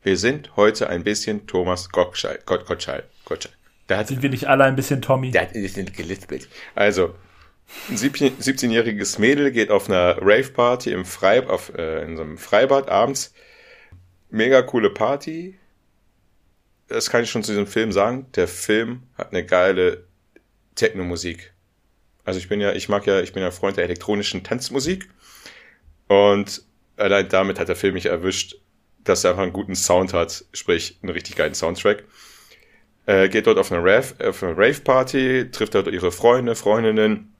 Wir 0.03 0.17
sind 0.17 0.55
heute 0.55 0.89
ein 0.89 1.03
bisschen 1.03 1.47
Thomas 1.47 1.89
Gottschalk. 1.89 2.45
Gottschalk. 2.45 3.05
Gottschalk. 3.25 3.55
Da 3.87 3.97
hat, 3.97 4.07
Sind 4.07 4.21
wir 4.21 4.29
nicht 4.29 4.47
alle 4.47 4.63
ein 4.63 4.75
bisschen 4.75 5.01
Tommy? 5.01 5.31
Der 5.31 5.43
hat 5.43 5.55
ein 5.55 5.61
bisschen 5.61 5.91
gelispelt. 5.91 6.49
Also, 6.73 7.15
ein 7.89 7.97
17-jähriges 7.97 9.19
Mädel 9.19 9.51
geht 9.51 9.69
auf 9.69 9.89
einer 9.89 10.17
Rave-Party 10.21 10.91
im 10.91 11.05
Freibad, 11.05 11.49
auf, 11.49 11.73
äh, 11.75 12.03
in 12.03 12.17
so 12.17 12.23
einem 12.23 12.37
Freibad 12.37 12.89
abends. 12.89 13.33
Mega 14.29 14.61
coole 14.61 14.89
Party. 14.89 15.57
Das 16.87 17.09
kann 17.09 17.23
ich 17.23 17.29
schon 17.29 17.43
zu 17.43 17.51
diesem 17.51 17.67
Film 17.67 17.91
sagen. 17.91 18.27
Der 18.35 18.47
Film 18.47 19.03
hat 19.17 19.31
eine 19.31 19.45
geile 19.45 20.05
Techno-Musik. 20.75 21.53
Also 22.23 22.39
ich 22.39 22.49
bin 22.49 22.59
ja, 22.59 22.73
ich 22.73 22.89
mag 22.89 23.05
ja, 23.05 23.21
ich 23.21 23.33
bin 23.33 23.43
ja 23.43 23.51
Freund 23.51 23.77
der 23.77 23.83
elektronischen 23.83 24.43
Tanzmusik. 24.43 25.09
Und 26.07 26.63
allein 26.97 27.29
damit 27.29 27.59
hat 27.59 27.69
der 27.69 27.75
Film 27.75 27.93
mich 27.93 28.07
erwischt, 28.07 28.57
dass 29.03 29.23
er 29.23 29.31
einfach 29.31 29.43
einen 29.43 29.53
guten 29.53 29.75
Sound 29.75 30.13
hat, 30.13 30.45
sprich 30.53 30.99
einen 31.01 31.11
richtig 31.11 31.35
geilen 31.35 31.53
Soundtrack. 31.53 32.03
Äh, 33.07 33.29
geht 33.29 33.47
dort 33.47 33.59
auf 33.59 33.71
eine 33.71 33.83
Rave, 33.83 34.15
auf 34.27 34.41
eine 34.41 34.57
Rave-Party, 34.57 35.51
trifft 35.51 35.75
dort 35.75 35.87
ihre 35.87 36.11
Freunde, 36.11 36.55
Freundinnen. 36.55 37.33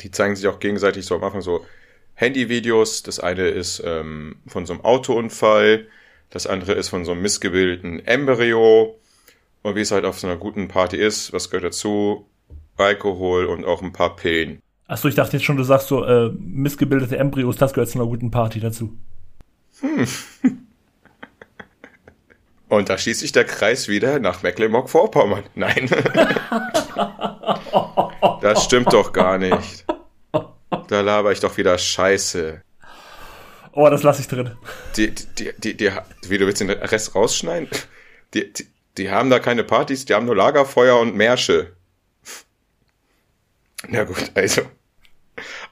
Die 0.00 0.10
zeigen 0.10 0.36
sich 0.36 0.46
auch 0.48 0.58
gegenseitig 0.58 1.04
so 1.04 1.16
am 1.16 1.24
Anfang 1.24 1.42
so 1.42 1.66
Handyvideos. 2.14 3.02
Das 3.02 3.20
eine 3.20 3.48
ist 3.48 3.82
ähm, 3.84 4.36
von 4.46 4.66
so 4.66 4.72
einem 4.72 4.84
Autounfall, 4.84 5.86
das 6.30 6.46
andere 6.46 6.72
ist 6.72 6.88
von 6.88 7.04
so 7.04 7.12
einem 7.12 7.22
missgebildeten 7.22 8.04
Embryo. 8.06 8.98
Und 9.62 9.74
wie 9.74 9.80
es 9.80 9.90
halt 9.90 10.06
auf 10.06 10.18
so 10.18 10.26
einer 10.26 10.36
guten 10.36 10.68
Party 10.68 10.96
ist, 10.96 11.32
was 11.32 11.50
gehört 11.50 11.64
dazu? 11.64 12.26
Alkohol 12.78 13.44
und 13.44 13.66
auch 13.66 13.82
ein 13.82 13.92
paar 13.92 14.16
Pillen. 14.16 14.60
Achso, 14.86 15.06
ich 15.08 15.14
dachte 15.14 15.36
jetzt 15.36 15.44
schon, 15.44 15.58
du 15.58 15.64
sagst 15.64 15.88
so, 15.88 16.02
äh, 16.04 16.30
missgebildete 16.30 17.18
Embryos, 17.18 17.56
das 17.56 17.74
gehört 17.74 17.90
zu 17.90 17.98
einer 17.98 18.08
guten 18.08 18.30
Party 18.30 18.58
dazu. 18.58 18.96
Hm. 19.80 20.06
Und 22.70 22.88
da 22.88 22.96
schließt 22.96 23.20
sich 23.20 23.32
der 23.32 23.44
Kreis 23.44 23.88
wieder 23.88 24.20
nach 24.20 24.44
Mecklenburg-Vorpommern. 24.44 25.42
Nein. 25.56 25.90
das 28.40 28.64
stimmt 28.64 28.92
doch 28.92 29.12
gar 29.12 29.38
nicht. 29.38 29.84
Da 30.86 31.00
laber 31.00 31.32
ich 31.32 31.40
doch 31.40 31.56
wieder 31.56 31.76
Scheiße. 31.76 32.62
Oh, 33.72 33.90
das 33.90 34.04
lasse 34.04 34.20
ich 34.20 34.28
drin. 34.28 34.52
Die, 34.96 35.12
die, 35.12 35.52
die, 35.58 35.76
die, 35.76 35.90
wie 36.28 36.38
du 36.38 36.46
willst 36.46 36.60
den 36.60 36.70
Rest 36.70 37.16
rausschneiden? 37.16 37.68
Die, 38.34 38.52
die, 38.52 38.68
die 38.98 39.10
haben 39.10 39.30
da 39.30 39.40
keine 39.40 39.64
Partys, 39.64 40.04
die 40.04 40.14
haben 40.14 40.26
nur 40.26 40.36
Lagerfeuer 40.36 41.00
und 41.00 41.16
Märsche. 41.16 41.72
Na 43.88 44.04
gut, 44.04 44.30
also. 44.34 44.62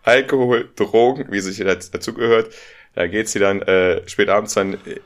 Alkohol, 0.03 0.69
Drogen, 0.75 1.31
wie 1.31 1.39
sich 1.39 1.59
dazugehört. 1.59 2.53
Da 2.95 3.07
geht 3.07 3.29
sie 3.29 3.39
dann 3.39 3.63
äh, 3.63 4.03
spät 4.09 4.31
abends 4.31 4.55
dann 4.55 4.75
äh, 4.85 4.99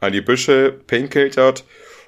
an 0.00 0.12
die 0.12 0.20
Büsche, 0.20 0.72
pinkelt 0.86 1.36
dort 1.36 1.64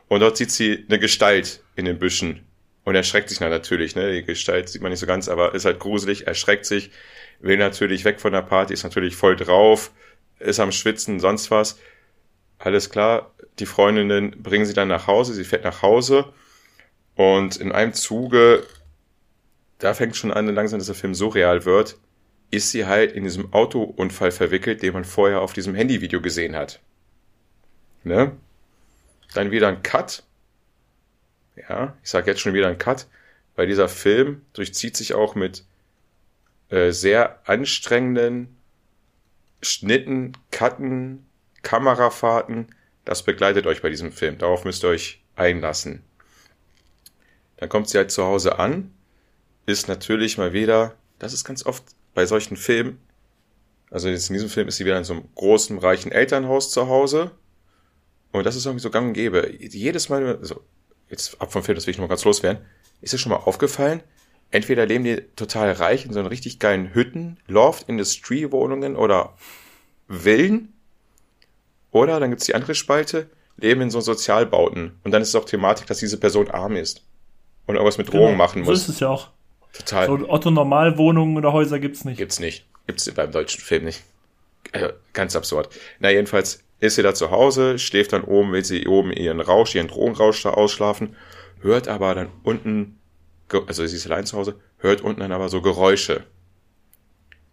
und 0.09 0.21
dort 0.21 0.37
sieht 0.37 0.51
sie 0.51 0.85
eine 0.89 0.99
Gestalt 0.99 1.63
in 1.75 1.85
den 1.85 1.99
Büschen 1.99 2.47
und 2.85 2.95
erschreckt 2.95 3.29
sich 3.29 3.41
natürlich. 3.41 3.97
Ne? 3.97 4.13
Die 4.13 4.25
Gestalt 4.25 4.69
sieht 4.69 4.83
man 4.83 4.91
nicht 4.91 5.01
so 5.01 5.07
ganz, 5.07 5.29
aber 5.29 5.55
ist 5.55 5.65
halt 5.65 5.79
gruselig, 5.79 6.27
erschreckt 6.27 6.67
sich, 6.67 6.91
will 7.41 7.57
natürlich 7.57 8.05
weg 8.05 8.21
von 8.21 8.33
der 8.33 8.43
Party, 8.43 8.73
ist 8.73 8.85
natürlich 8.85 9.17
voll 9.17 9.37
drauf, 9.37 9.91
ist 10.39 10.61
am 10.61 10.73
Schwitzen, 10.73 11.21
sonst 11.21 11.51
was. 11.51 11.79
Alles 12.59 12.89
klar, 12.91 13.35
die 13.59 13.67
Freundinnen 13.67 14.43
bringen 14.43 14.65
sie 14.65 14.75
dann 14.75 14.89
nach 14.89 15.07
Hause, 15.07 15.35
sie 15.35 15.45
fährt 15.45 15.65
nach 15.65 15.83
Hause 15.83 16.33
und 17.17 17.57
in 17.57 17.73
einem 17.73 17.93
Zuge, 17.93 18.63
da 19.79 19.95
fängt 19.95 20.17
schon 20.17 20.33
an 20.33 20.47
langsam, 20.55 20.79
dass 20.79 20.87
der 20.87 20.95
Film 20.95 21.15
so 21.15 21.29
real 21.29 21.65
wird, 21.65 21.99
ist 22.51 22.71
sie 22.71 22.87
halt 22.87 23.13
in 23.13 23.25
diesem 23.25 23.53
Autounfall 23.53 24.31
verwickelt, 24.31 24.83
den 24.83 24.93
man 24.93 25.05
vorher 25.05 25.41
auf 25.41 25.53
diesem 25.53 25.75
Handyvideo 25.75 26.21
gesehen 26.21 26.55
hat. 26.55 26.81
Ne? 28.07 28.37
Dann 29.35 29.51
wieder 29.51 29.67
ein 29.67 29.83
Cut. 29.83 30.23
Ja, 31.57 31.97
ich 32.05 32.11
sage 32.11 32.31
jetzt 32.31 32.41
schon 32.41 32.55
wieder 32.55 32.69
ein 32.69 32.79
Cut, 32.79 33.09
weil 33.57 33.67
dieser 33.67 33.89
Film 33.89 34.43
durchzieht 34.53 34.97
sich 34.97 35.15
auch 35.15 35.35
mit 35.35 35.65
äh, 36.69 36.93
sehr 36.93 37.41
anstrengenden 37.49 38.57
Schnitten, 39.61 40.35
Cutten, 40.53 41.27
Kamerafahrten. 41.63 42.69
Das 43.05 43.25
begleitet 43.25 43.67
euch 43.67 43.83
bei 43.83 43.91
diesem 43.91 44.13
Film. 44.13 44.39
Darauf 44.39 44.65
müsst 44.65 44.85
ihr 44.85 44.91
euch 44.91 45.21
einlassen. 45.35 46.05
Dann 47.57 47.69
kommt 47.69 47.89
sie 47.89 47.99
halt 47.99 48.13
zu 48.13 48.23
Hause 48.23 48.61
an, 48.61 48.95
ist 49.65 49.89
natürlich 49.89 50.39
mal 50.39 50.53
wieder, 50.53 50.95
das 51.19 51.33
ist 51.33 51.45
ganz 51.45 51.67
oft 51.67 51.83
bei 52.15 52.25
solchen 52.25 52.57
Filmen, 52.57 53.01
also 53.91 54.09
jetzt 54.09 54.31
in 54.31 54.35
diesem 54.35 54.51
Film 54.51 54.69
ist 54.69 54.77
sie 54.77 54.85
wieder 54.85 54.99
in 54.99 55.05
so 55.05 55.15
einem 55.15 55.29
großen, 55.35 55.79
reichen 55.79 56.13
Elternhaus 56.13 56.71
zu 56.71 56.87
Hause. 56.89 57.33
Und 58.37 58.45
das 58.45 58.57
ist 58.57 58.67
irgendwie 58.67 58.83
so 58.83 58.91
gang 58.91 59.09
und 59.09 59.13
gäbe. 59.15 59.53
Jedes 59.59 60.09
Mal, 60.09 60.39
also 60.39 60.63
jetzt 61.09 61.41
ab 61.41 61.53
vom 61.53 61.63
Film, 61.63 61.77
das 61.77 61.87
will 61.87 61.93
ich 61.93 61.99
noch 61.99 62.09
ganz 62.09 62.25
loswerden, 62.25 62.65
ist 63.01 63.13
dir 63.13 63.19
schon 63.19 63.31
mal 63.31 63.37
aufgefallen, 63.37 64.03
entweder 64.51 64.87
leben 64.87 65.05
die 65.05 65.23
total 65.37 65.73
reich 65.73 66.05
in 66.05 66.13
so 66.13 66.19
einen 66.19 66.29
richtig 66.29 66.59
geilen 66.59 66.95
Hütten, 66.95 67.39
Loft, 67.47 67.89
Industriewohnungen 67.89 68.97
oder 68.97 69.35
Villen, 70.09 70.73
oder 71.91 72.21
dann 72.21 72.31
gibt's 72.31 72.47
die 72.47 72.55
andere 72.55 72.75
Spalte, 72.75 73.31
leben 73.57 73.81
in 73.81 73.91
so 73.91 74.01
Sozialbauten. 74.01 74.99
Und 75.03 75.13
dann 75.13 75.23
ist 75.23 75.29
es 75.29 75.35
auch 75.35 75.47
Thematik, 75.47 75.87
dass 75.87 75.99
diese 75.99 76.19
Person 76.19 76.51
arm 76.51 76.77
ist 76.77 77.03
und 77.67 77.77
irgendwas 77.77 77.97
mit 77.97 78.09
Drogen 78.09 78.27
genau, 78.27 78.37
machen 78.37 78.61
muss. 78.61 78.69
So 78.69 78.73
ist 78.75 78.89
es 78.89 79.01
ja 79.01 79.09
auch. 79.09 79.31
Total. 79.73 80.07
So 80.07 80.29
Otto-Normalwohnungen 80.29 81.37
oder 81.37 81.53
Häuser 81.53 81.79
gibt's 81.79 82.05
nicht. 82.05 82.19
Gibt's 82.19 82.39
nicht. 82.39 82.67
Gibt's 82.87 83.11
beim 83.13 83.33
deutschen 83.33 83.63
Film 83.63 83.85
nicht. 83.85 84.03
Also, 84.73 84.89
ganz 85.13 85.37
absurd. 85.37 85.71
Na, 85.99 86.11
jedenfalls 86.11 86.65
ist 86.81 86.97
sie 86.97 87.03
da 87.03 87.15
zu 87.15 87.31
Hause, 87.31 87.79
schläft 87.79 88.13
dann 88.13 88.25
oben, 88.25 88.53
will 88.53 88.65
sie 88.65 88.87
oben 88.87 89.13
ihren 89.13 89.41
Rausch, 89.41 89.75
ihren 89.75 89.89
Drogenrausch 89.89 90.43
da 90.43 90.51
ausschlafen, 90.51 91.17
hört 91.61 91.89
aber 91.89 92.15
dann 92.15 92.29
unten, 92.43 92.99
also 93.67 93.87
sie 93.87 93.97
ist 93.97 94.07
allein 94.07 94.27
zu 94.27 94.37
Hause, 94.37 94.61
hört 94.79 95.01
unten 95.01 95.21
dann 95.21 95.33
aber 95.33 95.49
so 95.49 95.63
Geräusche. 95.63 96.25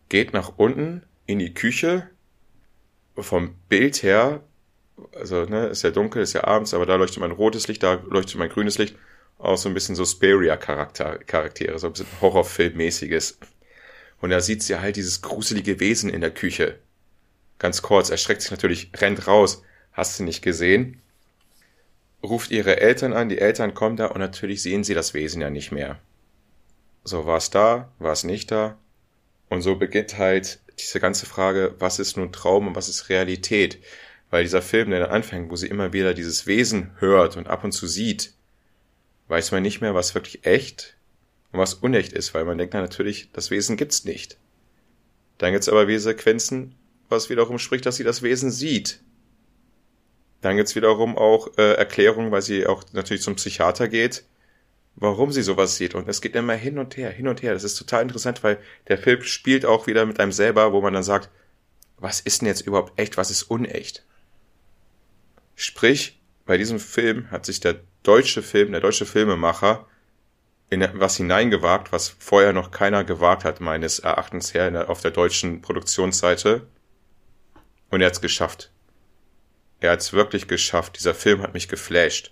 Geht 0.10 0.34
nach 0.34 0.54
unten 0.58 1.04
in 1.26 1.40
die 1.40 1.54
Küche, 1.54 2.10
vom 3.16 3.56
Bild 3.70 4.04
her, 4.04 4.44
also 5.16 5.46
ne, 5.46 5.68
ist 5.68 5.84
ja 5.84 5.92
dunkel, 5.92 6.22
ist 6.22 6.34
ja 6.34 6.44
abends, 6.44 6.74
aber 6.74 6.86
da 6.86 6.96
leuchtet 6.96 7.20
mein 7.20 7.32
rotes 7.32 7.68
Licht, 7.68 7.84
da 7.84 7.94
leuchtet 8.10 8.36
mein 8.38 8.50
grünes 8.50 8.78
Licht, 8.78 8.96
auch 9.38 9.58
so 9.58 9.70
ein 9.70 9.74
bisschen 9.74 9.96
so 9.96 10.06
Speria-Charaktere, 10.06 11.80
so 11.80 11.88
ein 11.88 11.94
bisschen 11.94 12.08
Horrorfilmmäßiges. 12.22 13.40
Und 14.22 14.30
da 14.30 14.40
sieht 14.40 14.64
sie 14.64 14.80
halt 14.80 14.96
dieses 14.96 15.22
gruselige 15.22 15.80
Wesen 15.80 16.10
in 16.10 16.22
der 16.22 16.32
Küche. 16.32 16.80
Ganz 17.64 17.82
kurz, 17.82 18.10
erschreckt 18.10 18.42
sich 18.42 18.52
natürlich, 18.52 18.92
rennt 18.94 19.26
raus. 19.26 19.64
Hast 19.94 20.20
du 20.20 20.26
nicht 20.26 20.42
gesehen? 20.42 21.02
Ruft 22.22 22.52
ihre 22.52 22.82
Eltern 22.82 23.14
an, 23.14 23.30
die 23.30 23.38
Eltern 23.38 23.74
kommen 23.74 23.96
da 23.96 24.08
und 24.08 24.20
natürlich 24.20 24.62
sehen 24.62 24.84
sie 24.84 24.94
das 24.94 25.14
Wesen 25.14 25.42
ja 25.42 25.50
nicht 25.50 25.72
mehr. 25.72 25.98
So, 27.06 27.26
war 27.26 27.38
es 27.38 27.52
da, 27.52 27.90
war 28.00 28.12
es 28.12 28.26
nicht 28.26 28.52
da? 28.52 28.78
Und 29.48 29.62
so 29.62 29.78
beginnt 29.78 30.18
halt 30.18 30.60
diese 30.78 31.00
ganze 31.00 31.26
Frage, 31.26 31.74
was 31.80 32.00
ist 32.00 32.18
nun 32.18 32.34
Traum 32.34 32.68
und 32.68 32.76
was 32.76 32.90
ist 32.90 33.08
Realität? 33.08 33.82
Weil 34.30 34.44
dieser 34.44 34.62
Film, 34.62 34.90
der 34.90 35.00
dann 35.00 35.12
anfängt, 35.12 35.50
wo 35.50 35.56
sie 35.56 35.68
immer 35.68 35.94
wieder 35.94 36.14
dieses 36.14 36.46
Wesen 36.46 36.92
hört 37.00 37.38
und 37.38 37.48
ab 37.48 37.64
und 37.64 37.72
zu 37.72 37.88
sieht, 37.88 38.34
weiß 39.30 39.54
man 39.54 39.64
nicht 39.64 39.80
mehr, 39.80 39.96
was 39.96 40.16
wirklich 40.16 40.46
echt 40.46 40.98
und 41.54 41.60
was 41.60 41.76
unecht 41.76 42.12
ist, 42.12 42.34
weil 42.34 42.44
man 42.44 42.58
denkt 42.58 42.74
dann 42.74 42.82
natürlich, 42.82 43.32
das 43.32 43.52
Wesen 43.52 43.78
gibt's 43.78 44.04
nicht. 44.04 44.38
Dann 45.38 45.54
gibt's 45.54 45.70
aber 45.70 45.88
wieder 45.88 46.02
Sequenzen, 46.02 46.76
was 47.14 47.30
wiederum 47.30 47.60
spricht, 47.60 47.86
dass 47.86 47.96
sie 47.96 48.04
das 48.04 48.22
Wesen 48.22 48.52
sieht. 48.52 49.00
Dann 50.42 50.58
gibt's 50.58 50.76
wiederum 50.76 51.18
auch 51.18 51.58
äh, 51.58 51.76
Erklärungen, 51.76 52.32
weil 52.32 52.42
sie 52.42 52.68
auch 52.68 52.84
natürlich 52.92 53.24
zum 53.24 53.36
Psychiater 53.36 53.88
geht, 53.88 54.26
warum 54.96 55.32
sie 55.32 55.42
sowas 55.42 55.78
sieht. 55.78 55.96
Und 55.96 56.10
es 56.10 56.20
geht 56.20 56.36
immer 56.36 56.56
hin 56.56 56.78
und 56.78 56.98
her, 56.98 57.10
hin 57.10 57.30
und 57.30 57.42
her. 57.42 57.54
Das 57.54 57.64
ist 57.64 57.76
total 57.76 58.02
interessant, 58.02 58.44
weil 58.44 58.60
der 58.90 58.98
Film 58.98 59.24
spielt 59.24 59.66
auch 59.66 59.88
wieder 59.88 60.06
mit 60.06 60.20
einem 60.20 60.34
selber, 60.34 60.74
wo 60.74 60.82
man 60.82 60.94
dann 60.94 61.04
sagt, 61.04 61.30
was 61.98 62.20
ist 62.20 62.42
denn 62.42 62.48
jetzt 62.48 62.68
überhaupt 62.68 63.00
echt, 63.00 63.16
was 63.16 63.32
ist 63.32 63.44
unecht? 63.44 64.06
Sprich, 65.56 66.20
bei 66.46 66.58
diesem 66.58 66.80
Film 66.80 67.32
hat 67.32 67.46
sich 67.46 67.62
der 67.62 67.80
deutsche 68.04 68.42
Film, 68.42 68.72
der 68.72 68.82
deutsche 68.82 69.06
Filmemacher 69.06 69.88
in 70.70 70.86
was 70.96 71.18
hineingewagt, 71.18 71.92
was 71.92 72.10
vorher 72.10 72.52
noch 72.52 72.72
keiner 72.72 73.04
gewagt 73.04 73.46
hat, 73.46 73.62
meines 73.62 74.00
Erachtens 74.00 74.54
her, 74.54 74.90
auf 74.90 75.02
der 75.02 75.12
deutschen 75.12 75.62
Produktionsseite. 75.62 76.68
Und 77.94 78.02
er 78.02 78.08
hat 78.08 78.14
es 78.14 78.22
geschafft. 78.22 78.72
Er 79.80 79.92
hat 79.92 80.00
es 80.00 80.14
wirklich 80.14 80.48
geschafft. 80.48 80.98
Dieser 80.98 81.14
Film 81.14 81.44
hat 81.44 81.54
mich 81.54 81.68
geflasht. 81.68 82.32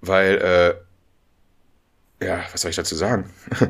Weil, 0.00 0.82
äh, 2.20 2.24
ja, 2.26 2.44
was 2.50 2.62
soll 2.62 2.70
ich 2.70 2.76
dazu 2.76 2.96
sagen? 2.96 3.32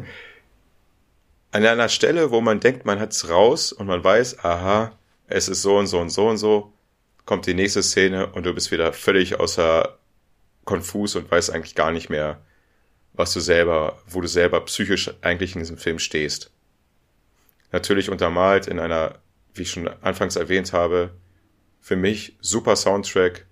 An 1.50 1.66
einer 1.66 1.90
Stelle, 1.90 2.30
wo 2.30 2.40
man 2.40 2.60
denkt, 2.60 2.86
man 2.86 2.98
hat's 2.98 3.28
raus 3.28 3.72
und 3.72 3.86
man 3.86 4.02
weiß, 4.02 4.42
aha, 4.42 4.98
es 5.26 5.48
ist 5.48 5.60
so 5.60 5.76
und 5.76 5.86
so 5.86 6.00
und 6.00 6.08
so 6.08 6.28
und 6.28 6.38
so, 6.38 6.72
kommt 7.26 7.44
die 7.44 7.52
nächste 7.52 7.82
Szene 7.82 8.28
und 8.28 8.46
du 8.46 8.54
bist 8.54 8.70
wieder 8.70 8.94
völlig 8.94 9.38
außer 9.38 9.98
konfus 10.64 11.14
und 11.14 11.30
weißt 11.30 11.50
eigentlich 11.50 11.74
gar 11.74 11.92
nicht 11.92 12.08
mehr, 12.08 12.40
was 13.12 13.34
du 13.34 13.40
selber, 13.40 14.02
wo 14.06 14.22
du 14.22 14.28
selber 14.28 14.64
psychisch 14.64 15.10
eigentlich 15.20 15.54
in 15.54 15.60
diesem 15.60 15.76
Film 15.76 15.98
stehst. 15.98 16.50
Natürlich 17.70 18.08
untermalt 18.08 18.66
in 18.66 18.80
einer, 18.80 19.20
wie 19.54 19.62
ich 19.62 19.70
schon 19.70 19.88
anfangs 20.02 20.36
erwähnt 20.36 20.72
habe, 20.72 21.14
für 21.80 21.96
mich 21.96 22.36
super 22.40 22.76
Soundtrack 22.76 23.46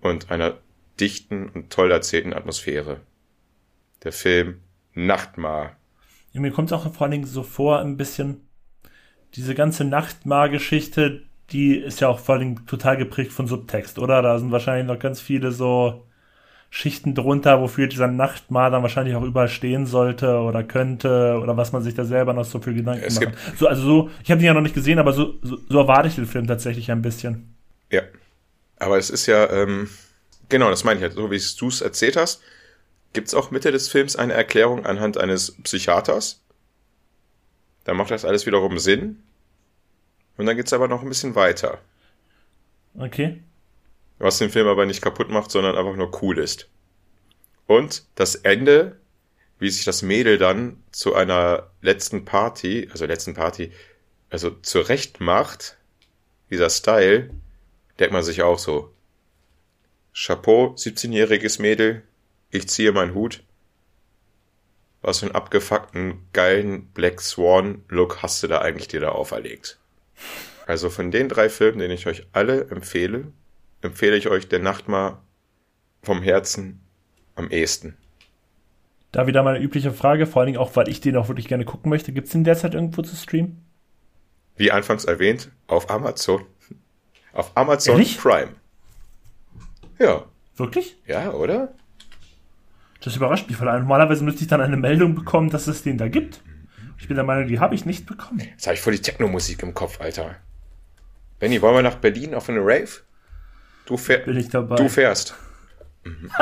und 0.00 0.30
einer 0.30 0.58
dichten 1.00 1.48
und 1.48 1.70
toll 1.70 1.90
erzählten 1.90 2.32
Atmosphäre. 2.32 3.00
Der 4.02 4.12
Film 4.12 4.60
Nachtmar. 4.94 5.76
Ja, 6.32 6.40
mir 6.40 6.50
kommt 6.50 6.70
es 6.70 6.72
auch 6.72 6.92
vor 6.92 7.02
allen 7.02 7.12
Dingen 7.12 7.26
so 7.26 7.42
vor, 7.42 7.80
ein 7.80 7.96
bisschen 7.96 8.48
diese 9.34 9.54
ganze 9.54 9.84
Nachtmar-Geschichte, 9.84 11.22
die 11.50 11.76
ist 11.76 12.00
ja 12.00 12.08
auch 12.08 12.18
vor 12.18 12.36
allem 12.36 12.66
total 12.66 12.96
geprägt 12.96 13.32
von 13.32 13.46
Subtext, 13.46 13.98
oder? 13.98 14.22
Da 14.22 14.38
sind 14.38 14.50
wahrscheinlich 14.50 14.86
noch 14.86 14.98
ganz 14.98 15.20
viele 15.20 15.52
so 15.52 16.07
Schichten 16.70 17.14
drunter, 17.14 17.60
wofür 17.60 17.86
dieser 17.86 18.08
Nachtmahl 18.08 18.70
dann 18.70 18.82
wahrscheinlich 18.82 19.16
auch 19.16 19.22
überall 19.22 19.48
stehen 19.48 19.86
sollte 19.86 20.38
oder 20.40 20.62
könnte 20.62 21.38
oder 21.42 21.56
was 21.56 21.72
man 21.72 21.82
sich 21.82 21.94
da 21.94 22.04
selber 22.04 22.34
noch 22.34 22.44
so 22.44 22.60
viel 22.60 22.74
Gedanken 22.74 23.04
es 23.04 23.20
macht. 23.20 23.34
So, 23.56 23.66
also 23.66 23.82
so, 23.82 24.10
ich 24.22 24.30
habe 24.30 24.40
ihn 24.40 24.46
ja 24.46 24.54
noch 24.54 24.60
nicht 24.60 24.74
gesehen, 24.74 24.98
aber 24.98 25.12
so, 25.12 25.34
so, 25.42 25.58
so 25.68 25.78
erwarte 25.78 26.08
ich 26.08 26.16
den 26.16 26.26
Film 26.26 26.46
tatsächlich 26.46 26.90
ein 26.90 27.00
bisschen. 27.00 27.54
Ja. 27.90 28.02
Aber 28.78 28.98
es 28.98 29.08
ist 29.08 29.26
ja, 29.26 29.50
ähm, 29.50 29.88
genau, 30.48 30.68
das 30.68 30.84
meine 30.84 30.98
ich 30.98 31.02
halt, 31.02 31.14
so 31.14 31.30
wie 31.30 31.40
du 31.58 31.68
es 31.68 31.80
erzählt 31.80 32.16
hast, 32.16 32.42
gibt 33.14 33.28
es 33.28 33.34
auch 33.34 33.50
Mitte 33.50 33.72
des 33.72 33.88
Films 33.88 34.16
eine 34.16 34.34
Erklärung 34.34 34.84
anhand 34.84 35.16
eines 35.16 35.52
Psychiaters. 35.62 36.42
Da 37.84 37.94
macht 37.94 38.10
das 38.10 38.26
alles 38.26 38.44
wiederum 38.44 38.78
Sinn. 38.78 39.22
Und 40.36 40.46
dann 40.46 40.56
geht's 40.56 40.74
aber 40.74 40.86
noch 40.86 41.02
ein 41.02 41.08
bisschen 41.08 41.34
weiter. 41.34 41.78
Okay. 42.96 43.42
Was 44.18 44.38
den 44.38 44.50
Film 44.50 44.66
aber 44.66 44.86
nicht 44.86 45.02
kaputt 45.02 45.30
macht, 45.30 45.50
sondern 45.50 45.76
einfach 45.76 45.96
nur 45.96 46.22
cool 46.22 46.38
ist. 46.38 46.68
Und 47.66 48.04
das 48.14 48.34
Ende, 48.34 48.98
wie 49.58 49.70
sich 49.70 49.84
das 49.84 50.02
Mädel 50.02 50.38
dann 50.38 50.82
zu 50.90 51.14
einer 51.14 51.70
letzten 51.82 52.24
Party, 52.24 52.88
also 52.90 53.06
letzten 53.06 53.34
Party, 53.34 53.72
also 54.30 54.50
zurecht 54.50 55.20
macht, 55.20 55.76
dieser 56.50 56.70
Style, 56.70 57.30
denkt 57.98 58.12
man 58.12 58.22
sich 58.22 58.42
auch 58.42 58.58
so. 58.58 58.92
Chapeau, 60.14 60.74
17-jähriges 60.74 61.60
Mädel, 61.60 62.02
ich 62.50 62.68
ziehe 62.68 62.92
meinen 62.92 63.14
Hut. 63.14 63.42
Was 65.00 65.20
für 65.20 65.26
einen 65.26 65.34
abgefuckten, 65.34 66.26
geilen 66.32 66.86
Black 66.88 67.20
Swan 67.20 67.84
Look 67.88 68.22
hast 68.22 68.42
du 68.42 68.48
da 68.48 68.60
eigentlich 68.60 68.88
dir 68.88 69.00
da 69.00 69.10
auferlegt? 69.10 69.78
Also 70.66 70.90
von 70.90 71.10
den 71.10 71.28
drei 71.28 71.48
Filmen, 71.48 71.78
den 71.78 71.90
ich 71.90 72.06
euch 72.06 72.26
alle 72.32 72.68
empfehle, 72.68 73.32
empfehle 73.82 74.16
ich 74.16 74.28
euch 74.28 74.48
Der 74.48 74.58
Nachtmar 74.58 75.22
vom 76.02 76.22
Herzen 76.22 76.80
am 77.34 77.50
ehesten. 77.50 77.96
Da 79.12 79.26
wieder 79.26 79.42
meine 79.42 79.60
übliche 79.60 79.92
Frage, 79.92 80.26
vor 80.26 80.40
allen 80.40 80.48
Dingen 80.48 80.58
auch, 80.58 80.76
weil 80.76 80.88
ich 80.88 81.00
den 81.00 81.16
auch 81.16 81.28
wirklich 81.28 81.48
gerne 81.48 81.64
gucken 81.64 81.88
möchte. 81.88 82.12
Gibt 82.12 82.26
es 82.26 82.32
den 82.32 82.44
derzeit 82.44 82.74
irgendwo 82.74 83.02
zu 83.02 83.16
streamen? 83.16 83.64
Wie 84.56 84.70
anfangs 84.70 85.04
erwähnt, 85.04 85.50
auf 85.66 85.88
Amazon. 85.90 86.44
Auf 87.32 87.56
Amazon 87.56 87.94
Ehrlich? 87.94 88.18
Prime. 88.18 88.54
Ja. 89.98 90.24
Wirklich? 90.56 90.96
Ja, 91.06 91.32
oder? 91.32 91.72
Das 93.00 93.14
überrascht 93.14 93.48
mich, 93.48 93.60
weil 93.60 93.78
normalerweise 93.78 94.24
müsste 94.24 94.42
ich 94.42 94.48
dann 94.48 94.60
eine 94.60 94.76
Meldung 94.76 95.14
bekommen, 95.14 95.50
dass 95.50 95.68
es 95.68 95.82
den 95.82 95.98
da 95.98 96.08
gibt. 96.08 96.42
Ich 96.98 97.06
bin 97.06 97.14
der 97.14 97.24
Meinung, 97.24 97.46
die 97.46 97.60
habe 97.60 97.76
ich 97.76 97.86
nicht 97.86 98.06
bekommen. 98.06 98.40
Jetzt 98.40 98.66
habe 98.66 98.74
ich 98.74 98.80
voll 98.80 98.92
die 98.92 99.00
Techno-Musik 99.00 99.62
im 99.62 99.72
Kopf, 99.72 100.00
Alter. 100.00 100.34
Benny, 101.38 101.62
wollen 101.62 101.76
wir 101.76 101.82
nach 101.82 101.94
Berlin 101.94 102.34
auf 102.34 102.48
eine 102.48 102.58
Rave? 102.58 102.88
Du, 103.88 103.96
fähr 103.96 104.18
Bin 104.18 104.36
ich 104.36 104.50
dabei. 104.50 104.76
du 104.76 104.86
fährst. 104.90 105.34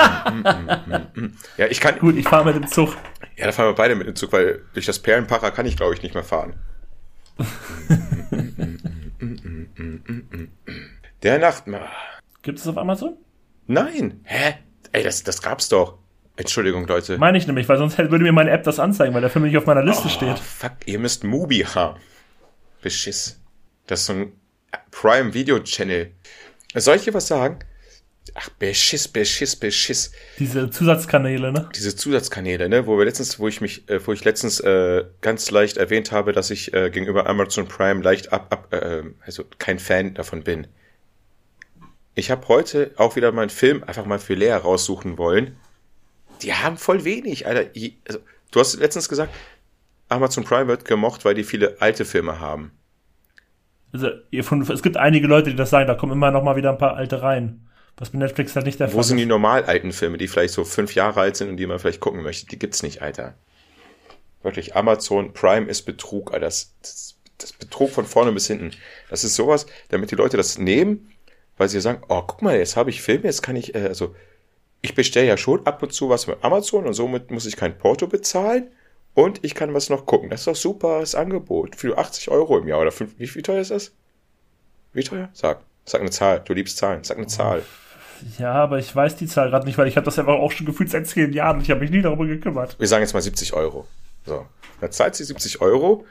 ja, 1.56 1.66
ich 1.70 1.80
kann. 1.80 1.96
Gut, 2.00 2.16
ich 2.16 2.28
fahre 2.28 2.44
mit 2.44 2.56
dem 2.56 2.66
Zug. 2.66 2.96
Ja, 3.36 3.46
da 3.46 3.52
fahren 3.52 3.68
wir 3.68 3.74
beide 3.74 3.94
mit 3.94 4.08
dem 4.08 4.16
Zug, 4.16 4.32
weil 4.32 4.62
durch 4.74 4.84
das 4.86 4.98
Perlenpacher 4.98 5.52
kann 5.52 5.64
ich, 5.64 5.76
glaube 5.76 5.94
ich, 5.94 6.02
nicht 6.02 6.14
mehr 6.14 6.24
fahren. 6.24 6.54
Der 11.22 11.38
Nachtmahr. 11.38 11.88
Gibt 12.42 12.58
es 12.58 12.66
auf 12.66 12.76
Amazon? 12.78 13.16
Nein. 13.66 14.20
Hä? 14.24 14.54
Ey, 14.92 15.02
das, 15.04 15.22
das 15.22 15.40
gab's 15.42 15.68
doch. 15.68 15.98
Entschuldigung, 16.36 16.86
Leute. 16.86 17.16
Meine 17.18 17.38
ich 17.38 17.46
nämlich, 17.46 17.68
weil 17.68 17.78
sonst 17.78 17.96
würde 17.98 18.18
mir 18.18 18.32
meine 18.32 18.50
App 18.50 18.64
das 18.64 18.78
anzeigen, 18.78 19.14
weil 19.14 19.20
der 19.22 19.30
Film 19.30 19.44
nicht 19.44 19.56
auf 19.56 19.66
meiner 19.66 19.82
Liste 19.84 20.06
Oh, 20.06 20.10
steht. 20.10 20.38
fuck, 20.38 20.72
ihr 20.86 20.98
müsst 20.98 21.24
Mubi 21.24 21.60
haben. 21.60 21.98
Beschiss. 22.82 23.40
Das 23.86 24.00
ist 24.00 24.06
so 24.06 24.12
ein 24.14 24.32
Prime 24.90 25.32
Video 25.32 25.58
Channel. 25.60 26.10
Soll 26.80 26.96
ich 26.96 27.04
dir 27.04 27.14
was 27.14 27.26
sagen? 27.26 27.58
Ach, 28.34 28.48
Beschiss, 28.50 29.08
Beschiss, 29.08 29.56
Beschiss. 29.56 30.12
Diese 30.38 30.68
Zusatzkanäle, 30.68 31.52
ne? 31.52 31.68
Diese 31.74 31.94
Zusatzkanäle, 31.94 32.68
ne, 32.68 32.86
wo 32.86 32.98
wir 32.98 33.04
letztens, 33.04 33.38
wo 33.38 33.48
ich 33.48 33.60
mich, 33.60 33.88
äh, 33.88 34.04
wo 34.06 34.12
ich 34.12 34.24
letztens 34.24 34.60
äh, 34.60 35.04
ganz 35.20 35.50
leicht 35.50 35.76
erwähnt 35.76 36.12
habe, 36.12 36.32
dass 36.32 36.50
ich 36.50 36.74
äh, 36.74 36.90
gegenüber 36.90 37.26
Amazon 37.28 37.68
Prime 37.68 38.02
leicht 38.02 38.32
ab, 38.32 38.48
ab 38.50 38.72
äh, 38.72 39.04
also 39.24 39.44
kein 39.58 39.78
Fan 39.78 40.14
davon 40.14 40.42
bin. 40.42 40.66
Ich 42.14 42.30
habe 42.30 42.48
heute 42.48 42.92
auch 42.96 43.16
wieder 43.16 43.30
meinen 43.32 43.50
Film 43.50 43.84
einfach 43.84 44.06
mal 44.06 44.18
für 44.18 44.34
Lea 44.34 44.52
raussuchen 44.52 45.18
wollen. 45.18 45.56
Die 46.42 46.52
haben 46.52 46.76
voll 46.76 47.04
wenig, 47.04 47.46
Alter. 47.46 47.70
Also, 48.06 48.20
du 48.50 48.60
hast 48.60 48.78
letztens 48.78 49.08
gesagt, 49.08 49.34
Amazon 50.08 50.44
Prime 50.44 50.68
wird 50.68 50.84
gemocht, 50.84 51.24
weil 51.24 51.34
die 51.34 51.44
viele 51.44 51.80
alte 51.80 52.04
Filme 52.04 52.40
haben. 52.40 52.72
Also, 53.96 54.72
es 54.72 54.82
gibt 54.82 54.96
einige 54.96 55.26
Leute, 55.26 55.50
die 55.50 55.56
das 55.56 55.70
sagen, 55.70 55.86
da 55.86 55.94
kommen 55.94 56.12
immer 56.12 56.30
noch 56.30 56.42
mal 56.42 56.56
wieder 56.56 56.70
ein 56.70 56.78
paar 56.78 56.96
alte 56.96 57.22
rein. 57.22 57.66
Was 57.96 58.10
bei 58.10 58.18
Netflix 58.18 58.54
halt 58.54 58.66
nicht 58.66 58.78
der 58.78 58.88
Wo 58.88 58.96
Fall 58.96 59.04
sind 59.04 59.16
die 59.16 59.22
ist. 59.22 59.28
normal 59.28 59.64
alten 59.64 59.92
Filme, 59.92 60.18
die 60.18 60.28
vielleicht 60.28 60.52
so 60.52 60.64
fünf 60.64 60.94
Jahre 60.94 61.20
alt 61.20 61.36
sind 61.36 61.48
und 61.48 61.56
die 61.56 61.66
man 61.66 61.78
vielleicht 61.78 62.00
gucken 62.00 62.22
möchte? 62.22 62.46
Die 62.46 62.58
gibt's 62.58 62.82
nicht, 62.82 63.00
Alter. 63.00 63.34
Wirklich, 64.42 64.76
Amazon 64.76 65.32
Prime 65.32 65.66
ist 65.66 65.82
Betrug, 65.82 66.32
Alter. 66.32 66.44
Das, 66.44 66.74
das, 66.82 67.16
das 67.38 67.52
Betrug 67.54 67.90
von 67.90 68.04
vorne 68.04 68.32
bis 68.32 68.48
hinten. 68.48 68.72
Das 69.08 69.24
ist 69.24 69.34
sowas, 69.34 69.66
damit 69.88 70.10
die 70.10 70.14
Leute 70.14 70.36
das 70.36 70.58
nehmen, 70.58 71.10
weil 71.56 71.68
sie 71.68 71.80
sagen, 71.80 72.02
oh, 72.08 72.22
guck 72.22 72.42
mal, 72.42 72.56
jetzt 72.56 72.76
habe 72.76 72.90
ich 72.90 73.00
Filme, 73.00 73.24
jetzt 73.24 73.42
kann 73.42 73.56
ich, 73.56 73.74
äh, 73.74 73.86
also, 73.86 74.14
ich 74.82 74.94
bestelle 74.94 75.26
ja 75.26 75.38
schon 75.38 75.64
ab 75.66 75.82
und 75.82 75.92
zu 75.92 76.10
was 76.10 76.26
mit 76.26 76.44
Amazon 76.44 76.86
und 76.86 76.92
somit 76.92 77.30
muss 77.30 77.46
ich 77.46 77.56
kein 77.56 77.78
Porto 77.78 78.06
bezahlen 78.06 78.68
und 79.16 79.42
ich 79.42 79.54
kann 79.54 79.72
was 79.72 79.88
noch 79.88 80.04
gucken. 80.04 80.28
Das 80.28 80.42
ist 80.42 80.46
doch 80.46 80.54
super, 80.54 81.00
das 81.00 81.14
Angebot. 81.14 81.74
Für 81.74 81.96
80 81.96 82.28
Euro 82.28 82.58
im 82.58 82.68
Jahr 82.68 82.80
oder 82.80 82.92
fünf, 82.92 83.14
wie, 83.16 83.34
wie 83.34 83.40
teuer 83.40 83.62
ist 83.62 83.70
das? 83.70 83.92
Wie 84.92 85.02
teuer? 85.02 85.30
Sag. 85.32 85.60
Sag 85.86 86.02
eine 86.02 86.10
Zahl. 86.10 86.40
Du 86.44 86.52
liebst 86.52 86.76
Zahlen. 86.76 87.02
Sag 87.02 87.16
eine 87.16 87.26
Zahl. 87.26 87.62
Ja, 88.38 88.52
aber 88.52 88.78
ich 88.78 88.94
weiß 88.94 89.16
die 89.16 89.26
Zahl 89.26 89.48
gerade 89.48 89.64
nicht, 89.64 89.78
weil 89.78 89.88
ich 89.88 89.96
habe 89.96 90.04
das 90.04 90.18
einfach 90.18 90.34
auch 90.34 90.52
schon 90.52 90.66
gefühlt 90.66 90.90
seit 90.90 91.06
zehn 91.06 91.32
Jahren 91.32 91.62
ich 91.62 91.70
habe 91.70 91.80
mich 91.80 91.90
nie 91.90 92.02
darüber 92.02 92.26
gekümmert. 92.26 92.78
wir 92.78 92.86
sagen 92.86 93.02
jetzt 93.02 93.14
mal 93.14 93.22
70 93.22 93.54
Euro. 93.54 93.86
So. 94.26 94.46
Da 94.82 94.90
zahlst 94.90 95.20
du 95.20 95.24
70 95.24 95.62
Euro, 95.62 96.04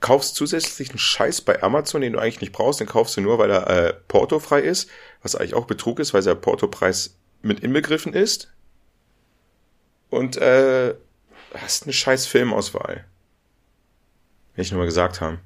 kaufst 0.00 0.36
zusätzlichen 0.36 0.98
Scheiß 0.98 1.42
bei 1.42 1.62
Amazon, 1.62 2.00
den 2.00 2.14
du 2.14 2.18
eigentlich 2.18 2.40
nicht 2.40 2.52
brauchst, 2.52 2.80
den 2.80 2.86
kaufst 2.86 3.16
du 3.18 3.20
nur, 3.20 3.38
weil 3.38 3.50
er 3.50 3.68
äh, 3.68 3.92
portofrei 4.08 4.60
ist, 4.60 4.88
was 5.22 5.36
eigentlich 5.36 5.54
auch 5.54 5.66
Betrug 5.66 6.00
ist, 6.00 6.14
weil 6.14 6.22
der 6.22 6.34
Portopreis 6.34 7.18
mit 7.42 7.60
inbegriffen 7.60 8.14
ist. 8.14 8.52
Und 10.08 10.38
äh, 10.38 10.94
hast 11.62 11.84
eine 11.84 11.92
scheiß 11.92 12.26
Filmauswahl. 12.26 13.04
Will 14.54 14.64
ich 14.64 14.70
nur 14.70 14.80
mal 14.80 14.86
gesagt 14.86 15.20
haben. 15.20 15.38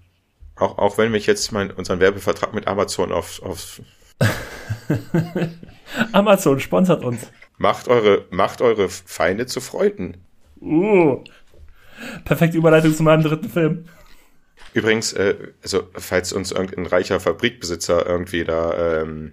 Auch, 0.57 0.78
auch 0.78 0.99
wenn 0.99 1.11
mich 1.11 1.27
jetzt 1.27 1.53
mein, 1.53 1.70
unseren 1.70 2.01
Werbevertrag 2.01 2.53
mit 2.55 2.66
Amazon 2.66 3.12
auf, 3.12 3.43
auf 3.43 3.81
Amazon 6.12 6.61
sponsert 6.61 7.03
uns. 7.03 7.31
macht 7.57 7.89
eure, 7.89 8.27
macht 8.31 8.61
eure 8.61 8.89
Feinde 8.89 9.47
zu 9.47 9.61
Freunden. 9.61 10.24
Uh. 10.61 11.24
Perfekte 12.24 12.59
Überleitung 12.59 12.95
zu 12.95 13.03
meinem 13.03 13.23
dritten 13.23 13.49
Film. 13.49 13.87
Übrigens, 14.73 15.12
äh, 15.12 15.53
also 15.62 15.89
falls 15.95 16.32
uns 16.32 16.53
irgendein 16.53 16.87
reicher 16.87 17.20
Fabrikbesitzer 17.20 18.07
irgendwie 18.07 18.45
da 18.45 19.03
ähm, 19.03 19.32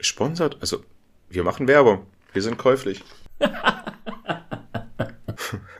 sponsert, 0.00 0.58
also 0.60 0.84
wir 1.28 1.42
machen 1.42 1.68
Werbung, 1.68 2.06
wir 2.32 2.42
sind 2.42 2.58
käuflich. 2.58 3.02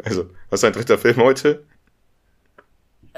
also, 0.04 0.30
was 0.48 0.58
ist 0.58 0.64
dein 0.64 0.72
dritter 0.72 0.98
Film 0.98 1.16
heute? 1.16 1.64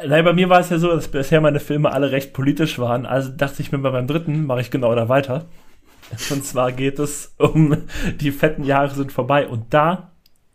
Nein, 0.04 0.24
bei 0.24 0.32
mir 0.32 0.48
war 0.48 0.60
es 0.60 0.70
ja 0.70 0.78
so, 0.78 0.88
dass 0.88 1.08
bisher 1.08 1.40
meine 1.40 1.60
Filme 1.60 1.92
alle 1.92 2.12
recht 2.12 2.32
politisch 2.32 2.78
waren. 2.78 3.04
Also 3.06 3.28
dachte 3.30 3.60
ich 3.62 3.72
mir 3.72 3.78
bei 3.78 3.90
meinem 3.90 4.06
dritten, 4.06 4.46
mache 4.46 4.60
ich 4.62 4.70
genau 4.70 4.94
da 4.94 5.08
weiter. 5.08 5.46
Und 6.30 6.44
zwar 6.44 6.72
geht 6.72 6.98
es 6.98 7.34
um 7.38 7.76
die 8.20 8.32
fetten 8.32 8.64
Jahre 8.64 8.94
sind 8.94 9.12
vorbei. 9.12 9.46
Und 9.46 9.72
da 9.74 10.12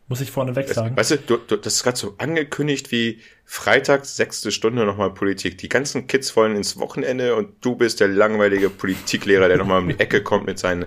muss 0.07 0.21
ich 0.21 0.31
vorneweg 0.31 0.67
sagen, 0.69 0.95
Weißt 0.97 1.11
du, 1.11 1.17
du, 1.17 1.37
du 1.37 1.57
das 1.57 1.75
ist 1.75 1.83
gerade 1.83 1.97
so 1.97 2.15
angekündigt 2.17 2.91
wie 2.91 3.21
Freitag, 3.45 4.05
sechste 4.05 4.51
Stunde 4.51 4.85
nochmal 4.85 5.13
Politik. 5.13 5.57
Die 5.57 5.69
ganzen 5.69 6.07
Kids 6.07 6.35
wollen 6.35 6.55
ins 6.55 6.79
Wochenende 6.79 7.35
und 7.35 7.63
du 7.63 7.75
bist 7.75 7.99
der 7.99 8.07
langweilige 8.07 8.69
Politiklehrer, 8.69 9.47
der 9.47 9.57
nochmal 9.57 9.81
um 9.81 9.89
die 9.89 9.99
Ecke 9.99 10.23
kommt 10.23 10.45
mit 10.45 10.59
seinen 10.59 10.85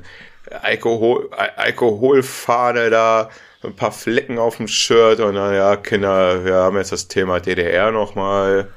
Alkohol, 0.62 1.28
Al- 1.32 1.50
Alkoholfahne 1.56 2.90
da, 2.90 3.30
ein 3.62 3.76
paar 3.76 3.92
Flecken 3.92 4.38
auf 4.38 4.56
dem 4.56 4.68
Shirt 4.68 5.20
und 5.20 5.34
naja, 5.34 5.76
Kinder, 5.76 6.44
wir 6.44 6.54
haben 6.54 6.76
jetzt 6.76 6.92
das 6.92 7.08
Thema 7.08 7.40
DDR 7.40 7.90
nochmal. 7.92 8.68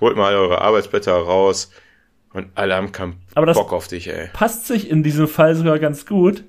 Holt 0.00 0.16
mal 0.16 0.34
eure 0.34 0.60
Arbeitsblätter 0.62 1.12
raus. 1.12 1.70
Und 2.32 2.46
alle 2.54 2.74
haben 2.76 2.92
keinen 2.92 3.20
Aber 3.34 3.44
das- 3.46 3.56
Bock 3.56 3.72
auf 3.72 3.88
dich, 3.88 4.08
ey. 4.08 4.28
passt 4.32 4.66
sich 4.66 4.88
in 4.88 5.02
diesem 5.02 5.26
Fall 5.28 5.54
sogar 5.56 5.78
ganz 5.78 6.06
gut. 6.06 6.44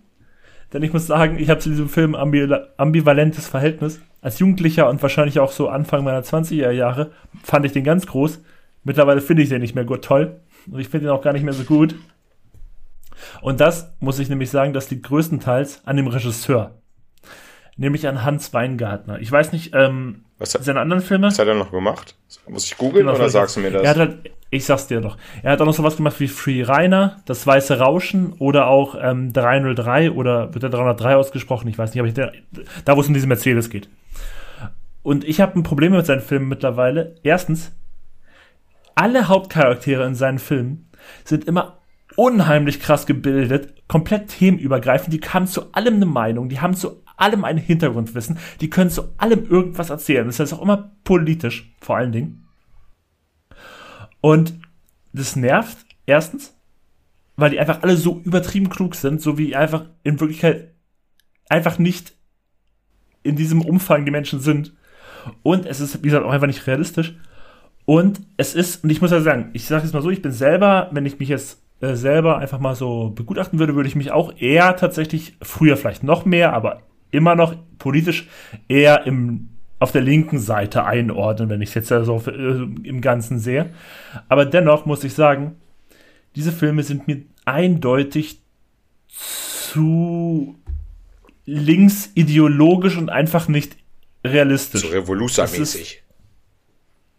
Denn 0.72 0.84
ich 0.84 0.94
muss 0.94 1.08
sagen, 1.08 1.38
ich 1.40 1.50
habe 1.50 1.60
zu 1.60 1.70
diesem 1.70 1.90
Film 1.90 2.16
ambi 2.16 2.48
ambivalentes 2.78 3.48
Verhältnis. 3.48 4.00
Als 4.22 4.38
Jugendlicher 4.40 4.88
und 4.88 5.02
wahrscheinlich 5.02 5.40
auch 5.40 5.52
so 5.52 5.68
Anfang 5.68 6.04
meiner 6.04 6.22
20er 6.24 6.70
Jahre 6.72 7.12
fand 7.44 7.66
ich 7.66 7.72
den 7.74 7.84
ganz 7.84 8.06
groß. 8.06 8.40
Mittlerweile 8.84 9.20
finde 9.22 9.42
ich 9.44 9.50
den 9.50 9.60
nicht 9.62 9.76
mehr 9.76 9.84
gut 9.84 10.04
toll. 10.06 10.40
Und 10.72 10.80
ich 10.80 10.88
finde 10.88 11.08
ihn 11.08 11.12
auch 11.12 11.24
gar 11.24 11.34
nicht 11.34 11.44
mehr 11.44 11.54
so 11.54 11.64
gut. 11.64 11.96
Und 13.42 13.60
das 13.60 13.92
muss 14.00 14.20
ich 14.20 14.30
nämlich 14.30 14.50
sagen, 14.50 14.72
das 14.74 14.90
liegt 14.92 15.04
größtenteils 15.04 15.82
an 15.86 15.98
dem 15.98 16.08
Regisseur. 16.08 16.76
Nämlich 17.78 18.08
an 18.08 18.24
Hans 18.24 18.54
Weingartner. 18.54 19.20
Ich 19.20 19.32
weiß 19.32 19.54
nicht, 19.54 19.74
ähm, 19.74 20.26
Was 20.38 20.54
hat, 20.54 20.64
seine 20.64 20.82
anderen 20.82 21.02
Filme. 21.02 21.28
was 21.28 21.40
hat 21.40 21.48
er 21.48 21.56
noch 21.56 21.72
gemacht? 21.72 22.16
Muss 22.48 22.66
ich 22.66 22.78
googeln 22.78 23.06
Genau, 23.06 23.18
oder 23.18 23.30
sagst 23.30 23.56
du 23.56 23.62
mir 23.62 23.72
das? 23.72 23.84
Er 23.84 23.90
hat 23.90 23.98
halt, 23.98 24.32
ich 24.50 24.66
sag's 24.66 24.88
dir 24.88 25.02
doch. 25.02 25.18
Er 25.42 25.54
hat 25.54 25.62
auch 25.62 25.66
noch 25.66 25.74
sowas 25.74 25.96
gemacht 25.98 26.20
wie 26.20 26.28
Free 26.28 26.64
Rainer, 26.64 27.22
das 27.26 27.48
weiße 27.48 27.80
Rauschen 27.80 28.34
oder 28.40 28.68
auch 28.68 28.96
ähm, 29.02 29.32
303 29.34 30.12
oder 30.12 30.54
wird 30.54 30.64
der 30.64 30.70
303 30.70 31.16
ausgesprochen? 31.16 31.68
Ich 31.70 31.78
weiß 31.78 31.94
nicht, 31.94 32.00
aber 32.00 32.08
ich, 32.10 32.14
der, 32.14 32.34
da 32.86 32.98
wo 32.98 33.02
es 33.02 33.08
um 33.08 33.14
diese 33.14 33.28
Mercedes 33.28 33.70
geht. 33.70 33.90
Und 35.04 35.24
ich 35.24 35.42
habe 35.42 35.58
ein 35.58 35.64
Problem 35.64 35.94
mit 35.94 36.06
seinen 36.06 36.22
Filmen 36.22 36.50
mittlerweile. 36.50 37.16
Erstens, 37.24 37.72
alle 38.96 39.28
Hauptcharaktere 39.28 40.06
in 40.06 40.16
seinen 40.16 40.40
Filmen 40.40 40.90
sind 41.24 41.46
immer 41.46 41.80
unheimlich 42.16 42.80
krass 42.80 43.06
gebildet, 43.06 43.74
komplett 43.88 44.28
themenübergreifend. 44.28 45.14
Die 45.14 45.22
haben 45.28 45.48
zu 45.48 45.74
allem 45.74 45.96
eine 45.96 46.06
Meinung, 46.06 46.50
die 46.50 46.60
haben 46.60 46.76
zu 46.76 47.01
allem 47.22 47.44
ein 47.44 47.58
Hintergrundwissen, 47.58 48.38
die 48.60 48.70
können 48.70 48.90
zu 48.90 49.14
allem 49.18 49.46
irgendwas 49.46 49.90
erzählen. 49.90 50.26
Das 50.26 50.40
ist 50.40 50.54
auch 50.54 50.62
immer 50.62 50.92
politisch, 51.04 51.74
vor 51.80 51.98
allen 51.98 52.12
Dingen. 52.12 52.48
Und 54.22 54.54
das 55.14 55.36
nervt, 55.36 55.78
erstens, 56.06 56.56
weil 57.36 57.52
die 57.52 57.60
einfach 57.60 57.82
alle 57.82 57.98
so 57.98 58.22
übertrieben 58.24 58.70
klug 58.70 58.96
sind, 58.96 59.22
so 59.22 59.38
wie 59.38 59.56
einfach 59.56 59.86
in 60.04 60.20
Wirklichkeit 60.20 60.74
einfach 61.50 61.80
nicht 61.80 62.14
in 63.24 63.36
diesem 63.36 63.62
Umfang 63.62 64.06
die 64.06 64.12
Menschen 64.12 64.40
sind. 64.40 64.74
Und 65.44 65.66
es 65.66 65.80
ist, 65.80 66.00
wie 66.00 66.08
gesagt, 66.08 66.26
auch 66.26 66.32
einfach 66.32 66.48
nicht 66.48 66.66
realistisch. 66.68 67.16
Und 67.86 68.22
es 68.38 68.56
ist, 68.56 68.84
und 68.84 68.90
ich 68.90 69.02
muss 69.02 69.12
ja 69.12 69.22
sagen, 69.22 69.50
ich 69.54 69.66
sage 69.66 69.84
jetzt 69.84 69.94
mal 69.94 70.02
so, 70.02 70.10
ich 70.10 70.22
bin 70.22 70.32
selber, 70.32 70.90
wenn 70.92 71.06
ich 71.06 71.20
mich 71.20 71.30
jetzt 71.30 71.62
äh, 71.82 71.96
selber 71.96 72.38
einfach 72.38 72.60
mal 72.60 72.76
so 72.76 73.10
begutachten 73.10 73.60
würde, 73.60 73.76
würde 73.76 73.90
ich 73.90 73.96
mich 73.96 74.12
auch 74.12 74.34
eher 74.38 74.76
tatsächlich, 74.76 75.36
früher 75.42 75.78
vielleicht 75.78 76.04
noch 76.04 76.26
mehr, 76.26 76.54
aber 76.54 76.82
immer 77.12 77.36
noch 77.36 77.56
politisch 77.78 78.28
eher 78.68 79.06
im, 79.06 79.50
auf 79.80 79.92
der 79.92 80.02
linken 80.02 80.40
Seite 80.40 80.86
einordnen, 80.86 81.50
wenn 81.50 81.62
ich 81.62 81.70
es 81.70 81.76
jetzt 81.76 81.92
ja 81.92 82.04
so 82.04 82.22
äh, 82.28 82.68
im 82.84 83.02
Ganzen 83.02 83.40
sehe. 83.40 83.72
Aber 84.30 84.46
dennoch 84.46 84.86
muss 84.86 85.04
ich 85.04 85.14
sagen, 85.14 85.56
diese 86.36 86.52
Filme 86.52 86.84
sind 86.84 87.08
mir 87.08 87.24
eindeutig 87.46 88.42
zu 89.08 90.56
links 91.46 92.12
ideologisch 92.16 92.98
und 92.98 93.10
einfach 93.10 93.48
nicht 93.48 93.76
realistisch. 94.24 94.82
So 94.82 94.88
Revoluzer-mäßig. 94.88 95.98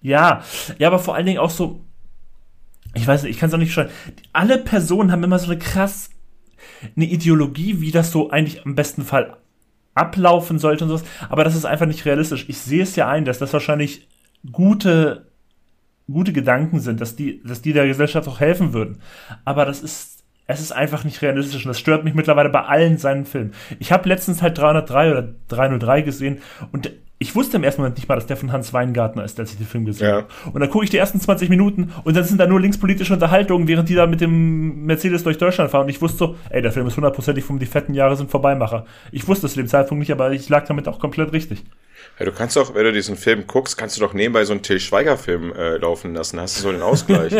Ja, 0.00 0.44
ja, 0.78 0.88
aber 0.88 0.98
vor 0.98 1.14
allen 1.14 1.26
Dingen 1.26 1.38
auch 1.38 1.50
so, 1.50 1.80
ich 2.94 3.06
weiß 3.06 3.22
nicht, 3.22 3.32
ich 3.32 3.38
kann 3.38 3.48
es 3.48 3.54
auch 3.54 3.58
nicht 3.58 3.72
schreiben. 3.72 3.90
Alle 4.32 4.58
Personen 4.58 5.12
haben 5.12 5.22
immer 5.22 5.38
so 5.38 5.50
eine 5.50 5.58
krass, 5.58 6.10
eine 6.96 7.06
Ideologie, 7.06 7.80
wie 7.80 7.90
das 7.90 8.10
so 8.10 8.30
eigentlich 8.30 8.64
am 8.64 8.74
besten 8.74 9.04
Fall 9.04 9.36
ablaufen 9.94 10.58
sollte 10.58 10.84
und 10.84 10.90
sowas. 10.90 11.04
Aber 11.28 11.44
das 11.44 11.54
ist 11.54 11.64
einfach 11.64 11.86
nicht 11.86 12.04
realistisch. 12.04 12.46
Ich 12.48 12.58
sehe 12.58 12.82
es 12.82 12.96
ja 12.96 13.08
ein, 13.08 13.24
dass 13.24 13.38
das 13.38 13.52
wahrscheinlich 13.52 14.08
gute, 14.50 15.26
gute 16.10 16.32
Gedanken 16.32 16.80
sind, 16.80 17.00
dass 17.00 17.16
die, 17.16 17.42
dass 17.44 17.62
die 17.62 17.72
der 17.72 17.86
Gesellschaft 17.86 18.28
auch 18.28 18.40
helfen 18.40 18.72
würden. 18.72 19.00
Aber 19.44 19.64
das 19.64 19.82
ist, 19.82 20.24
es 20.46 20.60
ist 20.60 20.72
einfach 20.72 21.04
nicht 21.04 21.22
realistisch 21.22 21.64
und 21.64 21.68
das 21.68 21.78
stört 21.78 22.04
mich 22.04 22.14
mittlerweile 22.14 22.50
bei 22.50 22.62
allen 22.62 22.98
seinen 22.98 23.26
Filmen. 23.26 23.52
Ich 23.78 23.92
habe 23.92 24.08
letztens 24.08 24.42
halt 24.42 24.58
303 24.58 25.10
oder 25.10 25.28
303 25.48 26.02
gesehen 26.02 26.38
und 26.72 26.90
ich 27.22 27.34
wusste 27.34 27.56
im 27.56 27.64
ersten 27.64 27.80
Moment 27.80 27.96
nicht 27.96 28.08
mal, 28.08 28.16
dass 28.16 28.26
der 28.26 28.36
von 28.36 28.52
Hans 28.52 28.72
Weingartner 28.72 29.24
ist, 29.24 29.40
als 29.40 29.52
ich 29.52 29.56
den 29.56 29.66
Film 29.66 29.84
gesehen 29.86 30.06
Ja. 30.08 30.14
habe. 30.16 30.26
Und 30.52 30.60
dann 30.60 30.68
gucke 30.68 30.84
ich 30.84 30.90
die 30.90 30.96
ersten 30.98 31.20
20 31.20 31.48
Minuten 31.48 31.92
und 32.04 32.16
dann 32.16 32.24
sind 32.24 32.38
da 32.38 32.46
nur 32.46 32.60
linkspolitische 32.60 33.14
Unterhaltungen, 33.14 33.66
während 33.68 33.88
die 33.88 33.94
da 33.94 34.06
mit 34.06 34.20
dem 34.20 34.84
Mercedes 34.84 35.22
durch 35.24 35.38
Deutschland 35.38 35.70
fahren. 35.70 35.84
Und 35.84 35.88
ich 35.88 36.02
wusste 36.02 36.18
so, 36.18 36.36
ey, 36.50 36.60
der 36.60 36.72
Film 36.72 36.86
ist 36.86 36.96
hundertprozentig 36.96 37.44
vom 37.44 37.58
Die 37.58 37.66
fetten 37.66 37.94
Jahre 37.94 38.16
sind 38.16 38.30
Vorbeimacher. 38.30 38.84
Ich 39.12 39.26
wusste 39.28 39.46
es 39.46 39.52
zu 39.54 39.60
dem 39.60 39.68
Zeitpunkt 39.68 40.00
nicht, 40.00 40.10
aber 40.12 40.32
ich 40.32 40.48
lag 40.48 40.66
damit 40.66 40.88
auch 40.88 40.98
komplett 40.98 41.32
richtig. 41.32 41.62
Ja, 42.18 42.26
du 42.26 42.32
kannst 42.32 42.56
doch, 42.56 42.74
wenn 42.74 42.84
du 42.84 42.92
diesen 42.92 43.16
Film 43.16 43.46
guckst, 43.46 43.78
kannst 43.78 43.96
du 43.96 44.00
doch 44.00 44.12
nebenbei 44.12 44.44
so 44.44 44.52
einen 44.52 44.62
Till 44.62 44.80
Schweiger-Film 44.80 45.52
äh, 45.52 45.76
laufen 45.78 46.14
lassen. 46.14 46.40
Hast 46.40 46.58
du 46.58 46.62
so 46.62 46.72
den 46.72 46.82
Ausgleich. 46.82 47.32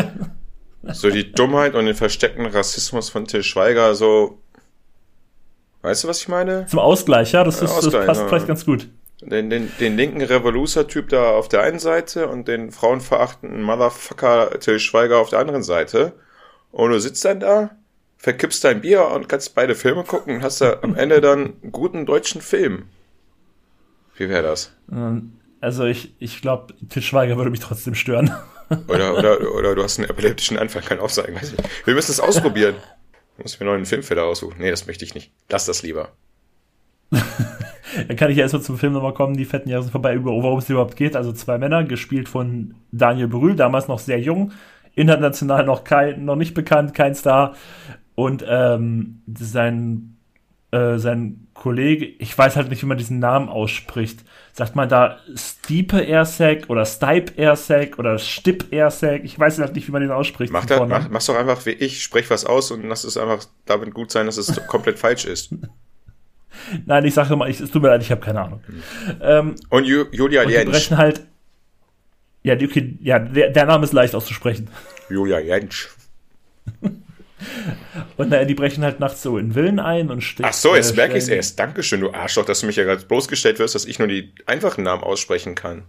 so 0.92 1.10
die 1.10 1.32
Dummheit 1.32 1.74
und 1.74 1.86
den 1.86 1.94
versteckten 1.94 2.46
Rassismus 2.46 3.10
von 3.10 3.26
Till 3.26 3.42
Schweiger, 3.42 3.94
so. 3.94 4.38
Weißt 5.82 6.04
du, 6.04 6.08
was 6.08 6.20
ich 6.20 6.28
meine? 6.28 6.66
Zum 6.66 6.78
Ausgleich, 6.78 7.32
ja, 7.32 7.42
das, 7.42 7.58
Ja, 7.58 7.64
ist, 7.64 7.76
das 7.76 7.86
Ausgleich, 7.86 8.06
passt 8.06 8.20
ja. 8.20 8.28
vielleicht 8.28 8.46
ganz 8.46 8.64
gut. 8.64 8.88
Den, 9.24 9.50
den, 9.50 9.70
den 9.78 9.96
linken 9.96 10.20
Revoluzer-Typ 10.20 11.08
da 11.08 11.30
auf 11.30 11.48
der 11.48 11.62
einen 11.62 11.78
Seite 11.78 12.26
und 12.28 12.48
den 12.48 12.72
frauenverachtenden 12.72 13.62
Motherfucker 13.62 14.58
Till 14.58 14.80
Schweiger 14.80 15.18
auf 15.18 15.30
der 15.30 15.38
anderen 15.38 15.62
Seite. 15.62 16.12
Und 16.72 16.90
du 16.90 16.98
sitzt 17.00 17.24
dann 17.24 17.38
da, 17.40 17.70
verkippst 18.18 18.64
dein 18.64 18.80
Bier 18.80 19.06
und 19.08 19.28
kannst 19.28 19.54
beide 19.54 19.74
Filme 19.74 20.02
gucken 20.04 20.36
und 20.36 20.42
hast 20.42 20.60
da 20.60 20.78
am 20.82 20.96
Ende 20.96 21.20
dann 21.20 21.54
einen 21.62 21.72
guten 21.72 22.04
deutschen 22.04 22.40
Film. 22.40 22.86
Wie 24.16 24.28
wäre 24.28 24.42
das? 24.42 24.72
Ähm, 24.90 25.34
Also 25.60 25.84
ich, 25.84 26.14
ich 26.18 26.40
glaube, 26.42 26.74
Til 26.88 27.02
Schweiger 27.02 27.36
würde 27.36 27.50
mich 27.50 27.60
trotzdem 27.60 27.94
stören. 27.94 28.34
Oder, 28.88 29.16
oder, 29.16 29.40
oder 29.54 29.74
du 29.76 29.82
hast 29.84 29.98
einen 30.00 30.10
epileptischen 30.10 30.58
Anfall, 30.58 30.82
kann 30.82 30.98
auch 30.98 31.10
sein. 31.10 31.34
Weiß 31.34 31.52
nicht. 31.52 31.62
Wir 31.86 31.94
müssen 31.94 32.10
es 32.10 32.18
ausprobieren. 32.20 32.74
Ich 33.38 33.44
muss 33.44 33.60
mir 33.60 33.66
noch 33.66 33.74
einen 33.74 33.86
Filmfehler 33.86 34.24
aussuchen. 34.24 34.56
Nee, 34.58 34.70
das 34.70 34.86
möchte 34.86 35.04
ich 35.04 35.14
nicht. 35.14 35.32
Lass 35.48 35.66
das 35.66 35.82
lieber. 35.82 36.10
Dann 38.08 38.16
kann 38.16 38.30
ich 38.30 38.36
ja 38.36 38.42
erstmal 38.42 38.62
zum 38.62 38.78
Film 38.78 38.92
nochmal 38.92 39.14
kommen, 39.14 39.36
die 39.36 39.44
fetten 39.44 39.68
Jahre 39.68 39.82
sind 39.82 39.92
vorbei, 39.92 40.14
über 40.14 40.30
worum 40.30 40.58
es 40.58 40.68
überhaupt 40.68 40.96
geht. 40.96 41.16
Also 41.16 41.32
zwei 41.32 41.58
Männer, 41.58 41.84
gespielt 41.84 42.28
von 42.28 42.74
Daniel 42.90 43.28
Brühl, 43.28 43.56
damals 43.56 43.88
noch 43.88 43.98
sehr 43.98 44.20
jung, 44.20 44.52
international 44.94 45.64
noch 45.64 45.84
kein, 45.84 46.24
noch 46.24 46.36
nicht 46.36 46.54
bekannt, 46.54 46.94
kein 46.94 47.14
Star. 47.14 47.54
Und 48.14 48.44
ähm, 48.46 49.22
sein, 49.38 50.16
äh, 50.70 50.98
sein 50.98 51.48
Kollege, 51.54 52.06
ich 52.06 52.36
weiß 52.36 52.56
halt 52.56 52.70
nicht, 52.70 52.82
wie 52.82 52.86
man 52.86 52.98
diesen 52.98 53.18
Namen 53.18 53.48
ausspricht. 53.48 54.24
Sagt 54.52 54.76
man 54.76 54.88
da 54.88 55.18
Stipe 55.34 55.98
Airsec 55.98 56.68
oder 56.68 56.84
Stipe 56.84 57.32
Airsec 57.36 57.98
oder 57.98 58.18
Stip 58.18 58.72
Airsec? 58.72 59.24
Ich 59.24 59.38
weiß 59.38 59.58
halt 59.58 59.74
nicht, 59.74 59.88
wie 59.88 59.92
man 59.92 60.02
den 60.02 60.10
ausspricht. 60.10 60.52
Mach, 60.52 60.66
Vornamen. 60.66 61.04
mach, 61.04 61.10
mach's 61.10 61.26
doch 61.26 61.36
einfach 61.36 61.64
wie 61.66 61.70
ich. 61.70 62.02
Sprech 62.02 62.28
was 62.30 62.44
aus 62.44 62.70
und 62.70 62.82
lass 62.84 63.04
es 63.04 63.16
einfach 63.16 63.44
damit 63.64 63.94
gut 63.94 64.10
sein, 64.10 64.26
dass 64.26 64.36
es 64.36 64.66
komplett 64.66 64.98
falsch 64.98 65.24
ist. 65.24 65.54
Nein, 66.86 67.04
ich 67.04 67.14
sage 67.14 67.34
mal, 67.36 67.48
ich, 67.50 67.60
es 67.60 67.70
tut 67.70 67.82
mir 67.82 67.88
leid, 67.88 68.02
ich 68.02 68.10
habe 68.10 68.20
keine 68.20 68.40
Ahnung. 68.42 68.60
Ähm, 69.20 69.54
Und 69.68 69.84
Ju 69.84 70.04
Julia 70.12 70.42
und 70.42 70.48
die 70.48 70.54
Jentsch. 70.54 70.70
brechen 70.70 70.96
halt. 70.98 71.22
Ja, 72.42 72.54
die, 72.56 72.66
okay, 72.66 72.96
ja 73.00 73.18
der, 73.18 73.50
der 73.50 73.66
Name 73.66 73.84
ist 73.84 73.92
leicht 73.92 74.14
auszusprechen. 74.14 74.68
Julia 75.08 75.38
Jentsch. 75.38 75.88
Und 78.16 78.30
naja, 78.30 78.44
die 78.44 78.54
brechen 78.54 78.84
halt 78.84 79.00
nachts 79.00 79.20
so 79.20 79.36
in 79.36 79.54
Villen 79.54 79.80
ein 79.80 80.10
und 80.10 80.20
stehen. 80.20 80.46
Ach 80.48 80.52
so, 80.52 80.76
jetzt 80.76 80.94
merke 80.94 81.14
ich 81.18 81.24
es 81.24 81.28
erst. 81.28 81.58
Dankeschön, 81.58 82.00
du 82.00 82.12
Arschloch, 82.12 82.44
dass 82.44 82.60
du 82.60 82.66
mich 82.66 82.76
ja 82.76 82.84
gerade 82.84 83.04
bloßgestellt 83.04 83.58
wirst, 83.58 83.74
dass 83.74 83.84
ich 83.84 83.98
nur 83.98 84.06
die 84.06 84.32
einfachen 84.46 84.84
Namen 84.84 85.02
aussprechen 85.02 85.56
kann. 85.56 85.82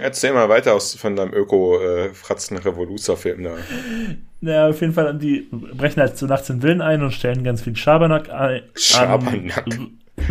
Erzähl 0.00 0.32
mal 0.32 0.48
weiter 0.48 0.74
aus 0.74 0.96
von 0.96 1.14
deinem 1.14 1.32
Öko-Fratzen-Revoluzer-Film 1.32 3.44
da. 3.44 3.56
Naja, 4.40 4.68
auf 4.68 4.80
jeden 4.80 4.94
Fall, 4.94 5.18
die 5.18 5.48
brechen 5.50 6.00
halt 6.00 6.16
so 6.16 6.26
nachts 6.26 6.48
in 6.48 6.62
Villen 6.62 6.80
ein 6.80 7.02
und 7.02 7.12
stellen 7.12 7.44
ganz 7.44 7.62
viel 7.62 7.76
Schabernack 7.76 8.30
ein. 8.30 8.62
Schabernack. 8.74 9.66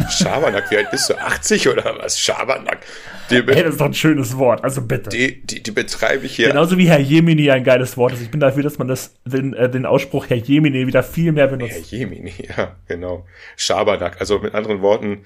Schabernack, 0.10 0.70
wie 0.72 0.78
alt 0.78 0.92
bist 0.92 1.10
du? 1.10 1.16
80 1.16 1.68
oder 1.68 1.98
was? 2.00 2.20
Schabernack. 2.20 2.86
Die, 3.30 3.36
Ey, 3.36 3.42
be 3.42 3.56
das 3.56 3.74
ist 3.74 3.82
doch 3.82 3.86
ein 3.86 3.94
schönes 3.94 4.38
Wort, 4.38 4.64
also 4.64 4.82
bitte. 4.82 5.10
die, 5.10 5.46
die, 5.46 5.62
die 5.62 5.72
betreibe 5.72 6.26
ich 6.26 6.36
hier. 6.36 6.48
Genauso 6.48 6.78
wie 6.78 6.88
Herr 6.88 7.00
Jemini 7.00 7.50
ein 7.52 7.64
geiles 7.64 7.98
Wort 7.98 8.14
ist. 8.14 8.22
Ich 8.22 8.32
bin 8.32 8.40
dafür, 8.40 8.64
dass 8.64 8.78
man 8.78 8.88
das, 8.88 9.16
den, 9.26 9.54
äh, 9.54 9.70
den 9.70 9.86
Ausspruch 9.86 10.30
Herr 10.30 10.38
Jemini 10.38 10.88
wieder 10.88 11.04
viel 11.04 11.32
mehr 11.32 11.50
Herr 11.50 11.58
benutzt. 11.58 11.92
Jemini, 11.92 12.34
ja, 12.58 12.76
genau. 12.88 13.26
Schabernack, 13.56 14.20
also 14.20 14.40
mit 14.40 14.54
anderen 14.56 14.82
Worten, 14.82 15.26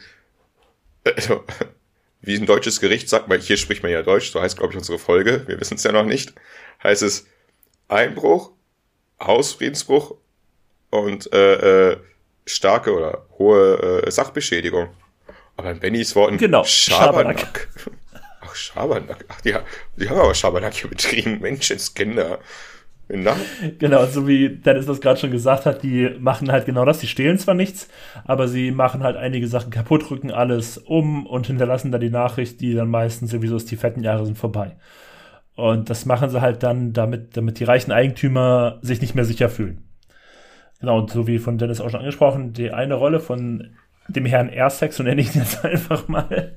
also, 1.05 1.43
wie 2.21 2.35
ein 2.35 2.45
deutsches 2.45 2.79
Gericht 2.79 3.09
sagt, 3.09 3.29
weil 3.29 3.39
hier 3.39 3.57
spricht 3.57 3.83
man 3.83 3.91
ja 3.91 4.01
Deutsch, 4.01 4.31
so 4.31 4.41
heißt, 4.41 4.57
glaube 4.57 4.73
ich, 4.73 4.77
unsere 4.77 4.99
Folge, 4.99 5.43
wir 5.47 5.59
wissen 5.59 5.75
es 5.75 5.83
ja 5.83 5.91
noch 5.91 6.05
nicht, 6.05 6.33
heißt 6.83 7.03
es 7.03 7.27
Einbruch, 7.87 8.51
Hausfriedensbruch 9.25 10.15
und 10.89 11.31
äh, 11.33 11.91
äh, 11.91 11.97
starke 12.45 12.93
oder 12.93 13.25
hohe 13.37 14.03
äh, 14.05 14.11
Sachbeschädigung. 14.11 14.89
Aber 15.57 15.71
in 15.71 15.79
Bennys 15.79 16.15
Worten 16.15 16.37
Genau, 16.37 16.63
Schabernack. 16.63 17.67
Ach, 18.41 18.55
Schabernack. 18.55 19.25
Ach, 19.27 19.41
die, 19.41 19.53
die 19.97 20.09
haben 20.09 20.19
aber 20.19 20.33
Schabernack 20.33 20.73
hier 20.73 20.89
betrieben. 20.89 21.39
Menschenskinder. 21.41 22.39
Na? 23.09 23.35
Genau, 23.79 24.05
so 24.05 24.27
wie 24.27 24.49
Dennis 24.49 24.85
das 24.85 25.01
gerade 25.01 25.19
schon 25.19 25.31
gesagt 25.31 25.65
hat, 25.65 25.83
die 25.83 26.09
machen 26.19 26.51
halt 26.51 26.65
genau 26.65 26.85
das. 26.85 26.99
Die 26.99 27.07
stehlen 27.07 27.37
zwar 27.37 27.53
nichts, 27.53 27.89
aber 28.25 28.47
sie 28.47 28.71
machen 28.71 29.03
halt 29.03 29.17
einige 29.17 29.47
Sachen 29.47 29.71
kaputt, 29.71 30.09
rücken 30.09 30.31
alles 30.31 30.77
um 30.77 31.27
und 31.27 31.47
hinterlassen 31.47 31.91
dann 31.91 32.01
die 32.01 32.09
Nachricht, 32.09 32.61
die 32.61 32.73
dann 32.73 32.89
meistens 32.89 33.31
sowieso 33.31 33.57
ist, 33.57 33.69
die 33.69 33.75
fetten 33.75 34.03
Jahre 34.03 34.25
sind 34.25 34.37
vorbei. 34.37 34.77
Und 35.55 35.89
das 35.89 36.05
machen 36.05 36.29
sie 36.29 36.41
halt 36.41 36.63
dann, 36.63 36.93
damit, 36.93 37.37
damit 37.37 37.59
die 37.59 37.63
reichen 37.63 37.91
Eigentümer 37.91 38.79
sich 38.81 39.01
nicht 39.01 39.15
mehr 39.15 39.25
sicher 39.25 39.49
fühlen. 39.49 39.83
Genau, 40.79 40.99
und 40.99 41.11
so 41.11 41.27
wie 41.27 41.39
von 41.39 41.57
Dennis 41.57 41.79
auch 41.79 41.89
schon 41.89 41.99
angesprochen, 41.99 42.53
die 42.53 42.71
eine 42.71 42.95
Rolle 42.95 43.19
von 43.19 43.69
dem 44.07 44.25
Herrn 44.25 44.49
Ersex, 44.49 44.97
so 44.97 45.03
nenne 45.03 45.21
ich 45.21 45.33
ihn 45.33 45.41
jetzt 45.41 45.63
einfach 45.65 46.07
mal, 46.07 46.55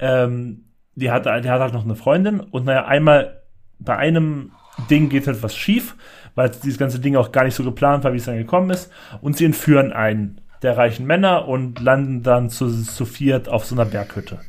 ähm, 0.00 0.64
die 0.94 1.10
hat, 1.10 1.26
der 1.26 1.34
hat 1.34 1.60
halt 1.60 1.72
noch 1.72 1.84
eine 1.84 1.94
Freundin 1.94 2.40
und 2.40 2.64
naja, 2.64 2.86
einmal 2.86 3.42
bei 3.78 3.96
einem 3.96 4.52
Ding 4.90 5.08
geht 5.08 5.26
halt 5.26 5.42
was 5.42 5.56
schief, 5.56 5.96
weil 6.34 6.50
dieses 6.50 6.78
ganze 6.78 7.00
Ding 7.00 7.16
auch 7.16 7.32
gar 7.32 7.44
nicht 7.44 7.54
so 7.54 7.64
geplant 7.64 8.04
war, 8.04 8.12
wie 8.12 8.16
es 8.16 8.24
dann 8.24 8.36
gekommen 8.36 8.70
ist. 8.70 8.90
Und 9.20 9.36
sie 9.36 9.44
entführen 9.44 9.92
einen 9.92 10.40
der 10.62 10.76
reichen 10.76 11.06
Männer 11.06 11.48
und 11.48 11.80
landen 11.80 12.22
dann 12.22 12.50
zu, 12.50 12.68
zu 12.68 13.04
viert 13.06 13.48
auf 13.48 13.64
so 13.64 13.74
einer 13.74 13.86
Berghütte, 13.86 14.40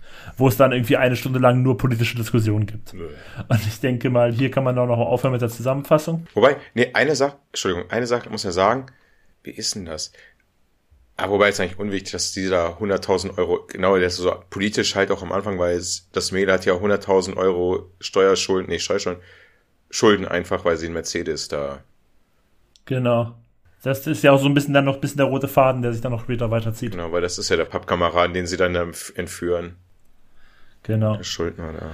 wo 0.42 0.48
es 0.48 0.58
dann 0.58 0.72
irgendwie 0.72 0.98
eine 0.98 1.16
Stunde 1.16 1.40
lang 1.40 1.62
nur 1.62 1.78
politische 1.78 2.18
Diskussionen 2.18 2.66
gibt. 2.66 2.94
Und 2.94 3.68
ich 3.68 3.80
denke 3.80 4.10
mal, 4.10 4.34
hier 4.34 4.50
kann 4.52 4.64
man 4.64 4.78
auch 4.78 4.88
noch 4.88 4.98
aufhören 4.98 5.32
mit 5.32 5.42
der 5.42 5.50
Zusammenfassung. 5.50 6.26
Wobei, 6.34 6.58
nee, 6.74 6.90
eine 6.94 7.16
Sache, 7.16 7.38
Entschuldigung, 7.52 7.90
eine 7.92 8.08
Sache 8.08 8.30
muss 8.30 8.44
ja 8.44 8.52
sagen, 8.52 8.88
wie 9.44 9.52
ist 9.52 9.76
denn 9.76 9.86
das? 9.86 10.12
Aber 11.16 11.34
wobei 11.34 11.50
ist 11.50 11.60
eigentlich 11.60 11.78
unwichtig, 11.78 12.12
dass 12.12 12.32
dieser 12.32 12.80
100.000 12.80 13.38
Euro, 13.38 13.68
genau, 13.68 13.96
der 13.96 14.08
ist 14.08 14.18
so 14.18 14.34
politisch 14.50 14.96
halt 14.96 15.12
auch 15.12 15.22
am 15.22 15.32
Anfang, 15.32 15.60
weil 15.60 15.78
es, 15.78 16.10
das 16.12 16.32
Mädel 16.32 16.54
hat 16.54 16.66
ja 16.66 16.74
100.000 16.74 17.38
Euro 17.38 17.92
Steuerschulden, 18.00 18.72
nee, 18.72 18.80
Steuerschulden, 18.80 19.22
Schulden 19.92 20.28
einfach, 20.28 20.66
weil 20.66 20.78
sie 20.78 20.88
einen 20.88 20.96
Mercedes 20.96 21.50
da. 21.50 21.84
Genau. 22.86 23.36
Das 23.84 24.08
ist 24.08 24.24
ja 24.24 24.32
auch 24.32 24.40
so 24.40 24.48
ein 24.48 24.56
bisschen 24.56 24.74
dann 24.74 24.86
noch 24.86 24.96
ein 24.96 25.02
bisschen 25.02 25.18
der 25.18 25.28
rote 25.28 25.48
Faden, 25.48 25.84
der 25.84 25.94
sich 25.94 26.02
dann 26.02 26.12
noch 26.12 26.24
später 26.24 26.50
weiterzieht. 26.50 26.92
Genau, 26.92 27.12
weil 27.12 27.22
das 27.22 27.38
ist 27.38 27.50
ja 27.50 27.58
der 27.58 27.66
Pappkameraden, 27.66 28.34
den 28.34 28.48
sie 28.48 28.58
dann 28.58 28.76
entführen. 29.16 29.76
Genau. 30.84 31.18
Der 31.18 31.24
Schuldner 31.24 31.74
da. 31.74 31.90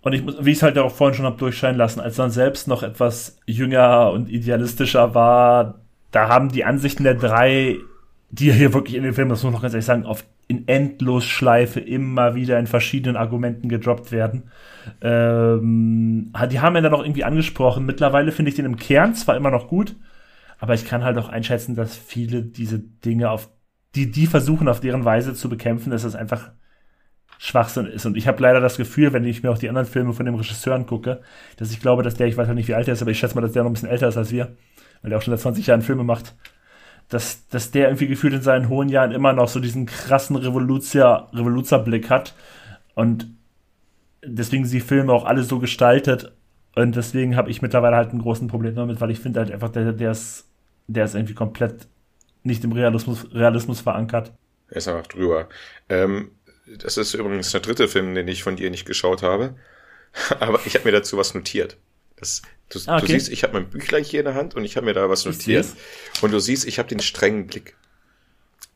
Und 0.00 0.12
ich 0.12 0.22
muss, 0.22 0.36
wie 0.44 0.50
ich 0.50 0.58
es 0.58 0.62
halt 0.62 0.78
auch 0.78 0.94
vorhin 0.94 1.16
schon 1.16 1.26
habe 1.26 1.38
durchscheinen 1.38 1.76
lassen, 1.76 2.00
als 2.00 2.16
man 2.18 2.30
selbst 2.30 2.68
noch 2.68 2.82
etwas 2.82 3.38
jünger 3.46 4.10
und 4.12 4.28
idealistischer 4.30 5.14
war, 5.14 5.80
da 6.10 6.28
haben 6.28 6.50
die 6.50 6.64
Ansichten 6.64 7.04
der 7.04 7.14
drei, 7.14 7.76
die 8.30 8.52
hier 8.52 8.72
wirklich 8.72 8.96
in 8.96 9.02
den 9.02 9.12
Filmen, 9.12 9.30
das 9.30 9.42
muss 9.42 9.44
man 9.44 9.54
noch 9.54 9.62
ganz 9.62 9.74
ehrlich 9.74 9.86
sagen, 9.86 10.06
auf 10.06 10.24
in 10.48 10.66
Endlosschleife 10.66 11.78
immer 11.78 12.34
wieder 12.34 12.58
in 12.58 12.66
verschiedenen 12.66 13.16
Argumenten 13.16 13.68
gedroppt 13.68 14.12
werden. 14.12 14.44
Ähm, 15.02 16.32
die 16.50 16.60
haben 16.60 16.74
ja 16.74 16.80
dann 16.80 16.94
auch 16.94 17.04
irgendwie 17.04 17.24
angesprochen. 17.24 17.84
Mittlerweile 17.84 18.32
finde 18.32 18.48
ich 18.48 18.54
den 18.54 18.64
im 18.64 18.76
Kern 18.76 19.14
zwar 19.14 19.36
immer 19.36 19.50
noch 19.50 19.68
gut, 19.68 19.94
aber 20.58 20.72
ich 20.72 20.86
kann 20.86 21.04
halt 21.04 21.18
auch 21.18 21.28
einschätzen, 21.28 21.76
dass 21.76 21.94
viele 21.94 22.42
diese 22.42 22.78
Dinge 22.78 23.30
auf 23.30 23.50
die 23.94 24.10
die 24.10 24.26
versuchen 24.26 24.68
auf 24.68 24.80
deren 24.80 25.04
Weise 25.04 25.34
zu 25.34 25.48
bekämpfen, 25.48 25.90
dass 25.90 26.02
das 26.02 26.14
einfach 26.14 26.50
Schwachsinn 27.38 27.86
ist. 27.86 28.04
Und 28.04 28.16
ich 28.16 28.26
habe 28.26 28.42
leider 28.42 28.60
das 28.60 28.76
Gefühl, 28.76 29.12
wenn 29.12 29.24
ich 29.24 29.42
mir 29.42 29.50
auch 29.50 29.58
die 29.58 29.68
anderen 29.68 29.86
Filme 29.86 30.12
von 30.12 30.26
dem 30.26 30.34
Regisseur 30.34 30.74
angucke, 30.74 31.20
dass 31.56 31.70
ich 31.70 31.80
glaube, 31.80 32.02
dass 32.02 32.14
der, 32.14 32.26
ich 32.26 32.36
weiß 32.36 32.48
halt 32.48 32.56
nicht, 32.56 32.68
wie 32.68 32.74
alt 32.74 32.88
er 32.88 32.94
ist, 32.94 33.02
aber 33.02 33.12
ich 33.12 33.18
schätze 33.18 33.36
mal, 33.36 33.40
dass 33.40 33.52
der 33.52 33.62
noch 33.62 33.70
ein 33.70 33.74
bisschen 33.74 33.88
älter 33.88 34.08
ist 34.08 34.16
als 34.16 34.32
wir, 34.32 34.56
weil 35.02 35.10
der 35.10 35.18
auch 35.18 35.22
schon 35.22 35.32
seit 35.32 35.40
20 35.40 35.66
Jahren 35.68 35.82
Filme 35.82 36.02
macht, 36.02 36.34
dass, 37.08 37.46
dass 37.48 37.70
der 37.70 37.88
irgendwie 37.88 38.08
gefühlt 38.08 38.34
in 38.34 38.42
seinen 38.42 38.68
hohen 38.68 38.88
Jahren 38.88 39.12
immer 39.12 39.32
noch 39.32 39.48
so 39.48 39.60
diesen 39.60 39.86
krassen 39.86 40.36
Revoluzer, 40.36 41.28
Revoluzerblick 41.32 42.10
hat. 42.10 42.34
Und 42.94 43.28
deswegen 44.24 44.64
sind 44.64 44.82
die 44.82 44.86
Filme 44.86 45.12
auch 45.12 45.24
alle 45.24 45.44
so 45.44 45.58
gestaltet. 45.58 46.32
Und 46.74 46.96
deswegen 46.96 47.36
habe 47.36 47.50
ich 47.50 47.62
mittlerweile 47.62 47.96
halt 47.96 48.12
ein 48.12 48.20
großes 48.20 48.46
Problem 48.48 48.74
damit, 48.74 49.00
weil 49.00 49.10
ich 49.10 49.20
finde 49.20 49.40
halt 49.40 49.50
einfach, 49.50 49.70
der, 49.70 49.92
der, 49.92 50.10
ist, 50.10 50.50
der 50.86 51.04
ist 51.04 51.14
irgendwie 51.14 51.34
komplett 51.34 51.86
nicht 52.42 52.62
im 52.64 52.72
Realismus, 52.72 53.26
Realismus 53.32 53.80
verankert. 53.80 54.32
Er 54.68 54.76
ist 54.76 54.88
einfach 54.88 55.06
drüber. 55.06 55.48
Ähm, 55.88 56.32
das 56.76 56.96
ist 56.96 57.14
übrigens 57.14 57.50
der 57.50 57.60
dritte 57.60 57.88
Film, 57.88 58.14
den 58.14 58.28
ich 58.28 58.42
von 58.42 58.56
dir 58.56 58.70
nicht 58.70 58.86
geschaut 58.86 59.22
habe. 59.22 59.56
Aber 60.40 60.60
ich 60.66 60.74
habe 60.74 60.84
mir 60.84 60.92
dazu 60.92 61.16
was 61.16 61.34
notiert. 61.34 61.76
Das, 62.16 62.42
du, 62.68 62.80
ah, 62.86 62.96
okay. 62.96 63.06
du 63.06 63.12
siehst, 63.12 63.28
ich 63.30 63.44
habe 63.44 63.54
mein 63.54 63.70
Büchlein 63.70 64.04
hier 64.04 64.20
in 64.20 64.26
der 64.26 64.34
Hand 64.34 64.54
und 64.54 64.64
ich 64.64 64.76
habe 64.76 64.86
mir 64.86 64.94
da 64.94 65.08
was 65.08 65.24
notiert. 65.24 65.66
Und 66.20 66.32
du 66.32 66.40
siehst, 66.40 66.66
ich 66.66 66.78
habe 66.78 66.88
den 66.88 67.00
strengen 67.00 67.46
Blick. 67.46 67.76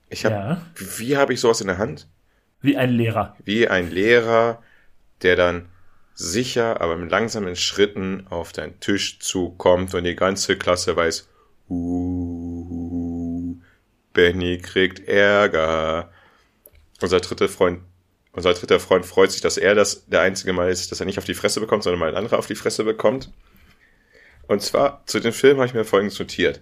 Ich 0.09 0.25
habe, 0.25 0.35
ja. 0.35 0.67
wie, 0.77 0.99
wie 0.99 1.17
habe 1.17 1.33
ich 1.33 1.41
sowas 1.41 1.61
in 1.61 1.67
der 1.67 1.79
Hand? 1.79 2.09
Wie 2.61 2.77
ein 2.77 2.91
Lehrer. 2.91 3.37
Wie 3.45 3.67
ein 3.67 3.91
Lehrer, 3.91 4.63
der 5.23 5.37
dann 5.37 5.69
sicher, 6.15 6.81
aber 6.81 6.97
mit 6.97 7.11
langsamen 7.11 7.57
Schritten 7.57 8.27
auf 8.29 8.53
deinen 8.53 8.79
Tisch 8.79 9.19
zukommt 9.19 9.95
und 9.95 10.05
die 10.05 10.15
ganze 10.15 10.57
Klasse 10.57 10.95
weiß, 10.95 11.29
uh, 11.69 13.57
Benny 14.13 14.59
kriegt 14.59 15.09
Ärger. 15.09 16.13
Unser 17.03 17.21
dritter 17.21 17.49
Freund, 17.49 17.83
unser 18.33 18.55
dritter 18.55 18.81
Freund 18.81 19.05
freut 19.05 19.33
sich, 19.33 19.41
dass 19.41 19.57
er 19.57 19.75
das 19.75 20.07
der 20.07 20.21
einzige 20.21 20.53
Mal 20.53 20.71
ist, 20.71 20.91
dass 20.93 21.01
er 21.01 21.07
nicht 21.07 21.19
auf 21.19 21.25
die 21.25 21.35
Fresse 21.35 21.61
bekommt, 21.61 21.83
sondern 21.83 22.01
mal 22.01 22.09
ein 22.09 22.17
anderer 22.17 22.39
auf 22.39 22.47
die 22.47 22.55
Fresse 22.55 22.85
bekommt. 22.85 23.31
Und 24.47 24.63
zwar 24.63 25.03
zu 25.07 25.21
dem 25.21 25.33
Film 25.33 25.59
habe 25.59 25.67
ich 25.67 25.75
mir 25.75 25.85
folgendes 25.85 26.19
notiert. 26.19 26.61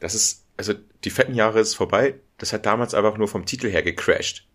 Das 0.00 0.14
ist, 0.14 0.44
also 0.56 0.74
die 1.04 1.10
fetten 1.10 1.34
Jahre 1.34 1.60
ist 1.60 1.74
vorbei. 1.74 2.14
Das 2.38 2.52
hat 2.52 2.66
damals 2.66 2.94
einfach 2.94 3.16
nur 3.16 3.28
vom 3.28 3.46
Titel 3.46 3.68
her 3.68 3.82
gecrashed. 3.82 4.46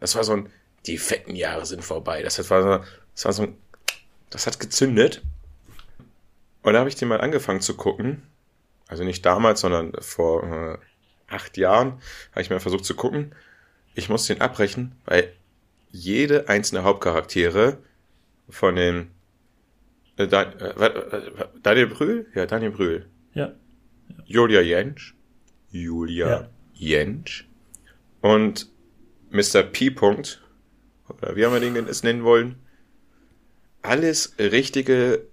Das 0.00 0.14
war 0.14 0.24
so 0.24 0.32
ein, 0.32 0.50
die 0.86 0.98
fetten 0.98 1.34
Jahre 1.34 1.66
sind 1.66 1.84
vorbei. 1.84 2.22
Das 2.22 2.38
war 2.50 2.62
so, 2.62 2.84
das 3.14 3.24
war 3.24 3.32
so 3.32 3.42
ein, 3.44 3.56
das 4.30 4.46
hat 4.46 4.60
gezündet. 4.60 5.22
Und 6.62 6.72
da 6.72 6.80
habe 6.80 6.88
ich 6.88 6.96
den 6.96 7.08
mal 7.08 7.20
angefangen 7.20 7.60
zu 7.60 7.76
gucken. 7.76 8.22
Also 8.88 9.04
nicht 9.04 9.24
damals, 9.24 9.60
sondern 9.60 9.92
vor 10.00 10.44
äh, 10.44 10.78
acht 11.28 11.56
Jahren 11.56 12.00
habe 12.32 12.42
ich 12.42 12.50
mal 12.50 12.60
versucht 12.60 12.84
zu 12.84 12.94
gucken. 12.94 13.34
Ich 13.94 14.08
muss 14.08 14.26
den 14.26 14.40
abbrechen, 14.40 14.92
weil 15.04 15.32
jede 15.90 16.48
einzelne 16.48 16.82
Hauptcharaktere 16.82 17.78
von 18.48 18.76
den 18.76 19.10
äh, 20.16 20.24
äh, 20.24 21.20
Daniel 21.62 21.86
Brühl? 21.86 22.26
Ja, 22.34 22.46
Daniel 22.46 22.72
Brühl. 22.72 23.06
Ja. 23.32 23.52
Julia 24.26 24.60
Jentsch. 24.60 25.14
Julia 25.70 26.28
ja. 26.28 26.48
Jentsch. 26.72 27.46
Und 28.20 28.68
Mr. 29.30 29.62
P. 29.62 29.88
-Punkt, 29.88 30.38
oder 31.08 31.36
wie 31.36 31.44
haben 31.44 31.52
wir 31.52 31.60
den 31.60 31.88
es 31.88 32.02
nennen 32.02 32.24
wollen? 32.24 32.56
Alles 33.82 34.34
richtige 34.38 35.26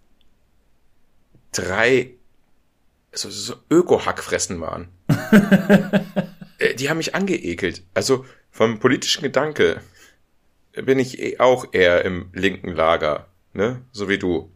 drei 1.51 2.15
so, 3.13 3.29
so 3.29 3.55
Öko-Hackfressen 3.69 4.61
waren. 4.61 4.87
Die 6.81 6.89
haben 6.89 6.97
mich 6.97 7.13
angeekelt. 7.13 7.83
Also 7.93 8.25
vom 8.49 8.79
politischen 8.79 9.21
Gedanke 9.21 9.81
bin 10.73 10.97
ich 10.97 11.19
eh 11.19 11.37
auch 11.37 11.73
eher 11.73 12.03
im 12.03 12.31
linken 12.33 12.71
Lager, 12.71 13.27
ne? 13.53 13.83
So 13.91 14.09
wie 14.09 14.17
du. 14.17 14.51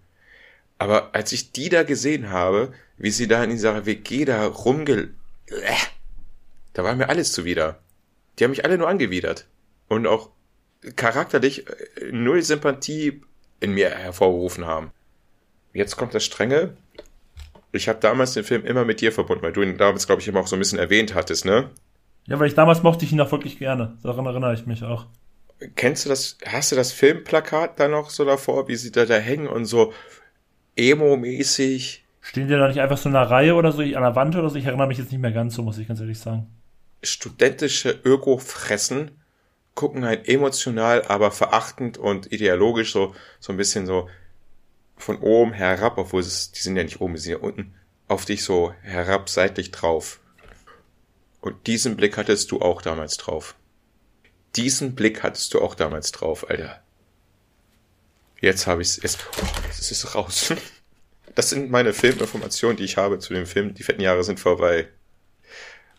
Aber 0.79 1.13
als 1.13 1.31
ich 1.33 1.51
die 1.51 1.69
da 1.69 1.83
gesehen 1.83 2.31
habe, 2.31 2.73
wie 2.97 3.11
sie 3.11 3.27
da 3.27 3.43
in 3.43 3.51
dieser 3.51 3.85
WG 3.85 4.25
da 4.25 4.47
rumge... 4.47 5.13
Äh, 5.45 5.75
da 6.73 6.83
war 6.83 6.95
mir 6.95 7.09
alles 7.09 7.31
zuwider. 7.31 7.79
Die 8.39 8.43
haben 8.43 8.51
mich 8.51 8.65
alle 8.65 8.79
nur 8.79 8.89
angewidert. 8.89 9.47
Und 9.87 10.07
auch 10.07 10.31
charakterlich 10.95 11.67
äh, 11.69 12.11
null 12.11 12.41
Sympathie 12.41 13.21
in 13.59 13.73
mir 13.73 13.91
hervorgerufen 13.91 14.65
haben. 14.65 14.89
Jetzt 15.73 15.95
kommt 15.95 16.15
das 16.15 16.25
Strenge. 16.25 16.75
Ich 17.71 17.87
habe 17.87 17.99
damals 17.99 18.33
den 18.33 18.43
Film 18.43 18.65
immer 18.65 18.83
mit 18.83 18.99
dir 18.99 19.11
verbunden, 19.11 19.43
weil 19.43 19.53
du 19.53 19.61
ihn 19.61 19.77
damals, 19.77 20.07
glaube 20.07 20.23
ich, 20.23 20.27
immer 20.27 20.39
auch 20.39 20.47
so 20.47 20.55
ein 20.55 20.59
bisschen 20.59 20.79
erwähnt 20.79 21.13
hattest, 21.13 21.45
ne? 21.45 21.69
Ja, 22.27 22.39
weil 22.39 22.47
ich 22.47 22.55
damals 22.55 22.83
mochte 22.83 23.05
ich 23.05 23.11
ihn 23.11 23.21
auch 23.21 23.31
wirklich 23.31 23.59
gerne. 23.59 23.97
Daran 24.03 24.25
erinnere 24.25 24.53
ich 24.53 24.65
mich 24.65 24.83
auch. 24.83 25.05
Kennst 25.75 26.05
du 26.05 26.09
das, 26.09 26.37
hast 26.45 26.71
du 26.71 26.75
das 26.75 26.91
Filmplakat 26.91 27.79
da 27.79 27.87
noch 27.87 28.09
so 28.09 28.25
davor, 28.25 28.67
wie 28.67 28.75
sie 28.75 28.91
da 28.91 29.05
da 29.05 29.15
hängen 29.15 29.47
und 29.47 29.65
so 29.65 29.93
emo-mäßig. 30.75 32.03
Stehen 32.21 32.47
die 32.47 32.55
da 32.55 32.67
nicht 32.67 32.81
einfach 32.81 32.97
so 32.97 33.09
in 33.09 33.15
einer 33.15 33.29
Reihe 33.29 33.55
oder 33.55 33.71
so 33.71 33.81
an 33.81 33.89
der 33.89 34.15
Wand 34.15 34.35
oder 34.35 34.49
so? 34.49 34.57
Ich 34.57 34.65
erinnere 34.65 34.87
mich 34.87 34.97
jetzt 34.97 35.11
nicht 35.11 35.21
mehr 35.21 35.31
ganz 35.31 35.55
so, 35.55 35.63
muss 35.63 35.77
ich 35.77 35.87
ganz 35.87 35.99
ehrlich 35.99 36.19
sagen. 36.19 36.47
Studentische 37.03 37.91
Öko-Fressen 38.03 39.11
gucken 39.75 40.05
halt 40.05 40.27
emotional, 40.27 41.03
aber 41.07 41.31
verachtend 41.31 41.97
und 41.97 42.31
ideologisch 42.31 42.91
so, 42.91 43.13
so 43.39 43.53
ein 43.53 43.57
bisschen 43.57 43.85
so 43.85 44.09
von 44.97 45.19
oben 45.19 45.53
herab, 45.53 45.97
obwohl 45.97 46.21
es, 46.21 46.51
die 46.51 46.61
sind 46.61 46.77
ja 46.77 46.83
nicht 46.83 47.01
oben, 47.01 47.13
die 47.13 47.19
sind 47.19 47.33
ja 47.33 47.39
unten, 47.39 47.75
auf 48.07 48.25
dich 48.25 48.43
so 48.43 48.73
herab 48.81 49.29
seitlich 49.29 49.71
drauf. 49.71 50.19
Und 51.45 51.67
diesen 51.67 51.95
Blick 51.95 52.17
hattest 52.17 52.49
du 52.49 52.59
auch 52.59 52.81
damals 52.81 53.17
drauf. 53.17 53.53
Diesen 54.55 54.95
Blick 54.95 55.21
hattest 55.21 55.53
du 55.53 55.61
auch 55.61 55.75
damals 55.75 56.11
drauf, 56.11 56.49
Alter. 56.49 56.81
Jetzt 58.41 58.65
habe 58.65 58.81
ich 58.81 58.97
es. 59.03 59.19
Oh, 59.39 59.45
es 59.69 59.91
ist 59.91 60.15
raus. 60.15 60.53
Das 61.35 61.49
sind 61.49 61.69
meine 61.69 61.91
Filminformationen, 61.91 62.77
die 62.77 62.85
ich 62.85 62.95
habe 62.95 63.19
zu 63.19 63.33
dem 63.33 63.45
Film. 63.45 63.73
Die 63.73 63.83
fetten 63.83 63.99
Jahre 63.99 64.23
sind 64.23 64.39
vorbei. 64.39 64.87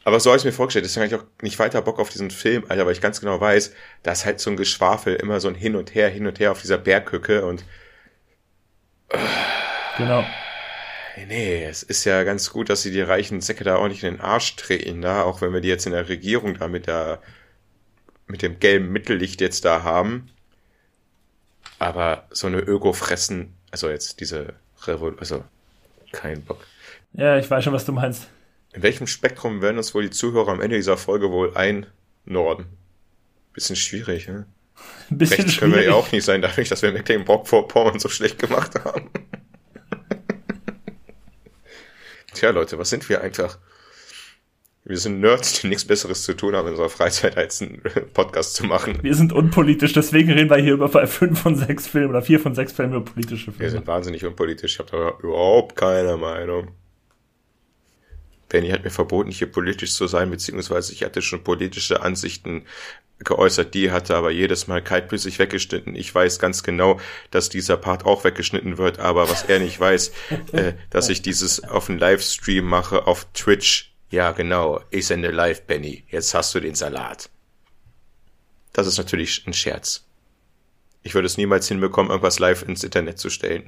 Aber 0.02 0.18
so 0.18 0.31
habe 0.31 0.39
ich 0.39 0.47
mir 0.47 0.52
vorgestellt. 0.52 0.86
Deswegen 0.86 1.05
habe 1.05 1.14
ich 1.14 1.20
auch 1.20 1.43
nicht 1.43 1.59
weiter 1.59 1.82
Bock 1.82 1.98
auf 1.98 2.09
diesen 2.09 2.31
Film, 2.31 2.64
Alter, 2.68 2.86
weil 2.86 2.94
ich 2.94 3.02
ganz 3.02 3.20
genau 3.20 3.39
weiß, 3.39 3.74
da 4.02 4.12
ist 4.12 4.24
halt 4.24 4.40
so 4.40 4.48
ein 4.48 4.56
Geschwafel, 4.56 5.14
immer 5.16 5.40
so 5.40 5.48
ein 5.48 5.55
Hin 5.55 5.77
und 5.77 5.94
Her, 5.94 6.09
hin 6.09 6.27
und 6.27 6.40
her 6.40 6.52
auf 6.52 6.62
dieser 6.62 6.78
Berghücke 6.78 7.44
und. 7.44 7.66
Genau. 9.98 10.24
Nee, 11.17 11.65
es 11.65 11.83
ist 11.83 12.05
ja 12.05 12.25
ganz 12.25 12.51
gut, 12.51 12.69
dass 12.69 12.83
sie 12.83 12.91
die 12.91 13.01
reichen 13.01 13.41
Säcke 13.41 13.65
da 13.65 13.77
auch 13.77 13.89
nicht 13.89 14.05
in 14.05 14.15
den 14.15 14.21
Arsch 14.21 14.55
drehen, 14.57 15.01
da, 15.01 15.23
auch 15.23 15.41
wenn 15.41 15.53
wir 15.53 15.63
die 15.63 15.69
jetzt 15.69 15.87
in 15.87 15.93
der 15.93 16.09
Regierung 16.09 16.59
da 16.59 16.69
mit 16.69 16.87
der, 16.87 17.23
mit 18.27 18.43
dem 18.43 18.61
gelben 18.61 18.93
Mittellicht 18.93 19.41
jetzt 19.41 19.65
da 19.65 19.83
haben. 19.83 20.29
Aber 21.79 22.27
so 22.31 22.47
eine 22.47 22.59
Öko-Fressen, 22.59 23.55
also 23.71 23.89
jetzt 23.89 24.21
diese 24.21 24.55
Revolution, 24.83 25.19
also 25.19 25.45
kein 26.13 26.43
Bock. 26.43 26.67
Ja, 27.15 27.39
ich 27.39 27.51
weiß 27.51 27.65
schon, 27.65 27.73
was 27.73 27.85
du 27.87 27.93
meinst. 27.93 28.29
In 28.75 28.83
welchem 28.83 29.07
Spektrum 29.07 29.63
werden 29.63 29.79
uns 29.79 29.95
wohl 29.95 30.03
die 30.03 30.11
Zuhörer 30.11 30.53
am 30.53 30.61
Ende 30.61 30.77
dieser 30.77 30.99
Folge 30.99 31.31
wohl 31.31 31.57
einnorden? 31.57 32.67
Bisschen 33.55 33.77
schwierig, 33.77 34.29
ne? 34.29 34.47
Ein 35.11 35.19
bisschen 35.19 35.45
Rechts 35.45 35.59
können 35.59 35.75
wir 35.75 35.83
ja 35.83 35.95
auch 35.95 36.13
nicht 36.13 36.25
sein, 36.25 36.43
dadurch, 36.43 36.69
dass 36.69 36.83
wir 36.83 36.93
Mecklenburg-Vorpommern 36.93 37.99
so 37.99 38.11
schlecht 38.11 38.39
gemacht 38.39 38.85
haben. 38.85 39.11
Tja, 42.37 42.51
Leute, 42.51 42.79
was 42.79 42.91
sind 42.91 43.09
wir 43.09 43.23
einfach? 43.23 43.59
Wir 44.85 44.99
sind 44.99 45.21
Nerds, 45.21 45.61
die 45.61 45.69
nichts 45.69 45.87
Besseres 45.87 46.23
zu 46.23 46.35
tun 46.35 46.55
haben 46.55 46.67
in 46.67 46.73
unserer 46.73 46.91
Freizeit, 46.91 47.39
als 47.39 47.63
einen 47.63 47.81
Podcast 48.13 48.55
zu 48.55 48.65
machen. 48.67 48.99
Wir 49.03 49.15
sind 49.15 49.33
unpolitisch, 49.33 49.95
deswegen 49.95 50.31
reden 50.31 50.51
wir 50.51 50.59
hier 50.59 50.75
über 50.75 50.89
fünf 51.07 51.41
von 51.41 51.57
sechs 51.57 51.87
Filmen 51.87 52.11
oder 52.11 52.21
vier 52.21 52.39
von 52.39 52.55
sechs 52.55 52.73
Filmen 52.73 52.93
über 52.93 53.05
politische 53.07 53.47
Filme. 53.47 53.59
Wir 53.59 53.71
sind 53.71 53.87
wahnsinnig 53.87 54.25
unpolitisch, 54.27 54.75
ich 54.75 54.79
habe 54.79 54.91
da 54.91 55.27
überhaupt 55.27 55.77
keine 55.77 56.19
Meinung. 56.19 56.73
Benny 58.51 58.69
hat 58.69 58.85
mir 58.85 58.91
verboten, 58.91 59.31
hier 59.31 59.51
politisch 59.51 59.95
zu 59.95 60.07
sein, 60.07 60.31
beziehungsweise 60.31 60.93
ich 60.93 61.03
hatte 61.03 61.23
schon 61.23 61.43
politische 61.43 62.03
Ansichten 62.03 62.67
geäußert, 63.19 63.75
die 63.75 63.91
hatte 63.91 64.17
aber 64.17 64.31
jedes 64.31 64.67
Mal 64.67 64.83
kaltblütig 64.83 65.39
weggeschnitten. 65.39 65.95
Ich 65.95 66.15
weiß 66.15 66.39
ganz 66.39 66.63
genau, 66.63 67.01
dass 67.31 67.49
dieser 67.49 67.77
Part 67.77 68.05
auch 68.05 68.25
weggeschnitten 68.25 68.79
wird, 68.79 68.99
aber 68.99 69.29
was 69.31 69.45
er 69.45 69.59
nicht 69.59 69.81
weiß, 69.81 70.13
äh, 70.53 70.75
dass 70.91 71.09
ich 71.09 71.23
dieses 71.23 71.65
auf 71.65 71.87
dem 71.87 71.99
Livestream 71.99 72.65
mache 72.65 73.07
auf 73.07 73.27
Twitch 73.33 73.97
ja, 74.11 74.31
genau. 74.33 74.81
Ich 74.91 75.07
sende 75.07 75.31
live, 75.31 75.63
Benny. 75.63 76.05
Jetzt 76.09 76.33
hast 76.35 76.55
du 76.55 76.61
den 76.61 76.75
Salat. 76.75 77.29
Das 78.73 78.87
ist 78.87 78.99
natürlich 78.99 79.45
ein 79.47 79.53
Scherz. 79.53 80.05
Ich 81.03 81.15
würde 81.15 81.27
es 81.27 81.37
niemals 81.37 81.69
hinbekommen, 81.69 82.11
irgendwas 82.11 82.39
live 82.39 82.63
ins 82.63 82.85
Internet 82.85 83.19
zu 83.19 83.31
stellen. 83.31 83.65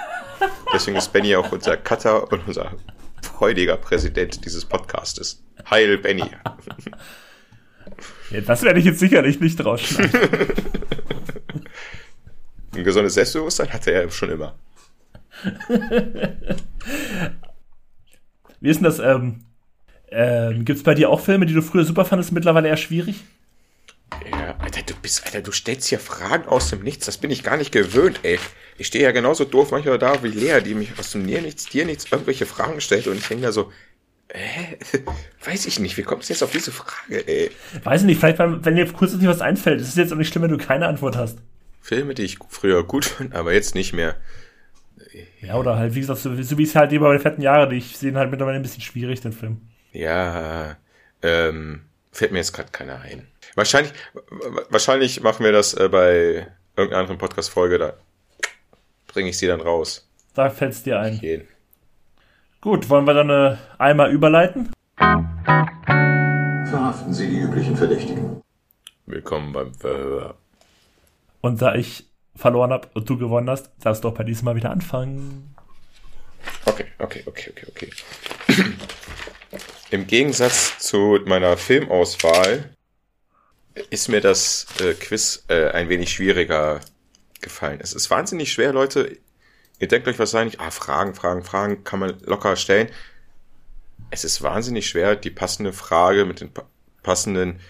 Deswegen 0.72 0.96
ist 0.96 1.12
Benny 1.12 1.34
auch 1.36 1.50
unser 1.52 1.76
Cutter 1.76 2.30
und 2.30 2.46
unser 2.46 2.74
freudiger 3.22 3.76
Präsident 3.76 4.44
dieses 4.44 4.64
Podcastes. 4.64 5.42
Heil, 5.68 5.98
Benny. 5.98 6.24
Ja, 8.30 8.40
das 8.40 8.62
werde 8.62 8.78
ich 8.78 8.84
jetzt 8.84 9.00
sicherlich 9.00 9.40
nicht 9.40 9.64
rausschneiden. 9.64 10.12
Ein 12.74 12.84
gesundes 12.84 13.14
Selbstbewusstsein 13.14 13.72
hatte 13.72 13.90
er 13.90 14.10
schon 14.10 14.30
immer. 14.30 14.54
Wie 18.60 18.70
ist 18.70 18.76
denn 18.76 18.84
das? 18.84 18.98
Ähm, 18.98 19.44
ähm, 20.10 20.64
Gibt 20.64 20.78
es 20.78 20.82
bei 20.84 20.94
dir 20.94 21.10
auch 21.10 21.20
Filme, 21.20 21.46
die 21.46 21.54
du 21.54 21.62
früher 21.62 21.84
super 21.84 22.04
fandest, 22.04 22.32
mittlerweile 22.32 22.68
eher 22.68 22.76
schwierig? 22.76 23.24
Ja, 24.30 24.56
Alter, 24.58 24.82
du 24.82 24.94
bist, 25.00 25.24
Alter, 25.26 25.42
du 25.42 25.52
stellst 25.52 25.88
hier 25.88 25.98
Fragen 25.98 26.48
aus 26.48 26.70
dem 26.70 26.82
Nichts. 26.82 27.06
Das 27.06 27.18
bin 27.18 27.30
ich 27.30 27.42
gar 27.42 27.56
nicht 27.56 27.72
gewöhnt, 27.72 28.20
ey. 28.22 28.38
Ich 28.78 28.86
stehe 28.86 29.04
ja 29.04 29.12
genauso 29.12 29.44
doof 29.44 29.70
manchmal 29.70 29.98
da 29.98 30.22
wie 30.22 30.28
Lea, 30.28 30.60
die 30.64 30.74
mich 30.74 30.98
aus 30.98 31.12
dem 31.12 31.24
Nier 31.24 31.42
nichts, 31.42 31.66
dir 31.66 31.84
nichts 31.84 32.10
irgendwelche 32.10 32.46
Fragen 32.46 32.80
stellt 32.80 33.06
und 33.06 33.18
ich 33.18 33.28
hänge 33.28 33.42
da 33.42 33.52
so, 33.52 33.72
Hä? 34.32 34.76
Weiß 35.44 35.66
ich 35.66 35.78
nicht. 35.78 35.96
Wie 35.96 36.02
kommst 36.02 36.28
du 36.28 36.32
jetzt 36.32 36.42
auf 36.42 36.52
diese 36.52 36.72
Frage, 36.72 37.26
ey? 37.26 37.50
Weiß 37.82 38.02
ich 38.02 38.06
nicht, 38.06 38.20
vielleicht, 38.20 38.38
wenn 38.38 38.76
dir 38.76 38.92
kurz 38.92 39.14
nicht 39.14 39.26
was 39.26 39.40
einfällt. 39.40 39.80
Es 39.80 39.88
ist 39.88 39.96
jetzt 39.96 40.12
auch 40.12 40.16
nicht 40.16 40.30
schlimm, 40.30 40.42
wenn 40.44 40.50
du 40.50 40.58
keine 40.58 40.86
Antwort 40.86 41.16
hast. 41.16 41.38
Filme, 41.80 42.14
die 42.14 42.24
ich 42.24 42.38
früher 42.50 42.84
gut 42.84 43.06
fand, 43.06 43.34
aber 43.34 43.54
jetzt 43.54 43.74
nicht 43.74 43.92
mehr. 43.92 44.16
Ja, 45.40 45.54
oder 45.54 45.76
halt, 45.76 45.94
wie 45.94 46.00
gesagt, 46.00 46.20
so, 46.20 46.42
so 46.42 46.58
wie 46.58 46.64
es 46.64 46.74
halt 46.74 46.92
über 46.92 47.12
die 47.16 47.20
fetten 47.22 47.40
Jahre, 47.40 47.68
die 47.68 47.76
ich 47.76 47.96
sehe 47.96 48.12
halt 48.14 48.30
mittlerweile 48.30 48.56
ein 48.56 48.62
bisschen 48.62 48.82
schwierig, 48.82 49.20
den 49.20 49.32
Film. 49.32 49.62
Ja, 49.92 50.76
ähm, 51.22 51.82
fällt 52.12 52.32
mir 52.32 52.38
jetzt 52.38 52.52
gerade 52.52 52.70
keiner 52.70 53.00
ein. 53.00 53.26
Wahrscheinlich, 53.54 53.92
wahrscheinlich 54.68 55.22
machen 55.22 55.44
wir 55.44 55.52
das 55.52 55.72
äh, 55.74 55.88
bei 55.88 56.46
irgendeiner 56.76 57.00
anderen 57.00 57.18
Podcast-Folge, 57.18 57.78
da 57.78 57.94
bringe 59.06 59.30
ich 59.30 59.38
sie 59.38 59.46
dann 59.46 59.60
raus. 59.60 60.06
Da 60.34 60.50
fällt 60.50 60.72
es 60.72 60.82
dir 60.82 61.00
ein. 61.00 61.18
Jeden. 61.20 61.48
Gut, 62.60 62.90
wollen 62.90 63.06
wir 63.06 63.14
dann 63.14 63.30
äh, 63.30 63.56
einmal 63.78 64.10
überleiten? 64.10 64.72
Verhaften 64.96 65.54
Sie 67.14 67.28
die 67.28 67.38
üblichen 67.38 67.76
Verdächtigen. 67.76 68.42
Willkommen 69.06 69.52
beim 69.52 69.72
Verhör. 69.72 70.34
Und 71.40 71.62
da 71.62 71.76
ich 71.76 72.10
verloren 72.34 72.72
habe 72.72 72.88
und 72.94 73.08
du 73.08 73.16
gewonnen 73.16 73.48
hast, 73.48 73.70
darfst 73.80 74.02
du 74.02 74.08
auch 74.08 74.14
bei 74.14 74.24
diesem 74.24 74.46
Mal 74.46 74.56
wieder 74.56 74.72
anfangen. 74.72 75.54
Okay, 76.64 76.86
okay, 76.98 77.22
okay, 77.26 77.52
okay, 77.52 77.66
okay. 77.68 77.90
Im 79.92 80.08
Gegensatz 80.08 80.80
zu 80.80 81.20
meiner 81.26 81.56
Filmauswahl 81.56 82.70
ist 83.90 84.08
mir 84.08 84.20
das 84.20 84.66
äh, 84.80 84.94
Quiz 84.94 85.44
äh, 85.46 85.70
ein 85.70 85.88
wenig 85.88 86.10
schwieriger 86.10 86.80
gefallen. 87.40 87.78
Es 87.80 87.92
ist 87.92 88.10
wahnsinnig 88.10 88.52
schwer, 88.52 88.72
Leute. 88.72 89.16
Ihr 89.78 89.88
denkt 89.88 90.08
euch 90.08 90.18
wahrscheinlich, 90.18 90.60
ah, 90.60 90.70
Fragen, 90.70 91.14
Fragen, 91.14 91.44
Fragen 91.44 91.84
kann 91.84 92.00
man 92.00 92.18
locker 92.20 92.56
stellen. 92.56 92.88
Es 94.10 94.24
ist 94.24 94.42
wahnsinnig 94.42 94.88
schwer, 94.88 95.16
die 95.16 95.30
passende 95.30 95.72
Frage 95.72 96.24
mit 96.24 96.40
den 96.40 96.52
pa 96.52 96.64
passenden, 97.02 97.60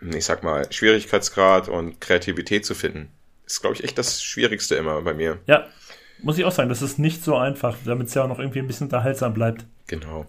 ich 0.00 0.24
sag 0.24 0.42
mal, 0.42 0.70
Schwierigkeitsgrad 0.70 1.68
und 1.68 2.00
Kreativität 2.00 2.66
zu 2.66 2.74
finden. 2.74 3.10
ist, 3.46 3.60
glaube 3.60 3.76
ich, 3.76 3.84
echt 3.84 3.96
das 3.96 4.22
Schwierigste 4.22 4.74
immer 4.74 5.00
bei 5.02 5.14
mir. 5.14 5.38
Ja, 5.46 5.68
muss 6.20 6.36
ich 6.36 6.44
auch 6.44 6.52
sagen, 6.52 6.68
das 6.68 6.82
ist 6.82 6.98
nicht 6.98 7.24
so 7.24 7.36
einfach, 7.36 7.76
damit 7.84 8.08
es 8.08 8.14
ja 8.14 8.24
auch 8.24 8.28
noch 8.28 8.38
irgendwie 8.38 8.58
ein 8.58 8.66
bisschen 8.66 8.88
unterhaltsam 8.88 9.32
bleibt. 9.32 9.64
Genau. 9.86 10.26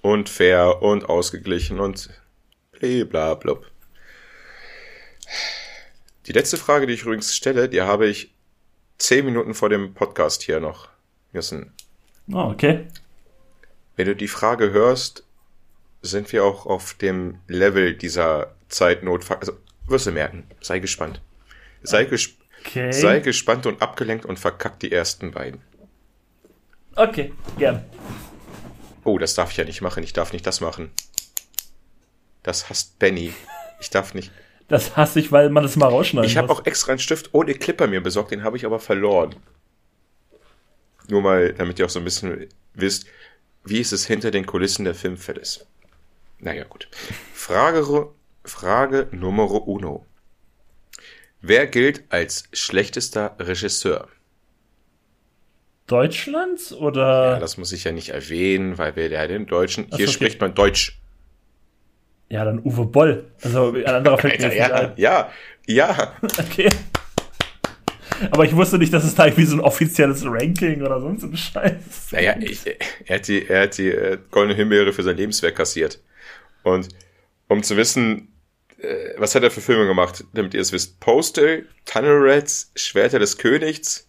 Und 0.00 0.28
fair 0.28 0.82
und 0.82 1.08
ausgeglichen 1.08 1.80
und 1.80 2.10
blablabla. 2.80 3.56
Die 6.26 6.32
letzte 6.32 6.56
Frage, 6.56 6.86
die 6.86 6.94
ich 6.94 7.02
übrigens 7.02 7.34
stelle, 7.34 7.68
die 7.68 7.82
habe 7.82 8.06
ich 8.06 8.33
zehn 8.98 9.24
Minuten 9.24 9.54
vor 9.54 9.68
dem 9.68 9.94
Podcast 9.94 10.42
hier 10.42 10.60
noch 10.60 10.88
müssen. 11.32 11.72
Oh, 12.32 12.50
okay. 12.50 12.86
Wenn 13.96 14.06
du 14.06 14.16
die 14.16 14.28
Frage 14.28 14.72
hörst, 14.72 15.24
sind 16.02 16.32
wir 16.32 16.44
auch 16.44 16.66
auf 16.66 16.94
dem 16.94 17.38
Level 17.48 17.94
dieser 17.94 18.54
Zeitnotfall. 18.68 19.38
Also, 19.38 19.58
wirst 19.86 20.06
du 20.06 20.12
merken. 20.12 20.46
Sei 20.60 20.78
gespannt. 20.78 21.20
Sei, 21.82 22.04
gesp 22.04 22.38
Okay. 22.66 22.92
sei 22.92 23.20
gespannt 23.20 23.66
und 23.66 23.82
abgelenkt 23.82 24.24
und 24.24 24.38
verkackt 24.38 24.82
die 24.82 24.90
ersten 24.90 25.32
beiden. 25.32 25.60
Okay, 26.96 27.34
gern. 27.58 27.84
Oh, 29.04 29.18
das 29.18 29.34
darf 29.34 29.50
ich 29.50 29.58
ja 29.58 29.64
nicht 29.64 29.82
machen. 29.82 30.02
Ich 30.02 30.14
darf 30.14 30.32
nicht 30.32 30.46
das 30.46 30.62
machen. 30.62 30.90
Das 32.42 32.70
hasst 32.70 32.98
Benny. 32.98 33.34
Ich 33.80 33.90
darf 33.90 34.14
nicht. 34.14 34.32
Das 34.68 34.96
hasse 34.96 35.20
ich, 35.20 35.30
weil 35.30 35.50
man 35.50 35.62
das 35.62 35.76
mal 35.76 35.88
rausschneiden 35.88 36.28
Ich 36.28 36.36
habe 36.36 36.50
auch 36.50 36.64
extra 36.64 36.92
einen 36.92 36.98
Stift 36.98 37.30
ohne 37.32 37.54
Clipper 37.54 37.86
mir 37.86 38.00
besorgt, 38.00 38.30
den 38.30 38.42
habe 38.42 38.56
ich 38.56 38.64
aber 38.64 38.80
verloren. 38.80 39.36
Nur 41.08 41.20
mal, 41.20 41.52
damit 41.52 41.78
ihr 41.78 41.84
auch 41.84 41.90
so 41.90 41.98
ein 41.98 42.04
bisschen 42.04 42.48
wisst, 42.72 43.06
wie 43.64 43.78
ist 43.78 43.92
es 43.92 44.06
hinter 44.06 44.30
den 44.30 44.46
Kulissen 44.46 44.84
der 44.84 44.94
Filmfeldes. 44.94 45.66
Naja, 46.38 46.64
gut. 46.64 46.88
Frage, 47.34 48.10
Frage 48.44 49.08
Nummer 49.12 49.50
uno. 49.66 50.06
Wer 51.40 51.66
gilt 51.66 52.04
als 52.10 52.44
schlechtester 52.52 53.36
Regisseur? 53.38 54.08
Deutschlands 55.86 56.72
oder? 56.72 57.32
Ja, 57.32 57.38
das 57.38 57.58
muss 57.58 57.72
ich 57.72 57.84
ja 57.84 57.92
nicht 57.92 58.08
erwähnen, 58.10 58.78
weil 58.78 58.96
wir 58.96 59.08
ja 59.08 59.26
den 59.26 59.46
Deutschen, 59.46 59.84
hier 59.94 60.06
okay. 60.06 60.08
spricht 60.08 60.40
man 60.40 60.54
Deutsch. 60.54 60.98
Ja, 62.34 62.44
dann 62.44 62.58
Uwe 62.64 62.84
Boll. 62.84 63.26
Also 63.42 63.72
ein 63.74 63.86
anderer 63.86 64.18
fällt 64.18 64.40
mir 64.40 64.52
ja, 64.56 64.74
ein. 64.74 64.92
ja, 64.96 65.30
ja. 65.66 66.14
Okay. 66.40 66.68
Aber 68.32 68.44
ich 68.44 68.56
wusste 68.56 68.76
nicht, 68.76 68.92
dass 68.92 69.04
es 69.04 69.14
da 69.14 69.26
irgendwie 69.26 69.44
so 69.44 69.54
ein 69.54 69.60
offizielles 69.60 70.24
Ranking 70.26 70.82
oder 70.82 71.00
sonst 71.00 71.20
so 71.20 71.28
ein 71.28 71.36
Scheiß. 71.36 72.10
Naja, 72.10 72.34
ich, 72.40 72.58
er 73.06 73.14
hat 73.14 73.28
die, 73.28 73.46
er 73.46 73.62
hat 73.62 73.78
die 73.78 73.88
äh, 73.88 74.18
goldene 74.32 74.56
Himbeere 74.56 74.92
für 74.92 75.04
sein 75.04 75.16
Lebenswerk 75.16 75.54
kassiert. 75.54 76.00
Und 76.64 76.88
um 77.46 77.62
zu 77.62 77.76
wissen, 77.76 78.32
äh, 78.78 79.10
was 79.16 79.36
hat 79.36 79.44
er 79.44 79.52
für 79.52 79.60
Filme 79.60 79.86
gemacht, 79.86 80.24
damit 80.32 80.54
ihr 80.54 80.60
es 80.60 80.72
wisst. 80.72 80.98
Postal, 80.98 81.66
Tunnel 81.84 82.18
Rats, 82.20 82.72
Schwerter 82.74 83.20
des 83.20 83.38
Königs. 83.38 84.08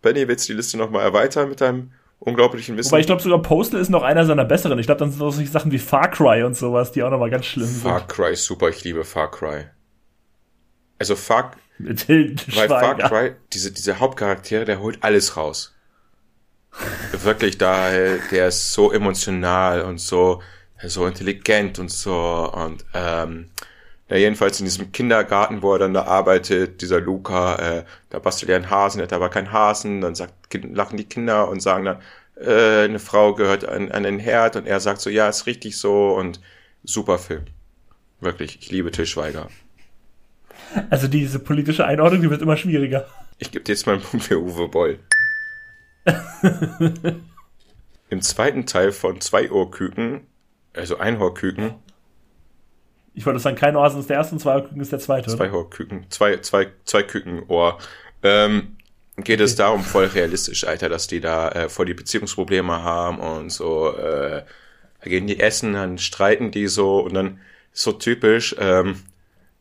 Benny, 0.00 0.28
willst 0.28 0.48
du 0.48 0.52
die 0.52 0.58
Liste 0.58 0.76
nochmal 0.76 1.02
erweitern 1.02 1.48
mit 1.48 1.60
deinem 1.60 1.90
unglaublichen 2.24 2.76
Wissen? 2.76 2.90
Wobei 2.90 3.00
ich 3.00 3.06
glaube 3.06 3.22
sogar 3.22 3.42
Postal 3.42 3.80
ist 3.80 3.90
noch 3.90 4.02
einer 4.02 4.24
seiner 4.24 4.44
besseren. 4.44 4.78
Ich 4.78 4.86
glaube, 4.86 4.98
dann 4.98 5.10
sind 5.10 5.22
auch 5.22 5.30
solche 5.30 5.50
Sachen 5.50 5.72
wie 5.72 5.78
Far 5.78 6.10
Cry 6.10 6.42
und 6.42 6.56
sowas, 6.56 6.92
die 6.92 7.02
auch 7.02 7.10
nochmal 7.10 7.30
ganz 7.30 7.46
schlimm 7.46 7.68
Far 7.68 8.06
Cry 8.06 8.32
ist 8.32 8.44
super, 8.44 8.68
ich 8.68 8.82
liebe 8.84 9.04
Far 9.04 9.30
Cry. 9.30 9.66
Also 10.98 11.16
Far, 11.16 11.52
sind. 11.78 12.56
Weil 12.56 12.68
Far. 12.68 12.96
Cry, 12.96 13.34
diese, 13.52 13.72
diese 13.72 13.98
Hauptcharaktere, 13.98 14.64
der 14.64 14.80
holt 14.80 14.98
alles 15.02 15.36
raus. 15.36 15.74
Wirklich, 17.12 17.58
da, 17.58 17.90
der 18.30 18.48
ist 18.48 18.72
so 18.72 18.90
emotional 18.90 19.82
und 19.82 19.98
so, 19.98 20.42
so 20.82 21.06
intelligent 21.06 21.78
und 21.78 21.90
so 21.90 22.50
und, 22.52 22.84
ähm, 22.94 23.50
ja, 24.08 24.16
jedenfalls 24.16 24.60
in 24.60 24.66
diesem 24.66 24.92
Kindergarten, 24.92 25.62
wo 25.62 25.72
er 25.72 25.78
dann 25.78 25.94
da 25.94 26.04
arbeitet, 26.04 26.82
dieser 26.82 27.00
Luca, 27.00 27.56
äh, 27.56 27.84
da 28.10 28.18
bastelt 28.18 28.50
er 28.50 28.56
einen 28.56 28.70
Hasen, 28.70 29.00
er 29.00 29.04
hat 29.04 29.12
aber 29.14 29.30
keinen 29.30 29.50
Hasen, 29.50 30.02
dann 30.02 30.14
sagt, 30.14 30.34
lachen 30.52 30.98
die 30.98 31.04
Kinder 31.04 31.48
und 31.48 31.60
sagen 31.60 31.86
dann, 31.86 32.02
äh, 32.36 32.84
eine 32.84 32.98
Frau 32.98 33.34
gehört 33.34 33.66
an, 33.66 33.90
an 33.90 34.02
den 34.02 34.18
Herd 34.18 34.56
und 34.56 34.66
er 34.66 34.80
sagt 34.80 35.00
so, 35.00 35.08
ja, 35.08 35.28
ist 35.28 35.46
richtig 35.46 35.78
so 35.78 36.14
und 36.14 36.40
super 36.82 37.18
Film. 37.18 37.44
Wirklich, 38.20 38.58
ich 38.60 38.70
liebe 38.70 38.90
Til 38.90 39.06
Schweiger. 39.06 39.48
Also 40.90 41.08
diese 41.08 41.38
politische 41.38 41.84
Einordnung, 41.84 42.22
die 42.22 42.30
wird 42.30 42.42
immer 42.42 42.56
schwieriger. 42.56 43.06
Ich 43.38 43.50
gebe 43.50 43.64
dir 43.64 43.72
jetzt 43.72 43.86
mal 43.86 43.94
einen 43.94 44.02
Punkt 44.02 44.26
für 44.26 44.40
Uwe 44.40 44.68
Boll. 44.68 44.98
Im 48.10 48.20
zweiten 48.20 48.66
Teil 48.66 48.92
von 48.92 49.20
zwei 49.20 49.50
Ohrküken, 49.50 50.26
also 50.74 50.98
Einhorküken, 50.98 51.74
Ich 53.14 53.24
wollte 53.24 53.38
sagen, 53.38 53.56
kein 53.56 53.76
Ohrhasen 53.76 54.00
ist 54.00 54.10
der 54.10 54.16
erste 54.16 54.34
und 54.34 54.40
zwei 54.40 54.60
Küken 54.60 54.80
ist 54.80 54.92
der 54.92 54.98
zweite. 54.98 55.30
zwei 55.30 55.52
Ohrküken, 55.52 56.06
zwei, 56.10 56.38
zwei, 56.38 56.68
zwei 56.84 57.02
Kükenohr, 57.04 57.78
ähm, 58.22 58.76
geht 59.16 59.40
es 59.40 59.54
darum, 59.54 59.82
voll 59.84 60.06
realistisch, 60.06 60.66
Alter, 60.66 60.88
dass 60.88 61.06
die 61.06 61.20
da 61.20 61.48
äh, 61.50 61.68
voll 61.68 61.86
die 61.86 61.94
Beziehungsprobleme 61.94 62.82
haben 62.82 63.20
und 63.20 63.50
so, 63.50 63.96
äh, 63.96 64.42
da 65.00 65.10
gehen 65.10 65.26
die 65.26 65.38
essen, 65.38 65.74
dann 65.74 65.98
streiten 65.98 66.50
die 66.50 66.66
so 66.66 66.98
und 67.00 67.14
dann 67.14 67.40
so 67.72 67.92
typisch, 67.92 68.56
ähm, 68.58 68.96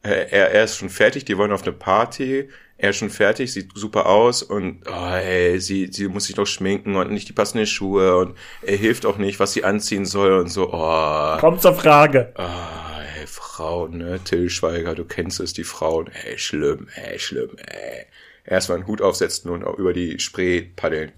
äh, 0.02 0.30
er, 0.32 0.52
er 0.52 0.64
ist 0.64 0.78
schon 0.78 0.90
fertig, 0.90 1.26
die 1.26 1.38
wollen 1.38 1.52
auf 1.52 1.62
eine 1.62 1.74
Party, 1.74 2.50
er 2.78 2.90
ist 2.90 2.98
schon 2.98 3.12
fertig, 3.12 3.54
sieht 3.54 3.70
super 3.76 4.08
aus 4.08 4.42
und 4.42 4.82
oh, 4.88 5.14
ey, 5.14 5.60
sie, 5.60 5.90
sie 5.92 6.08
muss 6.08 6.26
sich 6.26 6.36
noch 6.36 6.48
schminken 6.48 6.96
und 6.96 7.12
nicht 7.12 7.30
die 7.30 7.34
passenden 7.34 7.68
Schuhe 7.68 8.18
und 8.18 8.36
er 8.64 8.78
hilft 8.78 9.06
auch 9.06 9.18
nicht, 9.18 9.40
was 9.40 9.54
sie 9.54 9.64
anziehen 9.64 10.06
soll 10.06 10.34
und 10.34 10.50
so, 10.50 10.74
oh. 10.74 11.38
Kommt 11.38 11.62
zur 11.62 11.76
Frage. 11.76 12.34
Ah, 12.36 13.03
ey, 13.24 13.28
Frauen, 13.28 13.98
ne? 13.98 14.20
Till 14.24 14.50
Schweiger, 14.50 14.96
du 14.96 15.06
kennst 15.06 15.40
es, 15.40 15.54
die 15.54 15.64
Frauen. 15.64 16.10
Ey, 16.26 16.38
schlimm, 16.38 16.88
ey, 16.96 17.18
schlimm, 17.20 17.52
ey. 17.58 18.06
Erstmal 18.46 18.80
einen 18.80 18.88
Hut 18.88 19.02
aufsetzen 19.02 19.50
und 19.50 19.64
auch 19.64 19.78
über 19.78 19.94
die 19.94 20.20
Spree 20.20 20.62
paddeln. 20.62 21.12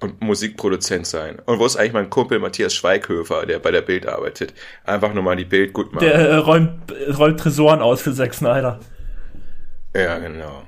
Und 0.00 0.20
Musikproduzent 0.20 1.06
sein. 1.06 1.38
Und 1.46 1.58
wo 1.58 1.64
ist 1.64 1.76
eigentlich 1.76 1.94
mein 1.94 2.10
Kumpel 2.10 2.38
Matthias 2.38 2.74
Schweighöfer, 2.74 3.46
der 3.46 3.60
bei 3.60 3.70
der 3.70 3.80
Bild 3.80 4.06
arbeitet? 4.06 4.52
Einfach 4.84 5.14
nur 5.14 5.22
mal 5.22 5.36
die 5.36 5.46
Bild 5.46 5.72
gut 5.72 5.92
machen. 5.94 6.04
Der 6.04 6.14
äh, 6.14 6.34
räumt, 6.34 6.90
äh, 6.90 7.12
räumt 7.12 7.40
Tresoren 7.40 7.80
aus 7.80 8.02
für 8.02 8.12
Zack 8.12 8.34
Snyder. 8.34 8.80
Ja, 9.94 10.18
genau. 10.18 10.66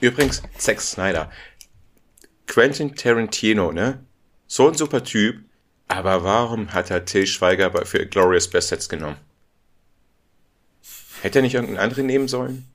Übrigens, 0.00 0.42
Zack 0.58 0.80
Snyder. 0.80 1.30
Quentin 2.46 2.94
Tarantino, 2.94 3.72
ne? 3.72 4.04
So 4.46 4.68
ein 4.68 4.74
super 4.74 5.02
Typ. 5.04 5.47
Aber 5.88 6.22
warum 6.22 6.72
hat 6.74 6.90
er 6.90 7.04
Till 7.04 7.26
Schweiger 7.26 7.84
für 7.86 8.06
Glorious 8.06 8.48
Bastards 8.48 8.88
genommen? 8.88 9.16
Hätte 11.22 11.38
er 11.38 11.42
nicht 11.42 11.54
irgendeinen 11.54 11.82
anderen 11.82 12.06
nehmen 12.06 12.28
sollen? 12.28 12.68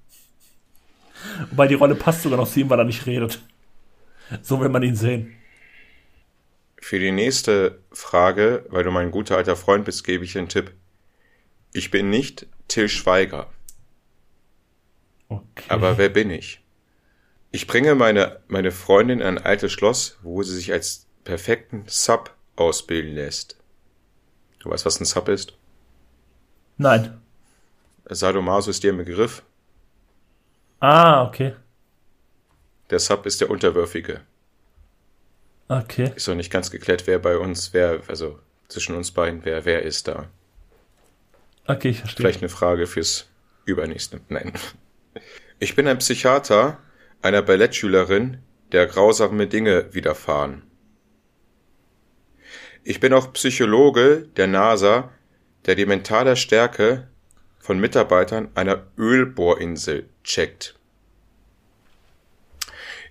Wobei 1.51 1.67
die 1.67 1.75
Rolle 1.75 1.95
passt 1.95 2.23
sogar 2.23 2.37
noch 2.37 2.49
zu 2.51 2.59
ihm, 2.59 2.69
weil 2.69 2.79
er 2.79 2.85
nicht 2.85 3.05
redet. 3.05 3.41
So 4.41 4.59
will 4.59 4.69
man 4.69 4.83
ihn 4.83 4.95
sehen. 4.95 5.35
Für 6.81 6.99
die 6.99 7.11
nächste 7.11 7.79
Frage, 7.91 8.65
weil 8.69 8.83
du 8.83 8.91
mein 8.91 9.11
guter 9.11 9.37
alter 9.37 9.55
Freund 9.55 9.85
bist, 9.85 10.03
gebe 10.03 10.25
ich 10.25 10.37
einen 10.37 10.49
Tipp. 10.49 10.73
Ich 11.71 11.91
bin 11.91 12.09
nicht 12.09 12.47
Till 12.67 12.89
Schweiger, 12.89 13.47
Okay. 15.29 15.65
aber 15.69 15.97
wer 15.97 16.09
bin 16.09 16.29
ich? 16.29 16.61
Ich 17.51 17.67
bringe 17.67 17.95
meine, 17.95 18.41
meine 18.47 18.71
Freundin 18.71 19.21
in 19.21 19.25
ein 19.25 19.37
altes 19.37 19.71
Schloss, 19.71 20.17
wo 20.23 20.43
sie 20.43 20.55
sich 20.55 20.71
als 20.73 21.07
perfekten 21.23 21.83
Sub 21.87 22.35
ausbilden 22.55 23.13
lässt. 23.13 23.57
Du 24.59 24.69
weißt, 24.69 24.85
was 24.85 24.99
ein 24.99 25.05
Sub 25.05 25.27
ist? 25.27 25.53
Nein. 26.77 27.21
Sadomaso 28.05 28.69
ist 28.69 28.83
dir 28.83 28.91
im 28.91 28.97
Begriff. 28.97 29.43
Ah, 30.79 31.23
okay. 31.23 31.55
Der 32.89 32.99
Sub 32.99 33.25
ist 33.25 33.41
der 33.41 33.49
Unterwürfige. 33.49 34.21
Okay. 35.67 36.11
Ist 36.15 36.27
noch 36.27 36.35
nicht 36.35 36.51
ganz 36.51 36.71
geklärt, 36.71 37.07
wer 37.07 37.19
bei 37.19 37.37
uns, 37.37 37.73
wer, 37.73 38.01
also 38.07 38.39
zwischen 38.67 38.95
uns 38.95 39.11
beiden, 39.11 39.45
wer, 39.45 39.65
wer 39.65 39.83
ist 39.83 40.07
da. 40.07 40.29
Okay, 41.65 41.89
ich 41.89 41.99
verstehe. 41.99 42.23
Vielleicht 42.23 42.41
eine 42.41 42.49
Frage 42.49 42.87
fürs 42.87 43.27
Übernächste. 43.65 44.19
Nein. 44.27 44.53
Ich 45.59 45.75
bin 45.75 45.87
ein 45.87 45.99
Psychiater 45.99 46.79
einer 47.21 47.41
Ballettschülerin, 47.41 48.39
der 48.73 48.85
grausame 48.87 49.47
Dinge 49.47 49.93
widerfahren. 49.93 50.63
Ich 52.85 52.99
bin 52.99 53.13
auch 53.13 53.31
Psychologe 53.33 54.27
der 54.35 54.47
NASA, 54.47 55.09
der 55.65 55.75
die 55.75 55.85
mentale 55.85 56.35
Stärke 56.35 57.07
von 57.59 57.79
Mitarbeitern 57.79 58.49
einer 58.55 58.83
Ölbohrinsel 58.97 60.09
checkt. 60.23 60.75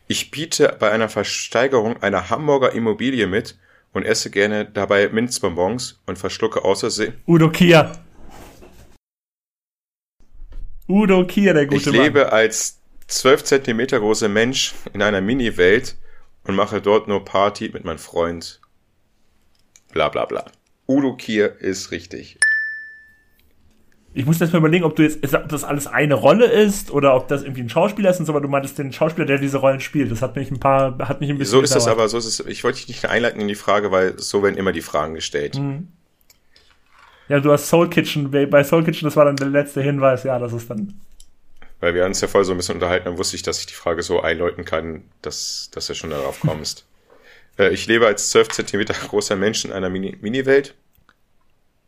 Ich 0.09 0.31
biete 0.31 0.77
bei 0.79 0.91
einer 0.91 1.09
Versteigerung 1.09 2.03
einer 2.03 2.29
Hamburger 2.29 2.73
Immobilie 2.73 3.27
mit 3.27 3.57
und 3.95 4.05
esse 4.05 4.31
gerne 4.31 4.67
dabei 4.67 5.09
Minzbonbons 5.09 6.03
und 6.05 6.19
verschlucke 6.19 6.65
außersehen. 6.65 7.15
Udo 7.27 7.51
Kier. 7.51 7.93
Udo 10.87 11.27
Kier, 11.27 11.55
der 11.55 11.67
gute 11.67 11.89
Ich 11.91 11.97
Mann. 11.97 12.05
lebe 12.05 12.33
als 12.33 12.81
12 13.07 13.45
Zentimeter 13.45 14.01
großer 14.01 14.29
Mensch 14.29 14.75
in 14.93 15.01
einer 15.01 15.23
Mini-Welt 15.23 15.97
und 16.45 16.57
mache 16.57 16.83
dort 16.83 17.09
nur 17.09 17.25
Party 17.25 17.71
mit 17.73 17.85
meinem 17.85 17.99
Freund. 17.99 18.62
Bla 19.93 20.09
bla 20.09 20.25
bla. 20.25 20.45
Udo 20.89 21.15
Kier 21.17 21.61
ist 21.61 21.91
richtig. 21.91 22.39
Ich 24.15 24.27
muss 24.27 24.41
jetzt 24.41 24.53
mal 24.53 24.59
überlegen, 24.59 24.85
ob 24.85 24.95
du 24.95 25.03
jetzt, 25.03 25.35
ob 25.35 25.49
das 25.49 25.65
alles 25.65 25.87
eine 25.87 26.15
Rolle 26.15 26.45
ist 26.45 26.91
oder 26.91 27.15
ob 27.15 27.29
das 27.29 27.43
irgendwie 27.43 27.63
ein 27.63 27.71
Schauspieler 27.71 28.11
ist, 28.11 28.21
und 28.21 28.27
so, 28.27 28.33
aber 28.33 28.43
du 28.43 28.49
meintest 28.49 28.79
den 28.79 28.93
Schauspieler, 28.93 29.27
der 29.27 29.39
diese 29.39 29.57
Rollen 29.57 29.81
spielt. 29.81 30.11
Das 30.11 30.21
hat 30.21 30.37
mich 30.37 30.51
ein 30.51 30.61
paar, 30.61 30.99
hat 30.99 31.21
mich 31.21 31.31
ein 31.31 31.39
bisschen. 31.39 31.53
So 31.53 31.61
ist 31.63 31.71
es 31.71 31.85
gedauert. 31.85 31.99
aber, 31.99 32.09
so 32.09 32.19
ist 32.19 32.27
es. 32.27 32.41
Ich 32.41 32.63
wollte 32.63 32.79
dich 32.79 32.89
nicht 32.89 33.07
einleiten 33.07 33.41
in 33.41 33.49
die 33.49 33.55
Frage, 33.55 33.91
weil 33.91 34.19
so 34.19 34.43
werden 34.43 34.57
immer 34.59 34.73
die 34.73 34.83
Fragen 34.83 35.15
gestellt. 35.15 35.57
Mhm. 35.59 35.89
Ja, 37.29 37.41
du 37.41 37.51
hast 37.53 37.69
Soul 37.69 37.89
Kitchen, 37.89 38.31
bei 38.31 38.65
Soul 38.65 38.85
Kitchen, 38.85 39.07
das 39.07 39.17
war 39.17 39.25
dann 39.25 39.37
der 39.37 39.49
letzte 39.49 39.81
Hinweis, 39.81 40.25
ja, 40.25 40.39
das 40.39 40.53
ist 40.53 40.69
dann. 40.69 41.01
Weil 41.81 41.95
wir 41.95 42.05
uns 42.05 42.21
ja 42.21 42.29
voll 42.29 42.45
so 42.45 42.53
ein 42.53 42.59
bisschen 42.59 42.75
unterhalten, 42.75 43.07
dann 43.07 43.17
wusste 43.17 43.37
ich, 43.37 43.43
dass 43.43 43.61
ich 43.61 43.67
die 43.67 43.75
Frage 43.75 44.03
so 44.03 44.21
einläuten 44.21 44.65
kann, 44.65 45.05
dass, 45.23 45.71
dass 45.73 45.87
du 45.87 45.95
schon 45.95 46.11
darauf 46.11 46.41
kommst. 46.41 46.85
Äh, 47.59 47.71
ich 47.71 47.87
lebe 47.87 48.07
als 48.07 48.31
12 48.31 48.49
Zentimeter 48.49 48.95
großer 48.95 49.37
Mensch 49.37 49.65
in 49.65 49.73
einer 49.73 49.89
Mini- 49.91 50.17
Mini-Welt 50.21 50.75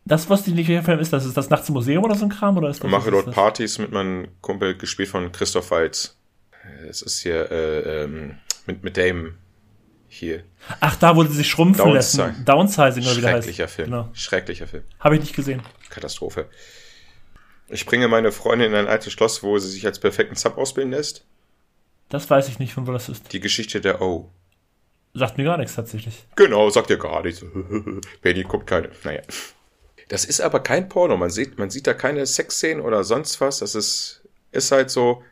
Das, 0.05 0.29
was 0.29 0.43
die 0.43 0.51
nicht 0.51 0.67
Film 0.67 0.99
ist, 0.99 1.11
das 1.13 1.25
ist 1.25 1.35
das 1.37 1.49
Nachts 1.49 1.67
im 1.69 1.73
Museum 1.73 2.03
oder 2.03 2.15
so 2.15 2.25
ein 2.25 2.29
Kram? 2.29 2.57
Oder 2.57 2.69
ist 2.69 2.83
das, 2.83 2.89
mache 2.91 3.11
dort? 3.11 3.31
Partys 3.31 3.77
mit 3.79 3.91
meinem 3.91 4.27
Kumpel, 4.41 4.77
gespielt 4.77 5.09
von 5.09 5.31
Christoph 5.31 5.71
Waltz. 5.71 6.17
Äh, 6.63 6.87
Es 6.87 7.01
ist 7.01 7.19
hier 7.21 7.51
äh, 7.51 8.03
ähm, 8.03 8.37
mit, 8.67 8.83
mit 8.83 8.97
dem 8.97 9.37
hier. 10.07 10.43
Ach, 10.79 10.95
da, 10.95 11.15
wo 11.15 11.23
sie 11.23 11.33
sich 11.33 11.49
schrumpfen 11.49 11.83
Downsi- 11.85 12.17
lassen. 12.17 12.45
Downsizing 12.45 13.03
oder 13.03 13.17
wie 13.17 13.21
der 13.21 13.31
heißt. 13.33 13.43
Schrecklicher 13.45 13.67
Film. 13.67 13.85
Genau. 13.89 14.09
Schrecklicher 14.13 14.67
Film. 14.67 14.83
Habe 14.99 15.15
ich 15.15 15.21
nicht 15.21 15.35
gesehen. 15.35 15.61
Katastrophe. 15.89 16.47
Ich 17.67 17.85
bringe 17.87 18.07
meine 18.07 18.31
Freundin 18.31 18.71
in 18.73 18.75
ein 18.77 18.87
altes 18.87 19.11
Schloss, 19.11 19.41
wo 19.41 19.57
sie 19.57 19.69
sich 19.69 19.85
als 19.87 19.99
perfekten 19.99 20.35
Sub 20.35 20.57
ausbilden 20.57 20.91
lässt. 20.91 21.25
Das 22.09 22.29
weiß 22.29 22.47
ich 22.47 22.59
nicht, 22.59 22.73
von 22.73 22.85
wo 22.85 22.91
das 22.91 23.09
ist. 23.09 23.33
Die 23.33 23.39
Geschichte 23.39 23.81
der 23.81 24.01
O. 24.03 24.29
Sagt 25.17 25.37
mir 25.37 25.45
gar 25.45 25.57
nichts 25.57 25.75
tatsächlich. 25.75 26.25
Genau, 26.35 26.69
sagt 26.69 26.89
ihr 26.89 26.97
gar 26.97 27.23
nichts. 27.23 27.43
Benny 28.21 28.43
guckt 28.43 28.67
keine. 28.67 28.89
Naja. 29.03 29.21
Das 30.09 30.25
ist 30.25 30.41
aber 30.41 30.59
kein 30.59 30.89
Porno. 30.89 31.15
Man 31.17 31.29
sieht, 31.29 31.57
man 31.57 31.69
sieht 31.69 31.87
da 31.87 31.93
keine 31.93 32.25
Sexszenen 32.25 32.83
oder 32.83 33.03
sonst 33.03 33.39
was. 33.41 33.59
Das 33.59 33.75
ist, 33.75 34.21
ist 34.51 34.71
halt 34.71 34.91
so, 34.91 35.23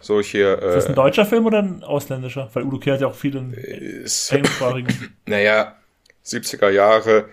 so 0.00 0.20
hier, 0.20 0.54
Ist 0.62 0.74
das 0.74 0.86
ein 0.86 0.92
äh, 0.92 0.94
deutscher 0.94 1.26
Film 1.26 1.44
oder 1.44 1.58
ein 1.58 1.82
ausländischer? 1.82 2.48
Weil 2.54 2.62
Udo 2.62 2.78
Kier 2.78 2.94
hat 2.94 3.00
ja 3.00 3.08
auch 3.08 3.14
viele 3.16 3.40
ist, 3.54 4.32
englischsprachigen. 4.32 5.16
naja, 5.26 5.76
70er 6.24 6.70
Jahre, 6.70 7.28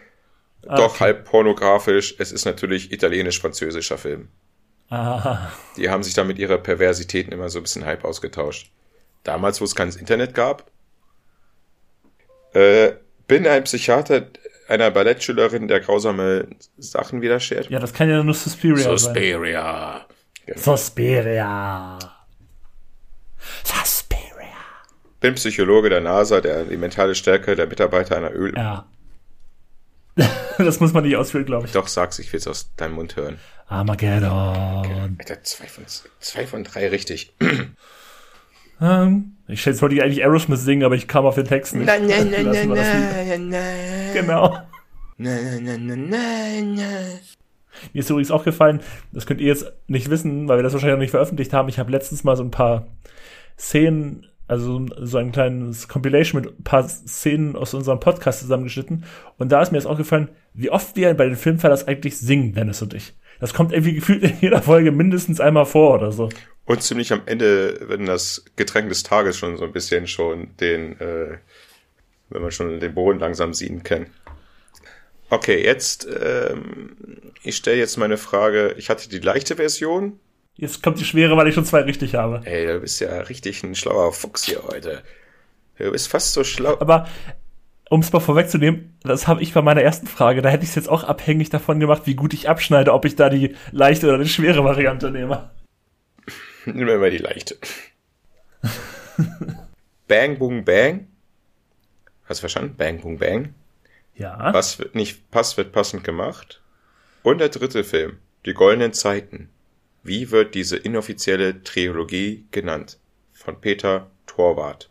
Ah, 0.68 0.76
doch 0.76 0.96
okay. 0.96 1.04
halb 1.06 1.26
pornografisch. 1.26 2.16
Es 2.20 2.32
ist 2.34 2.44
natürlich 2.46 2.92
italienisch-französischer 2.92 3.98
Film. 3.98 4.28
Ah, 4.90 5.52
Die 5.78 5.90
haben 5.90 6.04
sich 6.04 6.16
da 6.16 6.24
mit 6.24 6.38
ihrer 6.38 6.58
Perversitäten 6.58 7.32
immer 7.32 7.50
so 7.50 7.60
ein 7.60 7.64
bisschen 7.64 7.86
halb 7.86 8.04
ausgetauscht. 8.04 8.70
Damals, 9.24 9.62
wo 9.62 9.66
es 9.66 9.76
kein 9.76 9.90
Internet 9.90 10.34
gab. 10.34 10.70
Äh, 12.54 12.94
bin 13.28 13.46
ein 13.48 13.64
Psychiater 13.64 14.28
einer 14.68 14.92
Ballettschülerin, 14.92 15.68
der 15.68 15.80
grausame 15.80 16.48
Sachen 16.78 17.22
widersteht. 17.22 17.70
ja, 17.70 17.80
das 17.80 17.94
kann 17.94 18.10
ja 18.10 18.24
nur 18.24 18.34
Suspiria 18.34 18.84
sein. 18.84 18.98
Suspiria. 18.98 20.06
Genau. 20.46 20.60
Suspiria. 20.60 22.00
Suspiria. 23.64 24.50
Bin 25.20 25.36
Psychologe 25.36 25.90
der 25.90 26.02
NASA, 26.02 26.40
der 26.40 26.66
die 26.66 26.78
mentale 26.78 27.16
Stärke 27.16 27.56
der 27.56 27.68
Mitarbeiter 27.68 28.18
einer 28.18 28.32
Öl... 28.32 28.54
Ja. 28.56 28.86
das 30.58 30.80
muss 30.80 30.94
man 30.94 31.04
nicht 31.04 31.16
ausführen, 31.16 31.46
glaube 31.46 31.68
ich. 31.68 31.72
Doch, 31.72 31.88
sag's, 31.88 32.20
ich 32.20 32.32
will's 32.34 32.48
aus 32.48 32.74
deinem 32.76 32.94
Mund 32.94 33.16
hören. 33.16 33.40
Armageddon. 33.68 35.18
Alter, 35.20 35.44
zwei 35.44 35.68
von, 35.68 35.86
zwei 36.20 36.48
von 36.48 36.64
drei 36.64 36.90
richtig. 36.90 37.34
Ähm, 38.82 39.34
ich 39.48 39.66
jetzt 39.66 39.82
wollte 39.82 39.96
ich 39.96 40.04
eigentlich 40.04 40.24
Aerosmith 40.24 40.62
singen, 40.62 40.84
aber 40.84 40.96
ich 40.96 41.08
kam 41.08 41.26
auf 41.26 41.36
den 41.36 41.46
Text 41.46 41.76
nicht. 41.76 41.88
nein, 41.88 42.08
nein, 42.08 42.32
wir 42.32 42.44
das 42.44 42.64
lieber. 42.64 43.38
nein. 43.38 44.14
Genau. 44.14 44.58
Nein, 45.18 45.64
nein, 45.66 45.86
nein, 45.86 46.10
nein, 46.10 46.74
nein. 46.76 47.20
Mir 47.94 48.00
ist 48.00 48.10
übrigens 48.10 48.32
aufgefallen, 48.32 48.80
das 49.12 49.26
könnt 49.26 49.42
ihr 49.42 49.48
jetzt 49.48 49.72
nicht 49.88 50.10
wissen, 50.10 50.48
weil 50.48 50.58
wir 50.58 50.64
das 50.64 50.74
wahrscheinlich 50.74 50.96
noch 50.96 51.02
nicht 51.02 51.12
veröffentlicht 51.12 51.54
haben. 51.54 51.70
Ich 51.70 51.80
habe 51.80 51.92
letztens 51.92 52.24
mal 52.24 52.36
so 52.36 52.44
ein 52.44 52.52
paar 52.52 52.88
Szenen, 53.58 54.28
also 54.48 54.86
so 55.02 55.18
ein 55.18 55.32
kleines 55.32 55.88
Compilation 55.88 56.42
mit 56.42 56.60
ein 56.60 56.64
paar 56.64 56.88
Szenen 56.88 57.56
aus 57.56 57.74
unserem 57.74 58.00
Podcast 58.00 58.40
zusammengeschnitten. 58.40 59.04
Und 59.38 59.52
da 59.52 59.62
ist 59.62 59.72
mir 59.72 59.78
jetzt 59.78 59.88
aufgefallen, 59.88 60.30
wie 60.54 60.70
oft 60.70 60.96
wir 60.96 61.14
bei 61.14 61.26
den 61.26 61.36
Filmverlass 61.36 61.88
eigentlich 61.88 62.18
singen, 62.18 62.54
Dennis 62.54 62.82
und 62.82 62.94
ich. 62.94 63.14
Das 63.40 63.54
kommt 63.54 63.72
irgendwie 63.72 63.96
gefühlt 63.96 64.24
in 64.24 64.38
jeder 64.42 64.62
Folge 64.62 64.92
mindestens 64.92 65.40
einmal 65.40 65.66
vor 65.66 65.96
oder 65.96 66.12
so. 66.12 66.30
Und 66.66 66.84
ziemlich 66.84 67.12
am 67.14 67.22
Ende, 67.26 67.80
wenn 67.88 68.06
das 68.06 68.46
Getränk 68.56 68.90
des 68.90 69.04
Tages 69.04 69.38
schon 69.38 69.58
so 69.58 69.64
ein 69.64 69.72
bisschen 69.72 70.08
schon 70.08 70.56
den, 70.58 71.00
äh, 71.00 71.38
wenn 72.30 72.42
man 72.42 72.52
schon 72.52 72.80
den 72.80 72.94
Boden 72.94 73.20
langsam 73.20 73.54
sehen 73.54 73.84
kann. 73.84 74.08
Okay, 75.30 75.64
jetzt, 75.64 76.08
ähm, 76.22 76.96
ich 77.44 77.56
stelle 77.56 77.78
jetzt 77.78 77.98
meine 77.98 78.18
Frage. 78.18 78.76
Ich 78.78 78.90
hatte 78.90 79.10
die 79.10 79.20
leichte 79.20 79.56
Version. 79.56 80.20
Jetzt 80.56 80.84
kommt 80.84 81.00
die 81.00 81.06
schwere, 81.06 81.38
weil 81.38 81.48
ich 81.48 81.56
schon 81.56 81.66
zwei 81.66 81.82
richtig 81.82 82.16
habe. 82.16 82.42
Ey, 82.46 82.68
du 82.68 82.80
bist 82.80 83.00
ja 83.00 83.18
richtig 83.22 83.64
ein 83.64 83.76
schlauer 83.76 84.12
Fuchs 84.12 84.44
hier 84.44 84.64
heute. 84.64 85.04
Du 85.78 85.92
bist 85.92 86.10
fast 86.10 86.34
so 86.34 86.44
schlau. 86.44 86.78
Aber 86.80 87.08
um 87.90 88.02
es 88.02 88.12
mal 88.14 88.20
vorwegzunehmen, 88.20 88.98
das 89.04 89.28
habe 89.28 89.42
ich 89.42 89.54
bei 89.54 89.62
meiner 89.62 89.82
ersten 89.82 90.08
Frage. 90.08 90.42
Da 90.42 90.50
hätte 90.50 90.64
ich 90.64 90.70
es 90.70 90.76
jetzt 90.76 90.90
auch 90.90 91.04
abhängig 91.04 91.50
davon 91.50 91.80
gemacht, 91.80 92.04
wie 92.06 92.16
gut 92.16 92.34
ich 92.34 92.48
abschneide, 92.48 92.94
ob 92.94 93.06
ich 93.06 93.16
da 93.16 93.30
die 93.30 93.56
leichte 93.72 94.08
oder 94.08 94.20
die 94.20 94.30
schwere 94.30 94.64
Variante 94.64 95.12
nehme. 95.12 95.50
Nimm 96.66 96.86
mir 96.86 97.00
mal 97.00 97.10
die 97.10 97.18
leichte. 97.18 97.58
Bang, 100.08 100.38
boom, 100.38 100.64
bang. 100.64 101.08
Hast 102.26 102.40
du 102.40 102.42
verstanden? 102.42 102.76
Bang, 102.78 103.02
boom, 103.02 103.18
bang. 103.18 103.54
Ja. 104.16 104.54
Was 104.54 104.78
wird 104.80 104.96
nicht 104.96 105.32
passt, 105.32 105.58
wird 105.58 105.72
passend 105.72 106.04
gemacht. 106.04 106.62
Und 107.24 107.40
der 107.40 107.50
dritte 107.50 107.84
Film, 107.84 108.18
Die 108.46 108.54
goldenen 108.54 108.94
Zeiten. 108.94 109.50
Wie 110.04 110.32
wird 110.32 110.56
diese 110.56 110.78
inoffizielle 110.78 111.64
Trilogie 111.64 112.46
genannt? 112.52 113.00
Von 113.34 113.60
Peter 113.60 114.10
Torwart. 114.28 114.90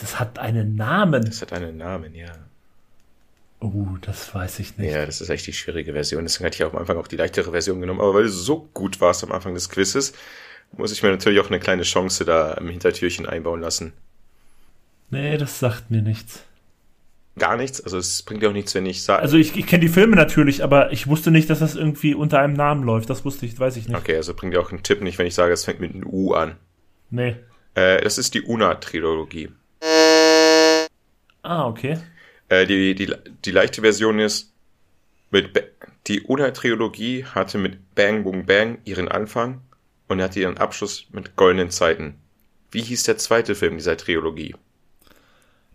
Das 0.00 0.20
hat 0.20 0.38
einen 0.38 0.76
Namen. 0.76 1.24
Das 1.24 1.42
hat 1.42 1.52
einen 1.52 1.76
Namen, 1.76 2.14
ja. 2.14 2.32
Oh, 3.60 3.86
das 4.02 4.34
weiß 4.34 4.58
ich 4.58 4.76
nicht. 4.76 4.92
Ja, 4.92 5.06
das 5.06 5.20
ist 5.20 5.30
echt 5.30 5.46
die 5.46 5.52
schwierige 5.52 5.92
Version. 5.92 6.24
Deswegen 6.24 6.46
hatte 6.46 6.56
ich 6.56 6.64
auch 6.64 6.72
am 6.72 6.78
Anfang 6.78 6.98
auch 6.98 7.08
die 7.08 7.16
leichtere 7.16 7.50
Version 7.50 7.80
genommen. 7.80 8.00
Aber 8.00 8.14
weil 8.14 8.24
du 8.24 8.28
so 8.28 8.68
gut 8.74 9.00
warst 9.00 9.24
am 9.24 9.32
Anfang 9.32 9.54
des 9.54 9.70
Quizzes, 9.70 10.12
muss 10.76 10.92
ich 10.92 11.02
mir 11.02 11.10
natürlich 11.10 11.40
auch 11.40 11.48
eine 11.48 11.58
kleine 11.58 11.82
Chance 11.82 12.24
da 12.24 12.52
im 12.54 12.68
Hintertürchen 12.68 13.26
einbauen 13.26 13.60
lassen. 13.60 13.94
Nee, 15.10 15.38
das 15.38 15.58
sagt 15.58 15.90
mir 15.90 16.02
nichts. 16.02 16.44
Gar 17.38 17.56
nichts. 17.56 17.80
Also 17.80 17.98
es 17.98 18.22
bringt 18.22 18.42
dir 18.42 18.48
auch 18.48 18.54
nichts, 18.54 18.74
wenn 18.74 18.86
ich 18.86 19.02
sage. 19.02 19.22
Also 19.22 19.36
ich, 19.36 19.56
ich 19.56 19.66
kenne 19.66 19.82
die 19.82 19.88
Filme 19.88 20.16
natürlich, 20.16 20.62
aber 20.62 20.92
ich 20.92 21.06
wusste 21.06 21.30
nicht, 21.30 21.48
dass 21.48 21.60
das 21.60 21.76
irgendwie 21.76 22.14
unter 22.14 22.40
einem 22.40 22.54
Namen 22.54 22.82
läuft. 22.82 23.08
Das 23.08 23.24
wusste 23.24 23.46
ich, 23.46 23.58
weiß 23.58 23.76
ich 23.76 23.88
nicht. 23.88 23.96
okay, 23.96 24.16
also 24.16 24.34
bringt 24.34 24.52
dir 24.52 24.60
auch 24.60 24.70
einen 24.70 24.82
Tipp 24.82 25.00
nicht, 25.00 25.18
wenn 25.18 25.26
ich 25.26 25.34
sage, 25.34 25.52
es 25.52 25.64
fängt 25.64 25.80
mit 25.80 25.94
einem 25.94 26.06
U 26.06 26.32
an. 26.32 26.56
Nee. 27.10 27.36
Äh, 27.74 28.00
das 28.02 28.18
ist 28.18 28.34
die 28.34 28.42
Una-Trilogie. 28.42 29.50
Ah, 31.46 31.68
okay. 31.68 31.98
Äh, 32.48 32.66
die, 32.66 32.96
die, 32.96 33.12
die 33.44 33.50
leichte 33.52 33.80
Version 33.80 34.18
ist, 34.18 34.52
mit 35.30 35.52
Ba- 35.52 35.60
die 36.08 36.22
Una-Trilogie 36.22 37.24
hatte 37.24 37.56
mit 37.58 37.94
Bang 37.94 38.24
Boom 38.24 38.46
Bang 38.46 38.78
ihren 38.84 39.06
Anfang 39.08 39.60
und 40.08 40.20
hatte 40.20 40.40
ihren 40.40 40.58
Abschluss 40.58 41.06
mit 41.12 41.36
Goldenen 41.36 41.70
Zeiten. 41.70 42.16
Wie 42.72 42.82
hieß 42.82 43.04
der 43.04 43.16
zweite 43.16 43.54
Film 43.54 43.76
dieser 43.76 43.96
Trilogie? 43.96 44.56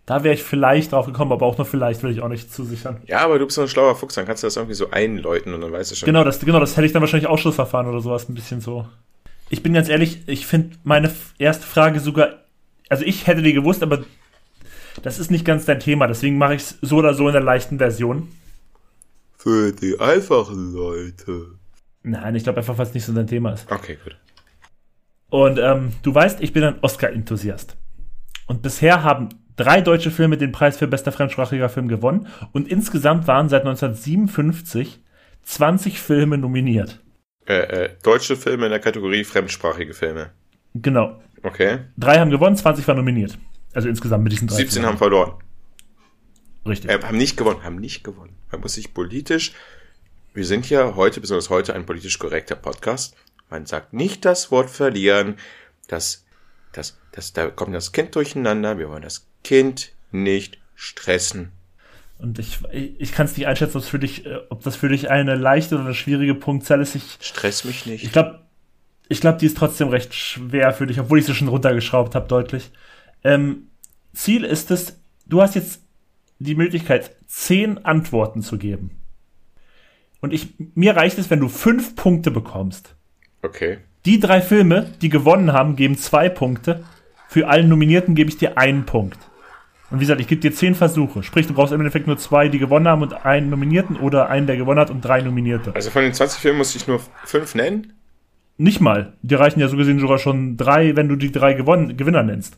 Da 0.04 0.24
wäre 0.24 0.34
ich 0.34 0.42
vielleicht 0.42 0.92
drauf 0.92 1.06
gekommen, 1.06 1.32
aber 1.32 1.46
auch 1.46 1.56
nur 1.56 1.66
vielleicht, 1.66 2.02
will 2.02 2.10
ich 2.10 2.20
auch 2.20 2.28
nicht 2.28 2.52
zusichern. 2.52 3.00
Ja, 3.06 3.20
aber 3.20 3.38
du 3.38 3.46
bist 3.46 3.54
so 3.54 3.62
ein 3.62 3.68
schlauer 3.68 3.96
Fuchs, 3.96 4.14
dann 4.14 4.26
kannst 4.26 4.42
du 4.42 4.46
das 4.46 4.56
irgendwie 4.56 4.74
so 4.74 4.90
einläuten 4.90 5.54
und 5.54 5.62
dann 5.62 5.72
weißt 5.72 5.92
du 5.92 5.94
schon. 5.94 6.06
Genau, 6.06 6.22
das, 6.22 6.40
genau, 6.40 6.60
das 6.60 6.76
hätte 6.76 6.86
ich 6.86 6.92
dann 6.92 7.00
wahrscheinlich 7.00 7.28
Ausschussverfahren 7.28 7.86
oder 7.86 8.00
sowas 8.00 8.28
ein 8.28 8.34
bisschen 8.34 8.60
so. 8.60 8.86
Ich 9.48 9.62
bin 9.62 9.72
ganz 9.72 9.88
ehrlich, 9.88 10.22
ich 10.26 10.46
finde 10.46 10.76
meine 10.84 11.10
erste 11.38 11.66
Frage 11.66 12.00
sogar, 12.00 12.40
also 12.90 13.04
ich 13.04 13.26
hätte 13.26 13.40
die 13.40 13.54
gewusst, 13.54 13.82
aber 13.82 14.04
das 15.02 15.18
ist 15.18 15.30
nicht 15.30 15.44
ganz 15.44 15.64
dein 15.64 15.80
Thema, 15.80 16.06
deswegen 16.06 16.38
mache 16.38 16.54
ich 16.54 16.62
es 16.62 16.78
so 16.82 16.96
oder 16.96 17.14
so 17.14 17.26
in 17.28 17.32
der 17.32 17.42
leichten 17.42 17.78
Version. 17.78 18.28
Für 19.36 19.72
die 19.72 19.98
einfachen 19.98 20.72
Leute. 20.72 21.58
Nein, 22.02 22.34
ich 22.34 22.44
glaube 22.44 22.58
einfach, 22.58 22.78
weil 22.78 22.86
es 22.86 22.94
nicht 22.94 23.04
so 23.04 23.12
dein 23.12 23.26
Thema 23.26 23.52
ist. 23.52 23.70
Okay, 23.70 23.98
gut. 24.02 24.16
Und 25.30 25.58
ähm, 25.58 25.92
du 26.02 26.14
weißt, 26.14 26.40
ich 26.42 26.52
bin 26.52 26.62
ein 26.62 26.78
Oscar-Enthusiast. 26.82 27.76
Und 28.46 28.62
bisher 28.62 29.02
haben 29.02 29.30
drei 29.56 29.80
deutsche 29.80 30.10
Filme 30.10 30.36
den 30.36 30.52
Preis 30.52 30.76
für 30.76 30.86
bester 30.86 31.12
fremdsprachiger 31.12 31.68
Film 31.68 31.88
gewonnen. 31.88 32.28
Und 32.52 32.68
insgesamt 32.68 33.26
waren 33.26 33.48
seit 33.48 33.62
1957 33.62 35.00
20 35.44 36.00
Filme 36.00 36.38
nominiert. 36.38 37.00
Äh, 37.46 37.84
äh, 37.84 37.90
deutsche 38.02 38.36
Filme 38.36 38.66
in 38.66 38.70
der 38.70 38.80
Kategorie 38.80 39.24
fremdsprachige 39.24 39.94
Filme. 39.94 40.30
Genau. 40.74 41.20
Okay. 41.42 41.78
Drei 41.96 42.18
haben 42.18 42.30
gewonnen, 42.30 42.56
20 42.56 42.86
waren 42.86 42.96
nominiert. 42.96 43.38
Also 43.74 43.88
insgesamt 43.88 44.24
mit 44.24 44.32
diesen 44.32 44.48
drei 44.48 44.56
17 44.56 44.72
Filmen. 44.72 44.88
haben 44.88 44.98
verloren. 44.98 45.32
Richtig. 46.66 46.90
Äh, 46.90 47.00
haben 47.02 47.16
nicht 47.16 47.36
gewonnen, 47.36 47.64
haben 47.64 47.76
nicht 47.76 48.04
gewonnen. 48.04 48.36
Man 48.50 48.60
muss 48.60 48.74
sich 48.74 48.94
politisch, 48.94 49.52
wir 50.34 50.46
sind 50.46 50.70
ja 50.70 50.94
heute, 50.96 51.20
besonders 51.20 51.50
heute, 51.50 51.74
ein 51.74 51.84
politisch 51.84 52.18
korrekter 52.18 52.56
Podcast. 52.56 53.16
Man 53.50 53.66
sagt 53.66 53.92
nicht 53.92 54.24
das 54.24 54.50
Wort 54.50 54.70
verlieren, 54.70 55.36
das, 55.88 56.24
das, 56.72 56.98
das, 57.12 57.32
da 57.32 57.50
kommt 57.50 57.74
das 57.74 57.92
Kind 57.92 58.14
durcheinander. 58.14 58.78
Wir 58.78 58.88
wollen 58.88 59.02
das 59.02 59.26
Kind 59.44 59.92
nicht 60.10 60.58
stressen. 60.74 61.52
Und 62.18 62.38
ich, 62.38 62.60
ich 62.72 63.12
kann 63.12 63.26
es 63.26 63.36
nicht 63.36 63.46
einschätzen, 63.46 63.78
ob, 63.78 63.84
für 63.84 63.98
dich, 63.98 64.24
äh, 64.24 64.38
ob 64.48 64.62
das 64.62 64.76
für 64.76 64.88
dich 64.88 65.10
eine 65.10 65.34
leichte 65.34 65.74
oder 65.74 65.84
eine 65.86 65.94
schwierige 65.94 66.34
Punktzahl 66.34 66.80
ist. 66.80 66.94
Ich, 66.94 67.18
Stress 67.20 67.64
mich 67.64 67.84
nicht. 67.84 68.04
ich 68.04 68.12
glaube, 68.12 68.40
ich 69.08 69.20
glaub, 69.20 69.38
die 69.38 69.46
ist 69.46 69.56
trotzdem 69.56 69.88
recht 69.88 70.14
schwer 70.14 70.72
für 70.72 70.86
dich, 70.86 71.00
obwohl 71.00 71.18
ich 71.18 71.26
sie 71.26 71.34
schon 71.34 71.48
runtergeschraubt 71.48 72.14
habe, 72.14 72.28
deutlich. 72.28 72.70
Ähm, 73.24 73.68
Ziel 74.12 74.44
ist 74.44 74.70
es, 74.70 75.00
du 75.26 75.42
hast 75.42 75.54
jetzt 75.54 75.82
die 76.38 76.54
Möglichkeit, 76.54 77.16
zehn 77.26 77.84
Antworten 77.84 78.42
zu 78.42 78.58
geben. 78.58 78.90
Und 80.20 80.32
ich, 80.32 80.54
mir 80.74 80.96
reicht 80.96 81.18
es, 81.18 81.30
wenn 81.30 81.40
du 81.40 81.48
fünf 81.48 81.96
Punkte 81.96 82.30
bekommst. 82.30 82.94
Okay. 83.42 83.78
Die 84.04 84.20
drei 84.20 84.40
Filme, 84.40 84.92
die 85.00 85.08
gewonnen 85.08 85.52
haben, 85.52 85.76
geben 85.76 85.96
zwei 85.96 86.28
Punkte. 86.28 86.84
Für 87.28 87.48
allen 87.48 87.68
Nominierten 87.68 88.14
gebe 88.14 88.30
ich 88.30 88.38
dir 88.38 88.58
einen 88.58 88.84
Punkt. 88.84 89.18
Und 89.90 89.98
wie 89.98 90.04
gesagt, 90.04 90.20
ich 90.20 90.26
gebe 90.28 90.40
dir 90.40 90.52
zehn 90.52 90.74
Versuche. 90.74 91.22
Sprich, 91.22 91.46
du 91.46 91.54
brauchst 91.54 91.72
im 91.72 91.80
Endeffekt 91.80 92.06
nur 92.06 92.16
zwei, 92.18 92.48
die 92.48 92.58
gewonnen 92.58 92.88
haben 92.88 93.02
und 93.02 93.26
einen 93.26 93.50
Nominierten 93.50 93.96
oder 93.96 94.28
einen, 94.28 94.46
der 94.46 94.56
gewonnen 94.56 94.80
hat 94.80 94.90
und 94.90 95.02
drei 95.02 95.20
Nominierte. 95.20 95.74
Also 95.74 95.90
von 95.90 96.02
den 96.02 96.14
20 96.14 96.40
Filmen 96.40 96.58
muss 96.58 96.74
ich 96.74 96.86
nur 96.86 97.00
fünf 97.24 97.54
nennen? 97.54 97.92
Nicht 98.56 98.80
mal. 98.80 99.12
Die 99.22 99.34
reichen 99.34 99.60
ja 99.60 99.68
so 99.68 99.76
gesehen 99.76 99.98
sogar 99.98 100.18
schon 100.18 100.56
drei, 100.56 100.96
wenn 100.96 101.08
du 101.08 101.16
die 101.16 101.32
drei 101.32 101.52
gewonnen, 101.52 101.96
Gewinner 101.96 102.22
nennst. 102.22 102.56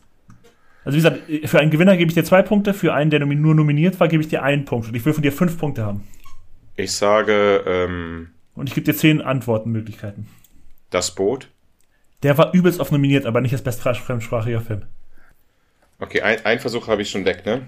Also 0.85 0.97
wie 0.97 1.01
gesagt, 1.01 1.49
für 1.49 1.59
einen 1.59 1.71
Gewinner 1.71 1.97
gebe 1.97 2.09
ich 2.09 2.13
dir 2.15 2.23
zwei 2.23 2.43
Punkte, 2.43 2.73
für 2.73 2.93
einen, 2.93 3.09
der 3.09 3.19
nur 3.25 3.55
nominiert 3.55 3.99
war, 3.99 4.07
gebe 4.07 4.21
ich 4.21 4.29
dir 4.29 4.43
einen 4.43 4.65
Punkt. 4.65 4.87
Und 4.87 4.95
ich 4.95 5.03
will 5.03 5.13
von 5.13 5.23
dir 5.23 5.31
fünf 5.31 5.57
Punkte 5.57 5.83
haben. 5.83 6.07
Ich 6.75 6.91
sage, 6.91 7.63
ähm, 7.65 8.29
Und 8.53 8.69
ich 8.69 8.75
gebe 8.75 8.85
dir 8.85 8.95
zehn 8.95 9.21
Antwortenmöglichkeiten. 9.21 10.27
das 10.91 11.13
Boot. 11.15 11.49
Der 12.23 12.37
war 12.37 12.53
übelst 12.53 12.79
oft 12.79 12.91
nominiert, 12.91 13.25
aber 13.25 13.41
nicht 13.41 13.53
als 13.53 13.63
best 13.63 13.81
fremdsprachiger 13.81 14.61
Film. 14.61 14.83
Okay, 15.99 16.21
ein, 16.21 16.45
ein 16.45 16.59
Versuch 16.59 16.87
habe 16.87 17.01
ich 17.01 17.09
schon 17.09 17.25
weg, 17.25 17.45
ne? 17.45 17.67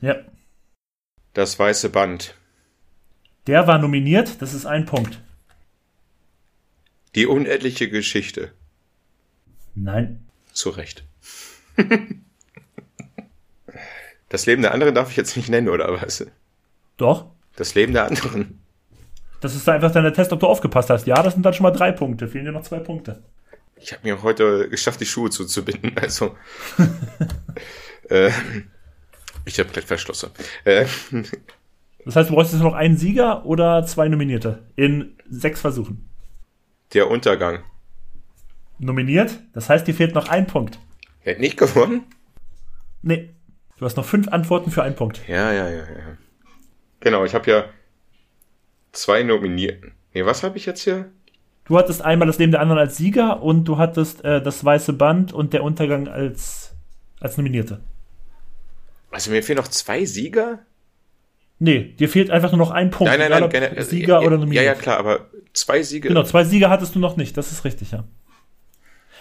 Ja. 0.00 0.16
Das 1.34 1.58
weiße 1.58 1.88
Band. 1.90 2.34
Der 3.46 3.66
war 3.66 3.78
nominiert, 3.78 4.42
das 4.42 4.54
ist 4.54 4.66
ein 4.66 4.84
Punkt. 4.84 5.20
Die 7.14 7.26
unendliche 7.26 7.88
Geschichte. 7.88 8.52
Nein. 9.74 10.26
Zu 10.52 10.70
Recht. 10.70 11.04
das 14.28 14.46
Leben 14.46 14.62
der 14.62 14.72
anderen 14.74 14.94
darf 14.94 15.10
ich 15.10 15.16
jetzt 15.16 15.36
nicht 15.36 15.48
nennen, 15.48 15.68
oder 15.68 16.00
was? 16.00 16.26
Doch. 16.96 17.26
Das 17.56 17.74
Leben 17.74 17.92
der 17.92 18.06
anderen. 18.06 18.60
Das 19.40 19.54
ist 19.54 19.68
einfach 19.68 19.92
dann 19.92 20.02
der 20.02 20.12
Test, 20.12 20.32
ob 20.32 20.40
du 20.40 20.46
aufgepasst 20.46 20.90
hast. 20.90 21.06
Ja, 21.06 21.22
das 21.22 21.34
sind 21.34 21.44
dann 21.46 21.54
schon 21.54 21.62
mal 21.64 21.70
drei 21.70 21.92
Punkte. 21.92 22.28
Fehlen 22.28 22.44
dir 22.44 22.52
noch 22.52 22.62
zwei 22.64 22.80
Punkte. 22.80 23.22
Ich 23.76 23.92
habe 23.92 24.02
mir 24.06 24.22
heute 24.22 24.68
geschafft, 24.68 25.00
die 25.00 25.06
Schuhe 25.06 25.30
zuzubinden. 25.30 25.92
Also. 25.96 26.36
äh, 28.10 28.30
ich 29.44 29.58
habe 29.60 29.68
Klettverschlosser. 29.70 30.30
Äh, 30.64 30.86
Das 32.04 32.16
heißt, 32.16 32.30
du 32.30 32.34
bräuchtest 32.34 32.62
noch 32.62 32.74
einen 32.74 32.96
Sieger 32.96 33.46
oder 33.46 33.86
zwei 33.86 34.08
Nominierte 34.08 34.64
in 34.76 35.16
sechs 35.30 35.60
Versuchen. 35.60 36.08
der 36.94 37.08
Untergang. 37.08 37.60
Nominiert, 38.80 39.38
das 39.52 39.68
heißt, 39.68 39.86
dir 39.86 39.94
fehlt 39.94 40.14
noch 40.14 40.28
ein 40.28 40.46
Punkt. 40.46 40.78
Er 41.24 41.34
hat 41.34 41.40
nicht 41.40 41.56
gewonnen? 41.56 42.04
Nee. 43.02 43.30
Du 43.78 43.84
hast 43.84 43.96
noch 43.96 44.04
fünf 44.04 44.28
Antworten 44.28 44.70
für 44.70 44.82
einen 44.82 44.96
Punkt. 44.96 45.20
Ja, 45.28 45.52
ja, 45.52 45.68
ja, 45.68 45.76
ja. 45.78 46.16
Genau, 47.00 47.24
ich 47.24 47.34
habe 47.34 47.48
ja 47.50 47.64
zwei 48.92 49.22
Nominierten. 49.22 49.92
Nee, 50.14 50.24
was 50.24 50.42
habe 50.42 50.56
ich 50.58 50.66
jetzt 50.66 50.82
hier? 50.82 51.10
Du 51.64 51.78
hattest 51.78 52.02
einmal 52.02 52.26
das 52.26 52.38
Leben 52.38 52.50
der 52.50 52.60
anderen 52.60 52.78
als 52.80 52.96
Sieger 52.96 53.42
und 53.42 53.64
du 53.66 53.78
hattest 53.78 54.24
äh, 54.24 54.42
das 54.42 54.64
weiße 54.64 54.94
Band 54.94 55.32
und 55.32 55.52
der 55.52 55.62
Untergang 55.62 56.08
als, 56.08 56.74
als 57.20 57.36
Nominierte. 57.36 57.80
Also 59.10 59.30
mir 59.30 59.42
fehlen 59.42 59.58
noch 59.58 59.68
zwei 59.68 60.04
Sieger? 60.06 60.60
Nee, 61.60 61.94
dir 61.98 62.08
fehlt 62.08 62.30
einfach 62.30 62.50
nur 62.52 62.58
noch 62.58 62.70
ein 62.70 62.90
Punkt. 62.90 63.10
Nein, 63.12 63.20
nein, 63.30 63.40
nein. 63.40 63.50
generell- 63.50 63.82
Sieger 63.84 64.20
ja, 64.20 64.26
oder 64.26 64.38
nominiert. 64.38 64.64
Ja, 64.64 64.72
ja, 64.72 64.78
klar, 64.78 64.98
aber 64.98 65.28
zwei 65.52 65.82
Siege. 65.82 66.08
Genau, 66.08 66.22
zwei 66.22 66.44
Sieger 66.44 66.70
hattest 66.70 66.94
du 66.94 66.98
noch 66.98 67.16
nicht, 67.16 67.36
das 67.36 67.52
ist 67.52 67.64
richtig, 67.64 67.90
ja. 67.92 68.04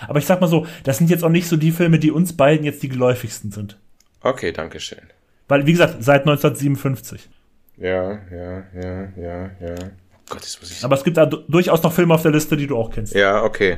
Aber 0.07 0.19
ich 0.19 0.25
sag 0.25 0.41
mal 0.41 0.47
so, 0.47 0.65
das 0.83 0.97
sind 0.97 1.09
jetzt 1.09 1.23
auch 1.23 1.29
nicht 1.29 1.47
so 1.47 1.57
die 1.57 1.71
Filme, 1.71 1.99
die 1.99 2.11
uns 2.11 2.35
beiden 2.35 2.65
jetzt 2.65 2.83
die 2.83 2.89
geläufigsten 2.89 3.51
sind. 3.51 3.77
Okay, 4.21 4.51
danke 4.51 4.79
schön. 4.79 5.01
Weil, 5.47 5.65
wie 5.65 5.71
gesagt, 5.71 6.03
seit 6.03 6.21
1957. 6.21 7.29
Ja, 7.77 8.19
ja, 8.31 8.63
ja, 8.75 9.13
ja, 9.15 9.51
ja. 9.61 9.75
Oh 9.79 10.19
Gott, 10.29 10.41
jetzt 10.41 10.59
muss 10.59 10.71
ich. 10.71 10.83
Aber 10.83 10.95
es 10.95 11.03
gibt 11.03 11.17
da 11.17 11.25
du- 11.25 11.43
durchaus 11.47 11.81
noch 11.83 11.93
Filme 11.93 12.13
auf 12.13 12.21
der 12.23 12.31
Liste, 12.31 12.57
die 12.57 12.67
du 12.67 12.75
auch 12.77 12.89
kennst. 12.91 13.13
Ja, 13.13 13.43
okay. 13.43 13.77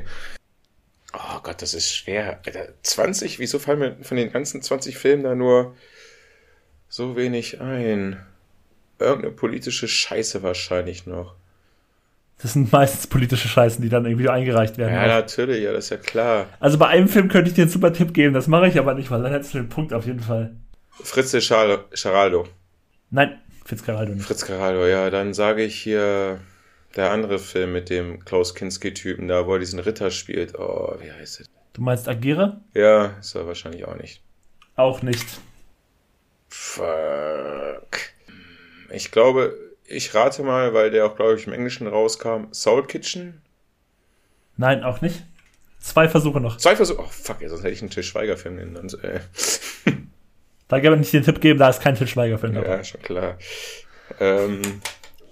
Oh 1.14 1.40
Gott, 1.44 1.62
das 1.62 1.74
ist 1.74 1.94
schwer. 1.94 2.40
Alter, 2.46 2.70
20? 2.84 3.40
Wieso 3.40 3.60
fallen 3.60 3.80
mir 3.80 3.98
von 4.02 4.18
den 4.18 4.32
ganzen 4.32 4.62
20 4.62 4.98
Filmen 4.98 5.24
da 5.24 5.36
nur 5.36 5.76
so 6.88 7.16
wenig 7.16 7.62
ein? 7.62 8.20
Irgendeine 9.00 9.34
politische 9.34 9.88
Scheiße 9.88 10.44
wahrscheinlich 10.44 11.06
noch. 11.06 11.36
Das 12.42 12.54
sind 12.54 12.72
meistens 12.72 13.08
politische 13.08 13.48
Scheißen, 13.48 13.82
die 13.82 13.90
dann 13.90 14.06
irgendwie 14.06 14.30
eingereicht 14.30 14.78
werden. 14.78 14.94
Ja, 14.94 15.08
natürlich, 15.08 15.62
ja, 15.64 15.74
das 15.74 15.86
ist 15.86 15.90
ja 15.92 15.98
klar. 15.98 16.48
Also 16.60 16.78
bei 16.78 16.88
einem 16.88 17.10
Film 17.10 17.28
könnte 17.28 17.50
ich 17.50 17.56
dir 17.56 17.64
einen 17.64 17.72
super 17.72 17.92
Tipp 17.92 18.14
geben, 18.14 18.34
das 18.34 18.48
mache 18.48 18.68
ich 18.68 18.80
aber 18.80 18.94
nicht, 18.94 19.12
weil 19.12 19.22
dann 19.22 19.32
hättest 19.32 19.54
du 19.54 19.58
den 19.58 19.70
Punkt 19.70 19.94
auf 19.94 20.06
jeden 20.06 20.22
Fall. 20.22 20.56
Fritze 20.92 21.42
Schal 21.42 21.86
Scharaldo. 21.94 22.48
Nein, 23.10 23.40
Fitzcarraldo 23.66 24.14
nicht. 24.14 24.26
Fritz 24.26 24.46
Caraldo, 24.46 24.88
ja, 24.88 25.10
dann 25.10 25.34
sage 25.34 25.64
ich 25.64 25.76
hier 25.76 26.40
der 26.96 27.12
andere 27.12 27.40
Film 27.40 27.74
mit 27.74 27.90
dem 27.90 28.24
Klaus 28.26 28.56
Kinski-Typen 28.56 29.28
da, 29.28 29.46
wo 29.46 29.54
er 29.54 29.60
diesen 29.60 29.80
Ritter 29.80 30.10
spielt. 30.10 30.58
Oh, 30.58 30.96
wie 31.00 31.12
heißt 31.12 31.42
er? 31.42 31.46
Du 31.74 31.82
meinst 31.82 32.08
Agere? 32.08 32.62
Ja, 32.74 33.18
ist 33.20 33.36
er 33.36 33.46
wahrscheinlich 33.46 33.86
auch 33.86 33.96
nicht. 33.96 34.22
Auch 34.76 35.02
nicht. 35.02 35.26
Fuck. 36.48 36.88
Ich 38.92 39.12
glaube, 39.12 39.56
ich 39.90 40.14
rate 40.14 40.44
mal, 40.44 40.74
weil 40.74 40.92
der 40.92 41.06
auch, 41.06 41.16
glaube 41.16 41.36
ich, 41.36 41.48
im 41.48 41.54
Englischen 41.54 41.88
rauskam. 41.88 42.46
Soul 42.54 42.86
Kitchen? 42.88 43.42
Nein, 44.58 44.84
auch 44.84 45.02
nicht. 45.02 45.24
Zwei 45.80 46.10
Versuche 46.10 46.40
noch. 46.42 46.58
Zwei 46.58 46.76
Versuche. 46.76 47.02
Oh, 47.02 47.08
fuck, 47.10 47.42
ey, 47.42 47.48
sonst 47.50 47.64
hätte 47.64 47.74
ich 47.74 47.82
einen 47.82 47.90
Til 47.90 48.04
Schweiger-Film 48.04 48.56
nennen. 48.56 48.76
Und, 48.78 49.02
äh, 49.04 49.20
Da 50.68 50.80
kann 50.80 50.92
man 50.92 51.00
nicht 51.00 51.14
den 51.14 51.24
Tipp 51.24 51.40
geben, 51.42 51.58
da 51.60 51.70
ist 51.70 51.82
kein 51.82 51.96
Til 51.96 52.08
Schweiger-Film 52.08 52.54
dabei. 52.54 52.68
ja, 52.68 52.84
schon 52.84 53.02
klar. 53.02 53.38
Ähm, 54.20 54.62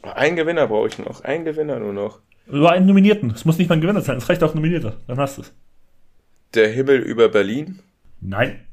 ein 0.03 0.35
Gewinner 0.35 0.67
brauche 0.67 0.87
ich 0.87 0.97
noch. 0.99 1.21
Ein 1.23 1.43
Gewinner 1.45 1.79
nur 1.79 1.93
noch. 1.93 2.21
Nur 2.47 2.71
einen 2.71 2.85
Nominierten. 2.85 3.31
Es 3.31 3.43
muss 3.43 3.57
nicht 3.57 3.67
mal 3.69 3.75
ein 3.75 3.81
Gewinner 3.81 4.01
sein, 4.01 4.17
es 4.17 4.29
reicht 4.29 4.41
auch 4.41 4.53
Nominierte. 4.55 4.97
Dann 5.07 5.19
hast 5.19 5.37
du 5.37 5.41
es. 5.41 5.53
Der 6.53 6.69
Himmel 6.69 6.99
über 7.01 7.27
Berlin. 7.29 7.79
Nein, 8.21 8.65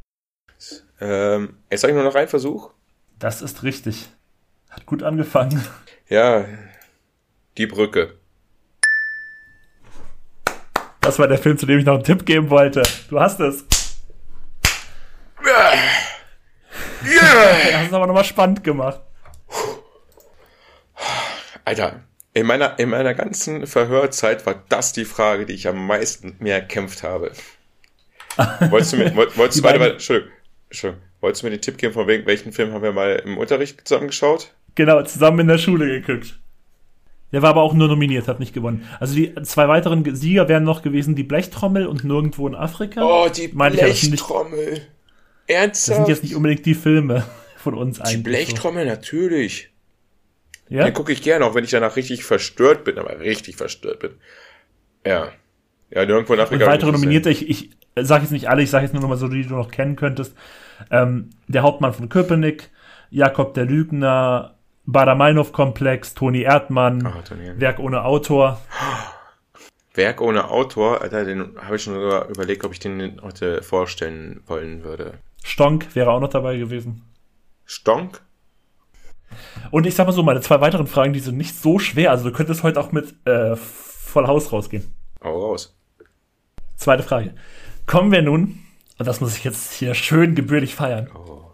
Ähm, 1.00 1.56
jetzt 1.70 1.82
habe 1.82 1.90
ich 1.90 1.94
nur 1.96 2.04
noch 2.04 2.14
einen 2.14 2.28
Versuch. 2.28 2.70
das 3.18 3.42
ist 3.42 3.62
richtig. 3.64 4.08
Hat 4.74 4.86
gut 4.86 5.02
angefangen. 5.02 5.64
Ja, 6.08 6.44
die 7.56 7.66
Brücke. 7.66 8.18
Das 11.00 11.18
war 11.18 11.28
der 11.28 11.38
Film, 11.38 11.58
zu 11.58 11.66
dem 11.66 11.78
ich 11.78 11.84
noch 11.84 11.94
einen 11.94 12.04
Tipp 12.04 12.24
geben 12.26 12.50
wollte. 12.50 12.82
Du 13.08 13.20
hast 13.20 13.38
es. 13.40 13.64
Ja! 15.46 15.72
Du 17.02 17.08
hast 17.78 17.86
es 17.88 17.92
aber 17.92 18.06
nochmal 18.06 18.24
spannend 18.24 18.64
gemacht. 18.64 19.00
Alter, 21.64 22.00
in 22.32 22.46
meiner, 22.46 22.78
in 22.78 22.88
meiner 22.90 23.14
ganzen 23.14 23.66
Verhörzeit 23.66 24.44
war 24.46 24.64
das 24.68 24.92
die 24.92 25.04
Frage, 25.04 25.46
die 25.46 25.54
ich 25.54 25.68
am 25.68 25.86
meisten 25.86 26.36
mir 26.40 26.54
erkämpft 26.54 27.02
habe. 27.02 27.32
Wolltest 28.70 28.94
du 28.94 28.96
mir, 28.96 29.14
woll- 29.14 29.34
wolltest 29.36 29.62
warte, 29.62 29.78
warte, 29.80 29.92
Entschuldigung, 29.94 30.32
Entschuldigung. 30.68 31.02
Wolltest 31.20 31.42
du 31.42 31.46
mir 31.46 31.50
den 31.52 31.60
Tipp 31.62 31.78
geben, 31.78 31.94
von 31.94 32.06
wegen, 32.08 32.26
welchen 32.26 32.52
Film 32.52 32.72
haben 32.72 32.82
wir 32.82 32.92
mal 32.92 33.16
im 33.24 33.38
Unterricht 33.38 33.86
zusammengeschaut? 33.86 34.52
Genau, 34.74 35.02
zusammen 35.02 35.40
in 35.40 35.48
der 35.48 35.58
Schule 35.58 35.86
geguckt. 36.00 36.38
Der 37.32 37.42
war 37.42 37.50
aber 37.50 37.62
auch 37.62 37.74
nur 37.74 37.88
nominiert, 37.88 38.28
hat 38.28 38.38
nicht 38.40 38.52
gewonnen. 38.54 38.86
Also 39.00 39.14
die 39.16 39.34
zwei 39.42 39.66
weiteren 39.68 40.14
Sieger 40.14 40.48
wären 40.48 40.62
noch 40.64 40.82
gewesen 40.82 41.16
die 41.16 41.24
Blechtrommel 41.24 41.86
und 41.86 42.04
Nirgendwo 42.04 42.46
in 42.46 42.54
Afrika. 42.54 43.02
Oh, 43.04 43.28
die 43.28 43.48
Meine 43.52 43.74
ich, 43.74 43.80
das 43.80 44.00
sind 44.00 44.10
nicht- 44.12 44.26
Blechtrommel. 44.26 44.74
Das 45.46 45.56
Ernsthaft? 45.56 45.96
sind 45.96 46.08
jetzt 46.08 46.22
nicht 46.22 46.34
unbedingt 46.36 46.64
die 46.64 46.74
Filme 46.74 47.24
von 47.56 47.74
uns 47.74 47.96
die 47.98 48.02
eigentlich. 48.04 48.22
Blechtrommel, 48.24 48.86
natürlich. 48.86 49.70
So. 50.68 50.76
Ja? 50.76 50.84
Den 50.84 50.94
gucke 50.94 51.12
ich 51.12 51.22
gerne, 51.22 51.44
auch 51.44 51.54
wenn 51.54 51.64
ich 51.64 51.70
danach 51.70 51.96
richtig 51.96 52.24
verstört 52.24 52.84
bin, 52.84 52.98
aber 52.98 53.18
richtig 53.20 53.56
verstört 53.56 53.98
bin. 54.00 54.12
Ja. 55.06 55.28
Ja, 55.90 56.06
nirgendwo 56.06 56.32
in 56.34 56.38
Und 56.40 56.44
Afrika. 56.46 56.64
ich 56.64 56.70
weitere 56.70 56.92
Nominierte, 56.92 57.30
ich, 57.30 57.48
ich 57.48 57.70
sage 58.00 58.22
jetzt 58.22 58.32
nicht 58.32 58.48
alle, 58.48 58.62
ich 58.62 58.70
sage 58.70 58.84
jetzt 58.84 58.92
nur 58.94 59.02
noch 59.02 59.08
mal 59.08 59.16
so, 59.18 59.28
die 59.28 59.42
du 59.44 59.54
noch 59.54 59.70
kennen 59.70 59.96
könntest. 59.96 60.34
Ähm, 60.90 61.30
der 61.48 61.62
Hauptmann 61.62 61.92
von 61.92 62.08
Köpenick, 62.08 62.70
Jakob 63.10 63.54
der 63.54 63.66
Lügner, 63.66 64.53
Bader-Meinhof-Komplex, 64.86 66.14
Toni 66.14 66.42
Erdmann, 66.42 67.06
Ah, 67.06 67.22
Toni 67.22 67.42
Erdmann. 67.44 67.60
Werk 67.60 67.78
ohne 67.78 68.04
Autor. 68.04 68.60
Werk 69.94 70.20
ohne 70.20 70.50
Autor, 70.50 71.00
Alter, 71.02 71.24
den 71.24 71.56
habe 71.60 71.76
ich 71.76 71.82
schon 71.82 71.94
sogar 71.94 72.28
überlegt, 72.28 72.64
ob 72.64 72.72
ich 72.72 72.80
den 72.80 73.20
heute 73.22 73.62
vorstellen 73.62 74.42
wollen 74.46 74.82
würde. 74.82 75.14
Stonk 75.44 75.94
wäre 75.94 76.10
auch 76.10 76.20
noch 76.20 76.28
dabei 76.30 76.56
gewesen. 76.56 77.02
Stonk? 77.64 78.20
Und 79.70 79.86
ich 79.86 79.94
sag 79.94 80.06
mal 80.06 80.12
so, 80.12 80.22
meine 80.22 80.40
zwei 80.40 80.60
weiteren 80.60 80.86
Fragen, 80.86 81.12
die 81.12 81.20
sind 81.20 81.36
nicht 81.36 81.54
so 81.56 81.78
schwer. 81.78 82.10
Also 82.10 82.24
du 82.28 82.32
könntest 82.34 82.62
heute 82.62 82.80
auch 82.80 82.92
mit 82.92 83.14
äh, 83.26 83.56
voll 83.56 84.26
Haus 84.26 84.52
rausgehen. 84.52 84.92
Hau 85.22 85.38
raus. 85.50 85.76
Zweite 86.76 87.02
Frage. 87.02 87.34
Kommen 87.86 88.12
wir 88.12 88.22
nun, 88.22 88.58
und 88.98 89.06
das 89.06 89.20
muss 89.20 89.36
ich 89.36 89.44
jetzt 89.44 89.72
hier 89.72 89.94
schön 89.94 90.34
gebührlich 90.34 90.74
feiern, 90.74 91.08
Oh. 91.14 91.52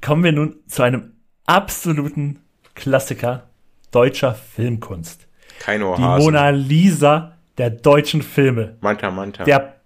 kommen 0.00 0.24
wir 0.24 0.32
nun 0.32 0.56
zu 0.66 0.82
einem 0.82 1.12
absoluten 1.46 2.40
Klassiker 2.74 3.48
deutscher 3.90 4.34
Filmkunst. 4.34 5.26
Kein 5.58 5.80
Die 5.80 5.86
Ohrhasen. 5.86 6.24
Mona 6.24 6.50
Lisa 6.50 7.36
der 7.58 7.70
deutschen 7.70 8.22
Filme. 8.22 8.76
Manta, 8.80 9.10
Manta. 9.10 9.44
Der 9.44 9.76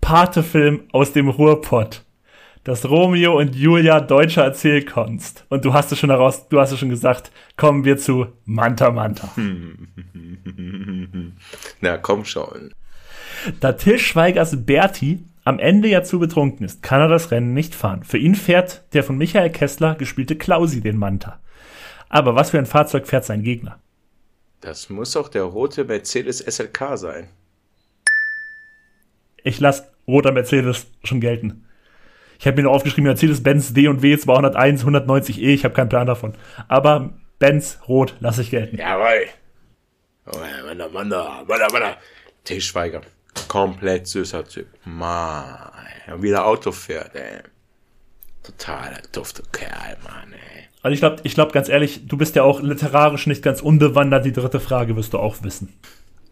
Pate-Film 0.00 0.84
aus 0.92 1.12
dem 1.12 1.28
Ruhrpott. 1.28 2.02
Das 2.64 2.88
Romeo 2.88 3.38
und 3.38 3.54
Julia 3.54 4.00
deutscher 4.00 4.44
Erzählkunst. 4.44 5.44
Und 5.50 5.64
du 5.64 5.74
hast 5.74 5.92
es 5.92 5.98
schon 5.98 6.10
heraus, 6.10 6.48
du 6.48 6.58
hast 6.58 6.72
es 6.72 6.78
schon 6.78 6.88
gesagt, 6.88 7.30
kommen 7.56 7.84
wir 7.84 7.98
zu 7.98 8.26
Manta 8.46 8.90
Manta. 8.90 9.28
Na, 11.80 11.98
komm 11.98 12.24
schon. 12.24 12.72
Da 13.60 13.72
Till 13.72 13.98
Schweigers 13.98 14.64
Berti 14.64 15.24
am 15.44 15.58
Ende 15.58 15.88
ja 15.88 16.02
zu 16.02 16.18
betrunken 16.18 16.64
ist, 16.64 16.82
kann 16.82 17.00
er 17.00 17.08
das 17.08 17.30
Rennen 17.30 17.54
nicht 17.54 17.74
fahren. 17.74 18.02
Für 18.02 18.18
ihn 18.18 18.34
fährt 18.34 18.82
der 18.94 19.04
von 19.04 19.18
Michael 19.18 19.50
Kessler 19.50 19.94
gespielte 19.94 20.36
Klausi 20.36 20.80
den 20.80 20.96
Manta. 20.96 21.40
Aber 22.08 22.34
was 22.34 22.50
für 22.50 22.58
ein 22.58 22.66
Fahrzeug 22.66 23.06
fährt 23.06 23.24
sein 23.24 23.42
Gegner? 23.42 23.78
Das 24.60 24.88
muss 24.88 25.16
auch 25.16 25.28
der 25.28 25.42
rote 25.42 25.84
Mercedes 25.84 26.38
SLK 26.38 26.96
sein. 26.96 27.28
Ich 29.42 29.60
lasse 29.60 29.90
roter 30.06 30.32
Mercedes 30.32 30.86
schon 31.02 31.20
gelten. 31.20 31.66
Ich 32.38 32.46
habe 32.46 32.56
mir 32.56 32.62
nur 32.64 32.72
aufgeschrieben, 32.72 33.04
Mercedes-Benz 33.04 33.74
D 33.74 33.88
und 33.88 34.02
W 34.02 34.16
201 34.16 34.84
190e, 34.84 35.40
ich 35.40 35.64
habe 35.64 35.74
keinen 35.74 35.88
Plan 35.88 36.06
davon. 36.06 36.34
Aber 36.66 37.14
Benz 37.38 37.78
rot 37.86 38.16
lasse 38.20 38.42
ich 38.42 38.50
gelten. 38.50 38.78
Jawohl. 38.78 39.26
Oh, 40.26 40.38
Manda, 40.66 40.88
Manda, 40.88 41.44
Manda, 41.46 41.68
Manda. 41.70 41.96
Til 42.44 42.60
Schweiger. 42.60 43.02
Komplett 43.48 44.06
süßer 44.06 44.44
Typ. 44.44 44.66
Mann. 44.84 45.44
Und 46.12 46.22
wie 46.22 46.30
der 46.30 46.46
Auto 46.46 46.72
fährt, 46.72 47.14
ey. 47.14 47.40
Totaler 48.42 48.98
dufte 49.12 49.42
Kerl, 49.52 49.96
Mann, 50.04 50.32
ey. 50.32 50.64
Also 50.82 50.92
ich 50.92 51.00
glaube, 51.00 51.16
ich 51.22 51.34
glaub, 51.34 51.52
ganz 51.52 51.68
ehrlich, 51.68 52.06
du 52.06 52.16
bist 52.16 52.36
ja 52.36 52.42
auch 52.42 52.60
literarisch 52.60 53.26
nicht 53.26 53.42
ganz 53.42 53.62
unbewandert. 53.62 54.26
Die 54.26 54.32
dritte 54.32 54.60
Frage 54.60 54.96
wirst 54.96 55.14
du 55.14 55.18
auch 55.18 55.42
wissen. 55.42 55.72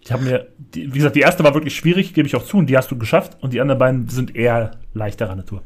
Ich 0.03 0.12
habe 0.12 0.24
mir, 0.24 0.49
die, 0.59 0.93
wie 0.93 0.99
gesagt, 0.99 1.16
die 1.16 1.20
erste 1.20 1.43
war 1.45 1.55
wirklich 1.55 1.74
schwierig, 1.74 2.12
gebe 2.12 2.27
ich 2.27 2.37
auch 2.37 2.45
zu, 2.45 2.59
und 2.59 2.66
die 2.66 2.77
hast 2.77 2.91
du 2.91 2.99
geschafft. 2.99 3.39
Und 3.41 3.53
die 3.55 3.61
anderen 3.61 3.79
beiden 3.79 4.09
sind 4.09 4.37
eher 4.37 4.73
leichterer 4.93 5.37
Natur. 5.37 5.62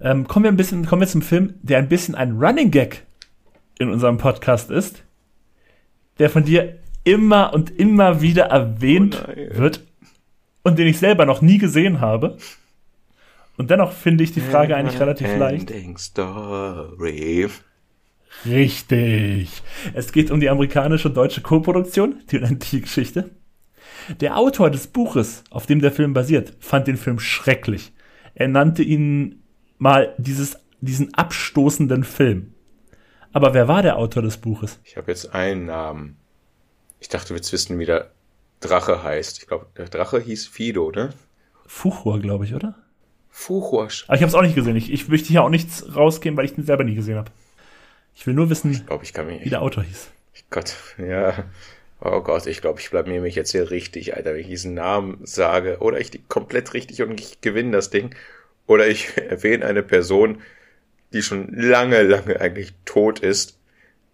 Ähm, 0.00 0.26
kommen 0.26 0.44
wir 0.44 0.50
ein 0.50 0.56
bisschen, 0.56 0.86
kommen 0.86 1.02
wir 1.02 1.08
zum 1.08 1.20
Film, 1.20 1.54
der 1.60 1.78
ein 1.78 1.88
bisschen 1.88 2.14
ein 2.14 2.38
Running 2.38 2.70
Gag 2.70 3.04
in 3.78 3.90
unserem 3.90 4.16
Podcast 4.16 4.70
ist, 4.70 5.02
der 6.18 6.30
von 6.30 6.44
dir 6.44 6.78
immer 7.04 7.52
und 7.52 7.70
immer 7.70 8.20
wieder 8.22 8.44
erwähnt 8.44 9.22
Oh 9.26 9.58
wird 9.58 9.80
und 10.62 10.78
den 10.78 10.86
ich 10.86 10.98
selber 10.98 11.26
noch 11.26 11.42
nie 11.42 11.58
gesehen 11.58 12.00
habe. 12.00 12.36
Und 13.56 13.70
dennoch 13.70 13.92
finde 13.92 14.24
ich 14.24 14.32
die 14.32 14.40
Frage 14.40 14.76
eigentlich 14.76 15.00
relativ 15.00 15.36
leicht. 15.36 15.70
Story. 15.98 17.48
Richtig. 18.46 19.62
Es 19.92 20.12
geht 20.12 20.30
um 20.30 20.40
die 20.40 20.48
amerikanische 20.48 21.08
und 21.08 21.16
deutsche 21.16 21.42
Koproduktion, 21.42 22.22
die 22.30 22.38
unendliche 22.38 22.80
Geschichte. 22.80 23.30
Der 24.20 24.36
Autor 24.38 24.70
des 24.70 24.86
Buches, 24.86 25.44
auf 25.50 25.66
dem 25.66 25.80
der 25.80 25.92
Film 25.92 26.14
basiert, 26.14 26.54
fand 26.60 26.86
den 26.86 26.96
Film 26.96 27.18
schrecklich. 27.18 27.92
Er 28.34 28.48
nannte 28.48 28.82
ihn 28.82 29.42
mal 29.78 30.14
dieses, 30.16 30.56
diesen 30.80 31.12
abstoßenden 31.14 32.04
Film. 32.04 32.54
Aber 33.32 33.54
wer 33.54 33.68
war 33.68 33.82
der 33.82 33.96
Autor 33.96 34.22
des 34.22 34.38
Buches? 34.38 34.80
Ich 34.84 34.96
habe 34.96 35.10
jetzt 35.10 35.34
einen 35.34 35.66
Namen. 35.66 36.16
Ich 36.98 37.08
dachte, 37.08 37.28
du 37.28 37.34
willst 37.34 37.52
wissen, 37.52 37.78
wie 37.78 37.86
der 37.86 38.10
Drache 38.60 39.02
heißt. 39.02 39.38
Ich 39.38 39.46
glaube, 39.46 39.66
der 39.76 39.88
Drache 39.88 40.20
hieß 40.20 40.46
Fido, 40.46 40.90
ne? 40.90 41.10
Fuchur, 41.66 42.20
glaube 42.20 42.44
ich, 42.44 42.54
oder? 42.54 42.74
Fuchwasch. 43.30 44.04
Aber 44.06 44.16
ich 44.16 44.22
habe 44.22 44.28
es 44.28 44.34
auch 44.34 44.42
nicht 44.42 44.54
gesehen. 44.54 44.76
Ich, 44.76 44.92
ich 44.92 45.08
möchte 45.08 45.28
hier 45.28 45.42
auch 45.42 45.48
nichts 45.50 45.94
rausgeben, 45.94 46.36
weil 46.36 46.44
ich 46.44 46.54
den 46.54 46.64
selber 46.64 46.84
nie 46.84 46.94
gesehen 46.94 47.16
habe. 47.16 47.30
Ich 48.14 48.26
will 48.26 48.34
nur 48.34 48.50
wissen, 48.50 48.70
Ich 48.70 48.86
glaube, 48.86 49.04
ich 49.04 49.16
mich 49.16 49.44
wie 49.44 49.50
der 49.50 49.62
Autor 49.62 49.84
hieß. 49.84 50.10
Gott, 50.50 50.74
ja. 50.98 51.44
Oh 52.00 52.20
Gott, 52.22 52.46
ich 52.46 52.60
glaube, 52.60 52.80
ich 52.80 52.90
blamier 52.90 53.20
mich 53.20 53.34
jetzt 53.34 53.52
hier 53.52 53.70
richtig, 53.70 54.16
Alter, 54.16 54.34
wenn 54.34 54.40
ich 54.40 54.48
diesen 54.48 54.74
Namen 54.74 55.20
sage. 55.22 55.78
Oder 55.78 56.00
ich 56.00 56.10
die 56.10 56.22
komplett 56.22 56.74
richtig 56.74 57.02
und 57.02 57.20
ich 57.20 57.40
gewinne 57.40 57.72
das 57.72 57.90
Ding. 57.90 58.14
Oder 58.66 58.88
ich 58.88 59.16
erwähne 59.30 59.64
eine 59.64 59.82
Person, 59.82 60.42
die 61.12 61.22
schon 61.22 61.54
lange, 61.54 62.02
lange 62.02 62.40
eigentlich 62.40 62.72
tot 62.84 63.20
ist. 63.20 63.58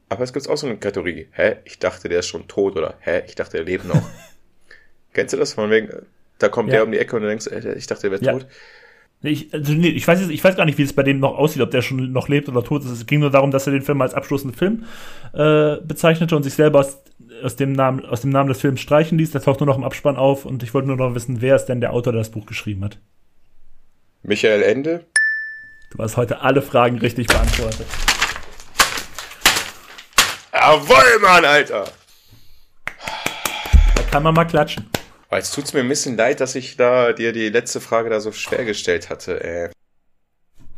Aber 0.08 0.24
es 0.24 0.32
gibt 0.32 0.48
auch 0.48 0.56
so 0.56 0.66
eine 0.66 0.76
Kategorie. 0.76 1.28
Hä? 1.32 1.56
Ich 1.64 1.78
dachte, 1.78 2.08
der 2.08 2.20
ist 2.20 2.28
schon 2.28 2.48
tot. 2.48 2.76
Oder 2.76 2.96
hä? 3.00 3.22
Ich 3.26 3.34
dachte, 3.34 3.58
er 3.58 3.64
lebt 3.64 3.86
noch. 3.86 4.02
Kennst 5.16 5.32
du 5.32 5.38
das? 5.38 5.54
Von 5.54 5.70
wegen, 5.70 5.88
da 6.38 6.48
kommt 6.50 6.68
Ja. 6.68 6.74
der 6.76 6.84
um 6.84 6.92
die 6.92 6.98
Ecke 6.98 7.16
und 7.16 7.22
du 7.22 7.28
denkst, 7.28 7.46
ich 7.76 7.86
dachte, 7.86 8.02
der 8.02 8.10
wäre 8.12 8.22
Ja. 8.24 8.32
tot. 8.32 8.46
Ich, 9.22 9.52
also 9.54 9.72
nee, 9.72 9.88
ich, 9.88 10.06
weiß, 10.06 10.20
jetzt- 10.20 10.30
ich 10.30 10.44
weiß 10.44 10.56
gar 10.56 10.66
nicht, 10.66 10.76
wie 10.76 10.82
es 10.82 10.92
bei 10.92 11.02
dem 11.02 11.20
noch 11.20 11.38
aussieht, 11.38 11.62
ob 11.62 11.70
der 11.70 11.80
schon 11.80 12.12
noch 12.12 12.28
lebt 12.28 12.50
oder 12.50 12.62
tot 12.62 12.84
ist. 12.84 12.90
Es 12.90 13.06
ging 13.06 13.20
nur 13.20 13.30
darum, 13.30 13.50
dass 13.50 13.66
er 13.66 13.72
den 13.72 13.80
Film 13.80 14.02
als 14.02 14.12
abschließenden 14.12 14.56
Film 14.56 14.84
äh, 15.32 15.76
bezeichnete 15.82 16.36
und 16.36 16.42
sich 16.42 16.52
selber 16.52 16.80
aus, 16.80 16.98
aus, 17.42 17.56
dem 17.56 17.72
Namen, 17.72 18.04
aus 18.04 18.20
dem 18.20 18.30
Namen 18.30 18.50
des 18.50 18.60
Films 18.60 18.78
streichen 18.82 19.16
ließ. 19.16 19.30
Der 19.30 19.40
taucht 19.40 19.60
nur 19.60 19.66
noch 19.66 19.78
im 19.78 19.84
Abspann 19.84 20.16
auf 20.16 20.44
und 20.44 20.62
ich 20.62 20.74
wollte 20.74 20.86
nur 20.88 20.98
noch 20.98 21.14
wissen, 21.14 21.40
wer 21.40 21.56
ist 21.56 21.64
denn 21.64 21.80
der 21.80 21.94
Autor, 21.94 22.12
der 22.12 22.20
das 22.20 22.30
Buch 22.30 22.44
geschrieben 22.44 22.84
hat. 22.84 22.98
Michael 24.22 24.62
Ende? 24.62 25.06
Du 25.92 26.02
hast 26.02 26.18
heute 26.18 26.42
alle 26.42 26.60
Fragen 26.60 26.98
richtig 26.98 27.26
beantwortet. 27.28 27.86
Jawoll, 30.52 31.18
Mann, 31.22 31.44
Alter! 31.46 31.84
Da 33.94 34.02
kann 34.10 34.22
man 34.22 34.34
mal 34.34 34.44
klatschen. 34.44 34.86
Oh, 35.36 35.38
jetzt 35.38 35.54
tut's 35.54 35.74
mir 35.74 35.80
ein 35.80 35.88
bisschen 35.88 36.16
leid, 36.16 36.40
dass 36.40 36.54
ich 36.54 36.78
da 36.78 37.12
dir 37.12 37.30
die 37.34 37.50
letzte 37.50 37.82
Frage 37.82 38.08
da 38.08 38.20
so 38.20 38.32
schwer 38.32 38.64
gestellt 38.64 39.10
hatte, 39.10 39.44
ey. 39.44 39.68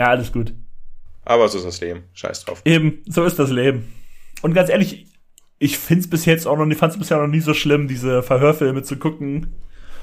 Ja, 0.01 0.07
alles 0.07 0.33
gut. 0.33 0.53
Aber 1.25 1.49
so 1.49 1.59
ist 1.59 1.65
das 1.65 1.81
Leben. 1.81 2.03
Scheiß 2.13 2.45
drauf. 2.45 2.63
Eben, 2.65 3.05
so 3.07 3.23
ist 3.23 3.39
das 3.39 3.51
Leben. 3.51 3.95
Und 4.43 4.55
ganz 4.55 4.69
ehrlich, 4.69 5.07
ich 5.61 5.79
find's 5.79 6.11
bis 6.11 6.25
jetzt 6.25 6.49
auch 6.49 6.59
noch, 6.59 6.67
ich 6.67 6.77
fand's 6.77 6.99
bisher 6.99 7.19
noch 7.19 7.29
nie 7.29 7.39
so 7.39 7.55
schlimm, 7.55 7.87
diese 7.87 8.25
Verhörfilme 8.25 8.83
zu 8.83 8.97
gucken. 8.97 9.55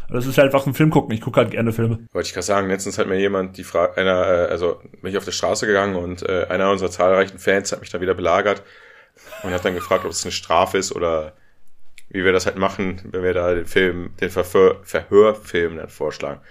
Das 0.09 0.25
ist 0.25 0.37
halt 0.37 0.53
einfach 0.53 0.65
ein 0.65 0.73
Film 0.73 0.89
gucken. 0.89 1.13
Ich 1.13 1.19
gucke 1.19 1.41
halt 1.41 1.51
gerne 1.51 1.73
Filme. 1.73 2.07
Wollte 2.13 2.27
ich 2.27 2.33
gerade 2.33 2.45
sagen, 2.45 2.69
letztens 2.69 2.97
hat 2.97 3.07
mir 3.07 3.19
jemand 3.19 3.57
die 3.57 3.65
Frage, 3.65 3.97
einer, 3.97 4.25
äh, 4.25 4.51
also 4.51 4.79
bin 5.01 5.11
ich 5.11 5.17
auf 5.17 5.25
der 5.25 5.33
Straße 5.33 5.67
gegangen 5.67 5.97
und 5.97 6.23
äh, 6.23 6.45
einer 6.47 6.71
unserer 6.71 6.91
zahlreichen 6.91 7.39
Fans 7.39 7.73
hat 7.73 7.81
mich 7.81 7.89
da 7.89 7.99
wieder 7.99 8.13
belagert 8.13 8.63
und 9.43 9.51
hat 9.51 9.65
dann 9.65 9.75
gefragt, 9.75 10.05
ob 10.05 10.11
es 10.11 10.23
eine 10.23 10.31
Strafe 10.31 10.77
ist 10.77 10.95
oder 10.95 11.33
wie 12.09 12.23
wir 12.23 12.31
das 12.31 12.45
halt 12.45 12.57
machen, 12.57 13.01
wenn 13.11 13.23
wir 13.23 13.33
da 13.33 13.53
den 13.53 13.65
Film, 13.65 14.11
den 14.21 14.29
Verhör, 14.29 14.79
Verhörfilm 14.83 15.77
dann 15.77 15.89
vorschlagen. 15.89 16.41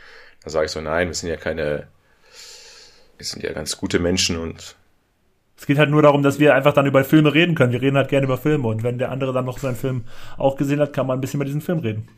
Da 0.43 0.51
sage 0.51 0.67
ich 0.67 0.73
so, 0.73 0.81
nein, 0.81 1.09
wir 1.09 1.15
sind 1.15 1.31
ja 1.31 1.37
keine, 1.37 1.89
wir 3.19 3.27
sind 3.27 3.43
ja 3.43 3.53
ganz 3.53 3.77
gute 3.77 3.99
Menschen 3.99 4.39
und 4.39 4.77
Es 5.57 5.67
geht 5.67 5.79
halt 5.79 5.91
nur 5.91 6.03
darum, 6.03 6.23
dass 6.23 6.39
wir 6.39 6.55
einfach 6.55 6.75
dann 6.75 6.87
über 6.87 7.05
Filme 7.05 7.33
reden 7.35 7.55
können. 7.55 7.73
Wir 7.73 7.81
reden 7.83 7.97
halt 7.97 8.09
gerne 8.09 8.27
über 8.27 8.39
Filme 8.39 8.69
und 8.69 8.83
wenn 8.83 8.99
der 8.99 9.11
andere 9.11 9.33
dann 9.33 9.45
noch 9.47 9.59
seinen 9.59 9.77
Film 9.77 10.05
auch 10.37 10.57
gesehen 10.57 10.81
hat, 10.81 10.93
kann 10.93 11.07
man 11.07 11.19
ein 11.19 11.21
bisschen 11.21 11.39
über 11.39 11.45
diesen 11.47 11.61
Film 11.63 11.79
reden. 11.81 12.09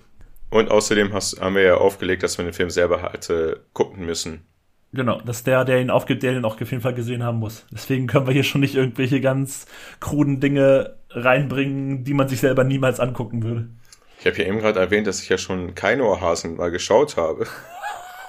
und 0.51 0.71
außerdem 0.71 1.13
hast, 1.13 1.41
haben 1.41 1.55
wir 1.57 1.63
ja 1.63 1.75
aufgelegt, 1.77 2.23
dass 2.23 2.39
wir 2.39 2.45
den 2.45 2.55
Film 2.55 2.71
selber 2.71 3.03
halt 3.03 3.29
äh, 3.31 3.57
gucken 3.73 4.07
müssen. 4.07 4.47
Genau, 4.93 5.21
dass 5.21 5.43
der, 5.43 5.65
der 5.65 5.81
ihn 5.81 5.91
aufgibt, 5.91 6.23
der 6.23 6.33
den 6.33 6.45
auch 6.45 6.61
auf 6.61 6.71
jeden 6.71 6.83
Fall 6.83 6.95
gesehen 6.95 7.23
haben 7.23 7.39
muss. 7.39 7.67
Deswegen 7.71 8.07
können 8.07 8.27
wir 8.27 8.33
hier 8.33 8.45
schon 8.45 8.61
nicht 8.63 8.75
irgendwelche 8.77 9.21
ganz 9.21 9.67
kruden 10.01 10.41
Dinge 10.41 10.97
reinbringen, 11.17 12.05
die 12.05 12.15
man 12.15 12.29
sich 12.29 12.41
selber 12.41 12.65
niemals 12.65 13.01
angucken 13.01 13.43
würde. 13.43 13.69
Ich 14.21 14.27
habe 14.27 14.39
ja 14.39 14.49
eben 14.49 14.59
gerade 14.59 14.81
erwähnt, 14.81 15.07
dass 15.07 15.23
ich 15.23 15.29
ja 15.29 15.39
schon 15.39 15.75
Keinohrhasen 15.75 16.57
mal 16.57 16.71
geschaut 16.71 17.17
habe. 17.17 17.47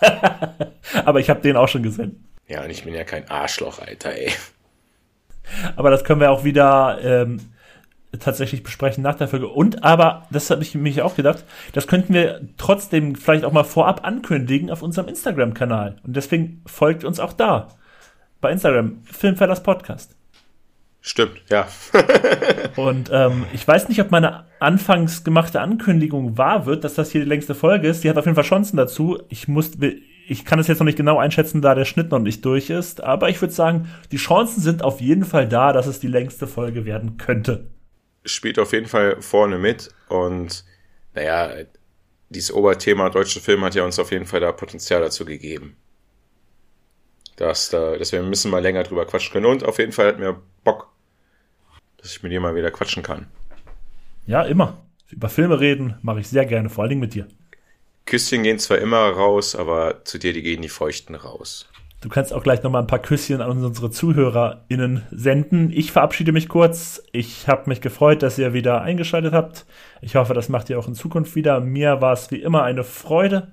Aber 1.06 1.20
ich 1.20 1.30
habe 1.30 1.42
den 1.42 1.56
auch 1.56 1.68
schon 1.68 1.84
gesehen. 1.84 2.24
Ja, 2.48 2.64
und 2.64 2.70
ich 2.70 2.84
bin 2.84 2.94
ja 2.94 3.04
kein 3.04 3.30
Arschloch, 3.30 3.80
Alter, 3.80 4.12
ey. 4.12 4.32
Aber 5.76 5.90
das 5.90 6.04
können 6.04 6.20
wir 6.20 6.32
auch 6.32 6.44
wieder 6.44 7.00
ähm, 7.02 7.40
tatsächlich 8.20 8.64
besprechen 8.64 9.04
nach 9.04 9.16
der 9.16 9.28
Folge. 9.28 9.48
Und 9.48 9.84
aber, 9.84 10.28
das 10.30 10.50
habe 10.50 10.64
ich 10.64 10.76
mich 10.76 11.02
auch 11.02 11.16
gedacht, 11.16 11.44
das 11.74 11.88
könnten 11.88 12.14
wir 12.14 12.42
trotzdem 12.58 13.16
vielleicht 13.16 13.46
auch 13.46 13.52
mal 13.52 13.64
vorab 13.64 14.06
ankündigen 14.06 14.70
auf 14.72 14.82
unserem 14.82 15.08
Instagram-Kanal. 15.08 15.98
Und 16.06 16.16
deswegen 16.16 16.62
folgt 16.66 17.04
uns 17.04 17.20
auch 17.20 17.34
da. 17.34 17.70
Bei 18.40 18.52
Instagram, 18.52 19.02
Filmfellers 19.04 19.64
Podcast. 19.64 20.17
Stimmt, 21.02 21.42
ja. 21.50 21.68
Und 22.76 23.10
ähm, 23.14 23.46
ich 23.54 23.66
weiß 23.68 23.88
nicht, 23.88 24.02
ob 24.02 24.12
meine 24.12 24.46
anfangs 24.60 25.24
gemachte 25.24 25.62
Ankündigung 25.62 26.38
wahr 26.38 26.66
wird, 26.66 26.84
dass 26.84 26.96
das 26.96 27.12
hier 27.12 27.22
die 27.22 27.30
längste 27.30 27.56
Folge 27.56 27.88
ist. 27.88 28.04
Die 28.04 28.10
hat 28.10 28.18
auf 28.18 28.26
jeden 28.26 28.36
Fall 28.36 28.44
Chancen 28.44 28.78
dazu. 28.78 29.22
Ich 29.30 29.48
muss, 29.48 29.72
ich 30.28 30.44
kann 30.44 30.60
es 30.60 30.68
jetzt 30.68 30.80
noch 30.80 30.86
nicht 30.86 30.98
genau 30.98 31.18
einschätzen, 31.18 31.62
da 31.62 31.76
der 31.76 31.86
Schnitt 31.86 32.12
noch 32.12 32.20
nicht 32.20 32.44
durch 32.44 32.70
ist. 32.70 33.02
Aber 33.02 33.30
ich 33.30 33.40
würde 33.42 33.54
sagen, 33.54 33.90
die 34.12 34.18
Chancen 34.18 34.62
sind 34.62 34.84
auf 34.84 35.00
jeden 35.00 35.24
Fall 35.24 35.48
da, 35.48 35.72
dass 35.72 35.88
es 35.88 36.00
die 36.00 36.08
längste 36.08 36.48
Folge 36.48 36.86
werden 36.86 37.18
könnte. 37.18 37.68
Spielt 38.26 38.60
auf 38.60 38.74
jeden 38.74 38.88
Fall 38.88 39.22
vorne 39.22 39.58
mit. 39.58 39.90
Und 40.10 40.66
naja, 41.14 41.52
dieses 42.30 42.54
Oberthema 42.54 43.10
deutsche 43.10 43.40
Film 43.40 43.64
hat 43.64 43.76
ja 43.76 43.86
uns 43.86 44.00
auf 44.00 44.12
jeden 44.12 44.26
Fall 44.26 44.42
da 44.42 44.52
Potenzial 44.52 45.02
dazu 45.02 45.24
gegeben. 45.24 45.78
Dass, 47.38 47.70
da, 47.70 47.98
dass 47.98 48.12
wir 48.12 48.20
ein 48.20 48.30
bisschen 48.30 48.52
mal 48.52 48.62
länger 48.62 48.84
drüber 48.84 49.06
quatschen 49.06 49.32
können. 49.32 49.46
Und 49.46 49.64
auf 49.64 49.80
jeden 49.80 49.92
Fall 49.92 50.08
hat 50.08 50.20
mir 50.20 50.42
Bock, 50.64 50.90
dass 51.98 52.12
ich 52.12 52.24
mit 52.24 52.32
dir 52.32 52.42
mal 52.42 52.56
wieder 52.56 52.72
quatschen 52.72 53.04
kann. 53.04 53.28
Ja, 54.26 54.44
immer. 54.44 54.78
Über 55.10 55.30
Filme 55.30 55.60
reden 55.60 55.96
mache 56.02 56.20
ich 56.20 56.28
sehr 56.28 56.46
gerne, 56.46 56.70
vor 56.70 56.84
allen 56.84 56.90
Dingen 56.90 57.02
mit 57.02 57.14
dir. 57.14 57.28
Küsschen 58.06 58.44
gehen 58.44 58.60
zwar 58.60 58.80
immer 58.80 59.10
raus, 59.10 59.56
aber 59.56 60.04
zu 60.04 60.18
dir, 60.18 60.34
die 60.34 60.42
gehen 60.42 60.62
die 60.62 60.70
Feuchten 60.70 61.16
raus. 61.16 61.70
Du 62.02 62.10
kannst 62.10 62.32
auch 62.32 62.44
gleich 62.44 62.62
nochmal 62.62 62.84
ein 62.84 62.88
paar 62.88 63.00
Küsschen 63.00 63.42
an 63.42 63.64
unsere 63.64 63.90
ZuhörerInnen 63.90 65.04
senden. 65.10 65.72
Ich 65.72 65.92
verabschiede 65.92 66.32
mich 66.32 66.48
kurz. 66.48 67.02
Ich 67.12 67.48
habe 67.48 67.70
mich 67.70 67.82
gefreut, 67.82 68.22
dass 68.22 68.38
ihr 68.38 68.54
wieder 68.54 68.82
eingeschaltet 68.82 69.34
habt. 69.34 69.66
Ich 70.02 70.16
hoffe, 70.16 70.36
das 70.36 70.48
macht 70.48 70.70
ihr 70.70 70.78
auch 70.78 70.88
in 70.88 70.94
Zukunft 70.94 71.36
wieder. 71.36 71.60
Mir 71.60 72.00
war 72.00 72.14
es 72.14 72.30
wie 72.30 72.42
immer 72.42 72.64
eine 72.64 72.84
Freude. 72.84 73.52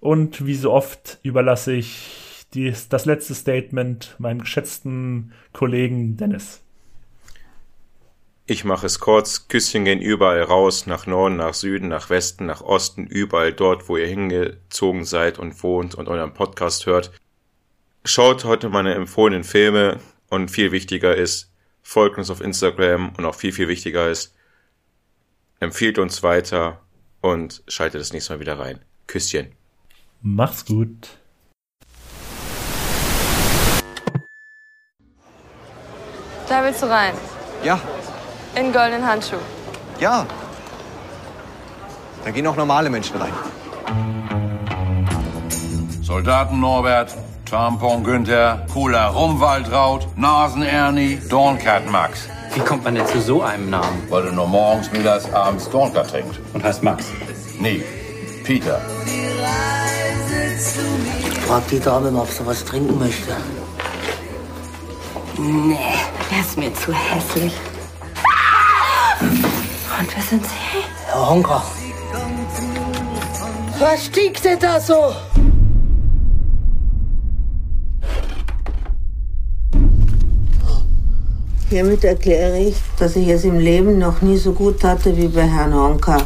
Und 0.00 0.46
wie 0.46 0.54
so 0.54 0.72
oft 0.72 1.18
überlasse 1.22 1.72
ich 1.72 2.27
dies, 2.54 2.88
das 2.88 3.04
letzte 3.04 3.34
Statement 3.34 4.14
meinem 4.18 4.40
geschätzten 4.40 5.32
Kollegen 5.52 6.16
Dennis. 6.16 6.62
Ich 8.46 8.64
mache 8.64 8.86
es 8.86 8.98
kurz. 8.98 9.48
Küsschen 9.48 9.84
gehen 9.84 10.00
überall 10.00 10.42
raus, 10.42 10.86
nach 10.86 11.06
Norden, 11.06 11.36
nach 11.36 11.52
Süden, 11.52 11.88
nach 11.88 12.08
Westen, 12.08 12.46
nach 12.46 12.62
Osten, 12.62 13.06
überall 13.06 13.52
dort, 13.52 13.90
wo 13.90 13.98
ihr 13.98 14.06
hingezogen 14.06 15.04
seid 15.04 15.38
und 15.38 15.62
wohnt 15.62 15.94
und 15.94 16.08
euren 16.08 16.32
Podcast 16.32 16.86
hört. 16.86 17.12
Schaut 18.06 18.44
heute 18.44 18.70
meine 18.70 18.94
empfohlenen 18.94 19.44
Filme 19.44 20.00
und 20.30 20.50
viel 20.50 20.72
wichtiger 20.72 21.14
ist, 21.14 21.52
folgt 21.82 22.16
uns 22.16 22.30
auf 22.30 22.40
Instagram 22.40 23.12
und 23.18 23.26
auch 23.26 23.34
viel, 23.34 23.52
viel 23.52 23.68
wichtiger 23.68 24.08
ist, 24.08 24.34
empfiehlt 25.60 25.98
uns 25.98 26.22
weiter 26.22 26.80
und 27.20 27.62
schaltet 27.68 28.00
das 28.00 28.14
nächste 28.14 28.32
Mal 28.32 28.40
wieder 28.40 28.58
rein. 28.58 28.80
Küsschen. 29.06 29.48
Macht's 30.22 30.64
gut. 30.64 31.18
Da 36.48 36.62
willst 36.64 36.82
du 36.82 36.86
rein. 36.86 37.14
Ja, 37.62 37.78
In 38.54 38.72
goldenen 38.72 39.06
Handschuh. 39.06 39.36
ja. 40.00 40.24
Da 42.24 42.30
gehen 42.32 42.46
auch 42.46 42.56
normale 42.56 42.90
Menschen 42.90 43.16
rein. 43.16 43.32
Soldaten 46.02 46.60
Norbert, 46.60 47.16
Tampon 47.48 48.04
Günther, 48.04 48.66
Cooler 48.72 49.06
Rumwaldraut, 49.06 50.06
Nasen 50.16 50.62
Ernie, 50.62 51.18
Dornkat 51.30 51.88
Max. 51.90 52.28
Wie 52.54 52.60
kommt 52.60 52.84
man 52.84 52.96
denn 52.96 53.06
zu 53.06 53.20
so 53.20 53.42
einem 53.42 53.70
Namen? 53.70 54.02
Weil 54.10 54.24
du 54.24 54.32
nur 54.32 54.46
morgens, 54.46 54.90
mittags, 54.92 55.32
abends 55.32 55.70
Dornkat 55.70 56.10
trinkt. 56.10 56.38
Und 56.52 56.64
heißt 56.64 56.82
Max. 56.82 57.04
Nee, 57.60 57.82
Peter. 58.44 58.80
Frag 61.46 61.66
die 61.68 61.80
Dame 61.80 62.10
mal, 62.10 62.22
ob 62.22 62.30
sie 62.30 62.44
was 62.46 62.64
trinken 62.64 62.98
möchte. 62.98 63.32
Nee, 65.40 65.78
der 66.30 66.40
ist 66.40 66.58
mir 66.58 66.74
zu 66.74 66.92
hässlich. 66.92 67.52
Und 69.20 70.14
wer 70.14 70.22
sind 70.22 70.44
Sie? 70.44 70.82
Herr 71.06 71.30
Honker. 71.30 71.62
Was 73.78 74.06
stinkt 74.06 74.44
denn 74.44 74.58
da 74.58 74.80
so? 74.80 75.14
Hiermit 81.70 82.02
erkläre 82.02 82.58
ich, 82.58 82.76
dass 82.98 83.14
ich 83.14 83.28
es 83.28 83.44
im 83.44 83.60
Leben 83.60 83.98
noch 83.98 84.20
nie 84.22 84.38
so 84.38 84.52
gut 84.52 84.82
hatte 84.82 85.16
wie 85.16 85.28
bei 85.28 85.46
Herrn 85.46 85.72
Honka. 85.72 86.16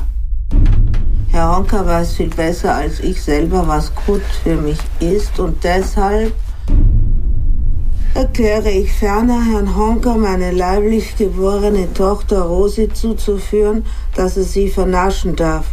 Herr 1.30 1.54
Honka 1.56 1.84
weiß 1.84 2.14
viel 2.14 2.30
besser 2.30 2.74
als 2.74 3.00
ich 3.00 3.22
selber, 3.22 3.68
was 3.68 3.94
gut 4.06 4.22
für 4.42 4.56
mich 4.56 4.78
ist 5.00 5.38
und 5.38 5.62
deshalb 5.64 6.32
erkläre 8.14 8.70
ich 8.70 8.92
ferner 8.92 9.44
Herrn 9.44 9.76
Honka 9.76 10.14
meine 10.16 10.50
leiblich 10.50 11.16
geborene 11.16 11.92
Tochter 11.94 12.42
Rosi 12.42 12.88
zuzuführen, 12.92 13.84
dass 14.14 14.36
er 14.36 14.44
sie 14.44 14.68
vernaschen 14.68 15.36
darf. 15.36 15.66